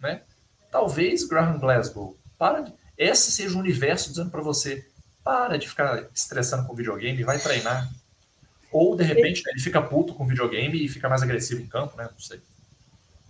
né? 0.00 0.22
Talvez 0.70 1.24
Graham 1.24 1.58
Glasgow, 1.58 2.16
para 2.38 2.60
de, 2.60 2.72
esse 2.96 3.30
seja 3.30 3.56
o 3.56 3.60
universo 3.60 4.10
dizendo 4.10 4.30
para 4.30 4.40
você, 4.40 4.84
para 5.22 5.56
de 5.58 5.68
ficar 5.68 6.08
estressando 6.14 6.66
com 6.66 6.74
videogame, 6.74 7.22
vai 7.22 7.38
treinar. 7.38 7.88
Ou, 8.72 8.96
de 8.96 9.04
repente, 9.04 9.42
ele 9.46 9.60
fica 9.60 9.80
puto 9.80 10.14
com 10.14 10.26
videogame 10.26 10.84
e 10.84 10.88
fica 10.88 11.08
mais 11.08 11.22
agressivo 11.22 11.62
em 11.62 11.66
campo, 11.66 11.96
né? 11.96 12.08
Não 12.10 12.18
sei. 12.18 12.40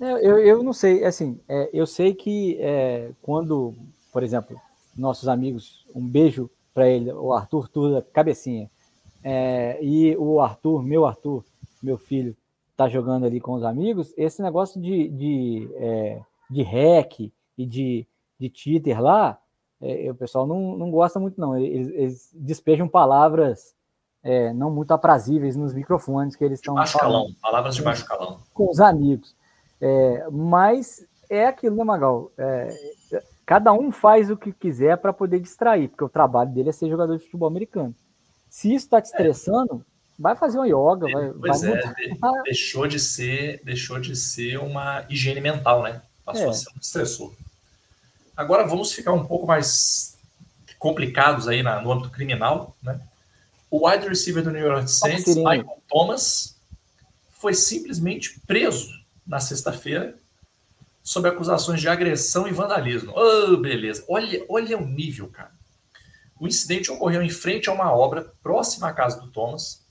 Eu, 0.00 0.38
eu 0.38 0.62
não 0.62 0.72
sei, 0.72 1.04
assim, 1.04 1.40
é, 1.48 1.70
eu 1.72 1.86
sei 1.86 2.14
que 2.14 2.56
é, 2.60 3.10
quando, 3.20 3.74
por 4.12 4.22
exemplo, 4.22 4.60
nossos 4.96 5.28
amigos, 5.28 5.84
um 5.94 6.06
beijo 6.06 6.48
para 6.72 6.88
ele, 6.88 7.12
o 7.12 7.32
Arthur 7.32 7.68
Turda 7.68 8.06
Cabecinha, 8.12 8.70
é, 9.24 9.78
e 9.82 10.16
o 10.16 10.40
Arthur, 10.40 10.82
meu 10.82 11.04
Arthur, 11.04 11.44
meu 11.82 11.98
filho, 11.98 12.36
tá 12.78 12.88
jogando 12.88 13.26
ali 13.26 13.40
com 13.40 13.54
os 13.54 13.64
amigos, 13.64 14.14
esse 14.16 14.40
negócio 14.40 14.80
de, 14.80 15.08
de, 15.08 15.68
é, 15.74 16.22
de 16.48 16.62
hack 16.62 17.18
e 17.58 17.66
de, 17.66 18.06
de 18.38 18.52
cheater 18.54 19.02
lá, 19.02 19.36
é, 19.80 20.08
o 20.08 20.14
pessoal 20.14 20.46
não, 20.46 20.78
não 20.78 20.88
gosta 20.88 21.18
muito, 21.18 21.40
não. 21.40 21.56
Eles, 21.56 21.88
eles 21.88 22.30
despejam 22.32 22.88
palavras 22.88 23.74
é, 24.22 24.52
não 24.52 24.70
muito 24.70 24.92
aprazíveis 24.92 25.56
nos 25.56 25.74
microfones 25.74 26.36
que 26.36 26.44
eles 26.44 26.60
estão 26.60 26.76
falando. 26.76 27.00
Calão, 27.00 27.26
palavras 27.42 27.74
de 27.74 27.82
baixo 27.82 28.06
calão. 28.06 28.38
Com 28.54 28.70
os 28.70 28.78
amigos. 28.78 29.34
É, 29.80 30.28
mas 30.30 31.04
é 31.28 31.46
aquilo, 31.46 31.74
né, 31.74 31.82
Magal? 31.82 32.30
É, 32.38 32.68
cada 33.44 33.72
um 33.72 33.90
faz 33.90 34.30
o 34.30 34.36
que 34.36 34.52
quiser 34.52 34.98
para 34.98 35.12
poder 35.12 35.40
distrair, 35.40 35.88
porque 35.88 36.04
o 36.04 36.08
trabalho 36.08 36.52
dele 36.52 36.68
é 36.68 36.72
ser 36.72 36.88
jogador 36.88 37.16
de 37.16 37.24
futebol 37.24 37.48
americano. 37.48 37.92
Se 38.48 38.72
isso 38.72 38.86
está 38.86 39.02
te 39.02 39.06
estressando, 39.06 39.84
vai 40.18 40.34
fazer 40.34 40.58
uma 40.58 40.66
yoga, 40.66 41.10
vai, 41.10 41.30
pois 41.30 41.60
vai 41.62 41.70
é, 41.70 42.08
mudar. 42.08 42.42
deixou 42.42 42.86
de 42.86 42.98
ser, 42.98 43.60
deixou 43.64 44.00
de 44.00 44.16
ser 44.16 44.58
uma 44.58 45.04
higiene 45.08 45.40
mental, 45.40 45.82
né? 45.82 46.02
Passou 46.24 46.46
é. 46.46 46.48
a 46.48 46.52
ser 46.52 46.70
um 46.70 46.80
estressor. 46.80 47.32
Agora 48.36 48.66
vamos 48.66 48.92
ficar 48.92 49.12
um 49.12 49.24
pouco 49.24 49.46
mais 49.46 50.16
complicados 50.78 51.48
aí 51.48 51.62
na, 51.62 51.80
no 51.80 51.92
âmbito 51.92 52.10
criminal, 52.10 52.76
né? 52.82 53.00
O 53.70 53.86
wide 53.86 54.08
receiver 54.08 54.42
do 54.42 54.50
New 54.50 54.66
York 54.66 54.90
Saints, 54.90 55.36
Michael 55.36 55.82
Thomas, 55.88 56.56
foi 57.32 57.54
simplesmente 57.54 58.40
preso 58.46 58.88
na 59.26 59.38
sexta-feira 59.40 60.16
sob 61.02 61.28
acusações 61.28 61.80
de 61.80 61.88
agressão 61.88 62.46
e 62.48 62.52
vandalismo. 62.52 63.12
Oh, 63.14 63.56
beleza. 63.56 64.04
Olha, 64.08 64.44
olha 64.48 64.76
o 64.76 64.86
nível, 64.86 65.28
cara. 65.28 65.52
O 66.40 66.46
incidente 66.46 66.90
ocorreu 66.90 67.22
em 67.22 67.30
frente 67.30 67.68
a 67.68 67.72
uma 67.72 67.92
obra 67.92 68.32
próxima 68.42 68.88
à 68.88 68.92
casa 68.92 69.20
do 69.20 69.28
Thomas. 69.28 69.82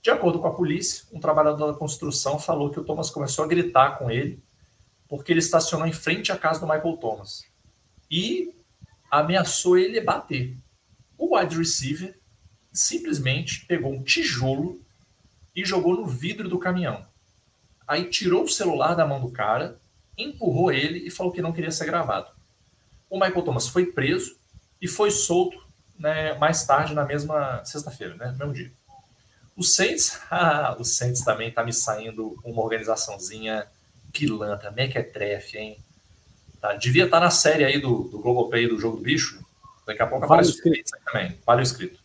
De 0.00 0.10
acordo 0.10 0.38
com 0.38 0.46
a 0.46 0.54
polícia, 0.54 1.04
um 1.12 1.20
trabalhador 1.20 1.72
da 1.72 1.78
construção 1.78 2.38
falou 2.38 2.70
que 2.70 2.78
o 2.78 2.84
Thomas 2.84 3.10
começou 3.10 3.44
a 3.44 3.48
gritar 3.48 3.98
com 3.98 4.10
ele 4.10 4.42
porque 5.08 5.32
ele 5.32 5.40
estacionou 5.40 5.86
em 5.86 5.92
frente 5.92 6.30
à 6.30 6.36
casa 6.36 6.60
do 6.60 6.66
Michael 6.66 6.98
Thomas 6.98 7.44
e 8.10 8.54
ameaçou 9.10 9.78
ele 9.78 10.00
bater. 10.00 10.56
O 11.16 11.36
wide 11.36 11.56
receiver 11.56 12.18
simplesmente 12.72 13.64
pegou 13.66 13.92
um 13.92 14.02
tijolo 14.02 14.80
e 15.56 15.64
jogou 15.64 15.96
no 15.96 16.06
vidro 16.06 16.48
do 16.48 16.58
caminhão. 16.58 17.06
Aí 17.86 18.04
tirou 18.04 18.44
o 18.44 18.48
celular 18.48 18.94
da 18.94 19.06
mão 19.06 19.20
do 19.20 19.32
cara, 19.32 19.80
empurrou 20.16 20.70
ele 20.70 20.98
e 20.98 21.10
falou 21.10 21.32
que 21.32 21.42
não 21.42 21.52
queria 21.52 21.70
ser 21.70 21.86
gravado. 21.86 22.30
O 23.08 23.18
Michael 23.18 23.42
Thomas 23.42 23.66
foi 23.66 23.86
preso 23.86 24.38
e 24.80 24.86
foi 24.86 25.10
solto 25.10 25.66
né, 25.98 26.34
mais 26.34 26.64
tarde 26.66 26.94
na 26.94 27.04
mesma 27.04 27.64
sexta-feira, 27.64 28.14
né, 28.14 28.30
no 28.32 28.38
mesmo 28.38 28.52
dia. 28.52 28.72
O 29.58 29.64
Saints, 29.64 30.16
ah, 30.30 30.76
o 30.78 30.84
Saints 30.84 31.22
também 31.22 31.50
tá 31.50 31.64
me 31.64 31.72
saindo 31.72 32.38
uma 32.44 32.62
organizaçãozinha 32.62 33.66
pilantra, 34.12 34.70
mequetrefe, 34.70 35.58
hein? 35.58 35.78
Tá, 36.60 36.74
devia 36.74 37.04
estar 37.04 37.18
tá 37.18 37.24
na 37.24 37.30
série 37.30 37.64
aí 37.64 37.80
do, 37.80 38.04
do 38.04 38.20
Globoplay 38.20 38.68
do 38.68 38.78
Jogo 38.78 38.98
do 38.98 39.02
Bicho. 39.02 39.44
Daqui 39.84 40.00
a 40.00 40.06
pouco 40.06 40.26
vale 40.26 40.42
aparece 40.42 40.60
o 40.60 40.62
Saints 40.62 40.92
também, 41.04 41.38
vale 41.44 41.60
o 41.60 41.64
escrito. 41.64 41.98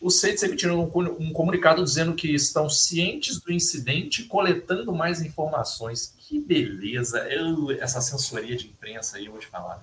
O 0.00 0.10
Saints 0.10 0.42
emitiram 0.42 0.82
um, 0.84 1.00
um 1.18 1.32
comunicado 1.32 1.82
dizendo 1.82 2.14
que 2.14 2.34
estão 2.34 2.68
cientes 2.68 3.40
do 3.40 3.50
incidente 3.50 4.24
coletando 4.24 4.92
mais 4.92 5.22
informações. 5.22 6.14
Que 6.18 6.38
beleza! 6.38 7.20
Eu, 7.30 7.70
essa 7.80 8.02
sensoria 8.02 8.54
de 8.54 8.66
imprensa 8.66 9.16
aí, 9.16 9.26
eu 9.26 9.32
vou 9.32 9.40
te 9.40 9.46
falar. 9.46 9.82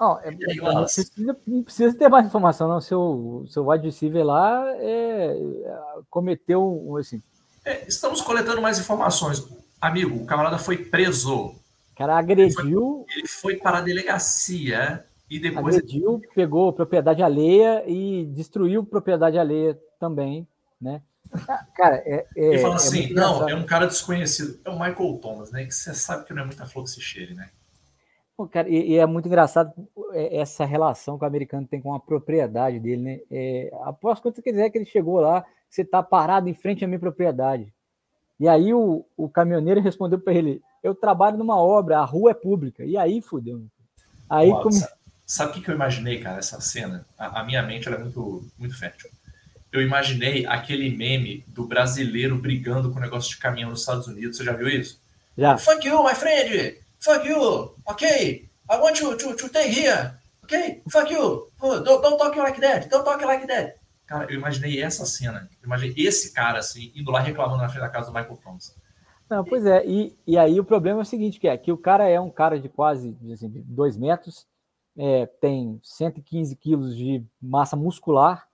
Oh, 0.00 0.18
é, 0.22 0.30
não, 0.30 0.82
precisa, 0.84 1.10
não, 1.46 1.62
precisa, 1.62 1.98
ter 1.98 2.08
mais 2.08 2.26
informação, 2.26 2.68
não. 2.68 2.80
Seu, 2.80 3.44
seu 3.48 3.68
wide 3.68 3.86
receiver 3.86 4.24
lá 4.24 4.64
é, 4.76 5.36
cometeu 6.10 6.62
um. 6.62 6.96
Assim. 6.96 7.22
É, 7.64 7.86
estamos 7.86 8.20
coletando 8.20 8.60
mais 8.60 8.78
informações. 8.78 9.46
Amigo, 9.80 10.16
o 10.16 10.26
camarada 10.26 10.58
foi 10.58 10.76
preso. 10.78 11.34
O 11.36 11.96
cara 11.96 12.16
agrediu. 12.16 13.04
Ele 13.08 13.08
foi, 13.08 13.18
ele 13.18 13.28
foi 13.28 13.56
para 13.56 13.78
a 13.78 13.82
delegacia 13.82 15.04
e 15.30 15.38
depois. 15.38 15.76
Agrediu, 15.76 16.20
pegou 16.34 16.72
propriedade 16.72 17.22
alheia 17.22 17.84
e 17.86 18.26
destruiu 18.26 18.84
propriedade 18.84 19.38
alheia 19.38 19.78
também, 20.00 20.46
né? 20.80 21.00
Cara, 21.74 21.96
é. 22.04 22.26
é 22.36 22.44
ele 22.44 22.58
fala 22.58 22.74
é 22.74 22.76
assim: 22.76 23.12
não, 23.12 23.48
é 23.48 23.54
um 23.54 23.64
cara 23.64 23.86
desconhecido. 23.86 24.60
É 24.64 24.70
o 24.70 24.74
Michael 24.74 25.18
Thomas, 25.22 25.50
né? 25.50 25.64
Que 25.64 25.72
você 25.72 25.94
sabe 25.94 26.24
que 26.24 26.34
não 26.34 26.42
é 26.42 26.46
muita 26.46 26.66
flor 26.66 26.84
que 26.84 26.90
se 26.90 27.00
cheire, 27.00 27.34
né? 27.34 27.50
Cara, 28.48 28.68
e, 28.68 28.92
e, 28.92 28.98
é 28.98 29.06
muito 29.06 29.26
engraçado 29.26 29.72
é, 30.12 30.38
essa 30.38 30.64
relação 30.64 31.18
que 31.18 31.24
o 31.24 31.26
americano 31.26 31.66
tem 31.66 31.80
com 31.80 31.94
a 31.94 32.00
propriedade 32.00 32.78
dele, 32.80 33.02
né? 33.02 33.20
É, 33.30 33.72
após 33.82 34.20
quando 34.20 34.34
você 34.34 34.42
quiser 34.42 34.70
que 34.70 34.78
ele 34.78 34.84
chegou 34.84 35.20
lá, 35.20 35.44
você 35.68 35.82
está 35.82 36.02
parado 36.02 36.48
em 36.48 36.54
frente 36.54 36.84
à 36.84 36.88
minha 36.88 37.00
propriedade. 37.00 37.72
E 38.38 38.48
aí 38.48 38.74
o, 38.74 39.04
o 39.16 39.28
caminhoneiro 39.28 39.80
respondeu 39.80 40.18
para 40.18 40.34
ele: 40.34 40.60
Eu 40.82 40.94
trabalho 40.94 41.38
numa 41.38 41.56
obra, 41.56 41.98
a 41.98 42.04
rua 42.04 42.32
é 42.32 42.34
pública. 42.34 42.84
E 42.84 42.96
aí 42.96 43.20
fudeu. 43.20 43.64
Aí 44.28 44.50
Uau, 44.50 44.62
como... 44.62 44.76
Sabe 45.24 45.58
o 45.58 45.62
que, 45.62 45.70
eu 45.70 45.74
imaginei, 45.74 46.20
cara, 46.20 46.38
essa 46.38 46.60
cena? 46.60 47.06
A, 47.16 47.40
a 47.40 47.44
minha 47.44 47.62
mente 47.62 47.88
era 47.88 47.98
muito, 47.98 48.44
muito 48.58 48.76
fértil. 48.76 49.08
Eu 49.70 49.80
imaginei 49.80 50.44
aquele 50.44 50.90
meme 50.94 51.44
do 51.46 51.64
brasileiro 51.64 52.36
brigando 52.36 52.90
com 52.90 52.98
o 52.98 53.02
negócio 53.02 53.30
de 53.30 53.38
caminhão 53.38 53.70
nos 53.70 53.80
Estados 53.80 54.06
Unidos. 54.06 54.36
Você 54.36 54.44
já 54.44 54.52
viu 54.52 54.68
isso? 54.68 55.00
Já. 55.38 55.56
Fuck 55.56 55.86
you, 55.86 56.04
my 56.04 56.14
friend! 56.14 56.81
Fuck 57.02 57.26
you! 57.26 57.74
Okay, 57.90 58.48
I 58.70 58.78
want 58.78 59.00
you 59.00 59.16
to, 59.16 59.34
to 59.34 59.48
stay 59.48 59.68
here. 59.68 60.14
Okay, 60.44 60.82
fuck 60.88 61.10
you! 61.10 61.48
Don't, 61.60 61.84
don't 61.84 62.16
talk 62.16 62.36
like 62.36 62.60
that! 62.60 62.88
Don't 62.88 63.04
talk 63.04 63.20
like 63.24 63.44
that! 63.48 63.74
Cara, 64.06 64.26
eu 64.30 64.38
imaginei 64.38 64.80
essa 64.80 65.04
cena. 65.04 65.50
Eu 65.60 65.66
imaginei 65.66 65.94
esse 65.96 66.32
cara, 66.32 66.60
assim, 66.60 66.92
indo 66.94 67.10
lá 67.10 67.18
reclamando 67.18 67.60
na 67.60 67.68
frente 67.68 67.82
da 67.82 67.88
casa 67.88 68.06
do 68.06 68.14
Michael 68.14 68.38
Thomas. 68.44 68.76
Não, 69.28 69.42
pois 69.44 69.66
é, 69.66 69.84
e, 69.84 70.16
e 70.24 70.38
aí 70.38 70.60
o 70.60 70.64
problema 70.64 71.00
é 71.00 71.02
o 71.02 71.04
seguinte, 71.06 71.40
que 71.40 71.48
é 71.48 71.56
que 71.56 71.72
o 71.72 71.78
cara 71.78 72.08
é 72.08 72.20
um 72.20 72.30
cara 72.30 72.60
de 72.60 72.68
quase 72.68 73.16
assim, 73.32 73.48
de 73.48 73.62
dois 73.62 73.96
metros, 73.96 74.46
é, 74.96 75.26
tem 75.40 75.80
115 75.82 76.54
quilos 76.54 76.96
de 76.96 77.24
massa 77.40 77.74
muscular, 77.74 78.46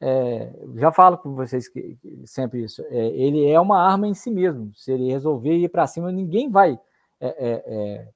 é, 0.00 0.50
já 0.76 0.90
falo 0.90 1.18
com 1.18 1.34
vocês 1.34 1.68
que, 1.68 1.98
que 2.00 2.22
sempre 2.26 2.62
isso, 2.62 2.82
é, 2.88 3.08
ele 3.08 3.44
é 3.46 3.58
uma 3.60 3.82
arma 3.82 4.06
em 4.06 4.14
si 4.14 4.30
mesmo, 4.30 4.72
se 4.74 4.92
ele 4.92 5.10
resolver 5.10 5.54
ir 5.54 5.68
para 5.68 5.86
cima, 5.86 6.12
ninguém 6.12 6.48
vai 6.48 6.78
é, 7.20 7.28
é, 7.28 7.64
é, 7.66 8.08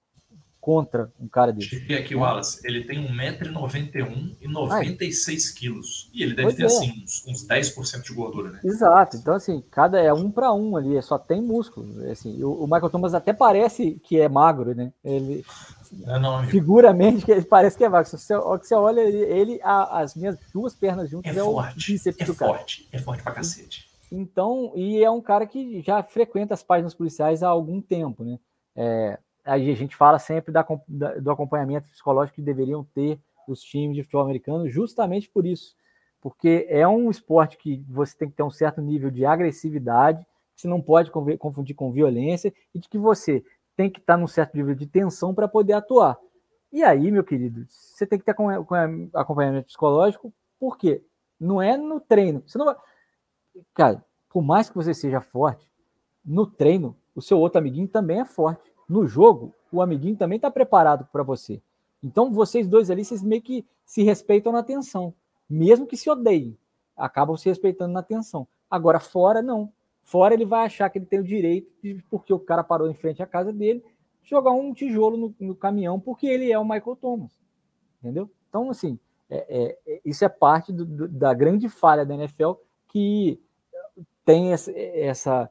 contra 0.61 1.11
um 1.19 1.27
cara 1.29 1.53
desse. 1.53 1.69
Cheguei 1.69 1.97
aqui, 1.97 2.15
Wallace. 2.15 2.61
Ele 2.63 2.85
tem 2.85 2.99
1,91m 3.09 4.37
e 4.41 4.49
96 4.49 5.51
quilos. 5.53 6.11
E 6.13 6.23
ele 6.23 6.35
deve 6.35 6.49
pois 6.49 6.57
ter, 6.57 6.63
é. 6.65 6.67
assim, 6.67 7.03
uns, 7.03 7.27
uns 7.27 7.49
10% 7.49 8.03
de 8.03 8.13
gordura, 8.13 8.51
né? 8.51 8.61
Exato. 8.63 9.17
Então, 9.17 9.35
assim, 9.35 9.63
cada 9.71 9.99
é 9.99 10.13
um 10.13 10.31
para 10.31 10.53
um 10.53 10.77
ali, 10.77 11.01
só 11.01 11.19
tem 11.19 11.41
músculo. 11.41 12.07
Assim, 12.11 12.43
o, 12.43 12.65
o, 12.65 12.65
Michael 12.65 12.91
Thomas 12.91 13.15
até 13.15 13.33
parece 13.33 13.99
que 14.05 14.21
é 14.21 14.29
magro, 14.29 14.75
né? 14.75 14.93
Ele. 15.03 15.45
Não, 15.91 16.21
não, 16.21 16.45
figuramente, 16.45 17.25
que 17.25 17.33
ele 17.33 17.47
parece 17.47 17.79
que 17.79 17.85
é 17.85 17.89
magro. 17.89 18.11
Se 18.11 18.19
você, 18.19 18.37
você 18.37 18.75
olha 18.75 19.01
ele, 19.01 19.19
ele 19.19 19.61
a, 19.63 20.01
as 20.01 20.15
minhas 20.15 20.37
duas 20.53 20.75
pernas 20.75 21.09
juntas 21.09 21.35
é, 21.35 21.41
é 21.41 21.43
forte, 21.43 21.95
é 22.19 22.27
forte, 22.27 22.89
é 22.93 22.99
forte 22.99 23.23
pra 23.23 23.33
cacete. 23.33 23.89
Então, 24.11 24.73
e 24.75 25.03
é 25.03 25.11
um 25.11 25.21
cara 25.21 25.47
que 25.47 25.83
já 25.83 26.03
frequenta 26.03 26.55
as 26.55 26.63
páginas 26.63 26.95
policiais 26.95 27.43
há 27.43 27.49
algum 27.49 27.81
tempo, 27.81 28.25
né? 28.25 28.39
É, 28.81 29.19
a 29.45 29.59
gente 29.59 29.97
fala 29.97 30.21
sempre 30.21 30.53
da, 30.53 30.63
do 31.21 31.31
acompanhamento 31.33 31.89
psicológico 31.89 32.37
que 32.37 32.43
deveriam 32.43 32.85
ter 32.95 33.19
os 33.49 33.61
times 33.61 33.97
de 33.97 34.05
futebol 34.05 34.23
americano, 34.23 34.69
justamente 34.69 35.29
por 35.29 35.45
isso, 35.45 35.75
porque 36.21 36.65
é 36.69 36.87
um 36.87 37.11
esporte 37.11 37.57
que 37.57 37.85
você 37.89 38.17
tem 38.17 38.31
que 38.31 38.37
ter 38.37 38.43
um 38.45 38.51
certo 38.51 38.81
nível 38.81 39.11
de 39.11 39.25
agressividade, 39.25 40.25
que 40.55 40.63
você 40.63 40.69
não 40.69 40.81
pode 40.81 41.11
confundir 41.11 41.75
com 41.75 41.91
violência, 41.91 42.53
e 42.73 42.79
de 42.79 42.89
que 42.89 42.99
você 42.99 43.43
tem 43.77 43.91
que 43.91 43.99
estar 43.99 44.17
num 44.17 44.29
certo 44.29 44.55
nível 44.55 44.75
de 44.75 44.87
tensão 44.87 45.35
para 45.35 45.49
poder 45.49 45.73
atuar. 45.73 46.17
E 46.71 46.85
aí, 46.85 47.11
meu 47.11 47.25
querido, 47.25 47.65
você 47.69 48.07
tem 48.07 48.19
que 48.19 48.25
ter 48.25 48.33
acompanhamento 49.15 49.67
psicológico, 49.67 50.33
por 50.61 50.77
quê? 50.77 51.03
Não 51.41 51.63
é 51.63 51.77
no 51.77 51.99
treino. 51.99 52.43
Você 52.47 52.59
não 52.59 52.67
vai... 52.67 52.77
Cara, 53.75 54.05
por 54.29 54.43
mais 54.43 54.69
que 54.69 54.77
você 54.77 54.93
seja 54.93 55.21
forte, 55.21 55.67
no 56.25 56.47
treino, 56.47 56.95
o 57.19 57.23
seu 57.23 57.39
outro 57.41 57.59
amiguinho 57.59 57.89
também 57.89 58.21
é 58.21 58.25
forte 58.25 58.73
no 58.89 59.05
jogo, 59.07 59.53
o 59.73 59.83
amiguinho 59.83 60.17
também 60.17 60.37
está 60.37 60.49
preparado 60.51 61.07
para 61.13 61.25
você. 61.25 61.61
Então, 62.01 62.31
vocês 62.33 62.69
dois 62.69 62.91
ali, 62.91 63.05
vocês 63.05 63.25
meio 63.25 63.43
que 63.43 63.67
se 63.85 64.05
respeitam 64.05 64.53
na 64.53 64.63
tensão. 64.63 65.13
Mesmo 65.51 65.85
que 65.85 65.97
se 65.97 66.09
odeiem, 66.09 66.57
acabam 66.97 67.37
se 67.37 67.49
respeitando 67.49 67.93
na 67.93 68.05
tensão. 68.05 68.47
Agora, 68.71 69.01
fora, 69.01 69.43
não. 69.43 69.73
Fora 70.05 70.33
ele 70.33 70.47
vai 70.47 70.65
achar 70.65 70.89
que 70.89 70.99
ele 70.99 71.07
tem 71.07 71.19
o 71.19 71.25
direito, 71.25 71.69
de, 71.83 72.03
porque 72.09 72.33
o 72.33 72.39
cara 72.39 72.63
parou 72.63 72.89
em 72.89 72.95
frente 72.95 73.21
à 73.21 73.27
casa 73.27 73.53
dele, 73.53 73.85
jogar 74.23 74.53
um 74.53 74.73
tijolo 74.73 75.17
no, 75.17 75.35
no 75.41 75.57
caminhão, 75.57 75.99
porque 75.99 76.27
ele 76.29 76.53
é 76.53 76.59
o 76.59 76.65
Michael 76.65 76.97
Thomas. 76.97 77.33
Entendeu? 78.01 78.31
Então, 78.49 78.71
assim, 78.71 78.97
é, 79.29 79.45
é, 79.49 79.79
é 79.87 80.01
isso 80.05 80.25
é 80.25 80.29
parte 80.29 80.73
do, 80.73 80.87
do, 80.87 81.09
da 81.09 81.35
grande 81.35 81.69
falha 81.69 82.07
da 82.07 82.15
NFL 82.15 82.53
que 82.87 83.41
tem 84.25 84.53
essa, 84.53 84.71
essa 84.73 85.51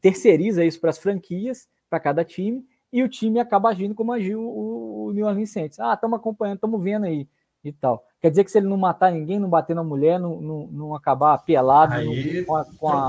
terceiriza 0.00 0.64
isso 0.64 0.80
para 0.80 0.90
as 0.90 0.98
franquias, 0.98 1.68
para 1.88 2.00
cada 2.00 2.24
time, 2.24 2.64
e 2.92 3.02
o 3.02 3.08
time 3.08 3.40
acaba 3.40 3.68
agindo 3.68 3.94
como 3.94 4.12
agiu 4.12 4.40
o, 4.40 5.06
o 5.06 5.12
New 5.12 5.26
Orleans 5.26 5.50
Saints. 5.50 5.78
Ah, 5.78 5.94
estamos 5.94 6.18
acompanhando, 6.18 6.56
estamos 6.56 6.82
vendo 6.82 7.04
aí 7.04 7.28
e 7.64 7.72
tal. 7.72 8.04
Quer 8.20 8.30
dizer 8.30 8.44
que 8.44 8.50
se 8.50 8.58
ele 8.58 8.66
não 8.66 8.76
matar 8.76 9.12
ninguém, 9.12 9.38
não 9.38 9.48
bater 9.48 9.76
na 9.76 9.84
mulher, 9.84 10.18
não, 10.18 10.40
não, 10.40 10.66
não 10.66 10.94
acabar 10.94 11.38
pelado 11.38 11.94
aí, 11.94 12.44
com, 12.44 12.56
a, 12.56 12.64
com 12.64 12.88
a, 12.88 13.08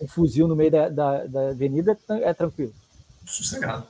um 0.00 0.08
fuzil 0.08 0.48
no 0.48 0.56
meio 0.56 0.70
da, 0.70 0.88
da, 0.88 1.26
da, 1.26 1.48
avenida, 1.50 1.96
é 2.22 2.32
tranquilo. 2.32 2.72
Sossegado. 3.24 3.86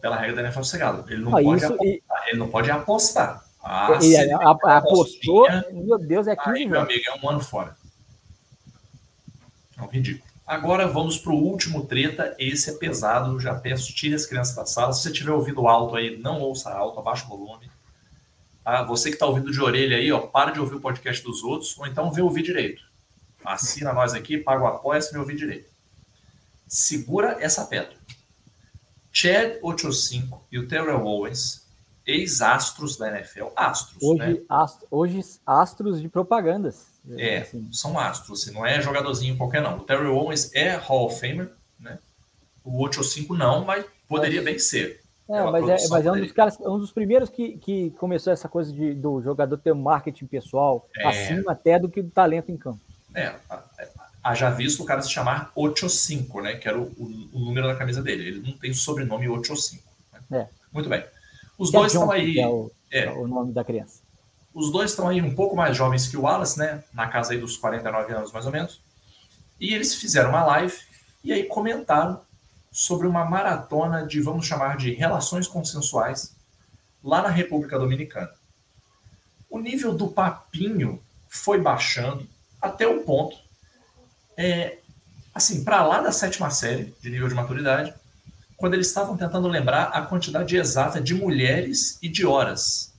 Pela 0.00 0.16
regra 0.16 0.36
da 0.36 0.42
NFL, 0.42 0.58
sossegado. 0.58 1.10
Ele 1.10 1.22
não, 1.22 1.36
ah, 1.36 1.42
pode, 1.42 1.56
isso, 1.56 1.72
apostar, 1.72 1.86
e... 1.86 2.30
ele 2.30 2.38
não 2.38 2.48
pode 2.48 2.70
apostar. 2.70 3.44
Ah, 3.64 3.98
e 4.02 4.16
a 4.16 4.50
apostou, 4.78 5.46
meu 5.72 5.98
Deus, 5.98 6.26
é 6.26 6.34
15 6.34 6.50
aí, 6.50 6.66
meu 6.66 6.80
amigo, 6.80 7.02
é 7.06 7.24
um 7.24 7.30
ano 7.30 7.40
fora. 7.40 7.76
É 9.78 9.82
um 9.82 9.86
ridículo. 9.86 10.31
Agora 10.46 10.86
vamos 10.86 11.16
para 11.18 11.32
o 11.32 11.36
último 11.36 11.86
treta. 11.86 12.34
Esse 12.38 12.70
é 12.70 12.72
pesado. 12.74 13.38
Já 13.38 13.54
peço, 13.54 13.94
tire 13.94 14.14
as 14.14 14.26
crianças 14.26 14.56
da 14.56 14.66
sala. 14.66 14.92
Se 14.92 15.02
você 15.02 15.12
tiver 15.12 15.32
ouvido 15.32 15.66
alto 15.68 15.94
aí, 15.94 16.16
não 16.18 16.40
ouça 16.40 16.70
alto, 16.70 16.98
abaixa 16.98 17.24
o 17.26 17.28
volume. 17.28 17.70
Tá? 18.64 18.82
Você 18.84 19.08
que 19.08 19.16
está 19.16 19.26
ouvindo 19.26 19.50
de 19.50 19.60
orelha 19.60 19.96
aí, 19.96 20.10
ó, 20.12 20.20
para 20.20 20.50
de 20.50 20.60
ouvir 20.60 20.76
o 20.76 20.80
podcast 20.80 21.22
dos 21.22 21.42
outros, 21.42 21.76
ou 21.78 21.86
então 21.86 22.12
vê 22.12 22.22
ouvir 22.22 22.42
direito. 22.42 22.82
Assina 23.44 23.92
nós 23.92 24.14
aqui, 24.14 24.38
paga 24.38 24.62
o 24.62 24.66
apoia 24.66 25.00
se 25.00 25.12
me 25.12 25.18
ouvir 25.18 25.36
direito. 25.36 25.70
Segura 26.66 27.36
essa 27.40 27.64
pedra. 27.64 27.94
Chad 29.12 29.58
85 29.62 30.46
e 30.50 30.58
o 30.58 30.66
Terrell 30.66 31.04
Owens, 31.04 31.68
ex-astros 32.06 32.96
da 32.96 33.08
NFL, 33.08 33.48
astros, 33.54 34.02
hoje, 34.02 34.18
né? 34.18 34.42
Astros, 34.48 34.88
hoje 34.90 35.20
astros 35.44 36.00
de 36.00 36.08
propagandas. 36.08 36.91
É, 37.16 37.38
assim. 37.38 37.68
são 37.72 37.98
astros, 37.98 38.42
assim, 38.42 38.54
não 38.54 38.64
é 38.64 38.80
jogadorzinho 38.80 39.36
qualquer 39.36 39.60
não. 39.60 39.78
O 39.78 39.80
Terrell 39.80 40.14
Owens 40.14 40.54
é 40.54 40.76
Hall 40.76 41.06
of 41.06 41.18
Famer, 41.18 41.50
né? 41.78 41.98
O 42.64 42.80
85 42.82 43.34
não, 43.34 43.64
mas 43.64 43.84
poderia 44.08 44.40
bem 44.40 44.58
ser. 44.58 45.00
É, 45.28 45.42
mas, 45.42 45.68
é, 45.68 45.88
mas 45.88 46.06
é 46.06 46.12
um 46.12 46.20
dos 46.20 46.32
caras, 46.32 46.60
um 46.60 46.78
dos 46.78 46.92
primeiros 46.92 47.30
que, 47.30 47.56
que 47.58 47.90
começou 47.92 48.32
essa 48.32 48.48
coisa 48.48 48.72
de, 48.72 48.94
do 48.94 49.20
jogador 49.22 49.56
ter 49.56 49.72
um 49.72 49.80
marketing 49.80 50.26
pessoal 50.26 50.88
é. 50.96 51.06
acima 51.06 51.52
até 51.52 51.78
do 51.78 51.88
que 51.88 52.02
do 52.02 52.10
talento 52.10 52.50
em 52.50 52.56
campo. 52.56 52.80
É, 53.14 53.34
haja 54.22 54.50
visto 54.50 54.82
o 54.82 54.86
cara 54.86 55.02
se 55.02 55.10
chamar 55.10 55.50
85, 55.54 56.40
né? 56.40 56.54
Que 56.54 56.68
era 56.68 56.78
o, 56.78 56.84
o, 56.84 57.28
o, 57.32 57.38
número 57.40 57.66
da 57.66 57.74
camisa 57.74 58.02
dele. 58.02 58.28
Ele 58.28 58.40
não 58.40 58.58
tem 58.58 58.70
o 58.70 58.74
sobrenome 58.74 59.28
85. 59.28 59.82
Né? 60.30 60.40
É. 60.40 60.48
Muito 60.72 60.88
bem. 60.88 61.04
Os 61.58 61.70
que 61.70 61.76
dois 61.76 61.92
estão 61.92 62.10
aí. 62.10 62.38
É 62.38 62.48
o, 62.48 62.70
é 62.90 63.10
o, 63.10 63.26
nome 63.26 63.52
da 63.52 63.64
criança. 63.64 64.01
Os 64.54 64.70
dois 64.70 64.90
estão 64.90 65.08
aí 65.08 65.22
um 65.22 65.34
pouco 65.34 65.56
mais 65.56 65.76
jovens 65.76 66.08
que 66.08 66.16
o 66.16 66.22
Wallace, 66.22 66.58
né? 66.58 66.84
Na 66.92 67.08
casa 67.08 67.32
aí 67.32 67.38
dos 67.38 67.56
49 67.56 68.12
anos, 68.12 68.32
mais 68.32 68.46
ou 68.46 68.52
menos. 68.52 68.80
E 69.58 69.74
eles 69.74 69.94
fizeram 69.94 70.30
uma 70.30 70.44
live 70.44 70.76
e 71.24 71.32
aí 71.32 71.44
comentaram 71.44 72.20
sobre 72.70 73.06
uma 73.06 73.24
maratona 73.24 74.06
de, 74.06 74.20
vamos 74.20 74.46
chamar 74.46 74.76
de 74.76 74.92
relações 74.92 75.46
consensuais, 75.46 76.34
lá 77.04 77.22
na 77.22 77.28
República 77.28 77.78
Dominicana. 77.78 78.32
O 79.48 79.58
nível 79.58 79.94
do 79.94 80.08
papinho 80.08 81.02
foi 81.28 81.60
baixando 81.60 82.26
até 82.60 82.86
o 82.86 83.02
ponto, 83.02 83.36
é, 84.36 84.78
assim, 85.34 85.62
para 85.62 85.84
lá 85.84 86.00
da 86.00 86.12
sétima 86.12 86.50
série 86.50 86.94
de 87.00 87.10
nível 87.10 87.28
de 87.28 87.34
maturidade, 87.34 87.92
quando 88.56 88.74
eles 88.74 88.86
estavam 88.86 89.16
tentando 89.16 89.48
lembrar 89.48 89.84
a 89.84 90.02
quantidade 90.02 90.56
exata 90.56 91.00
de 91.00 91.14
mulheres 91.14 91.98
e 92.00 92.08
de 92.08 92.24
horas. 92.24 92.91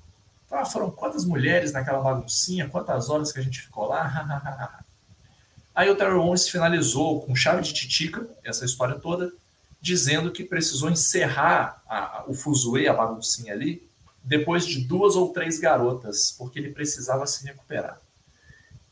Ah, 0.54 0.66
foram 0.66 0.92
quantas 0.92 1.26
mulheres 1.26 1.72
naquela 1.72 2.00
baguncinha, 2.00 2.70
quantas 2.70 3.10
horas 3.10 3.32
que 3.32 3.40
a 3.40 3.42
gente 3.42 3.60
ficou 3.60 3.88
lá. 3.88 4.84
Aí 5.74 5.90
o 5.90 5.96
Terry 5.96 6.14
Owens 6.14 6.48
finalizou 6.48 7.22
com 7.22 7.36
chave 7.36 7.64
de 7.64 7.74
titica 7.74 8.28
essa 8.44 8.64
história 8.64 9.00
toda, 9.00 9.34
dizendo 9.82 10.32
que 10.32 10.44
precisou 10.44 10.92
encerrar 10.92 11.82
a, 11.90 12.26
o 12.28 12.36
fuzuê, 12.36 12.88
a 12.88 12.94
baguncinha 12.94 13.52
ali, 13.52 13.90
depois 14.24 14.64
de 14.64 14.82
duas 14.82 15.16
ou 15.16 15.34
três 15.34 15.58
garotas, 15.58 16.36
porque 16.38 16.60
ele 16.60 16.72
precisava 16.72 17.26
se 17.26 17.44
recuperar. 17.48 18.00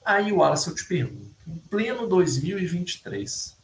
Aí, 0.03 0.31
Wallace, 0.31 0.67
eu 0.67 0.73
te 0.73 0.83
pergunto, 0.85 1.31
em 1.47 1.57
pleno 1.69 2.07
2023, 2.07 3.55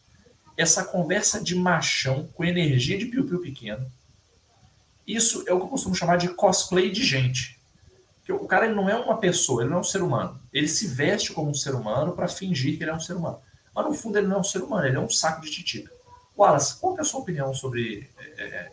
essa 0.56 0.86
conversa 0.86 1.44
de 1.44 1.56
machão 1.56 2.30
com 2.36 2.46
energia 2.46 2.96
de 2.96 3.08
piu-piu 3.08 3.40
pequeno, 3.40 3.92
isso 5.08 5.44
é 5.48 5.54
o 5.54 5.58
que 5.58 5.66
eu 5.66 5.70
costumo 5.70 5.96
chamar 5.96 6.18
de 6.18 6.30
cosplay 6.30 6.92
de 6.92 7.04
gente. 7.04 7.57
Porque 8.28 8.44
o 8.44 8.46
cara 8.46 8.66
ele 8.66 8.76
não 8.76 8.90
é 8.90 8.96
uma 8.96 9.18
pessoa, 9.18 9.62
ele 9.62 9.70
não 9.70 9.78
é 9.78 9.80
um 9.80 9.86
ser 9.86 10.02
humano. 10.02 10.38
Ele 10.52 10.68
se 10.68 10.86
veste 10.86 11.32
como 11.32 11.50
um 11.50 11.54
ser 11.54 11.74
humano 11.74 12.12
para 12.12 12.28
fingir 12.28 12.78
que 12.78 12.84
ele 12.84 12.92
é 12.92 12.94
um 12.94 13.00
ser 13.00 13.16
humano. 13.16 13.40
Mas 13.74 13.86
no 13.86 13.94
fundo 13.94 14.18
ele 14.18 14.28
não 14.28 14.36
é 14.36 14.40
um 14.42 14.44
ser 14.44 14.62
humano, 14.62 14.86
ele 14.86 14.98
é 14.98 15.00
um 15.00 15.10
saco 15.10 15.42
de 15.42 15.50
titiba. 15.50 15.90
Wallace, 16.38 16.78
qual 16.78 16.98
é 16.98 17.02
a 17.02 17.06
sua 17.06 17.22
opinião 17.22 17.54
sobre 17.54 18.10
é, 18.38 18.44
é, 18.44 18.48
é 18.48 18.72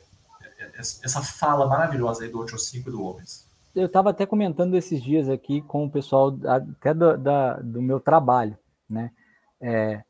essa 0.76 1.22
fala 1.22 1.68
maravilhosa 1.68 2.24
aí 2.24 2.30
do 2.30 2.40
85 2.40 2.88
e 2.88 2.92
do 2.92 3.04
Owens? 3.04 3.46
Eu 3.76 3.86
estava 3.86 4.10
até 4.10 4.26
comentando 4.26 4.76
esses 4.76 5.00
dias 5.00 5.28
aqui 5.28 5.62
com 5.62 5.84
o 5.84 5.90
pessoal 5.90 6.36
até 6.46 6.92
do, 6.92 7.16
da, 7.16 7.54
do 7.60 7.80
meu 7.80 8.00
trabalho, 8.00 8.58
né? 8.90 9.12
É, 9.60 10.02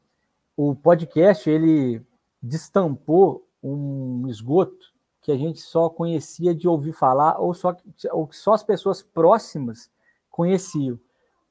o 0.56 0.74
podcast 0.74 1.48
ele 1.50 2.00
destampou 2.42 3.46
um 3.62 4.26
esgoto 4.26 4.93
que 5.24 5.32
a 5.32 5.38
gente 5.38 5.58
só 5.58 5.88
conhecia 5.88 6.54
de 6.54 6.68
ouvir 6.68 6.92
falar 6.92 7.40
ou 7.40 7.54
só 7.54 7.74
ou 8.12 8.28
só 8.30 8.52
as 8.52 8.62
pessoas 8.62 9.02
próximas 9.02 9.90
conheciam, 10.30 11.00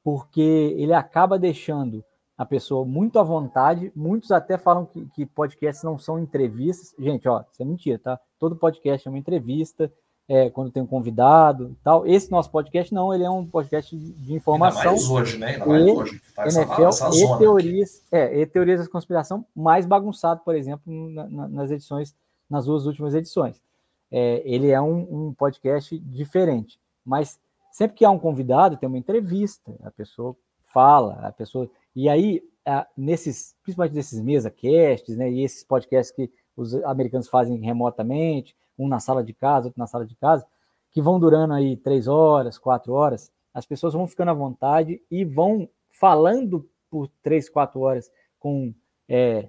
porque 0.02 0.40
ele 0.78 0.92
acaba 0.92 1.36
deixando 1.36 2.04
a 2.38 2.46
pessoa 2.46 2.84
muito 2.84 3.18
à 3.18 3.24
vontade. 3.24 3.90
Muitos 3.94 4.30
até 4.30 4.56
falam 4.56 4.86
que, 4.86 5.04
que 5.06 5.26
podcasts 5.26 5.82
não 5.82 5.98
são 5.98 6.20
entrevistas. 6.20 6.94
Gente, 6.96 7.28
ó, 7.28 7.42
isso 7.50 7.60
é 7.60 7.64
mentira, 7.64 7.98
tá? 7.98 8.20
Todo 8.38 8.54
podcast 8.54 9.08
é 9.08 9.10
uma 9.10 9.18
entrevista, 9.18 9.92
é, 10.28 10.48
quando 10.50 10.70
tem 10.70 10.80
um 10.80 10.86
convidado 10.86 11.70
e 11.72 11.76
tal. 11.82 12.06
Esse 12.06 12.30
nosso 12.30 12.52
podcast 12.52 12.94
não, 12.94 13.12
ele 13.12 13.24
é 13.24 13.30
um 13.30 13.44
podcast 13.44 13.96
de, 13.96 14.12
de 14.12 14.34
informação. 14.34 14.92
Ainda 14.92 14.92
mais 14.92 15.10
hoje, 15.10 15.36
né? 15.36 15.46
Ainda 15.48 15.66
mais 15.66 15.84
e, 15.84 15.90
hoje. 15.90 16.22
Tá 16.36 16.42
NFL 16.44 16.84
essa, 16.84 17.08
essa 17.08 17.16
e, 17.16 17.38
teorias, 17.38 18.02
é, 18.12 18.40
e 18.40 18.46
teorias 18.46 18.84
da 18.84 18.88
conspiração 18.88 19.44
mais 19.52 19.84
bagunçado, 19.84 20.42
por 20.44 20.54
exemplo, 20.54 20.82
na, 21.10 21.26
na, 21.26 21.48
nas 21.48 21.72
edições, 21.72 22.14
nas 22.48 22.66
duas 22.66 22.86
últimas 22.86 23.14
edições. 23.14 23.60
É, 24.10 24.42
ele 24.44 24.70
é 24.70 24.80
um, 24.80 25.28
um 25.28 25.34
podcast 25.34 25.98
diferente, 25.98 26.78
mas 27.04 27.38
sempre 27.72 27.96
que 27.96 28.04
há 28.04 28.10
um 28.10 28.18
convidado, 28.18 28.76
tem 28.76 28.88
uma 28.88 28.98
entrevista, 28.98 29.74
a 29.82 29.90
pessoa 29.90 30.36
fala, 30.64 31.14
a 31.26 31.32
pessoa 31.32 31.68
e 31.94 32.08
aí, 32.08 32.42
nesses, 32.96 33.54
principalmente 33.62 33.94
nesses 33.94 34.20
mesa 34.20 34.50
casts, 34.50 35.16
né, 35.16 35.30
e 35.30 35.44
esses 35.44 35.62
podcasts 35.62 36.14
que 36.14 36.30
os 36.56 36.74
americanos 36.84 37.28
fazem 37.28 37.56
remotamente, 37.58 38.56
um 38.78 38.88
na 38.88 38.98
sala 38.98 39.22
de 39.22 39.32
casa, 39.32 39.68
outro 39.68 39.78
na 39.78 39.86
sala 39.86 40.04
de 40.04 40.16
casa, 40.16 40.44
que 40.90 41.00
vão 41.00 41.18
durando 41.20 41.54
aí 41.54 41.76
três 41.76 42.08
horas, 42.08 42.58
quatro 42.58 42.92
horas, 42.92 43.30
as 43.52 43.64
pessoas 43.64 43.94
vão 43.94 44.06
ficando 44.06 44.30
à 44.30 44.34
vontade 44.34 45.00
e 45.10 45.24
vão 45.24 45.68
falando 45.88 46.68
por 46.90 47.08
três, 47.22 47.48
quatro 47.48 47.80
horas 47.80 48.10
com 48.38 48.74
é, 49.08 49.48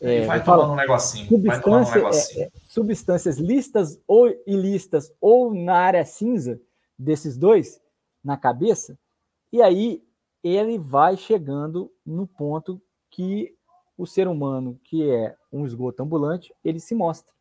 é, 0.00 0.26
vai 0.26 0.42
tomando 0.42 0.72
um 0.72 0.76
negocinho. 0.76 1.28
Substância, 1.28 1.92
um 1.92 2.04
negocinho. 2.04 2.42
É, 2.42 2.46
é, 2.46 2.50
substâncias 2.68 3.38
listas 3.38 4.00
ou 4.06 4.28
ilícitas 4.46 5.12
ou 5.20 5.54
na 5.54 5.76
área 5.76 6.04
cinza 6.04 6.60
desses 6.98 7.36
dois 7.36 7.80
na 8.22 8.36
cabeça, 8.36 8.96
e 9.52 9.60
aí 9.60 10.02
ele 10.42 10.78
vai 10.78 11.16
chegando 11.16 11.92
no 12.04 12.26
ponto 12.26 12.80
que 13.10 13.54
o 13.96 14.06
ser 14.06 14.26
humano, 14.26 14.78
que 14.84 15.08
é 15.08 15.34
um 15.52 15.64
esgoto 15.64 16.02
ambulante, 16.02 16.52
ele 16.64 16.80
se 16.80 16.94
mostra. 16.94 17.32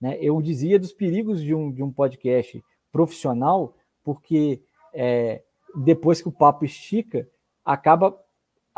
Né? 0.00 0.18
Eu 0.20 0.40
dizia 0.42 0.78
dos 0.78 0.92
perigos 0.92 1.42
de 1.42 1.54
um, 1.54 1.70
de 1.70 1.82
um 1.82 1.92
podcast 1.92 2.62
profissional, 2.90 3.74
porque 4.02 4.60
é, 4.92 5.42
depois 5.76 6.20
que 6.20 6.28
o 6.28 6.32
papo 6.32 6.64
estica, 6.64 7.28
acaba 7.64 8.18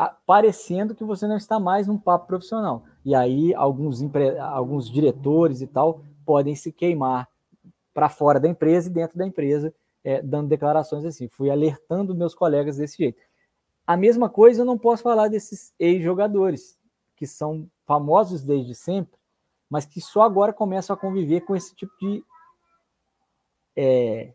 parecendo 0.09 0.95
que 0.95 1.03
você 1.03 1.27
não 1.27 1.37
está 1.37 1.59
mais 1.59 1.87
num 1.87 1.97
papo 1.97 2.27
profissional. 2.27 2.83
E 3.03 3.13
aí 3.13 3.53
alguns, 3.53 4.01
empre... 4.01 4.37
alguns 4.39 4.89
diretores 4.89 5.61
e 5.61 5.67
tal 5.67 6.01
podem 6.25 6.55
se 6.55 6.71
queimar 6.71 7.27
para 7.93 8.09
fora 8.09 8.39
da 8.39 8.47
empresa 8.47 8.89
e 8.89 8.93
dentro 8.93 9.17
da 9.17 9.25
empresa, 9.25 9.73
é, 10.03 10.21
dando 10.21 10.47
declarações 10.47 11.05
assim. 11.05 11.27
Fui 11.27 11.49
alertando 11.49 12.15
meus 12.15 12.33
colegas 12.33 12.77
desse 12.77 12.97
jeito. 12.97 13.21
A 13.85 13.97
mesma 13.97 14.29
coisa 14.29 14.61
eu 14.61 14.65
não 14.65 14.77
posso 14.77 15.03
falar 15.03 15.27
desses 15.27 15.73
ex-jogadores, 15.77 16.79
que 17.15 17.27
são 17.27 17.69
famosos 17.85 18.43
desde 18.43 18.73
sempre, 18.73 19.19
mas 19.69 19.85
que 19.85 19.99
só 19.99 20.21
agora 20.21 20.53
começam 20.53 20.93
a 20.93 20.97
conviver 20.99 21.41
com 21.41 21.55
esse 21.55 21.75
tipo 21.75 21.91
de. 21.99 22.23
É, 23.75 24.33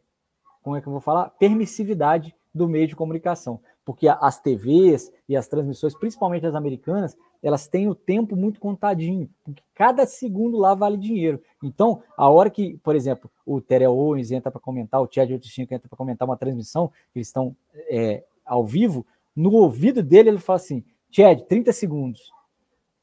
como 0.62 0.76
é 0.76 0.80
que 0.80 0.88
eu 0.88 0.93
vou 0.93 1.01
falar? 1.01 1.30
Permissividade 1.30 2.34
do 2.55 2.68
meio 2.68 2.86
de 2.86 2.97
comunicação. 2.97 3.60
Porque 3.86 4.08
as 4.08 4.40
TVs 4.40 5.12
e 5.28 5.36
as 5.36 5.46
transmissões, 5.46 5.96
principalmente 5.96 6.44
as 6.44 6.56
americanas, 6.56 7.16
elas 7.40 7.68
têm 7.68 7.88
o 7.88 7.94
tempo 7.94 8.34
muito 8.34 8.58
contadinho, 8.58 9.30
porque 9.44 9.62
cada 9.72 10.04
segundo 10.04 10.58
lá 10.58 10.74
vale 10.74 10.96
dinheiro. 10.96 11.40
Então, 11.62 12.02
a 12.16 12.28
hora 12.28 12.50
que, 12.50 12.76
por 12.78 12.96
exemplo, 12.96 13.30
o 13.46 13.60
Terrell 13.60 13.96
Owens 13.96 14.32
entra 14.32 14.50
para 14.50 14.60
comentar, 14.60 15.00
o 15.00 15.08
Chad 15.08 15.30
85 15.30 15.72
entra 15.72 15.88
para 15.88 15.96
comentar 15.96 16.26
uma 16.26 16.36
transmissão, 16.36 16.90
eles 17.14 17.28
estão 17.28 17.56
é, 17.88 18.24
ao 18.44 18.66
vivo, 18.66 19.06
no 19.36 19.52
ouvido 19.52 20.02
dele 20.02 20.30
ele 20.30 20.38
fala 20.38 20.56
assim, 20.56 20.82
Chad, 21.08 21.42
30 21.42 21.72
segundos, 21.72 22.32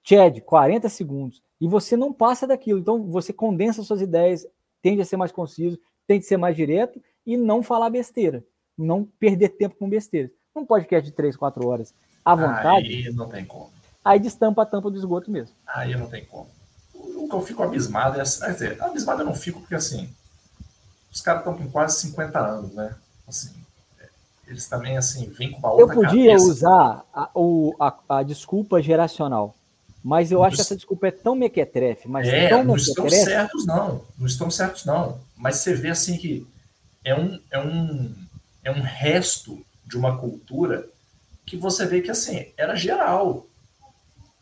Chad, 0.04 0.42
40 0.42 0.90
segundos, 0.90 1.42
e 1.62 1.68
você 1.68 1.96
não 1.96 2.12
passa 2.12 2.46
daquilo, 2.46 2.80
então 2.80 3.10
você 3.10 3.32
condensa 3.32 3.84
suas 3.84 4.02
ideias, 4.02 4.46
tende 4.82 5.02
a 5.02 5.06
ser 5.06 5.16
mais 5.16 5.32
conciso, 5.32 5.80
tende 6.06 6.26
a 6.26 6.28
ser 6.28 6.36
mais 6.36 6.58
direto 6.58 7.02
e 7.26 7.38
não 7.38 7.64
falar 7.64 7.90
besteira, 7.90 8.44
não 8.78 9.06
perder 9.18 9.48
tempo 9.48 9.78
com 9.78 9.88
besteira. 9.88 10.30
Um 10.56 10.66
podcast 10.66 11.10
de 11.10 11.16
3, 11.16 11.36
4 11.36 11.68
horas 11.68 11.94
à 12.24 12.36
vontade. 12.36 12.88
Aí 12.88 13.14
não 13.14 13.28
tem 13.28 13.46
como. 13.46 13.72
Aí 14.04 14.20
destampa 14.20 14.64
a 14.64 14.66
tampa 14.66 14.90
do 14.92 14.98
esgoto 14.98 15.32
mesmo. 15.32 15.56
Aí 15.66 15.96
não 15.96 16.08
tem 16.08 16.26
como. 16.26 16.48
O 16.94 17.28
que 17.28 17.36
eu 17.36 17.42
fico 17.42 17.64
abismado 17.64 18.20
é. 18.20 18.24
Quer 18.24 18.52
dizer, 18.52 18.84
abismado 18.84 19.22
eu 19.22 19.26
não 19.26 19.36
fico 19.36 19.60
porque 19.60 19.76
assim. 19.76 20.10
Os 21.12 21.22
caras 21.22 21.42
estão 21.42 21.56
com 21.56 21.70
quase 21.70 22.02
50 22.02 22.40
anos, 22.40 22.74
né? 22.74 22.96
Assim, 23.28 23.52
eles 24.48 24.68
também 24.68 24.98
assim 24.98 25.30
vêm 25.30 25.52
com 25.52 25.60
uma 25.60 25.72
outra 25.72 25.96
Eu 25.96 26.02
podia 26.02 26.32
cabeça. 26.32 26.46
usar 26.46 27.06
a, 27.14 27.30
o, 27.34 27.76
a, 27.80 27.96
a 28.10 28.24
desculpa 28.24 28.82
geracional, 28.82 29.56
mas 30.04 30.32
eu 30.32 30.44
acho 30.44 30.58
que 30.58 30.62
essa 30.62 30.76
desculpa 30.76 31.08
é 31.08 31.12
tão 31.12 31.36
mequetrefe, 31.36 32.08
mas 32.08 32.28
é, 32.28 32.50
tão 32.50 32.64
não 32.64 32.76
estão 32.76 33.10
certos, 33.10 33.66
não. 33.66 34.02
Não 34.18 34.28
estão 34.28 34.52
certos, 34.52 34.86
não. 34.86 35.20
Mas 35.38 35.58
você 35.58 35.74
vê 35.74 35.90
assim 35.90 36.18
que 36.18 36.46
é 37.06 37.16
um, 37.16 37.40
é 37.52 37.60
um, 37.60 38.16
é 38.64 38.72
um 38.72 38.82
resto 38.82 39.64
de 39.86 39.98
uma 39.98 40.18
cultura 40.18 40.90
que 41.46 41.58
você 41.58 41.86
vê 41.86 42.02
que 42.02 42.12
assim, 42.12 42.52
era 42.58 42.76
geral. 42.76 43.48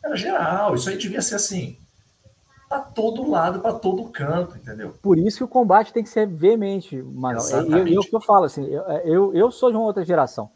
Era 0.03 0.15
geral. 0.15 0.75
Isso 0.75 0.89
aí 0.89 0.97
devia 0.97 1.21
ser 1.21 1.35
assim. 1.35 1.77
Pra 2.67 2.79
todo 2.79 3.29
lado, 3.29 3.59
para 3.59 3.73
todo 3.73 4.09
canto, 4.09 4.55
entendeu? 4.57 4.93
Por 5.01 5.17
isso 5.17 5.37
que 5.39 5.43
o 5.43 5.47
combate 5.47 5.91
tem 5.91 6.03
que 6.03 6.09
ser 6.09 6.25
veemente, 6.25 7.01
mano. 7.01 7.39
E 7.85 7.93
eu, 7.93 8.01
que 8.01 8.15
eu 8.15 8.21
falo 8.21 8.45
assim, 8.45 8.65
eu, 8.65 8.81
eu, 9.03 9.33
eu 9.33 9.51
sou 9.51 9.69
de 9.71 9.75
uma 9.77 9.85
outra 9.85 10.05
geração. 10.05 10.49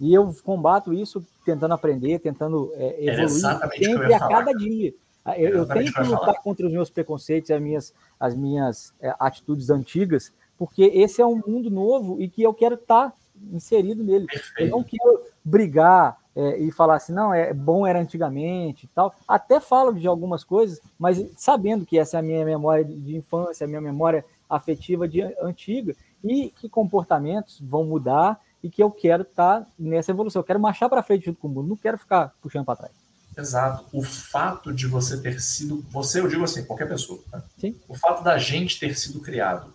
E 0.00 0.12
eu 0.12 0.34
combato 0.42 0.92
isso 0.92 1.24
tentando 1.44 1.74
aprender, 1.74 2.18
tentando 2.18 2.72
é, 2.74 3.04
evoluir 3.04 3.44
o 3.44 3.64
eu 3.64 3.70
sempre 3.84 4.14
a 4.14 4.18
falar, 4.18 4.30
cada 4.30 4.44
cara. 4.46 4.58
dia. 4.58 4.94
Eu, 5.26 5.32
Era 5.32 5.40
eu 5.40 5.62
exatamente 5.62 5.68
tenho 5.68 5.90
o 5.90 5.94
que 5.94 6.00
eu 6.00 6.04
lutar 6.06 6.26
falar. 6.26 6.42
contra 6.42 6.66
os 6.66 6.72
meus 6.72 6.90
preconceitos, 6.90 7.50
as 7.50 7.60
minhas, 7.60 7.94
as 8.18 8.34
minhas 8.34 8.94
é, 9.00 9.14
atitudes 9.20 9.70
antigas, 9.70 10.32
porque 10.58 10.82
esse 10.82 11.20
é 11.20 11.26
um 11.26 11.40
mundo 11.46 11.70
novo 11.70 12.20
e 12.20 12.28
que 12.28 12.42
eu 12.42 12.52
quero 12.54 12.74
estar 12.74 13.14
inserido 13.52 14.02
nele. 14.02 14.24
Eu 14.24 14.28
Perfeito. 14.28 14.70
não 14.70 14.82
quero 14.82 15.22
brigar 15.44 16.18
é, 16.34 16.58
e 16.58 16.70
falar 16.70 16.96
assim, 16.96 17.12
não, 17.12 17.34
é 17.34 17.52
bom 17.52 17.86
era 17.86 18.00
antigamente 18.00 18.86
e 18.86 18.88
tal. 18.88 19.14
Até 19.26 19.60
falo 19.60 19.92
de 19.92 20.06
algumas 20.06 20.44
coisas, 20.44 20.80
mas 20.98 21.24
sabendo 21.36 21.84
que 21.84 21.98
essa 21.98 22.16
é 22.16 22.20
a 22.20 22.22
minha 22.22 22.44
memória 22.44 22.84
de 22.84 23.16
infância, 23.16 23.64
a 23.64 23.68
minha 23.68 23.80
memória 23.80 24.24
afetiva 24.48 25.08
de 25.08 25.22
antiga, 25.40 25.94
e 26.22 26.50
que 26.50 26.68
comportamentos 26.68 27.60
vão 27.60 27.84
mudar 27.84 28.40
e 28.62 28.68
que 28.68 28.82
eu 28.82 28.90
quero 28.90 29.22
estar 29.22 29.66
nessa 29.78 30.10
evolução. 30.10 30.40
Eu 30.40 30.44
quero 30.44 30.60
marchar 30.60 30.88
para 30.88 31.02
frente 31.02 31.26
junto 31.26 31.40
com 31.40 31.48
o 31.48 31.50
mundo, 31.50 31.68
não 31.68 31.76
quero 31.76 31.98
ficar 31.98 32.34
puxando 32.42 32.64
para 32.64 32.76
trás. 32.76 32.92
Exato. 33.36 33.86
O 33.92 34.02
fato 34.02 34.72
de 34.72 34.86
você 34.86 35.16
ter 35.16 35.40
sido. 35.40 35.84
Você, 35.90 36.20
eu 36.20 36.28
digo 36.28 36.44
assim, 36.44 36.64
qualquer 36.64 36.88
pessoa. 36.88 37.20
né? 37.32 37.42
Sim. 37.58 37.76
O 37.88 37.94
fato 37.94 38.22
da 38.22 38.36
gente 38.38 38.78
ter 38.78 38.94
sido 38.96 39.20
criado 39.20 39.72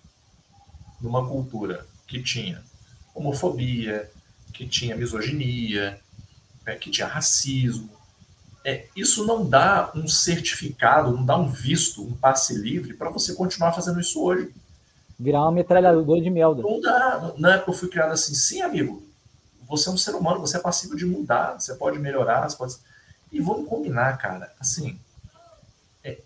numa 1.02 1.28
cultura 1.28 1.86
que 2.06 2.22
tinha 2.22 2.62
homofobia, 3.16 4.12
que 4.54 4.68
tinha 4.68 4.96
misoginia, 4.96 6.00
né, 6.66 6.76
que 6.76 6.92
tinha 6.92 7.08
racismo. 7.08 7.90
É, 8.64 8.88
isso 8.96 9.26
não 9.26 9.48
dá 9.48 9.92
um 9.96 10.08
certificado, 10.08 11.12
não 11.12 11.26
dá 11.26 11.38
um 11.38 11.48
visto, 11.48 12.04
um 12.04 12.14
passe 12.14 12.56
livre 12.56 12.94
para 12.94 13.10
você 13.10 13.34
continuar 13.34 13.74
fazendo 13.74 14.00
isso 14.00 14.22
hoje. 14.22 14.52
Virar 15.18 15.44
uma 15.44 15.52
metralhadora 15.52 16.22
de 16.22 16.30
melda. 16.30 16.62
Não 16.62 16.82
dá. 16.82 17.34
Não 17.38 17.52
é 17.52 17.60
que 17.60 17.70
eu 17.70 17.74
fui 17.74 17.88
criado 17.88 18.12
assim, 18.12 18.34
sim, 18.34 18.62
amigo. 18.62 19.04
Você 19.68 19.90
é 19.90 19.92
um 19.92 19.98
ser 19.98 20.14
humano, 20.16 20.40
você 20.40 20.58
é 20.58 20.60
passível 20.60 20.98
de 20.98 21.06
mudar, 21.06 21.60
você 21.60 21.74
pode 21.76 21.98
melhorar, 22.00 22.50
você 22.50 22.58
pode. 22.58 22.76
E 23.32 23.40
vamos 23.40 23.70
combinar, 23.70 24.18
cara. 24.18 24.52
Assim, 24.60 25.00
é, 26.04 26.20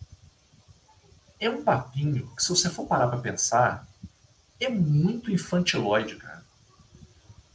é 1.40 1.50
um 1.50 1.64
papinho 1.64 2.28
que, 2.36 2.44
se 2.44 2.50
você 2.50 2.70
for 2.70 2.86
parar 2.86 3.08
para 3.08 3.20
pensar, 3.20 3.88
é 4.60 4.70
muito 4.70 5.32
infantiloide, 5.32 6.16
cara. 6.16 6.29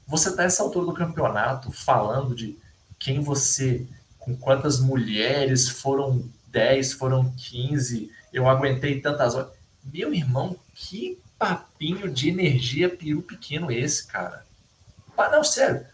Você 0.07 0.35
tá 0.35 0.45
essa 0.45 0.63
altura 0.63 0.87
do 0.87 0.95
campeonato 0.95 1.73
falando 1.73 2.35
de 2.35 2.59
quem 2.99 3.21
você, 3.21 3.87
com 4.19 4.37
quantas 4.37 4.79
mulheres 4.81 5.69
foram 5.69 6.29
10, 6.49 6.93
foram 6.93 7.33
15, 7.37 8.11
eu 8.33 8.49
aguentei 8.49 9.01
tantas 9.01 9.35
horas. 9.35 9.53
Meu 9.85 10.15
irmão, 10.15 10.57
que 10.75 11.19
papinho 11.39 12.11
de 12.11 12.29
energia 12.29 12.89
peru 12.89 13.23
pequeno 13.23 13.71
esse, 13.71 14.07
cara. 14.07 14.47
Não, 15.17 15.45
sério. 15.45 15.87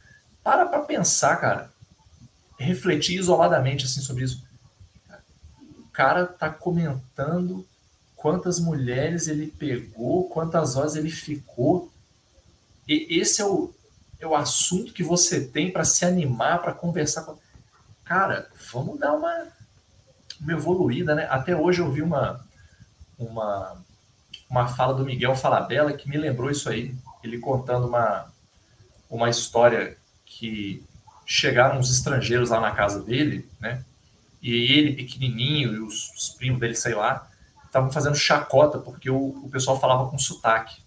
Para 0.42 0.66
pra 0.66 0.80
pensar, 0.80 1.36
cara. 1.36 1.72
Refletir 2.58 3.18
isoladamente 3.18 3.84
assim 3.84 4.00
sobre 4.00 4.24
isso. 4.24 4.44
O 5.78 5.88
cara 5.92 6.26
tá 6.26 6.50
comentando 6.50 7.66
quantas 8.14 8.60
mulheres 8.60 9.28
ele 9.28 9.46
pegou, 9.46 10.28
quantas 10.28 10.76
horas 10.76 10.94
ele 10.94 11.10
ficou. 11.10 11.90
E 12.86 13.18
esse 13.18 13.40
é 13.40 13.44
o, 13.44 13.72
é 14.20 14.26
o 14.26 14.36
assunto 14.36 14.92
que 14.92 15.02
você 15.02 15.44
tem 15.46 15.72
para 15.72 15.84
se 15.84 16.04
animar, 16.04 16.60
para 16.60 16.74
conversar 16.74 17.22
com. 17.22 17.38
Cara, 18.04 18.48
vamos 18.72 18.98
dar 18.98 19.12
uma, 19.12 19.48
uma 20.40 20.52
evoluída, 20.52 21.14
né? 21.14 21.26
Até 21.30 21.56
hoje 21.56 21.80
eu 21.80 21.90
vi 21.90 22.02
uma, 22.02 22.44
uma, 23.18 23.82
uma 24.48 24.68
fala 24.68 24.94
do 24.94 25.04
Miguel 25.04 25.34
Falabella 25.34 25.92
que 25.92 26.08
me 26.08 26.18
lembrou 26.18 26.50
isso 26.50 26.68
aí. 26.68 26.94
Ele 27.22 27.38
contando 27.38 27.86
uma, 27.88 28.30
uma 29.08 29.30
história 29.30 29.96
que 30.26 30.84
chegaram 31.24 31.78
uns 31.78 31.90
estrangeiros 31.90 32.50
lá 32.50 32.60
na 32.60 32.72
casa 32.72 33.02
dele, 33.02 33.48
né? 33.58 33.84
E 34.42 34.52
ele, 34.72 34.96
pequenininho, 34.96 35.74
e 35.74 35.80
os, 35.80 36.10
os 36.12 36.28
primos 36.30 36.60
dele, 36.60 36.74
sei 36.74 36.94
lá, 36.94 37.30
estavam 37.66 37.90
fazendo 37.90 38.16
chacota 38.16 38.78
porque 38.78 39.08
o, 39.08 39.44
o 39.44 39.48
pessoal 39.50 39.78
falava 39.78 40.10
com 40.10 40.18
sotaque. 40.18 40.82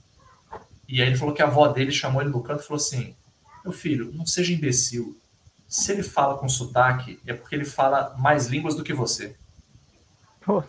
E 0.88 1.02
aí 1.02 1.08
ele 1.08 1.18
falou 1.18 1.34
que 1.34 1.42
a 1.42 1.46
avó 1.46 1.68
dele 1.68 1.92
chamou 1.92 2.22
ele 2.22 2.32
no 2.32 2.44
canto 2.44 2.62
e 2.62 2.68
falou 2.68 2.82
assim: 2.82 3.16
Meu 3.64 3.74
filho, 3.74 4.12
não 4.14 4.26
seja 4.26 4.54
imbecil. 4.54 5.18
Se 5.68 5.92
ele 5.92 6.04
fala 6.04 6.38
com 6.38 6.48
sotaque, 6.48 7.20
é 7.26 7.34
porque 7.34 7.56
ele 7.56 7.66
fala 7.66 8.16
mais 8.18 8.48
línguas 8.48 8.76
do 8.76 8.84
que 8.84 8.94
você. 8.94 9.36
Pô, 10.42 10.64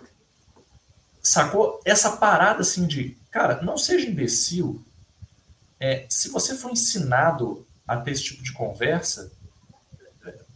Sacou? 1.24 1.80
Essa 1.86 2.18
parada 2.18 2.60
assim 2.60 2.86
de, 2.86 3.16
cara, 3.30 3.62
não 3.62 3.78
seja 3.78 4.06
imbecil. 4.06 4.84
É, 5.80 6.04
se 6.06 6.28
você 6.28 6.54
for 6.54 6.70
ensinado 6.70 7.66
a 7.88 7.96
ter 7.96 8.10
esse 8.10 8.24
tipo 8.24 8.42
de 8.42 8.52
conversa, 8.52 9.32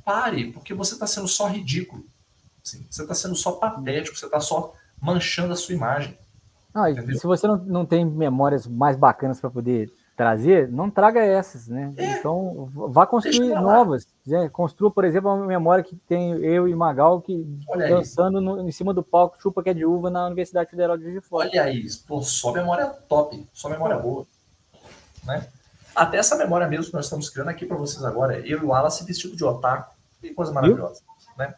pare, 0.04 0.52
porque 0.52 0.74
você 0.74 0.92
está 0.92 1.06
sendo 1.06 1.26
só 1.26 1.48
ridículo. 1.48 2.04
Assim, 2.62 2.86
você 2.90 3.00
está 3.00 3.14
sendo 3.14 3.34
só 3.34 3.52
patético, 3.52 4.14
você 4.14 4.26
está 4.26 4.40
só 4.40 4.74
manchando 5.00 5.54
a 5.54 5.56
sua 5.56 5.74
imagem. 5.74 6.18
Entendeu? 6.92 7.18
se 7.18 7.26
você 7.26 7.46
não, 7.46 7.56
não 7.56 7.86
tem 7.86 8.04
memórias 8.04 8.66
mais 8.66 8.94
bacanas 8.94 9.40
para 9.40 9.48
poder 9.48 9.90
trazer, 10.18 10.68
não 10.68 10.90
traga 10.90 11.24
essas, 11.24 11.68
né? 11.68 11.94
É. 11.96 12.18
Então, 12.18 12.68
vá 12.74 13.06
construir 13.06 13.54
novas. 13.54 14.04
né? 14.26 14.48
Construa, 14.48 14.90
por 14.90 15.04
exemplo, 15.04 15.32
uma 15.32 15.46
memória 15.46 15.84
que 15.84 15.94
tem 15.94 16.32
eu 16.44 16.66
e 16.66 16.74
Magal 16.74 17.20
que 17.22 17.46
Olha 17.68 17.88
dançando 17.88 18.40
no- 18.40 18.68
em 18.68 18.72
cima 18.72 18.92
do 18.92 19.00
palco 19.00 19.40
chupa 19.40 19.62
que 19.62 19.70
é 19.70 19.74
de 19.74 19.86
uva 19.86 20.10
na 20.10 20.26
Universidade 20.26 20.68
Federal 20.68 20.96
de 20.98 21.04
Juiz 21.04 21.14
de 21.14 21.20
Fora. 21.20 21.48
Olha 21.48 21.62
aí, 21.62 21.86
pô, 22.06 22.20
só 22.20 22.50
memória 22.52 22.86
top, 22.86 23.48
só 23.52 23.68
memória 23.68 23.96
boa. 23.96 24.26
Né? 25.24 25.46
Até 25.94 26.16
essa 26.16 26.34
memória 26.36 26.66
mesmo 26.66 26.86
que 26.86 26.94
nós 26.94 27.04
estamos 27.04 27.30
criando 27.30 27.50
aqui 27.50 27.64
para 27.64 27.76
vocês 27.76 28.04
agora, 28.04 28.40
eu 28.40 28.58
e 28.58 28.64
o 28.64 28.68
Wallace 28.70 29.04
vestido 29.04 29.36
de 29.36 29.44
otaku, 29.44 29.94
que 30.20 30.34
coisa 30.34 30.50
maravilhosa. 30.52 31.00
Né? 31.38 31.54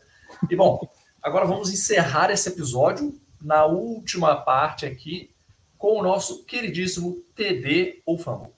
E 0.50 0.54
bom, 0.54 0.78
agora 1.22 1.46
vamos 1.46 1.72
encerrar 1.72 2.30
esse 2.30 2.50
episódio 2.50 3.18
na 3.40 3.64
última 3.64 4.36
parte 4.36 4.84
aqui 4.84 5.30
com 5.80 5.98
o 5.98 6.02
nosso 6.02 6.44
queridíssimo 6.44 7.22
TD 7.34 8.02
ou 8.04 8.18
Famo. 8.18 8.52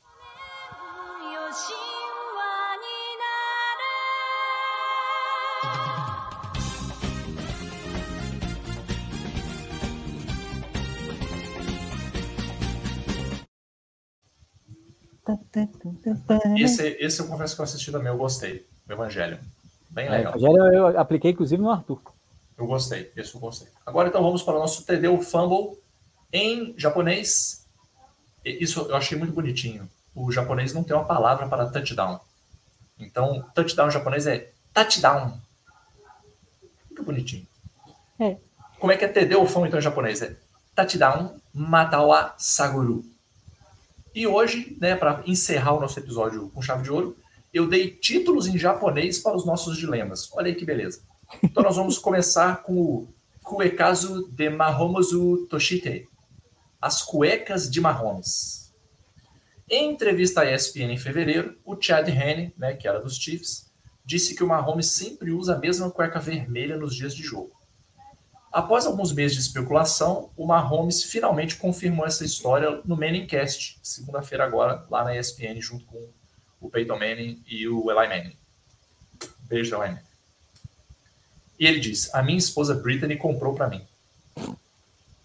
Esse, 16.58 16.88
é, 16.88 17.04
esse 17.04 17.20
é 17.20 17.24
eu 17.24 17.28
confesso 17.28 17.54
que 17.54 17.60
eu 17.60 17.64
assisti 17.64 17.92
também, 17.92 18.08
eu 18.08 18.18
gostei. 18.18 18.66
O 18.88 18.92
Evangelho. 18.92 19.38
Bem 19.88 20.06
é, 20.06 20.10
legal. 20.10 20.34
É, 20.34 20.36
Evangelho 20.36 20.74
eu 20.74 20.98
apliquei, 20.98 21.30
inclusive, 21.30 21.62
no 21.62 21.70
Arthur. 21.70 22.00
Eu 22.58 22.66
gostei, 22.66 23.12
esse 23.16 23.32
eu 23.32 23.40
gostei. 23.40 23.68
Agora 23.86 24.08
então 24.08 24.22
vamos 24.22 24.42
para 24.42 24.56
o 24.56 24.58
nosso 24.58 24.84
TD, 24.84 25.06
o 25.06 25.22
Fumble, 25.22 25.78
em 26.32 26.74
japonês. 26.76 27.66
Isso 28.44 28.80
eu 28.88 28.96
achei 28.96 29.16
muito 29.16 29.32
bonitinho. 29.32 29.88
O 30.14 30.30
japonês 30.32 30.72
não 30.72 30.82
tem 30.82 30.96
uma 30.96 31.04
palavra 31.04 31.46
para 31.46 31.66
touchdown. 31.66 32.20
Então, 32.98 33.44
touchdown 33.54 33.88
em 33.88 33.92
japonês 33.92 34.26
é 34.26 34.50
touchdown. 34.72 35.38
Muito 36.88 37.02
bonitinho. 37.04 37.46
É. 38.18 38.36
Como 38.78 38.92
é 38.92 38.96
que 38.96 39.04
é 39.04 39.08
TD 39.08 39.34
ou 39.36 39.46
fã 39.46 39.66
então 39.66 39.78
em 39.78 39.82
japonês? 39.82 40.22
É 40.22 40.36
touchdown 40.74 41.36
matawa 41.52 42.34
saguru. 42.38 43.04
E 44.14 44.26
hoje, 44.26 44.76
né, 44.80 44.94
para 44.94 45.22
encerrar 45.26 45.72
o 45.74 45.80
nosso 45.80 45.98
episódio 45.98 46.50
com 46.50 46.60
chave 46.60 46.82
de 46.82 46.90
ouro, 46.90 47.16
eu 47.52 47.66
dei 47.66 47.90
títulos 47.90 48.46
em 48.46 48.58
japonês 48.58 49.18
para 49.18 49.36
os 49.36 49.44
nossos 49.44 49.76
dilemas. 49.76 50.30
Olha 50.32 50.48
aí 50.48 50.54
que 50.54 50.64
beleza. 50.64 51.00
Então 51.42 51.62
nós 51.62 51.76
vamos 51.76 51.98
começar 51.98 52.62
com 52.62 52.74
o 52.74 53.08
Kuekazu 53.42 54.28
de 54.30 54.50
Mahomozu 54.50 55.46
Toshite. 55.48 56.08
As 56.82 57.00
cuecas 57.00 57.70
de 57.70 57.80
Mahomes. 57.80 58.74
Em 59.70 59.92
entrevista 59.92 60.40
à 60.40 60.52
ESPN 60.52 60.92
em 60.92 60.98
fevereiro, 60.98 61.56
o 61.64 61.80
Chad 61.80 62.08
Henne, 62.08 62.52
né, 62.58 62.74
que 62.74 62.88
era 62.88 63.00
dos 63.00 63.16
Chiefs, 63.16 63.72
disse 64.04 64.34
que 64.34 64.42
o 64.42 64.48
Mahomes 64.48 64.88
sempre 64.88 65.30
usa 65.30 65.54
a 65.54 65.58
mesma 65.58 65.92
cueca 65.92 66.18
vermelha 66.18 66.76
nos 66.76 66.96
dias 66.96 67.14
de 67.14 67.22
jogo. 67.22 67.52
Após 68.52 68.84
alguns 68.84 69.12
meses 69.12 69.36
de 69.36 69.42
especulação, 69.42 70.30
o 70.36 70.44
Mahomes 70.44 71.04
finalmente 71.04 71.54
confirmou 71.54 72.04
essa 72.04 72.24
história 72.24 72.82
no 72.84 72.96
Manningcast, 72.96 73.78
segunda-feira 73.80 74.44
agora, 74.44 74.84
lá 74.90 75.04
na 75.04 75.16
ESPN, 75.16 75.60
junto 75.60 75.86
com 75.86 76.10
o 76.60 76.68
Peyton 76.68 76.98
Manning 76.98 77.42
e 77.46 77.66
o 77.68 77.90
Eli 77.90 78.08
Manning. 78.08 78.36
Beijo, 79.48 79.76
Eli 79.76 79.92
Manning. 79.92 80.04
E 81.58 81.66
ele 81.66 81.78
diz: 81.78 82.12
A 82.12 82.22
minha 82.24 82.38
esposa 82.38 82.74
Brittany 82.74 83.16
comprou 83.16 83.54
para 83.54 83.68
mim. 83.68 83.86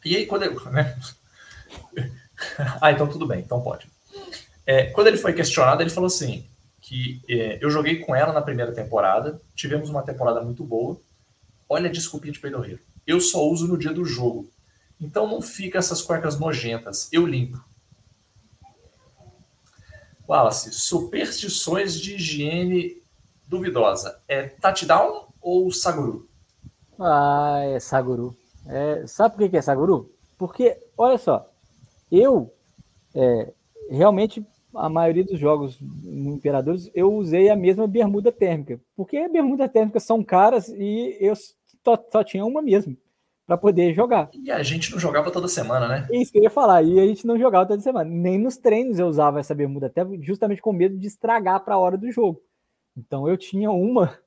E 0.05 0.15
aí, 0.15 0.27
quando 0.27 0.43
eu. 0.43 0.55
Né? 0.71 0.95
ah, 2.81 2.91
então 2.91 3.07
tudo 3.07 3.27
bem, 3.27 3.39
então 3.39 3.61
pode. 3.61 3.89
É, 4.65 4.87
quando 4.87 5.07
ele 5.07 5.17
foi 5.17 5.33
questionado, 5.33 5.81
ele 5.81 5.89
falou 5.89 6.07
assim: 6.07 6.47
que 6.81 7.21
é, 7.27 7.57
eu 7.61 7.69
joguei 7.69 7.99
com 7.99 8.15
ela 8.15 8.31
na 8.31 8.41
primeira 8.41 8.71
temporada, 8.71 9.41
tivemos 9.55 9.89
uma 9.89 10.03
temporada 10.03 10.41
muito 10.41 10.63
boa. 10.63 10.99
Olha 11.67 11.89
a 11.89 11.91
desculpinha 11.91 12.33
de 12.33 12.39
peidorreiro. 12.39 12.79
Eu 13.05 13.19
só 13.19 13.45
uso 13.45 13.67
no 13.67 13.77
dia 13.77 13.93
do 13.93 14.05
jogo. 14.05 14.49
Então 14.99 15.27
não 15.27 15.41
fica 15.41 15.77
essas 15.77 16.01
cuecas 16.01 16.39
nojentas. 16.39 17.09
Eu 17.11 17.25
limpo. 17.25 17.63
Wallace, 20.27 20.71
superstições 20.71 21.99
de 21.99 22.15
higiene 22.15 23.01
duvidosa. 23.47 24.19
É 24.27 24.43
touchdown 24.43 25.27
ou 25.41 25.71
saguru? 25.71 26.27
Ah, 26.99 27.59
é 27.63 27.79
Saguru. 27.79 28.35
É, 28.65 29.05
sabe 29.07 29.35
por 29.35 29.49
que 29.49 29.57
é 29.57 29.61
Saguru? 29.61 30.11
Porque, 30.37 30.77
olha 30.97 31.17
só, 31.17 31.49
eu 32.11 32.53
é, 33.15 33.51
realmente, 33.89 34.45
a 34.75 34.89
maioria 34.89 35.23
dos 35.23 35.39
jogos 35.39 35.79
no 35.81 36.35
Imperadores, 36.35 36.89
eu 36.93 37.13
usei 37.13 37.49
a 37.49 37.55
mesma 37.55 37.87
bermuda 37.87 38.31
térmica. 38.31 38.79
Porque 38.95 39.27
bermudas 39.27 39.71
térmicas 39.71 40.03
são 40.03 40.23
caras 40.23 40.69
e 40.69 41.17
eu 41.19 41.35
só, 41.35 42.05
só 42.11 42.23
tinha 42.23 42.45
uma 42.45 42.61
mesmo 42.61 42.95
para 43.45 43.57
poder 43.57 43.93
jogar. 43.93 44.29
E 44.33 44.51
a 44.51 44.61
gente 44.61 44.91
não 44.91 44.99
jogava 44.99 45.31
toda 45.31 45.47
semana, 45.47 45.87
né? 45.87 46.07
É 46.11 46.17
isso 46.17 46.31
que 46.31 46.37
eu 46.37 46.43
ia 46.43 46.49
falar. 46.49 46.83
E 46.83 46.99
a 46.99 47.07
gente 47.07 47.25
não 47.25 47.39
jogava 47.39 47.65
toda 47.65 47.81
semana. 47.81 48.09
Nem 48.09 48.37
nos 48.37 48.57
treinos 48.57 48.99
eu 48.99 49.07
usava 49.07 49.39
essa 49.39 49.55
bermuda, 49.55 49.87
até 49.87 50.05
justamente 50.19 50.61
com 50.61 50.73
medo 50.73 50.97
de 50.97 51.07
estragar 51.07 51.63
para 51.63 51.75
a 51.75 51.79
hora 51.79 51.97
do 51.97 52.11
jogo. 52.11 52.41
Então 52.95 53.27
eu 53.27 53.37
tinha 53.37 53.71
uma 53.71 54.19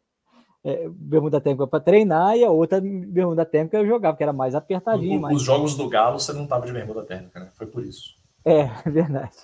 é, 0.64 0.88
bermuda 0.90 1.40
térmica 1.40 1.66
para 1.66 1.80
treinar 1.80 2.36
e 2.36 2.44
a 2.44 2.50
outra 2.50 2.80
bermuda 2.80 3.44
térmica 3.44 3.78
eu 3.78 3.86
jogava, 3.86 4.16
que 4.16 4.22
era 4.22 4.32
mais 4.32 4.54
apertadinha. 4.54 5.16
Os 5.16 5.22
mais... 5.22 5.42
jogos 5.42 5.76
do 5.76 5.88
Galo 5.88 6.18
você 6.18 6.32
não 6.32 6.46
tava 6.46 6.66
de 6.66 6.72
bermuda 6.72 7.02
térmica, 7.02 7.40
né? 7.40 7.48
Foi 7.56 7.66
por 7.66 7.84
isso. 7.84 8.14
É, 8.44 8.60
é 8.86 8.90
verdade. 8.90 9.36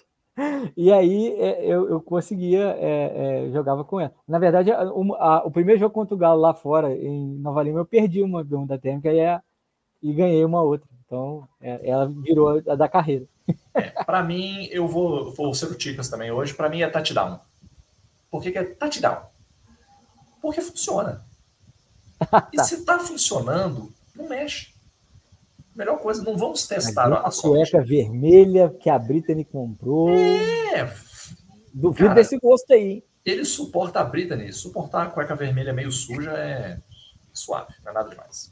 E 0.76 0.93
aí 0.93 1.28
é, 1.40 1.64
eu, 1.64 1.88
eu 1.88 2.01
conseguia, 2.01 2.76
é, 2.78 3.47
é, 3.47 3.51
jogava 3.52 3.82
com 3.84 3.98
ela. 3.98 4.12
Na 4.28 4.38
verdade, 4.38 4.70
a- 4.70 4.84
o- 4.84 5.14
a- 5.14 5.43
o 5.47 5.51
primeiro 5.51 5.80
jogo 5.80 5.94
contra 5.94 6.14
o 6.14 6.18
Galo 6.18 6.40
lá 6.40 6.52
fora, 6.52 6.94
em 6.94 7.38
Nova 7.38 7.62
Lima, 7.62 7.80
eu 7.80 7.86
perdi 7.86 8.22
uma 8.22 8.44
bermuda 8.44 8.78
térmica 8.78 9.10
e, 9.10 9.24
a- 9.24 9.43
e 10.02 10.12
ganhei 10.12 10.44
uma 10.44 10.60
outra. 10.62 10.86
Então, 11.06 11.48
é, 11.60 11.88
ela 11.88 12.06
virou 12.06 12.62
a 12.68 12.74
da 12.74 12.86
carreira. 12.88 13.24
É, 13.74 13.90
para 14.05 14.22
mim, 14.22 14.68
eu 14.70 14.86
vou, 14.86 15.32
vou 15.32 15.55
ser 15.55 15.66
o 15.66 15.74
Ticas 15.74 16.10
também 16.10 16.30
hoje. 16.30 16.52
Para 16.52 16.68
mim 16.68 16.82
é 16.82 16.88
touchdown. 16.88 17.38
Por 18.30 18.43
que, 18.43 18.51
que 18.51 18.59
é 18.59 18.64
touchdown? 18.64 19.22
Porque 20.40 20.60
funciona. 20.60 21.24
E 22.52 22.62
se 22.64 22.84
tá 22.84 22.98
funcionando, 22.98 23.92
não 24.14 24.26
mexe. 24.28 24.74
Melhor 25.74 25.98
coisa, 25.98 26.22
não 26.22 26.36
vamos 26.38 26.66
testar 26.66 27.12
a 27.12 27.30
sorte. 27.30 27.70
cueca 27.70 27.84
vermelha 27.86 28.70
que 28.80 28.88
a 28.88 28.98
Britney 28.98 29.44
comprou. 29.44 30.08
É, 30.10 30.90
Duvido 31.74 32.08
cara. 32.08 32.14
desse 32.14 32.38
gosto 32.38 32.72
aí. 32.72 32.88
hein? 32.92 33.04
ele 33.22 33.44
suporta 33.44 34.00
a 34.00 34.04
Britney. 34.04 34.50
Suportar 34.52 35.02
a 35.08 35.10
cueca 35.10 35.36
vermelha 35.36 35.74
meio 35.74 35.92
suja 35.92 36.30
é 36.32 36.78
suave, 37.34 37.74
não 37.84 37.90
é 37.90 37.94
nada 37.94 38.08
demais. 38.08 38.50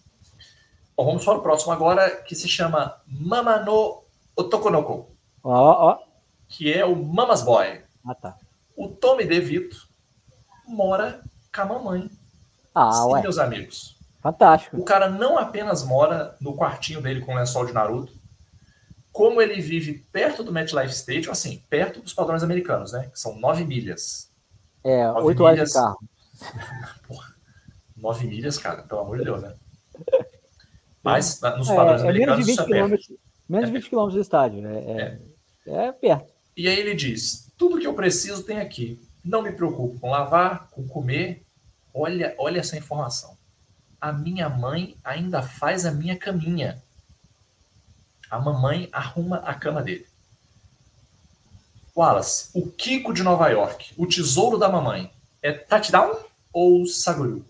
Bom, 0.94 1.06
vamos 1.06 1.24
para 1.24 1.38
o 1.38 1.42
próximo 1.42 1.72
agora, 1.72 2.10
que 2.22 2.34
se 2.34 2.46
chama 2.46 3.00
Mamano 3.06 4.02
Otokonoko, 4.36 5.08
Ó, 5.42 5.92
ó. 5.92 5.98
que 6.48 6.70
é 6.70 6.84
o 6.84 6.94
Mamas 6.94 7.40
Boy. 7.42 7.80
Ah, 8.06 8.14
tá. 8.14 8.36
O 8.76 8.88
Tommy 8.88 9.24
DeVito 9.24 9.88
mora 10.68 11.22
com 11.54 11.60
a 11.62 11.64
mamãe. 11.66 12.10
Ah, 12.74 12.90
Sim, 12.92 13.12
ué. 13.12 13.22
meus 13.22 13.38
amigos. 13.38 13.96
Fantástico. 14.22 14.76
O 14.78 14.84
cara 14.84 15.08
não 15.08 15.38
apenas 15.38 15.82
mora 15.84 16.36
no 16.40 16.54
quartinho 16.56 17.00
dele 17.00 17.20
com 17.20 17.32
o 17.32 17.36
lençol 17.36 17.66
de 17.66 17.72
Naruto, 17.72 18.12
como 19.12 19.40
ele 19.40 19.60
vive 19.60 20.04
perto 20.10 20.42
do 20.42 20.50
MetLife 20.52 20.92
Stadium, 20.94 21.30
assim, 21.30 21.62
perto 21.70 22.00
dos 22.00 22.12
padrões 22.14 22.42
americanos, 22.42 22.92
né? 22.92 23.08
Que 23.12 23.20
são 23.20 23.38
nove 23.38 23.64
milhas. 23.64 24.30
É, 24.82 25.06
Nove 25.06 25.20
oito 25.26 25.44
horas 25.44 25.56
milhas. 25.56 25.68
de 25.70 25.74
carro. 25.74 25.98
Nove 27.96 28.26
milhas, 28.26 28.58
cara, 28.58 28.82
pelo 28.82 29.00
amor 29.02 29.18
de 29.18 29.24
Deus, 29.24 29.42
né? 29.42 29.54
Mas 31.02 31.40
nos 31.40 31.68
É, 31.68 31.76
padrões 31.76 32.02
é 32.02 32.12
menos 32.12 32.16
de 32.16 32.22
americanos 32.22 32.46
20 32.46 32.52
isso 32.54 32.62
é 32.62 32.66
perto. 32.66 33.20
Menos 33.48 33.66
de 33.66 33.72
20 33.72 33.88
quilômetros 33.90 34.14
do 34.14 34.20
estádio. 34.22 34.62
né? 34.62 34.78
É, 34.78 35.18
é 35.88 35.92
perto. 35.92 36.32
E 36.56 36.66
aí 36.66 36.78
ele 36.78 36.94
diz: 36.94 37.52
tudo 37.58 37.78
que 37.78 37.86
eu 37.86 37.94
preciso 37.94 38.42
tem 38.42 38.58
aqui. 38.58 39.00
Não 39.24 39.42
me 39.42 39.52
preocupo 39.52 39.98
com 39.98 40.10
lavar, 40.10 40.68
com 40.70 40.86
comer. 40.86 41.42
Olha, 41.92 42.34
olha 42.38 42.60
essa 42.60 42.76
informação. 42.76 43.36
A 44.00 44.12
minha 44.12 44.48
mãe 44.48 44.96
ainda 45.02 45.42
faz 45.42 45.86
a 45.86 45.90
minha 45.90 46.16
caminha. 46.16 46.82
A 48.30 48.38
mamãe 48.38 48.88
arruma 48.92 49.38
a 49.38 49.54
cama 49.54 49.82
dele. 49.82 50.06
Wallace, 51.96 52.50
o 52.52 52.70
Kiko 52.70 53.14
de 53.14 53.22
Nova 53.22 53.48
York, 53.48 53.94
o 53.96 54.06
tesouro 54.06 54.58
da 54.58 54.68
mamãe, 54.68 55.10
é 55.40 55.52
touchdown 55.52 56.16
ou 56.52 56.84
saguru? 56.86 57.46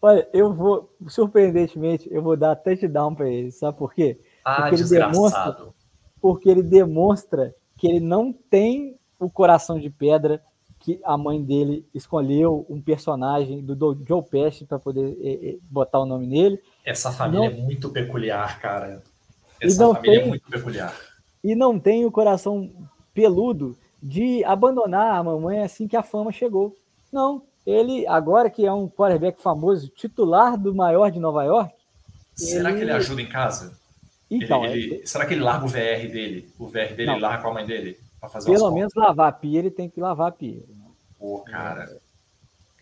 Olha, 0.00 0.28
eu 0.32 0.52
vou, 0.52 0.94
surpreendentemente, 1.08 2.06
eu 2.12 2.22
vou 2.22 2.36
dar 2.36 2.54
touchdown 2.54 3.14
para 3.14 3.30
ele. 3.30 3.50
Sabe 3.50 3.78
por 3.78 3.94
quê? 3.94 4.20
Ah, 4.44 4.56
Porque 4.56 4.74
ele 4.74 4.82
desgraçado. 4.82 5.74
Porque 6.20 6.48
ele 6.48 6.62
demonstra 6.62 7.54
que 7.78 7.88
ele 7.88 8.00
não 8.00 8.32
tem 8.32 8.98
o 9.18 9.30
coração 9.30 9.78
de 9.80 9.88
pedra 9.88 10.42
que 10.86 11.00
a 11.02 11.18
mãe 11.18 11.42
dele 11.42 11.84
escolheu 11.92 12.64
um 12.70 12.80
personagem 12.80 13.60
do, 13.60 13.74
do 13.74 13.98
Joe 14.06 14.22
Pesci 14.22 14.64
para 14.64 14.78
poder 14.78 15.18
eh, 15.20 15.48
eh, 15.50 15.56
botar 15.68 15.98
o 15.98 16.06
nome 16.06 16.28
nele. 16.28 16.60
Essa 16.84 17.10
família 17.10 17.50
Não- 17.50 17.58
é 17.58 17.60
muito 17.60 17.90
peculiar, 17.90 18.60
cara. 18.60 19.02
Essa 19.60 19.82
não 19.82 19.92
família 19.96 20.16
é 20.16 20.20
tem- 20.20 20.28
muito 20.28 20.48
peculiar. 20.48 20.94
e 21.42 21.56
não 21.56 21.76
tem 21.76 22.04
o 22.04 22.10
coração 22.12 22.70
peludo 23.12 23.76
de 24.00 24.44
abandonar 24.44 25.16
a 25.16 25.24
mamãe 25.24 25.58
assim 25.58 25.88
que 25.88 25.96
a 25.96 26.04
fama 26.04 26.30
chegou. 26.30 26.76
Não, 27.12 27.42
ele 27.66 28.06
agora 28.06 28.48
que 28.48 28.64
é 28.64 28.72
um 28.72 28.88
quarterback 28.88 29.42
famoso, 29.42 29.88
titular 29.88 30.56
do 30.56 30.72
maior 30.72 31.10
de 31.10 31.18
Nova 31.18 31.42
York, 31.42 31.74
Será 32.32 32.68
que 32.70 32.76
ele 32.76 32.84
Ele- 32.84 32.92
ajuda 32.92 33.22
em 33.22 33.28
casa? 33.28 33.76
então, 34.30 34.64
Ele- 34.66 34.94
ele- 34.98 35.06
será 35.06 35.26
que 35.26 35.34
ele 35.34 35.40
larga 35.42 35.64
o 35.64 35.68
VR 35.68 36.06
dele? 36.12 36.48
O 36.60 36.68
VR 36.68 36.94
dele 36.94 37.06
Não. 37.06 37.14
ele 37.14 37.22
larga 37.22 37.42
com 37.42 37.48
a 37.48 37.54
mãe 37.54 37.66
dele? 37.66 37.98
Fazer 38.28 38.50
pelo 38.52 38.72
menos 38.72 38.92
lavar 38.96 39.28
a 39.28 39.32
pia, 39.32 39.58
ele 39.60 39.70
tem 39.70 39.88
que 39.88 40.00
lavar 40.00 40.28
a 40.28 40.32
pia. 40.32 40.60
Pô, 41.18 41.40
cara. 41.40 41.98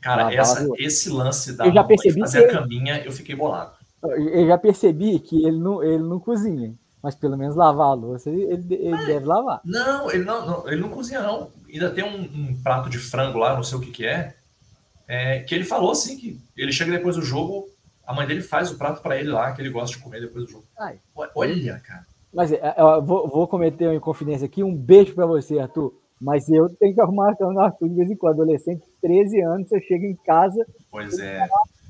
Cara, 0.01 0.25
Lavar 0.25 0.39
essa- 0.39 0.67
esse 0.79 1.09
lance 1.09 1.53
da 1.55 1.67
Eu 1.67 1.73
já 1.73 1.83
percebi 1.85 2.21
fazer 2.21 2.45
a 2.45 2.53
caminha, 2.53 3.03
eu 3.05 3.11
fiquei 3.13 3.35
bolado. 3.35 3.73
Eu 4.03 4.47
já 4.47 4.59
percebi 4.59 5.19
que 5.19 5.47
ele 5.47 5.59
não, 5.59 5.83
ele 5.83 6.03
não 6.03 6.21
cozinha, 6.21 6.75
mas 7.03 7.15
pelo 7.15 7.39
menos 7.39 7.57
lavar 7.57 7.87
a 7.87 7.95
louça 7.95 8.29
ele, 8.29 8.43
ele- 8.43 8.75
ele 8.75 9.07
deve 9.07 9.25
lavar. 9.25 9.61
Não, 9.65 10.11
ele 10.11 10.25
não, 10.25 10.45
não- 10.47 10.69
ele 10.69 10.81
não 10.83 10.91
cozinha, 10.91 11.23
não. 11.23 11.51
Ainda 11.73 11.91
tem 11.91 12.05
um, 12.05 12.21
um 12.23 12.61
prato 12.63 12.91
de 12.91 12.99
frango 12.99 13.39
lá, 13.39 13.55
não 13.57 13.63
sei 13.63 13.79
o 13.79 13.81
que 13.81 13.91
que 13.91 14.05
é, 14.07 14.35
é, 15.09 15.39
que 15.41 15.55
ele 15.55 15.65
falou 15.65 15.93
assim, 15.93 16.19
que 16.19 16.39
ele 16.55 16.71
chega 16.71 16.93
depois 16.93 17.17
do 17.17 17.23
jogo, 17.23 17.67
a 18.07 18.13
mãe 18.13 18.27
dele 18.27 18.43
faz 18.43 18.71
o 18.71 18.77
prato 18.77 19.01
pra 19.01 19.19
ele 19.19 19.31
lá, 19.31 19.53
que 19.53 19.63
ele 19.63 19.71
gosta 19.71 19.97
de 19.97 20.03
comer 20.03 20.21
depois 20.21 20.45
do 20.45 20.51
jogo. 20.51 20.65
Ai. 20.79 20.99
Olha, 21.35 21.81
cara. 21.81 22.05
Mas 22.31 22.53
é, 22.53 22.75
eu 22.77 23.01
vou, 23.03 23.27
vou 23.27 23.49
cometer 23.49 23.87
uma 23.87 23.95
inconfidência 23.95 24.45
aqui. 24.45 24.63
Um 24.63 24.75
beijo 24.77 25.15
pra 25.15 25.25
você, 25.25 25.59
Arthur. 25.59 25.95
Mas 26.21 26.49
eu 26.49 26.69
tenho 26.69 26.95
que 26.95 27.01
arrumar 27.01 27.35
a 27.41 27.65
Arthur 27.65 27.89
de 27.89 27.95
vez 27.95 28.11
em 28.11 28.17
quando. 28.17 28.43
Adolescente, 28.43 28.83
13 29.01 29.41
anos, 29.43 29.71
eu 29.73 29.81
chego 29.81 30.05
em 30.05 30.17
casa, 30.17 30.67
Pois 30.91 31.19
é, 31.19 31.47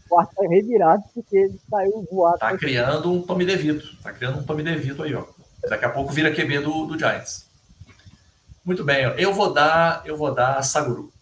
quarto 0.08 0.48
revirado 0.48 1.02
porque 1.14 1.36
ele 1.36 1.60
saiu 1.68 2.06
voado. 2.10 2.38
tá 2.38 2.56
criando 2.56 3.12
um 3.12 3.22
Tommy 3.22 3.44
DeVito. 3.44 3.96
Tá 4.02 4.12
criando 4.12 4.38
um 4.38 4.44
Tommy 4.44 4.62
DeVito 4.62 5.02
aí, 5.02 5.14
ó. 5.14 5.24
Daqui 5.68 5.84
a 5.84 5.90
pouco 5.90 6.12
vira 6.12 6.34
QB 6.34 6.60
do, 6.60 6.86
do 6.86 6.98
Giants. 6.98 7.48
Muito 8.64 8.84
bem, 8.84 9.06
ó. 9.06 9.10
eu 9.10 9.32
vou 9.32 9.52
dar, 9.52 10.02
eu 10.06 10.16
vou 10.16 10.34
dar 10.34 10.62
Saguru. 10.62 11.12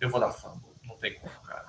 Eu 0.00 0.10
vou 0.10 0.20
dar 0.20 0.30
fumble. 0.30 0.60
Não 0.84 0.96
tem 0.96 1.14
como, 1.14 1.34
cara. 1.46 1.68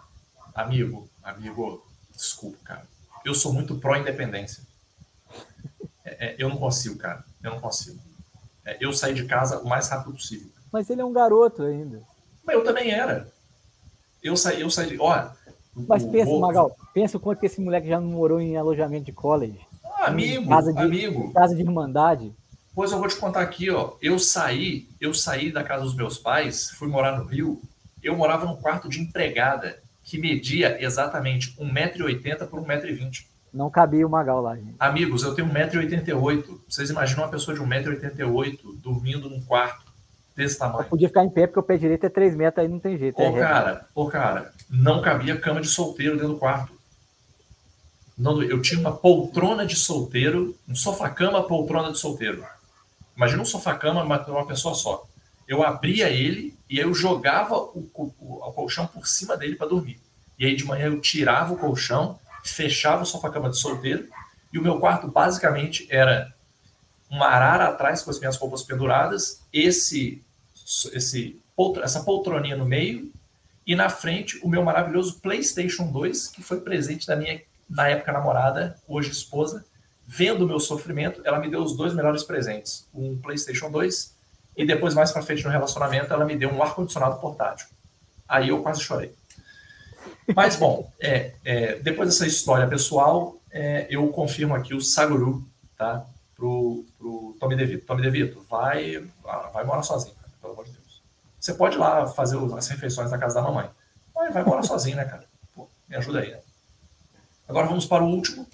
Amigo, 0.54 1.10
amigo, 1.24 1.86
desculpa, 2.14 2.58
cara. 2.64 2.88
Eu 3.24 3.34
sou 3.34 3.54
muito 3.54 3.80
pró-independência. 3.80 4.64
É, 6.04 6.28
é, 6.28 6.36
eu 6.38 6.50
não 6.50 6.58
consigo, 6.58 6.98
cara. 6.98 7.24
Eu 7.44 7.52
não 7.52 7.60
consigo. 7.60 8.00
É, 8.68 8.76
eu 8.82 8.92
saí 8.92 9.14
de 9.14 9.24
casa 9.24 9.60
o 9.60 9.68
mais 9.68 9.88
rápido 9.88 10.12
possível. 10.14 10.50
Mas 10.72 10.90
ele 10.90 11.00
é 11.02 11.06
um 11.06 11.14
garoto 11.14 11.64
ainda. 11.64 12.02
Mas 12.46 12.56
eu 12.58 12.64
também 12.66 12.92
era. 12.92 13.32
Eu 14.22 14.36
saí, 14.36 14.60
eu 14.60 14.70
saí 14.70 14.90
de. 14.90 15.00
Olha. 15.00 15.32
Mas 15.88 16.04
o- 16.04 16.12
pensa, 16.12 16.30
o- 16.32 16.40
Magal, 16.42 16.76
pensa 16.94 17.16
o 17.18 17.20
quanto 17.20 17.40
que 17.40 17.46
esse 17.46 17.62
moleque 17.62 17.88
já 17.88 18.00
não 18.00 18.08
morou 18.10 18.42
em 18.42 18.58
alojamento 18.58 19.06
de 19.06 19.14
college, 19.14 19.60
Ah, 19.86 20.08
amigo, 20.08 20.50
casa 20.50 20.74
de- 20.74 20.80
amigo. 20.80 21.32
casa 21.34 21.56
de 21.56 21.62
irmandade. 21.62 22.34
Pois 22.76 22.92
eu 22.92 23.00
vou 23.00 23.08
te 23.08 23.16
contar 23.16 23.42
aqui, 23.42 23.70
ó. 23.72 23.94
Eu 24.02 24.20
saí, 24.20 24.90
eu 25.00 25.14
saí 25.14 25.52
da 25.52 25.64
casa 25.64 25.84
dos 25.86 25.96
meus 25.96 26.18
pais, 26.18 26.70
fui 26.72 26.88
morar 26.90 27.18
no 27.18 27.26
Rio. 27.26 27.62
Eu 28.04 28.16
morava 28.18 28.46
num 28.46 28.56
quarto 28.58 28.90
de 28.90 29.00
empregada 29.00 29.80
que 30.04 30.18
media 30.20 30.78
exatamente 30.84 31.56
1,80m 31.60 32.48
por 32.48 32.60
1,20m. 32.62 33.26
Não 33.58 33.70
cabia 33.70 34.06
o 34.06 34.10
Magal 34.10 34.40
lá, 34.42 34.56
gente. 34.56 34.76
Amigos, 34.80 35.24
eu 35.24 35.34
tenho 35.34 35.48
1,88m. 35.50 36.60
Vocês 36.70 36.90
imaginam 36.90 37.24
uma 37.24 37.30
pessoa 37.30 37.56
de 37.58 37.64
1,88m 37.64 38.60
dormindo 38.82 39.30
num 39.30 39.42
quarto 39.42 39.86
desse 40.36 40.56
Eu 40.56 40.60
tamanho? 40.60 40.88
podia 40.90 41.08
ficar 41.08 41.24
em 41.26 41.30
pé 41.30 41.48
porque 41.48 41.60
o 41.60 41.64
pé 41.64 41.78
direito 41.78 42.06
é 42.06 42.10
3 42.10 42.36
metros, 42.36 42.64
aí 42.64 42.70
não 42.72 42.80
tem 42.80 42.98
jeito. 42.98 43.20
é 43.22 43.28
Ô, 43.28 43.34
reto. 43.34 43.48
cara, 43.48 43.88
ô, 43.96 44.06
cara, 44.08 44.54
não 44.70 45.02
cabia 45.02 45.38
cama 45.40 45.60
de 45.60 45.68
solteiro 45.68 46.14
dentro 46.16 46.34
do 46.34 46.38
quarto. 46.38 46.72
Não, 48.18 48.42
eu 48.42 48.62
tinha 48.62 48.80
uma 48.80 48.92
poltrona 48.96 49.66
de 49.66 49.76
solteiro, 49.76 50.56
um 50.68 50.76
sofá-cama, 50.76 51.44
poltrona 51.44 51.92
de 51.92 52.00
solteiro. 52.00 52.44
Imagina 53.16 53.42
um 53.42 53.46
sofá-cama, 53.46 54.04
uma 54.04 54.46
pessoa 54.46 54.74
só. 54.74 55.06
Eu 55.48 55.64
abria 55.64 56.10
ele 56.10 56.56
e 56.70 56.80
aí 56.80 56.86
eu 56.86 56.94
jogava 56.94 57.56
o, 57.56 57.90
o- 57.96 58.14
o 58.20 58.52
colchão 58.54 58.86
por 58.88 59.08
cima 59.08 59.38
dele 59.38 59.56
para 59.56 59.68
dormir. 59.68 60.00
E 60.38 60.46
aí 60.46 60.56
de 60.56 60.66
manhã 60.66 60.86
eu 60.88 61.00
tirava 61.02 61.54
o 61.54 61.58
colchão, 61.58 62.20
fechava 62.50 63.04
o 63.04 63.06
sofá-cama 63.06 63.50
de 63.50 63.58
solteiro 63.58 64.08
e 64.52 64.60
o 64.60 64.62
meu 64.62 64.80
quarto 64.80 65.08
basicamente 65.08 65.88
era 65.90 66.34
uma 67.10 67.28
arara 67.28 67.68
atrás 67.68 68.02
com 68.02 68.10
as 68.10 68.20
minhas 68.20 68.36
roupas 68.38 68.64
penduradas, 68.64 69.42
esse, 69.52 70.22
esse 70.94 71.40
essa 71.82 72.04
poltroninha 72.04 72.56
no 72.56 72.66
meio 72.66 73.12
e 73.66 73.76
na 73.76 73.90
frente 73.90 74.40
o 74.44 74.50
meu 74.50 74.64
maravilhoso 74.64 75.20
PlayStation 75.20 75.92
2, 75.92 76.28
que 76.28 76.44
foi 76.44 76.62
presente 76.62 77.08
da 77.08 77.16
minha 77.16 77.42
na 77.70 77.90
época 77.90 78.12
namorada, 78.12 78.80
hoje 78.88 79.12
esposa, 79.12 79.66
vendo 80.06 80.46
o 80.46 80.48
meu 80.48 80.60
sofrimento, 80.60 81.22
ela 81.26 81.40
me 81.40 81.50
deu 81.50 81.62
os 81.62 81.76
dois 81.76 81.94
melhores 81.94 82.24
presentes, 82.24 82.88
um 82.94 83.18
PlayStation 83.18 83.70
2 83.70 84.16
e 84.56 84.66
depois 84.66 84.94
mais 84.94 85.12
para 85.12 85.22
frente 85.22 85.44
no 85.44 85.52
relacionamento 85.52 86.14
ela 86.14 86.26
me 86.26 86.36
deu 86.36 86.50
um 86.50 86.64
ar 86.64 86.74
condicionado 86.74 87.20
portátil. 87.20 87.68
Aí 88.28 88.50
eu 88.50 88.62
quase 88.62 88.82
chorei. 88.82 89.14
Mas 90.36 90.56
bom, 90.56 90.92
é, 91.00 91.34
é, 91.44 91.76
depois 91.80 92.10
dessa 92.10 92.28
história 92.28 92.68
pessoal, 92.68 93.38
é, 93.50 93.88
eu 93.90 94.08
confirmo 94.10 94.54
aqui 94.54 94.74
o 94.74 94.82
Saguru, 94.82 95.48
tá? 95.78 96.06
Pro, 96.36 96.86
pro 96.98 97.36
Tommy 97.40 97.56
DeVito. 97.56 97.86
Tommy 97.86 98.02
DeVito, 98.02 98.46
vai, 98.50 99.04
vai 99.54 99.64
morar 99.64 99.84
sozinho, 99.84 100.14
cara, 100.16 100.32
pelo 100.42 100.54
amor 100.54 100.66
de 100.66 100.72
Deus. 100.72 101.02
Você 101.40 101.54
pode 101.54 101.76
ir 101.76 101.80
lá 101.80 102.06
fazer 102.08 102.38
as 102.56 102.68
refeições 102.68 103.10
na 103.10 103.18
casa 103.18 103.36
da 103.36 103.42
mamãe. 103.42 103.70
Mas 104.14 104.34
vai 104.34 104.44
morar 104.44 104.64
sozinho, 104.64 104.98
né, 104.98 105.06
cara? 105.06 105.24
Pô, 105.56 105.68
me 105.88 105.96
ajuda 105.96 106.20
aí, 106.20 106.32
né? 106.32 106.40
Agora 107.48 107.68
vamos 107.68 107.86
para 107.86 108.04
o 108.04 108.08
último, 108.08 108.46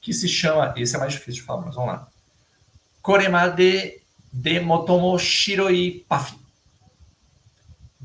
que 0.00 0.12
se 0.12 0.28
chama. 0.28 0.72
Esse 0.76 0.94
é 0.94 0.98
mais 0.98 1.12
difícil 1.12 1.40
de 1.40 1.42
falar, 1.42 1.62
mas 1.62 1.74
vamos 1.74 1.90
lá. 1.90 2.08
Koremade 3.02 4.00
de 4.32 4.60
Motomo 4.60 5.18
Shiroi 5.18 6.04
Pafi. 6.08 6.38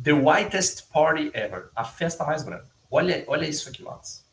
The 0.02 0.14
Whitest 0.14 0.88
Party 0.91 1.30
Ever. 1.34 1.69
A 1.76 1.84
festa 1.84 2.26
mais 2.26 2.44
branca. 2.44 2.75
Olha, 2.90 3.24
olha 3.28 3.45
isso 3.48 3.70
aqui, 3.70 3.84
Wallace. 3.84 4.24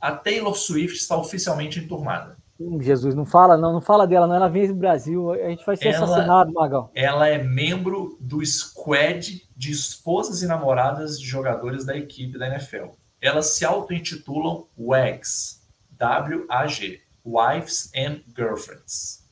A 0.00 0.12
Taylor 0.12 0.54
Swift 0.54 0.96
está 0.96 1.16
oficialmente 1.16 1.78
enturmada. 1.80 2.36
Jesus, 2.80 3.14
não 3.14 3.26
fala, 3.26 3.56
não, 3.56 3.72
não 3.74 3.80
fala 3.80 4.06
dela, 4.06 4.26
não. 4.26 4.34
Ela 4.34 4.48
vem 4.48 4.66
do 4.66 4.74
Brasil, 4.74 5.30
a 5.32 5.48
gente 5.50 5.64
vai 5.66 5.76
ser 5.76 5.88
Ela- 5.88 6.04
assassinado, 6.04 6.52
Magal. 6.52 6.90
Ela 6.94 7.28
é 7.28 7.42
membro 7.42 8.16
do 8.20 8.44
squad 8.44 9.46
de 9.54 9.70
esposas 9.70 10.42
e 10.42 10.46
namoradas 10.46 11.20
de 11.20 11.26
jogadores 11.26 11.84
da 11.84 11.96
equipe 11.96 12.38
da 12.38 12.46
NFL. 12.46 12.86
Elas 13.20 13.46
se 13.50 13.64
auto-intitulam 13.64 14.66
WAGs. 14.76 15.62
W-A-G. 15.98 17.00
Wives 17.24 17.90
and 17.96 18.20
Girlfriends. 18.36 19.24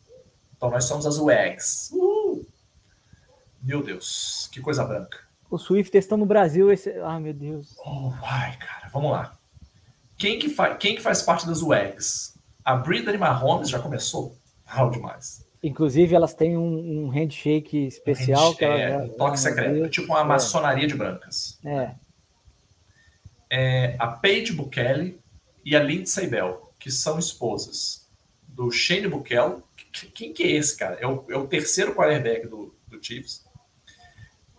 Então 0.56 0.68
nós 0.70 0.84
somos 0.84 1.06
as 1.06 1.16
WAGs. 1.18 1.90
Uhul. 1.92 2.44
Meu 3.62 3.82
Deus, 3.82 4.48
que 4.52 4.60
coisa 4.60 4.84
branca. 4.84 5.18
Os 5.54 5.62
Swift 5.62 5.96
estão 5.96 6.18
no 6.18 6.26
Brasil. 6.26 6.70
Esse... 6.72 6.90
Ah, 7.02 7.18
meu 7.20 7.32
Deus. 7.32 7.74
Oh, 7.86 8.12
ai, 8.22 8.56
cara, 8.58 8.88
vamos 8.92 9.10
lá. 9.12 9.38
Quem 10.18 10.38
que, 10.38 10.48
fa 10.48 10.74
quem 10.74 10.94
que 10.96 11.00
faz 11.02 11.22
parte 11.22 11.46
das 11.46 11.62
WAGs? 11.62 12.34
A 12.64 12.74
Brittany 12.76 13.18
Mahomes 13.18 13.68
já 13.68 13.78
começou? 13.78 14.36
Mal 14.66 14.90
demais. 14.90 15.44
Inclusive, 15.62 16.14
elas 16.14 16.34
têm 16.34 16.56
um, 16.56 17.04
um 17.04 17.08
handshake 17.08 17.86
especial. 17.86 18.54
que 18.54 18.64
ela- 18.64 18.74
é, 18.78 18.96
um 18.98 19.08
toque 19.10 19.38
secreto. 19.38 19.84
É 19.84 19.88
tipo 19.88 20.08
uma 20.12 20.20
É. 20.20 20.24
maçonaria 20.24 20.86
de 20.86 20.94
brancas. 20.94 21.58
É, 21.64 21.94
é 23.50 23.96
a 23.98 24.08
Paige 24.08 24.52
Bukele 24.52 25.20
e 25.64 25.74
a 25.76 25.82
Lindsay 25.82 26.26
Bell, 26.26 26.72
que 26.78 26.90
são 26.90 27.18
esposas 27.18 28.08
do 28.48 28.70
Shane 28.70 29.08
Bukele. 29.08 29.56
Que- 29.92 30.06
Quem 30.06 30.32
que 30.32 30.42
é 30.42 30.50
esse, 30.52 30.76
cara? 30.76 30.96
É 31.00 31.06
o, 31.06 31.24
é 31.30 31.36
o 31.36 31.46
terceiro 31.46 31.94
quarterback 31.94 32.46
do, 32.48 32.74
do 32.88 33.02
Chiefs. 33.02 33.43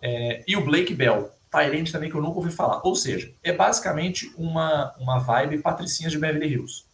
É, 0.08 0.44
e 0.46 0.56
o 0.56 0.64
Blake 0.64 0.94
Bell, 0.94 1.30
Tyrande 1.50 1.90
também, 1.90 2.08
que 2.08 2.16
eu 2.16 2.22
nunca 2.22 2.36
ouvi 2.38 2.50
falar. 2.52 2.80
Ou 2.84 2.94
seja, 2.94 3.32
é 3.42 3.52
basicamente 3.52 4.32
uma, 4.36 4.94
uma 5.00 5.18
vibe 5.18 5.58
patricinhas 5.58 6.12
de 6.12 6.18
Beverly 6.18 6.46
Hills. 6.52 6.84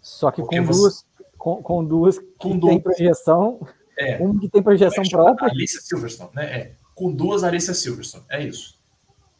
só 0.00 0.30
que 0.32 0.40
Porque 0.42 0.58
com 0.58 0.64
você- 0.66 0.80
duas, 0.80 1.06
com, 1.38 1.62
com 1.62 1.84
duas 1.84 2.18
que 2.18 2.26
Com 2.38 2.50
tem 2.50 2.58
duas. 2.58 2.82
projeção, 2.82 3.60
É, 3.96 4.16
uma 4.18 4.40
que 4.40 4.48
tem 4.48 4.62
projeção 4.62 5.04
Chama 5.04 5.24
própria. 5.26 5.48
Alicia 5.50 5.80
Silverstone, 5.80 6.30
né? 6.34 6.44
É, 6.58 6.72
com 6.94 7.12
duas 7.12 7.44
Alicia 7.44 7.74
Silverstone. 7.74 8.24
É 8.30 8.42
isso. 8.42 8.78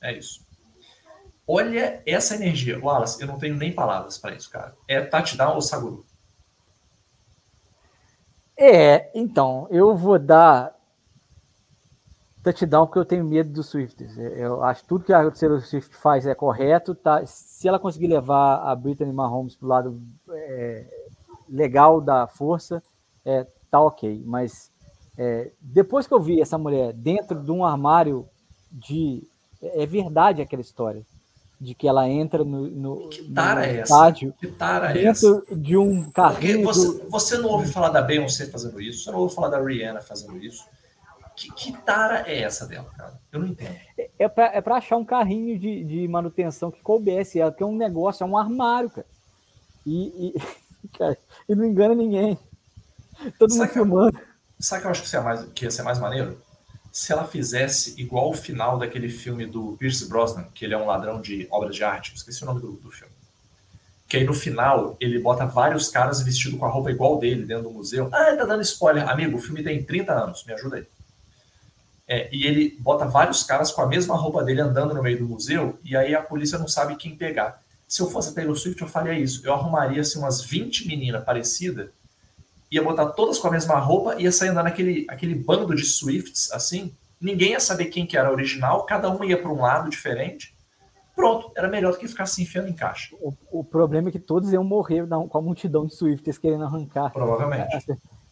É 0.00 0.12
isso. 0.16 0.46
Olha 1.48 2.00
essa 2.06 2.36
energia. 2.36 2.78
Wallace, 2.78 3.20
eu 3.20 3.26
não 3.26 3.38
tenho 3.38 3.56
nem 3.56 3.72
palavras 3.72 4.18
para 4.18 4.34
isso, 4.36 4.48
cara. 4.50 4.76
É 4.86 5.00
touchdown 5.00 5.54
ou 5.56 5.60
Saguru? 5.62 6.04
É, 8.56 9.10
então, 9.14 9.66
eu 9.70 9.96
vou 9.96 10.18
dar 10.18 10.78
touchdown 12.42 12.86
porque 12.86 12.98
eu 12.98 13.04
tenho 13.04 13.24
medo 13.24 13.50
dos 13.50 13.66
Swifts. 13.68 14.16
Eu 14.16 14.62
acho 14.64 14.82
que 14.82 14.88
tudo 14.88 15.04
que 15.04 15.12
a 15.12 15.30
Taylor 15.30 15.60
Swift 15.60 15.94
faz 15.96 16.26
é 16.26 16.34
correto. 16.34 16.94
Tá? 16.94 17.24
Se 17.26 17.68
ela 17.68 17.78
conseguir 17.78 18.08
levar 18.08 18.56
a 18.64 18.74
Brittany 18.74 19.12
Mahomes 19.12 19.54
para 19.56 19.66
o 19.66 19.68
lado 19.68 20.02
é, 20.30 20.86
legal 21.48 22.00
da 22.00 22.26
força, 22.26 22.82
é, 23.24 23.46
tá 23.70 23.80
ok. 23.80 24.22
Mas 24.24 24.70
é, 25.18 25.50
depois 25.60 26.06
que 26.06 26.14
eu 26.14 26.20
vi 26.20 26.40
essa 26.40 26.56
mulher 26.56 26.92
dentro 26.92 27.38
de 27.42 27.50
um 27.50 27.64
armário 27.64 28.26
de. 28.72 29.22
É 29.62 29.84
verdade 29.86 30.40
aquela 30.40 30.62
história. 30.62 31.02
De 31.60 31.74
que 31.74 31.86
ela 31.86 32.08
entra 32.08 32.42
no, 32.42 32.66
no, 32.68 33.08
Que 33.10 33.22
tara 33.34 33.60
no 33.60 33.66
é 33.66 33.82
estádio 33.82 34.32
Que 34.40 34.46
tara 34.46 34.98
é 34.98 35.04
essa? 35.04 35.30
dentro 35.34 35.56
de 35.58 35.76
um 35.76 36.10
carrinho. 36.10 36.64
você, 36.64 36.86
do- 36.86 37.10
você 37.10 37.36
não 37.36 37.50
ouve 37.50 37.66
falar 37.70 37.90
da 37.90 38.00
Beyoncé 38.00 38.46
fazendo 38.46 38.80
isso, 38.80 39.04
você 39.04 39.10
não 39.10 39.18
ouve 39.18 39.34
falar 39.34 39.48
da 39.50 39.62
Rihanna 39.62 40.00
fazendo 40.00 40.38
isso. 40.38 40.64
Que, 41.40 41.50
que 41.52 41.72
tara 41.72 42.30
é 42.30 42.42
essa 42.42 42.66
dela, 42.66 42.90
cara? 42.98 43.18
Eu 43.32 43.40
não 43.40 43.46
entendo. 43.46 43.74
É 44.18 44.28
pra, 44.28 44.46
é 44.54 44.60
pra 44.60 44.76
achar 44.76 44.98
um 44.98 45.04
carrinho 45.06 45.58
de, 45.58 45.82
de 45.84 46.06
manutenção 46.06 46.70
que 46.70 46.82
coubesse 46.82 47.40
ela, 47.40 47.50
que 47.50 47.62
é 47.62 47.66
um 47.66 47.74
negócio, 47.74 48.22
é 48.22 48.26
um 48.26 48.36
armário, 48.36 48.90
cara. 48.90 49.06
E, 49.86 50.34
e, 50.34 50.34
cara, 50.98 51.16
e 51.48 51.54
não 51.54 51.64
engana 51.64 51.94
ninguém. 51.94 52.38
Todo 53.38 53.52
mundo 53.52 53.58
Saca- 53.60 53.72
filmando. 53.72 54.18
Sabe 54.58 54.80
o 54.80 54.82
que 54.82 54.86
eu 54.86 54.90
acho 54.90 55.02
que 55.02 55.16
ia, 55.16 55.22
mais, 55.22 55.44
que 55.54 55.64
ia 55.64 55.70
ser 55.70 55.82
mais 55.82 55.98
maneiro? 55.98 56.38
Se 56.92 57.10
ela 57.10 57.24
fizesse 57.24 57.98
igual 57.98 58.28
o 58.28 58.34
final 58.34 58.78
daquele 58.78 59.08
filme 59.08 59.46
do 59.46 59.76
Pierce 59.78 60.06
Brosnan, 60.10 60.44
que 60.54 60.66
ele 60.66 60.74
é 60.74 60.78
um 60.78 60.84
ladrão 60.84 61.22
de 61.22 61.48
obras 61.50 61.74
de 61.74 61.82
arte, 61.82 62.14
esqueci 62.14 62.42
o 62.42 62.46
nome 62.46 62.60
do, 62.60 62.72
do 62.72 62.90
filme. 62.90 63.14
Que 64.06 64.18
aí 64.18 64.24
no 64.24 64.34
final 64.34 64.94
ele 65.00 65.18
bota 65.18 65.46
vários 65.46 65.88
caras 65.88 66.20
vestidos 66.20 66.58
com 66.58 66.66
a 66.66 66.68
roupa 66.68 66.90
igual 66.90 67.18
dele 67.18 67.46
dentro 67.46 67.62
do 67.62 67.70
museu. 67.70 68.10
Ah, 68.12 68.36
tá 68.36 68.44
dando 68.44 68.60
spoiler. 68.60 69.08
Amigo, 69.08 69.38
o 69.38 69.40
filme 69.40 69.62
tem 69.62 69.82
30 69.82 70.12
anos, 70.12 70.44
me 70.44 70.52
ajuda 70.52 70.76
aí. 70.76 70.86
É, 72.12 72.28
e 72.34 72.44
ele 72.44 72.76
bota 72.80 73.06
vários 73.06 73.44
caras 73.44 73.70
com 73.70 73.80
a 73.82 73.86
mesma 73.86 74.16
roupa 74.16 74.42
dele 74.42 74.60
andando 74.60 74.92
no 74.92 75.00
meio 75.00 75.16
do 75.20 75.28
museu, 75.28 75.78
e 75.84 75.96
aí 75.96 76.12
a 76.12 76.20
polícia 76.20 76.58
não 76.58 76.66
sabe 76.66 76.96
quem 76.96 77.14
pegar. 77.16 77.62
Se 77.86 78.02
eu 78.02 78.10
fosse 78.10 78.30
a 78.30 78.32
Taylor 78.32 78.56
Swift, 78.56 78.82
eu 78.82 78.88
faria 78.88 79.16
isso. 79.16 79.46
Eu 79.46 79.54
arrumaria 79.54 80.00
assim, 80.00 80.18
umas 80.18 80.42
20 80.42 80.88
meninas 80.88 81.24
parecidas 81.24 81.88
ia 82.70 82.82
botar 82.82 83.06
todas 83.06 83.38
com 83.38 83.48
a 83.48 83.50
mesma 83.50 83.78
roupa, 83.78 84.14
ia 84.20 84.30
sair 84.30 84.48
andando 84.50 84.68
aquele, 84.68 85.04
aquele 85.08 85.34
bando 85.34 85.74
de 85.74 85.84
Swifts, 85.84 86.52
assim, 86.52 86.94
ninguém 87.20 87.50
ia 87.50 87.60
saber 87.60 87.86
quem 87.86 88.06
que 88.06 88.16
era 88.16 88.30
original, 88.30 88.84
cada 88.86 89.08
uma 89.10 89.26
ia 89.26 89.40
para 89.40 89.50
um 89.50 89.60
lado 89.60 89.90
diferente. 89.90 90.54
Pronto, 91.16 91.50
era 91.56 91.68
melhor 91.68 91.92
do 91.92 91.98
que 91.98 92.06
ficar 92.08 92.26
se 92.26 92.42
enfiando 92.42 92.68
em 92.68 92.72
caixa, 92.72 93.14
O, 93.20 93.32
o 93.50 93.64
problema 93.64 94.08
é 94.08 94.12
que 94.12 94.20
todos 94.20 94.52
iam 94.52 94.62
morrer 94.64 95.04
na- 95.06 95.18
com 95.26 95.38
a 95.38 95.42
multidão 95.42 95.84
de 95.84 95.94
Swifts 95.94 96.38
querendo 96.38 96.64
arrancar. 96.64 97.10
provavelmente. 97.12 97.84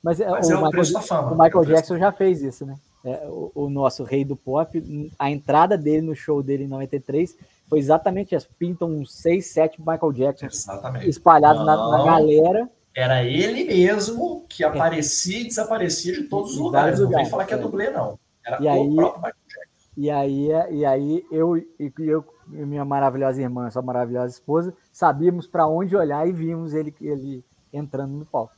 Mas, 0.02 0.20
é, 0.20 0.28
Mas 0.30 0.48
o, 0.48 0.52
é 0.52 0.56
o 0.56 0.64
Michael, 0.64 0.92
da 0.92 1.00
fama. 1.02 1.28
o 1.28 1.32
É 1.32 1.34
o 1.34 1.42
Michael 1.42 1.64
Jackson 1.64 1.98
já 1.98 2.12
fez 2.12 2.40
isso, 2.40 2.64
né? 2.64 2.76
É, 3.08 3.26
o, 3.28 3.50
o 3.54 3.70
nosso 3.70 4.04
rei 4.04 4.24
do 4.24 4.36
pop, 4.36 5.10
a 5.18 5.30
entrada 5.30 5.76
dele 5.76 6.02
no 6.02 6.14
show 6.14 6.42
dele 6.42 6.64
em 6.64 6.68
93 6.68 7.36
foi 7.68 7.78
exatamente 7.78 8.34
essa. 8.34 8.48
Pintam 8.58 8.90
uns 8.90 9.12
6, 9.14 9.46
7 9.46 9.80
Michael 9.80 10.12
Jackson 10.12 10.46
Exatamente. 10.46 11.08
espalhados 11.08 11.64
na, 11.64 11.76
na 11.90 12.04
galera. 12.04 12.68
Era 12.94 13.22
ele 13.24 13.64
mesmo 13.64 14.44
que 14.48 14.64
aparecia 14.64 15.40
e 15.40 15.44
desaparecia 15.44 16.12
de 16.14 16.24
todos 16.24 16.52
os 16.52 16.58
lugares. 16.58 16.98
vários 16.98 17.00
Não 17.00 17.06
vem 17.08 17.12
lugares, 17.16 17.30
falar 17.30 17.44
que 17.44 17.54
é 17.54 17.56
é. 17.56 17.60
dublê, 17.60 17.90
não. 17.90 18.18
Era 18.44 18.62
E 18.62 18.66
o 18.66 18.70
aí- 18.70 18.94
próprio 18.96 19.16
Michael 19.22 19.34
Jackson. 19.46 19.68
E 19.96 20.10
aí, 20.10 20.48
e 20.70 20.84
aí 20.84 21.24
eu, 21.30 21.56
e 21.56 21.92
eu 21.98 22.24
e 22.52 22.64
minha 22.64 22.84
maravilhosa 22.84 23.42
irmã, 23.42 23.68
sua 23.70 23.82
maravilhosa 23.82 24.32
esposa, 24.32 24.72
sabíamos 24.92 25.46
para 25.46 25.66
onde 25.66 25.96
olhar 25.96 26.26
e 26.26 26.32
vimos 26.32 26.72
ele, 26.72 26.94
ele 27.00 27.44
entrando 27.72 28.12
no 28.12 28.24
palco. 28.24 28.54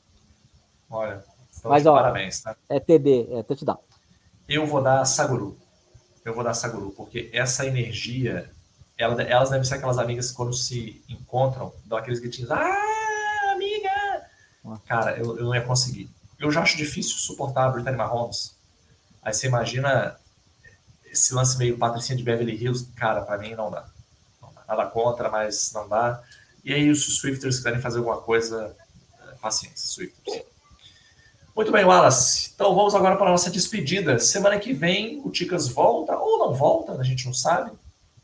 Olha, 0.90 1.24
então, 1.59 1.70
Mas, 1.70 1.86
ó, 1.86 1.94
parabéns, 1.94 2.40
tá? 2.43 2.55
É 2.68 2.78
TD, 2.78 3.28
é 3.32 3.43
touchdown. 3.43 3.78
Eu 4.51 4.66
vou 4.66 4.82
dar 4.82 5.05
Saguru. 5.05 5.56
Eu 6.24 6.35
vou 6.35 6.43
dar 6.44 6.55
Saguru, 6.55 6.90
porque 6.90 7.31
essa 7.32 7.64
energia, 7.64 8.51
ela- 8.98 9.22
elas 9.22 9.48
devem 9.51 9.64
ser 9.64 9.74
aquelas 9.77 9.97
amigas 9.98 10.31
que 10.31 10.36
quando 10.36 10.52
se 10.52 11.02
encontram, 11.09 11.72
dão 11.86 11.97
aqueles 11.97 12.18
gritinhos, 12.18 12.51
ah, 12.51 13.52
amiga! 13.52 13.90
Cara, 14.86 15.16
eu, 15.16 15.39
eu 15.39 15.44
não 15.44 15.55
ia 15.55 15.62
conseguir. 15.62 16.10
Eu 16.39 16.51
já 16.51 16.62
acho 16.62 16.77
difícil 16.77 17.16
suportar 17.16 17.66
a 17.66 17.70
Brittany 17.70 17.97
Mahomes. 17.97 18.56
Aí 19.22 19.32
você 19.32 19.47
imagina 19.47 20.16
esse 21.05 21.32
lance 21.35 21.56
meio 21.56 21.78
patricinha 21.78 22.16
de 22.16 22.22
Beverly 22.24 22.55
Hills, 22.56 22.86
cara, 22.97 23.22
pra 23.22 23.39
mim 23.39 23.55
não 23.55 23.70
dá. 23.70 23.86
Não 24.43 24.52
dá. 24.52 24.64
Nada 24.68 24.86
contra, 24.90 25.31
mas 25.31 25.72
não 25.72 25.89
dá. 25.89 26.22
E 26.64 26.74
aí, 26.74 26.94
se 26.94 27.09
os 27.09 27.16
Swifters 27.18 27.56
quiserem 27.56 27.81
fazer 27.81 27.98
alguma 27.98 28.20
coisa, 28.20 28.77
é, 29.28 29.35
paciência, 29.36 29.89
Swifters. 29.89 30.43
Muito 31.55 31.72
bem, 31.72 31.85
Wallace. 31.85 32.52
Então 32.55 32.74
vamos 32.74 32.94
agora 32.94 33.16
para 33.16 33.27
a 33.27 33.31
nossa 33.31 33.51
despedida. 33.51 34.18
Semana 34.18 34.59
que 34.59 34.72
vem 34.72 35.20
o 35.24 35.31
Ticas 35.31 35.68
volta 35.68 36.16
ou 36.16 36.39
não 36.39 36.55
volta, 36.55 36.93
a 36.93 37.02
gente 37.02 37.27
não 37.27 37.35
sabe, 37.35 37.72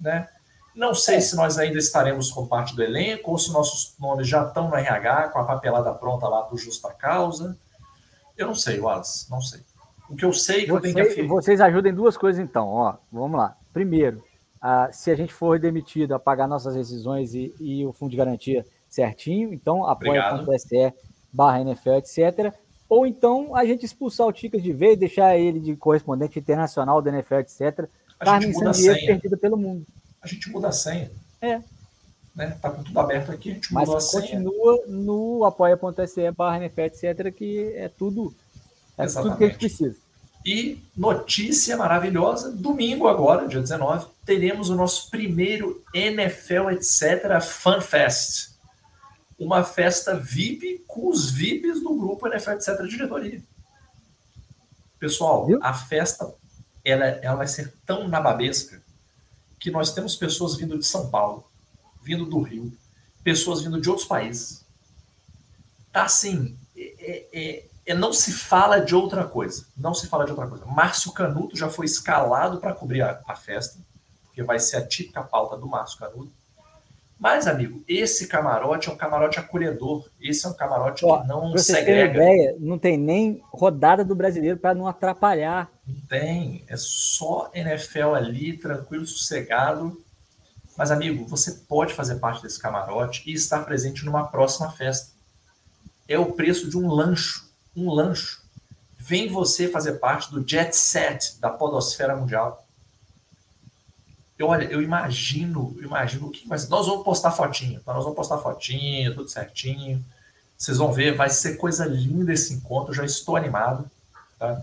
né? 0.01 0.29
Não 0.75 0.95
sei 0.95 1.21
se 1.21 1.35
nós 1.35 1.59
ainda 1.59 1.79
estaremos 1.79 2.31
com 2.31 2.47
parte 2.47 2.77
do 2.77 2.83
elenco 2.83 3.31
ou 3.31 3.39
se 3.39 3.51
nossos 3.51 3.95
nomes 3.99 4.29
já 4.29 4.47
estão 4.47 4.69
no 4.69 4.77
RH 4.77 5.29
com 5.31 5.39
a 5.39 5.45
papelada 5.45 5.93
pronta 5.95 6.29
lá 6.29 6.43
por 6.43 6.59
justa 6.59 6.93
causa. 6.93 7.57
Eu 8.37 8.47
não 8.47 8.55
sei, 8.55 8.79
Wallace, 8.79 9.31
não 9.31 9.41
sei. 9.41 9.61
O 10.09 10.15
que 10.15 10.25
eu 10.25 10.33
sei 10.33 10.63
é 10.63 10.65
que 10.67 10.71
eu 10.71 10.81
tenho 10.81 10.95
que 10.95 11.01
Vocês, 11.01 11.13
afirmar. 11.13 11.35
vocês 11.35 11.61
ajudem 11.61 11.95
duas 11.95 12.17
coisas 12.17 12.43
então, 12.43 12.69
ó. 12.69 12.95
Vamos 13.11 13.39
lá. 13.39 13.57
Primeiro, 13.73 14.23
ah, 14.61 14.91
se 14.93 15.11
a 15.11 15.17
gente 15.17 15.33
for 15.33 15.59
demitido 15.59 16.15
a 16.15 16.19
pagar 16.19 16.47
nossas 16.47 16.77
rescisões 16.77 17.35
e, 17.35 17.55
e 17.59 17.87
o 17.87 17.93
fundo 17.93 18.11
de 18.11 18.17
garantia 18.17 18.65
certinho, 18.89 19.53
então 19.53 19.87
apoia.se 19.87 20.93
barra 21.33 21.61
NFL, 21.61 21.95
etc. 21.95 22.55
Ou 22.89 23.07
então 23.07 23.57
a 23.57 23.65
gente 23.65 23.85
expulsar 23.85 24.27
o 24.27 24.33
Ticas 24.33 24.63
de 24.63 24.73
vez, 24.73 24.99
deixar 24.99 25.37
ele 25.37 25.59
de 25.59 25.75
correspondente 25.77 26.39
internacional 26.39 27.03
da 27.03 27.11
NFL, 27.11 27.37
etc. 27.37 27.89
A 28.19 28.25
Carmen 28.25 28.53
muda 28.53 28.73
Sandiego 28.73 29.07
perdida 29.07 29.37
pelo 29.37 29.57
mundo. 29.57 29.85
A 30.23 30.27
gente 30.27 30.51
muda 30.51 30.69
a 30.69 30.73
senha. 30.73 31.11
É. 31.41 31.61
Né? 32.35 32.57
Tá 32.61 32.71
com 32.71 32.83
tudo 32.83 33.01
aberto 33.01 33.33
aqui, 33.33 33.51
a 33.51 33.55
gente 33.55 33.73
Mas 33.73 33.89
mudou 33.89 33.97
a 33.97 34.01
senha. 34.01 34.23
continua 34.23 34.85
no 34.87 35.45
apoia.se 35.45 36.31
barra 36.33 36.59
NFL, 36.59 36.81
etc., 36.83 37.33
que 37.35 37.73
é 37.75 37.89
tudo, 37.89 38.35
é 38.97 39.07
tudo 39.07 39.37
que 39.37 39.45
a 39.45 39.49
gente 39.49 39.57
Exatamente. 39.57 39.59
precisa. 39.59 39.97
E 40.45 40.79
notícia 40.97 41.77
maravilhosa, 41.77 42.53
domingo 42.53 43.09
agora, 43.09 43.49
dia 43.49 43.61
19, 43.61 44.07
teremos 44.25 44.71
o 44.71 44.77
nosso 44.77 45.11
primeiro 45.11 45.83
NFL 45.93 46.71
etc. 46.71 47.41
Fan 47.43 47.81
Fest. 47.81 48.56
Uma 49.39 49.63
festa 49.65 50.17
VIP 50.17 50.85
com 50.87 51.09
os 51.09 51.31
VIPs 51.31 51.83
do 51.83 51.95
grupo 51.95 52.27
NFL 52.27 52.53
etc. 52.53 52.83
diretoria. 52.89 53.43
Pessoal, 54.99 55.47
Viu? 55.47 55.59
a 55.63 55.75
festa 55.75 56.33
ela, 56.85 57.05
ela 57.05 57.37
vai 57.37 57.47
ser 57.47 57.75
tão 57.85 58.09
nababesca 58.09 58.83
que 59.59 59.71
nós 59.71 59.93
temos 59.93 60.17
pessoas 60.17 60.57
vindo 60.57 60.79
de 60.79 60.87
São 60.87 61.11
Paulo, 61.11 61.45
vindo 62.03 62.25
do 62.25 62.41
Rio, 62.41 62.73
pessoas 63.23 63.61
vindo 63.63 63.81
de 63.81 63.91
outros 63.91 64.07
países. 64.07 64.65
Tá 65.93 66.05
assim, 66.05 66.57
é- 66.77 67.27
é- 67.33 67.67
é- 67.87 67.95
não 67.95 68.13
se 68.13 68.33
fala 68.33 68.79
de 68.79 68.95
outra 68.95 69.25
coisa. 69.27 69.67
Não 69.77 69.93
se 69.95 70.07
fala 70.07 70.25
de 70.25 70.31
outra 70.31 70.47
coisa. 70.47 70.65
Márcio 70.67 71.13
Canuto 71.13 71.57
já 71.57 71.69
foi 71.69 71.87
escalado 71.87 72.59
para 72.59 72.75
cobrir 72.75 73.03
a, 73.03 73.21
a 73.27 73.35
festa, 73.35 73.79
porque 74.25 74.43
vai 74.43 74.59
ser 74.59 74.77
a 74.77 74.87
típica 74.87 75.23
pauta 75.23 75.57
do 75.57 75.67
Márcio 75.67 75.99
Canuto. 75.99 76.33
Mas, 77.19 77.47
amigo, 77.47 77.83
esse 77.89 78.27
camarote 78.27 78.91
é 78.91 78.93
um 78.93 78.97
camarote 78.97 79.39
acolhedor. 79.39 80.09
Esse 80.21 80.45
é 80.45 80.51
um 80.51 80.53
camarote 80.53 81.05
Ó, 81.05 81.23
que 81.23 81.29
não 81.29 81.57
segrega. 81.57 82.13
ideia, 82.13 82.57
não 82.61 82.79
tem 82.79 82.99
nem 82.99 83.43
rodada 83.51 84.05
do 84.05 84.15
brasileiro 84.15 84.59
para 84.59 84.75
não 84.75 84.87
atrapalhar. 84.87 85.71
Não 85.87 85.99
tem. 86.07 86.65
É 86.69 86.77
só 86.77 87.51
NFL 87.55 88.15
ali, 88.15 88.59
tranquilo, 88.59 89.07
sossegado. 89.07 89.99
Mas, 90.77 90.91
amigo, 90.91 91.27
você 91.27 91.53
pode 91.67 91.95
fazer 91.95 92.17
parte 92.17 92.43
desse 92.43 92.61
camarote 92.61 93.23
e 93.25 93.33
estar 93.33 93.65
presente 93.65 94.05
numa 94.05 94.29
próxima 94.29 94.71
festa. 94.71 95.13
É 96.07 96.19
o 96.19 96.33
preço 96.33 96.69
de 96.69 96.77
um 96.77 96.87
lancho. 96.87 97.49
Um 97.75 97.91
lancho. 97.91 98.43
Vem 98.99 99.29
você 99.29 99.69
fazer 99.69 99.93
parte 99.95 100.31
do 100.31 100.47
jet 100.47 100.77
set 100.77 101.41
da 101.41 101.49
podosfera 101.49 102.15
mundial. 102.15 102.66
Eu, 104.39 104.49
olha, 104.49 104.65
eu 104.65 104.83
imagino, 104.83 105.75
imagino 105.81 106.27
o 106.27 106.31
que 106.31 106.47
vai 106.47 106.59
ser. 106.59 106.69
Nós 106.69 106.87
vamos 106.87 107.05
postar 107.05 107.31
fotinho, 107.31 107.81
tá? 107.81 107.95
nós 107.95 108.03
vamos 108.03 108.17
postar 108.17 108.39
fotinho, 108.39 109.15
tudo 109.15 109.29
certinho. 109.29 110.05
Vocês 110.57 110.79
vão 110.79 110.93
ver, 110.93 111.15
vai 111.15 111.29
ser 111.31 111.57
coisa 111.57 111.85
linda 111.87 112.33
esse 112.33 112.53
encontro. 112.53 112.95
Já 112.95 113.05
estou 113.05 113.37
animado, 113.37 113.91
tá? 114.39 114.63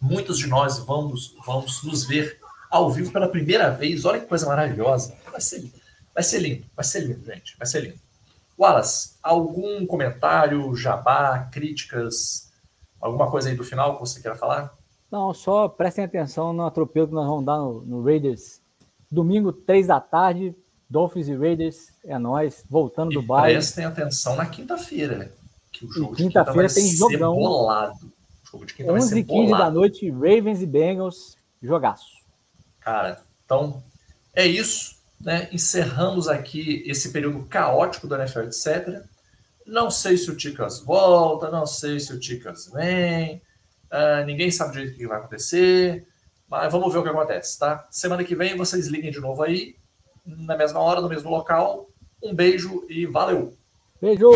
Muitos 0.00 0.38
de 0.38 0.46
nós 0.46 0.78
vamos, 0.78 1.34
vamos 1.44 1.82
nos 1.82 2.04
ver 2.04 2.38
ao 2.70 2.90
vivo 2.90 3.12
pela 3.12 3.28
primeira 3.28 3.70
vez. 3.70 4.04
Olha 4.04 4.20
que 4.20 4.26
coisa 4.26 4.46
maravilhosa. 4.46 5.16
Vai 5.30 5.40
ser, 5.40 5.70
vai 6.14 6.22
ser 6.22 6.38
lindo, 6.40 6.66
vai 6.74 6.84
ser 6.84 7.00
lindo, 7.00 7.24
gente. 7.24 7.56
Vai 7.56 7.66
ser 7.66 7.80
lindo. 7.80 7.98
Wallace, 8.58 9.14
algum 9.22 9.86
comentário, 9.86 10.74
jabá, 10.74 11.48
críticas, 11.52 12.50
alguma 13.00 13.30
coisa 13.30 13.50
aí 13.50 13.56
do 13.56 13.64
final 13.64 13.94
que 13.94 14.00
você 14.00 14.20
queira 14.20 14.36
falar? 14.36 14.74
Não, 15.10 15.32
só 15.34 15.68
prestem 15.68 16.04
atenção 16.04 16.52
no 16.52 16.64
atropelo 16.64 17.08
que 17.08 17.14
nós 17.14 17.26
vamos 17.26 17.44
dar 17.44 17.58
no, 17.58 17.82
no 17.82 18.04
Raiders. 18.04 18.60
Domingo, 19.10 19.52
três 19.52 19.86
da 19.86 20.00
tarde, 20.00 20.54
Dolphins 20.88 21.28
e 21.28 21.34
Raiders, 21.34 21.88
é 22.04 22.18
nós, 22.18 22.64
voltando 22.68 23.10
do 23.10 23.20
E 23.20 23.26
bairro. 23.26 23.54
prestem 23.54 23.84
atenção 23.84 24.36
na 24.36 24.46
quinta-feira, 24.46 25.32
que 25.72 25.84
o 25.84 25.92
jogo 25.92 26.16
de 26.16 26.22
quinta-feira 26.24 26.68
quinta 26.68 26.80
tem 26.80 26.96
jogão. 26.96 27.34
bolado. 27.34 28.12
O 28.44 28.50
jogo 28.50 28.66
de 28.66 28.74
quinta 28.74 28.92
vai 28.92 29.00
11 29.00 29.08
ser 29.08 29.18
e 29.18 29.24
15 29.24 29.52
da 29.52 29.70
noite, 29.70 30.10
Ravens 30.10 30.62
e 30.62 30.66
Bengals, 30.66 31.36
jogaço. 31.62 32.16
Cara, 32.80 33.22
então 33.44 33.82
é 34.34 34.46
isso, 34.46 34.96
né? 35.20 35.48
Encerramos 35.52 36.28
aqui 36.28 36.82
esse 36.86 37.10
período 37.10 37.44
caótico 37.46 38.06
do 38.06 38.14
NFL, 38.14 38.40
etc. 38.40 39.02
Não 39.66 39.90
sei 39.90 40.16
se 40.16 40.30
o 40.30 40.36
Ticas 40.36 40.80
volta, 40.80 41.50
não 41.50 41.66
sei 41.66 41.98
se 41.98 42.12
o 42.12 42.20
Ticas 42.20 42.70
vem, 42.72 43.42
ah, 43.90 44.22
ninguém 44.24 44.50
sabe 44.50 44.72
direito 44.72 44.94
o 44.94 44.96
que 44.96 45.06
vai 45.08 45.18
acontecer, 45.18 46.06
mas 46.48 46.72
vamos 46.72 46.92
ver 46.92 47.00
o 47.00 47.02
que 47.02 47.08
acontece, 47.08 47.58
tá? 47.58 47.86
Semana 47.90 48.24
que 48.24 48.34
vem 48.34 48.56
vocês 48.56 48.86
liguem 48.86 49.10
de 49.10 49.20
novo 49.20 49.42
aí, 49.42 49.76
na 50.24 50.56
mesma 50.56 50.80
hora, 50.80 51.00
no 51.00 51.08
mesmo 51.08 51.30
local. 51.30 51.88
Um 52.22 52.34
beijo 52.34 52.84
e 52.88 53.06
valeu! 53.06 53.54
Beijo! 54.00 54.30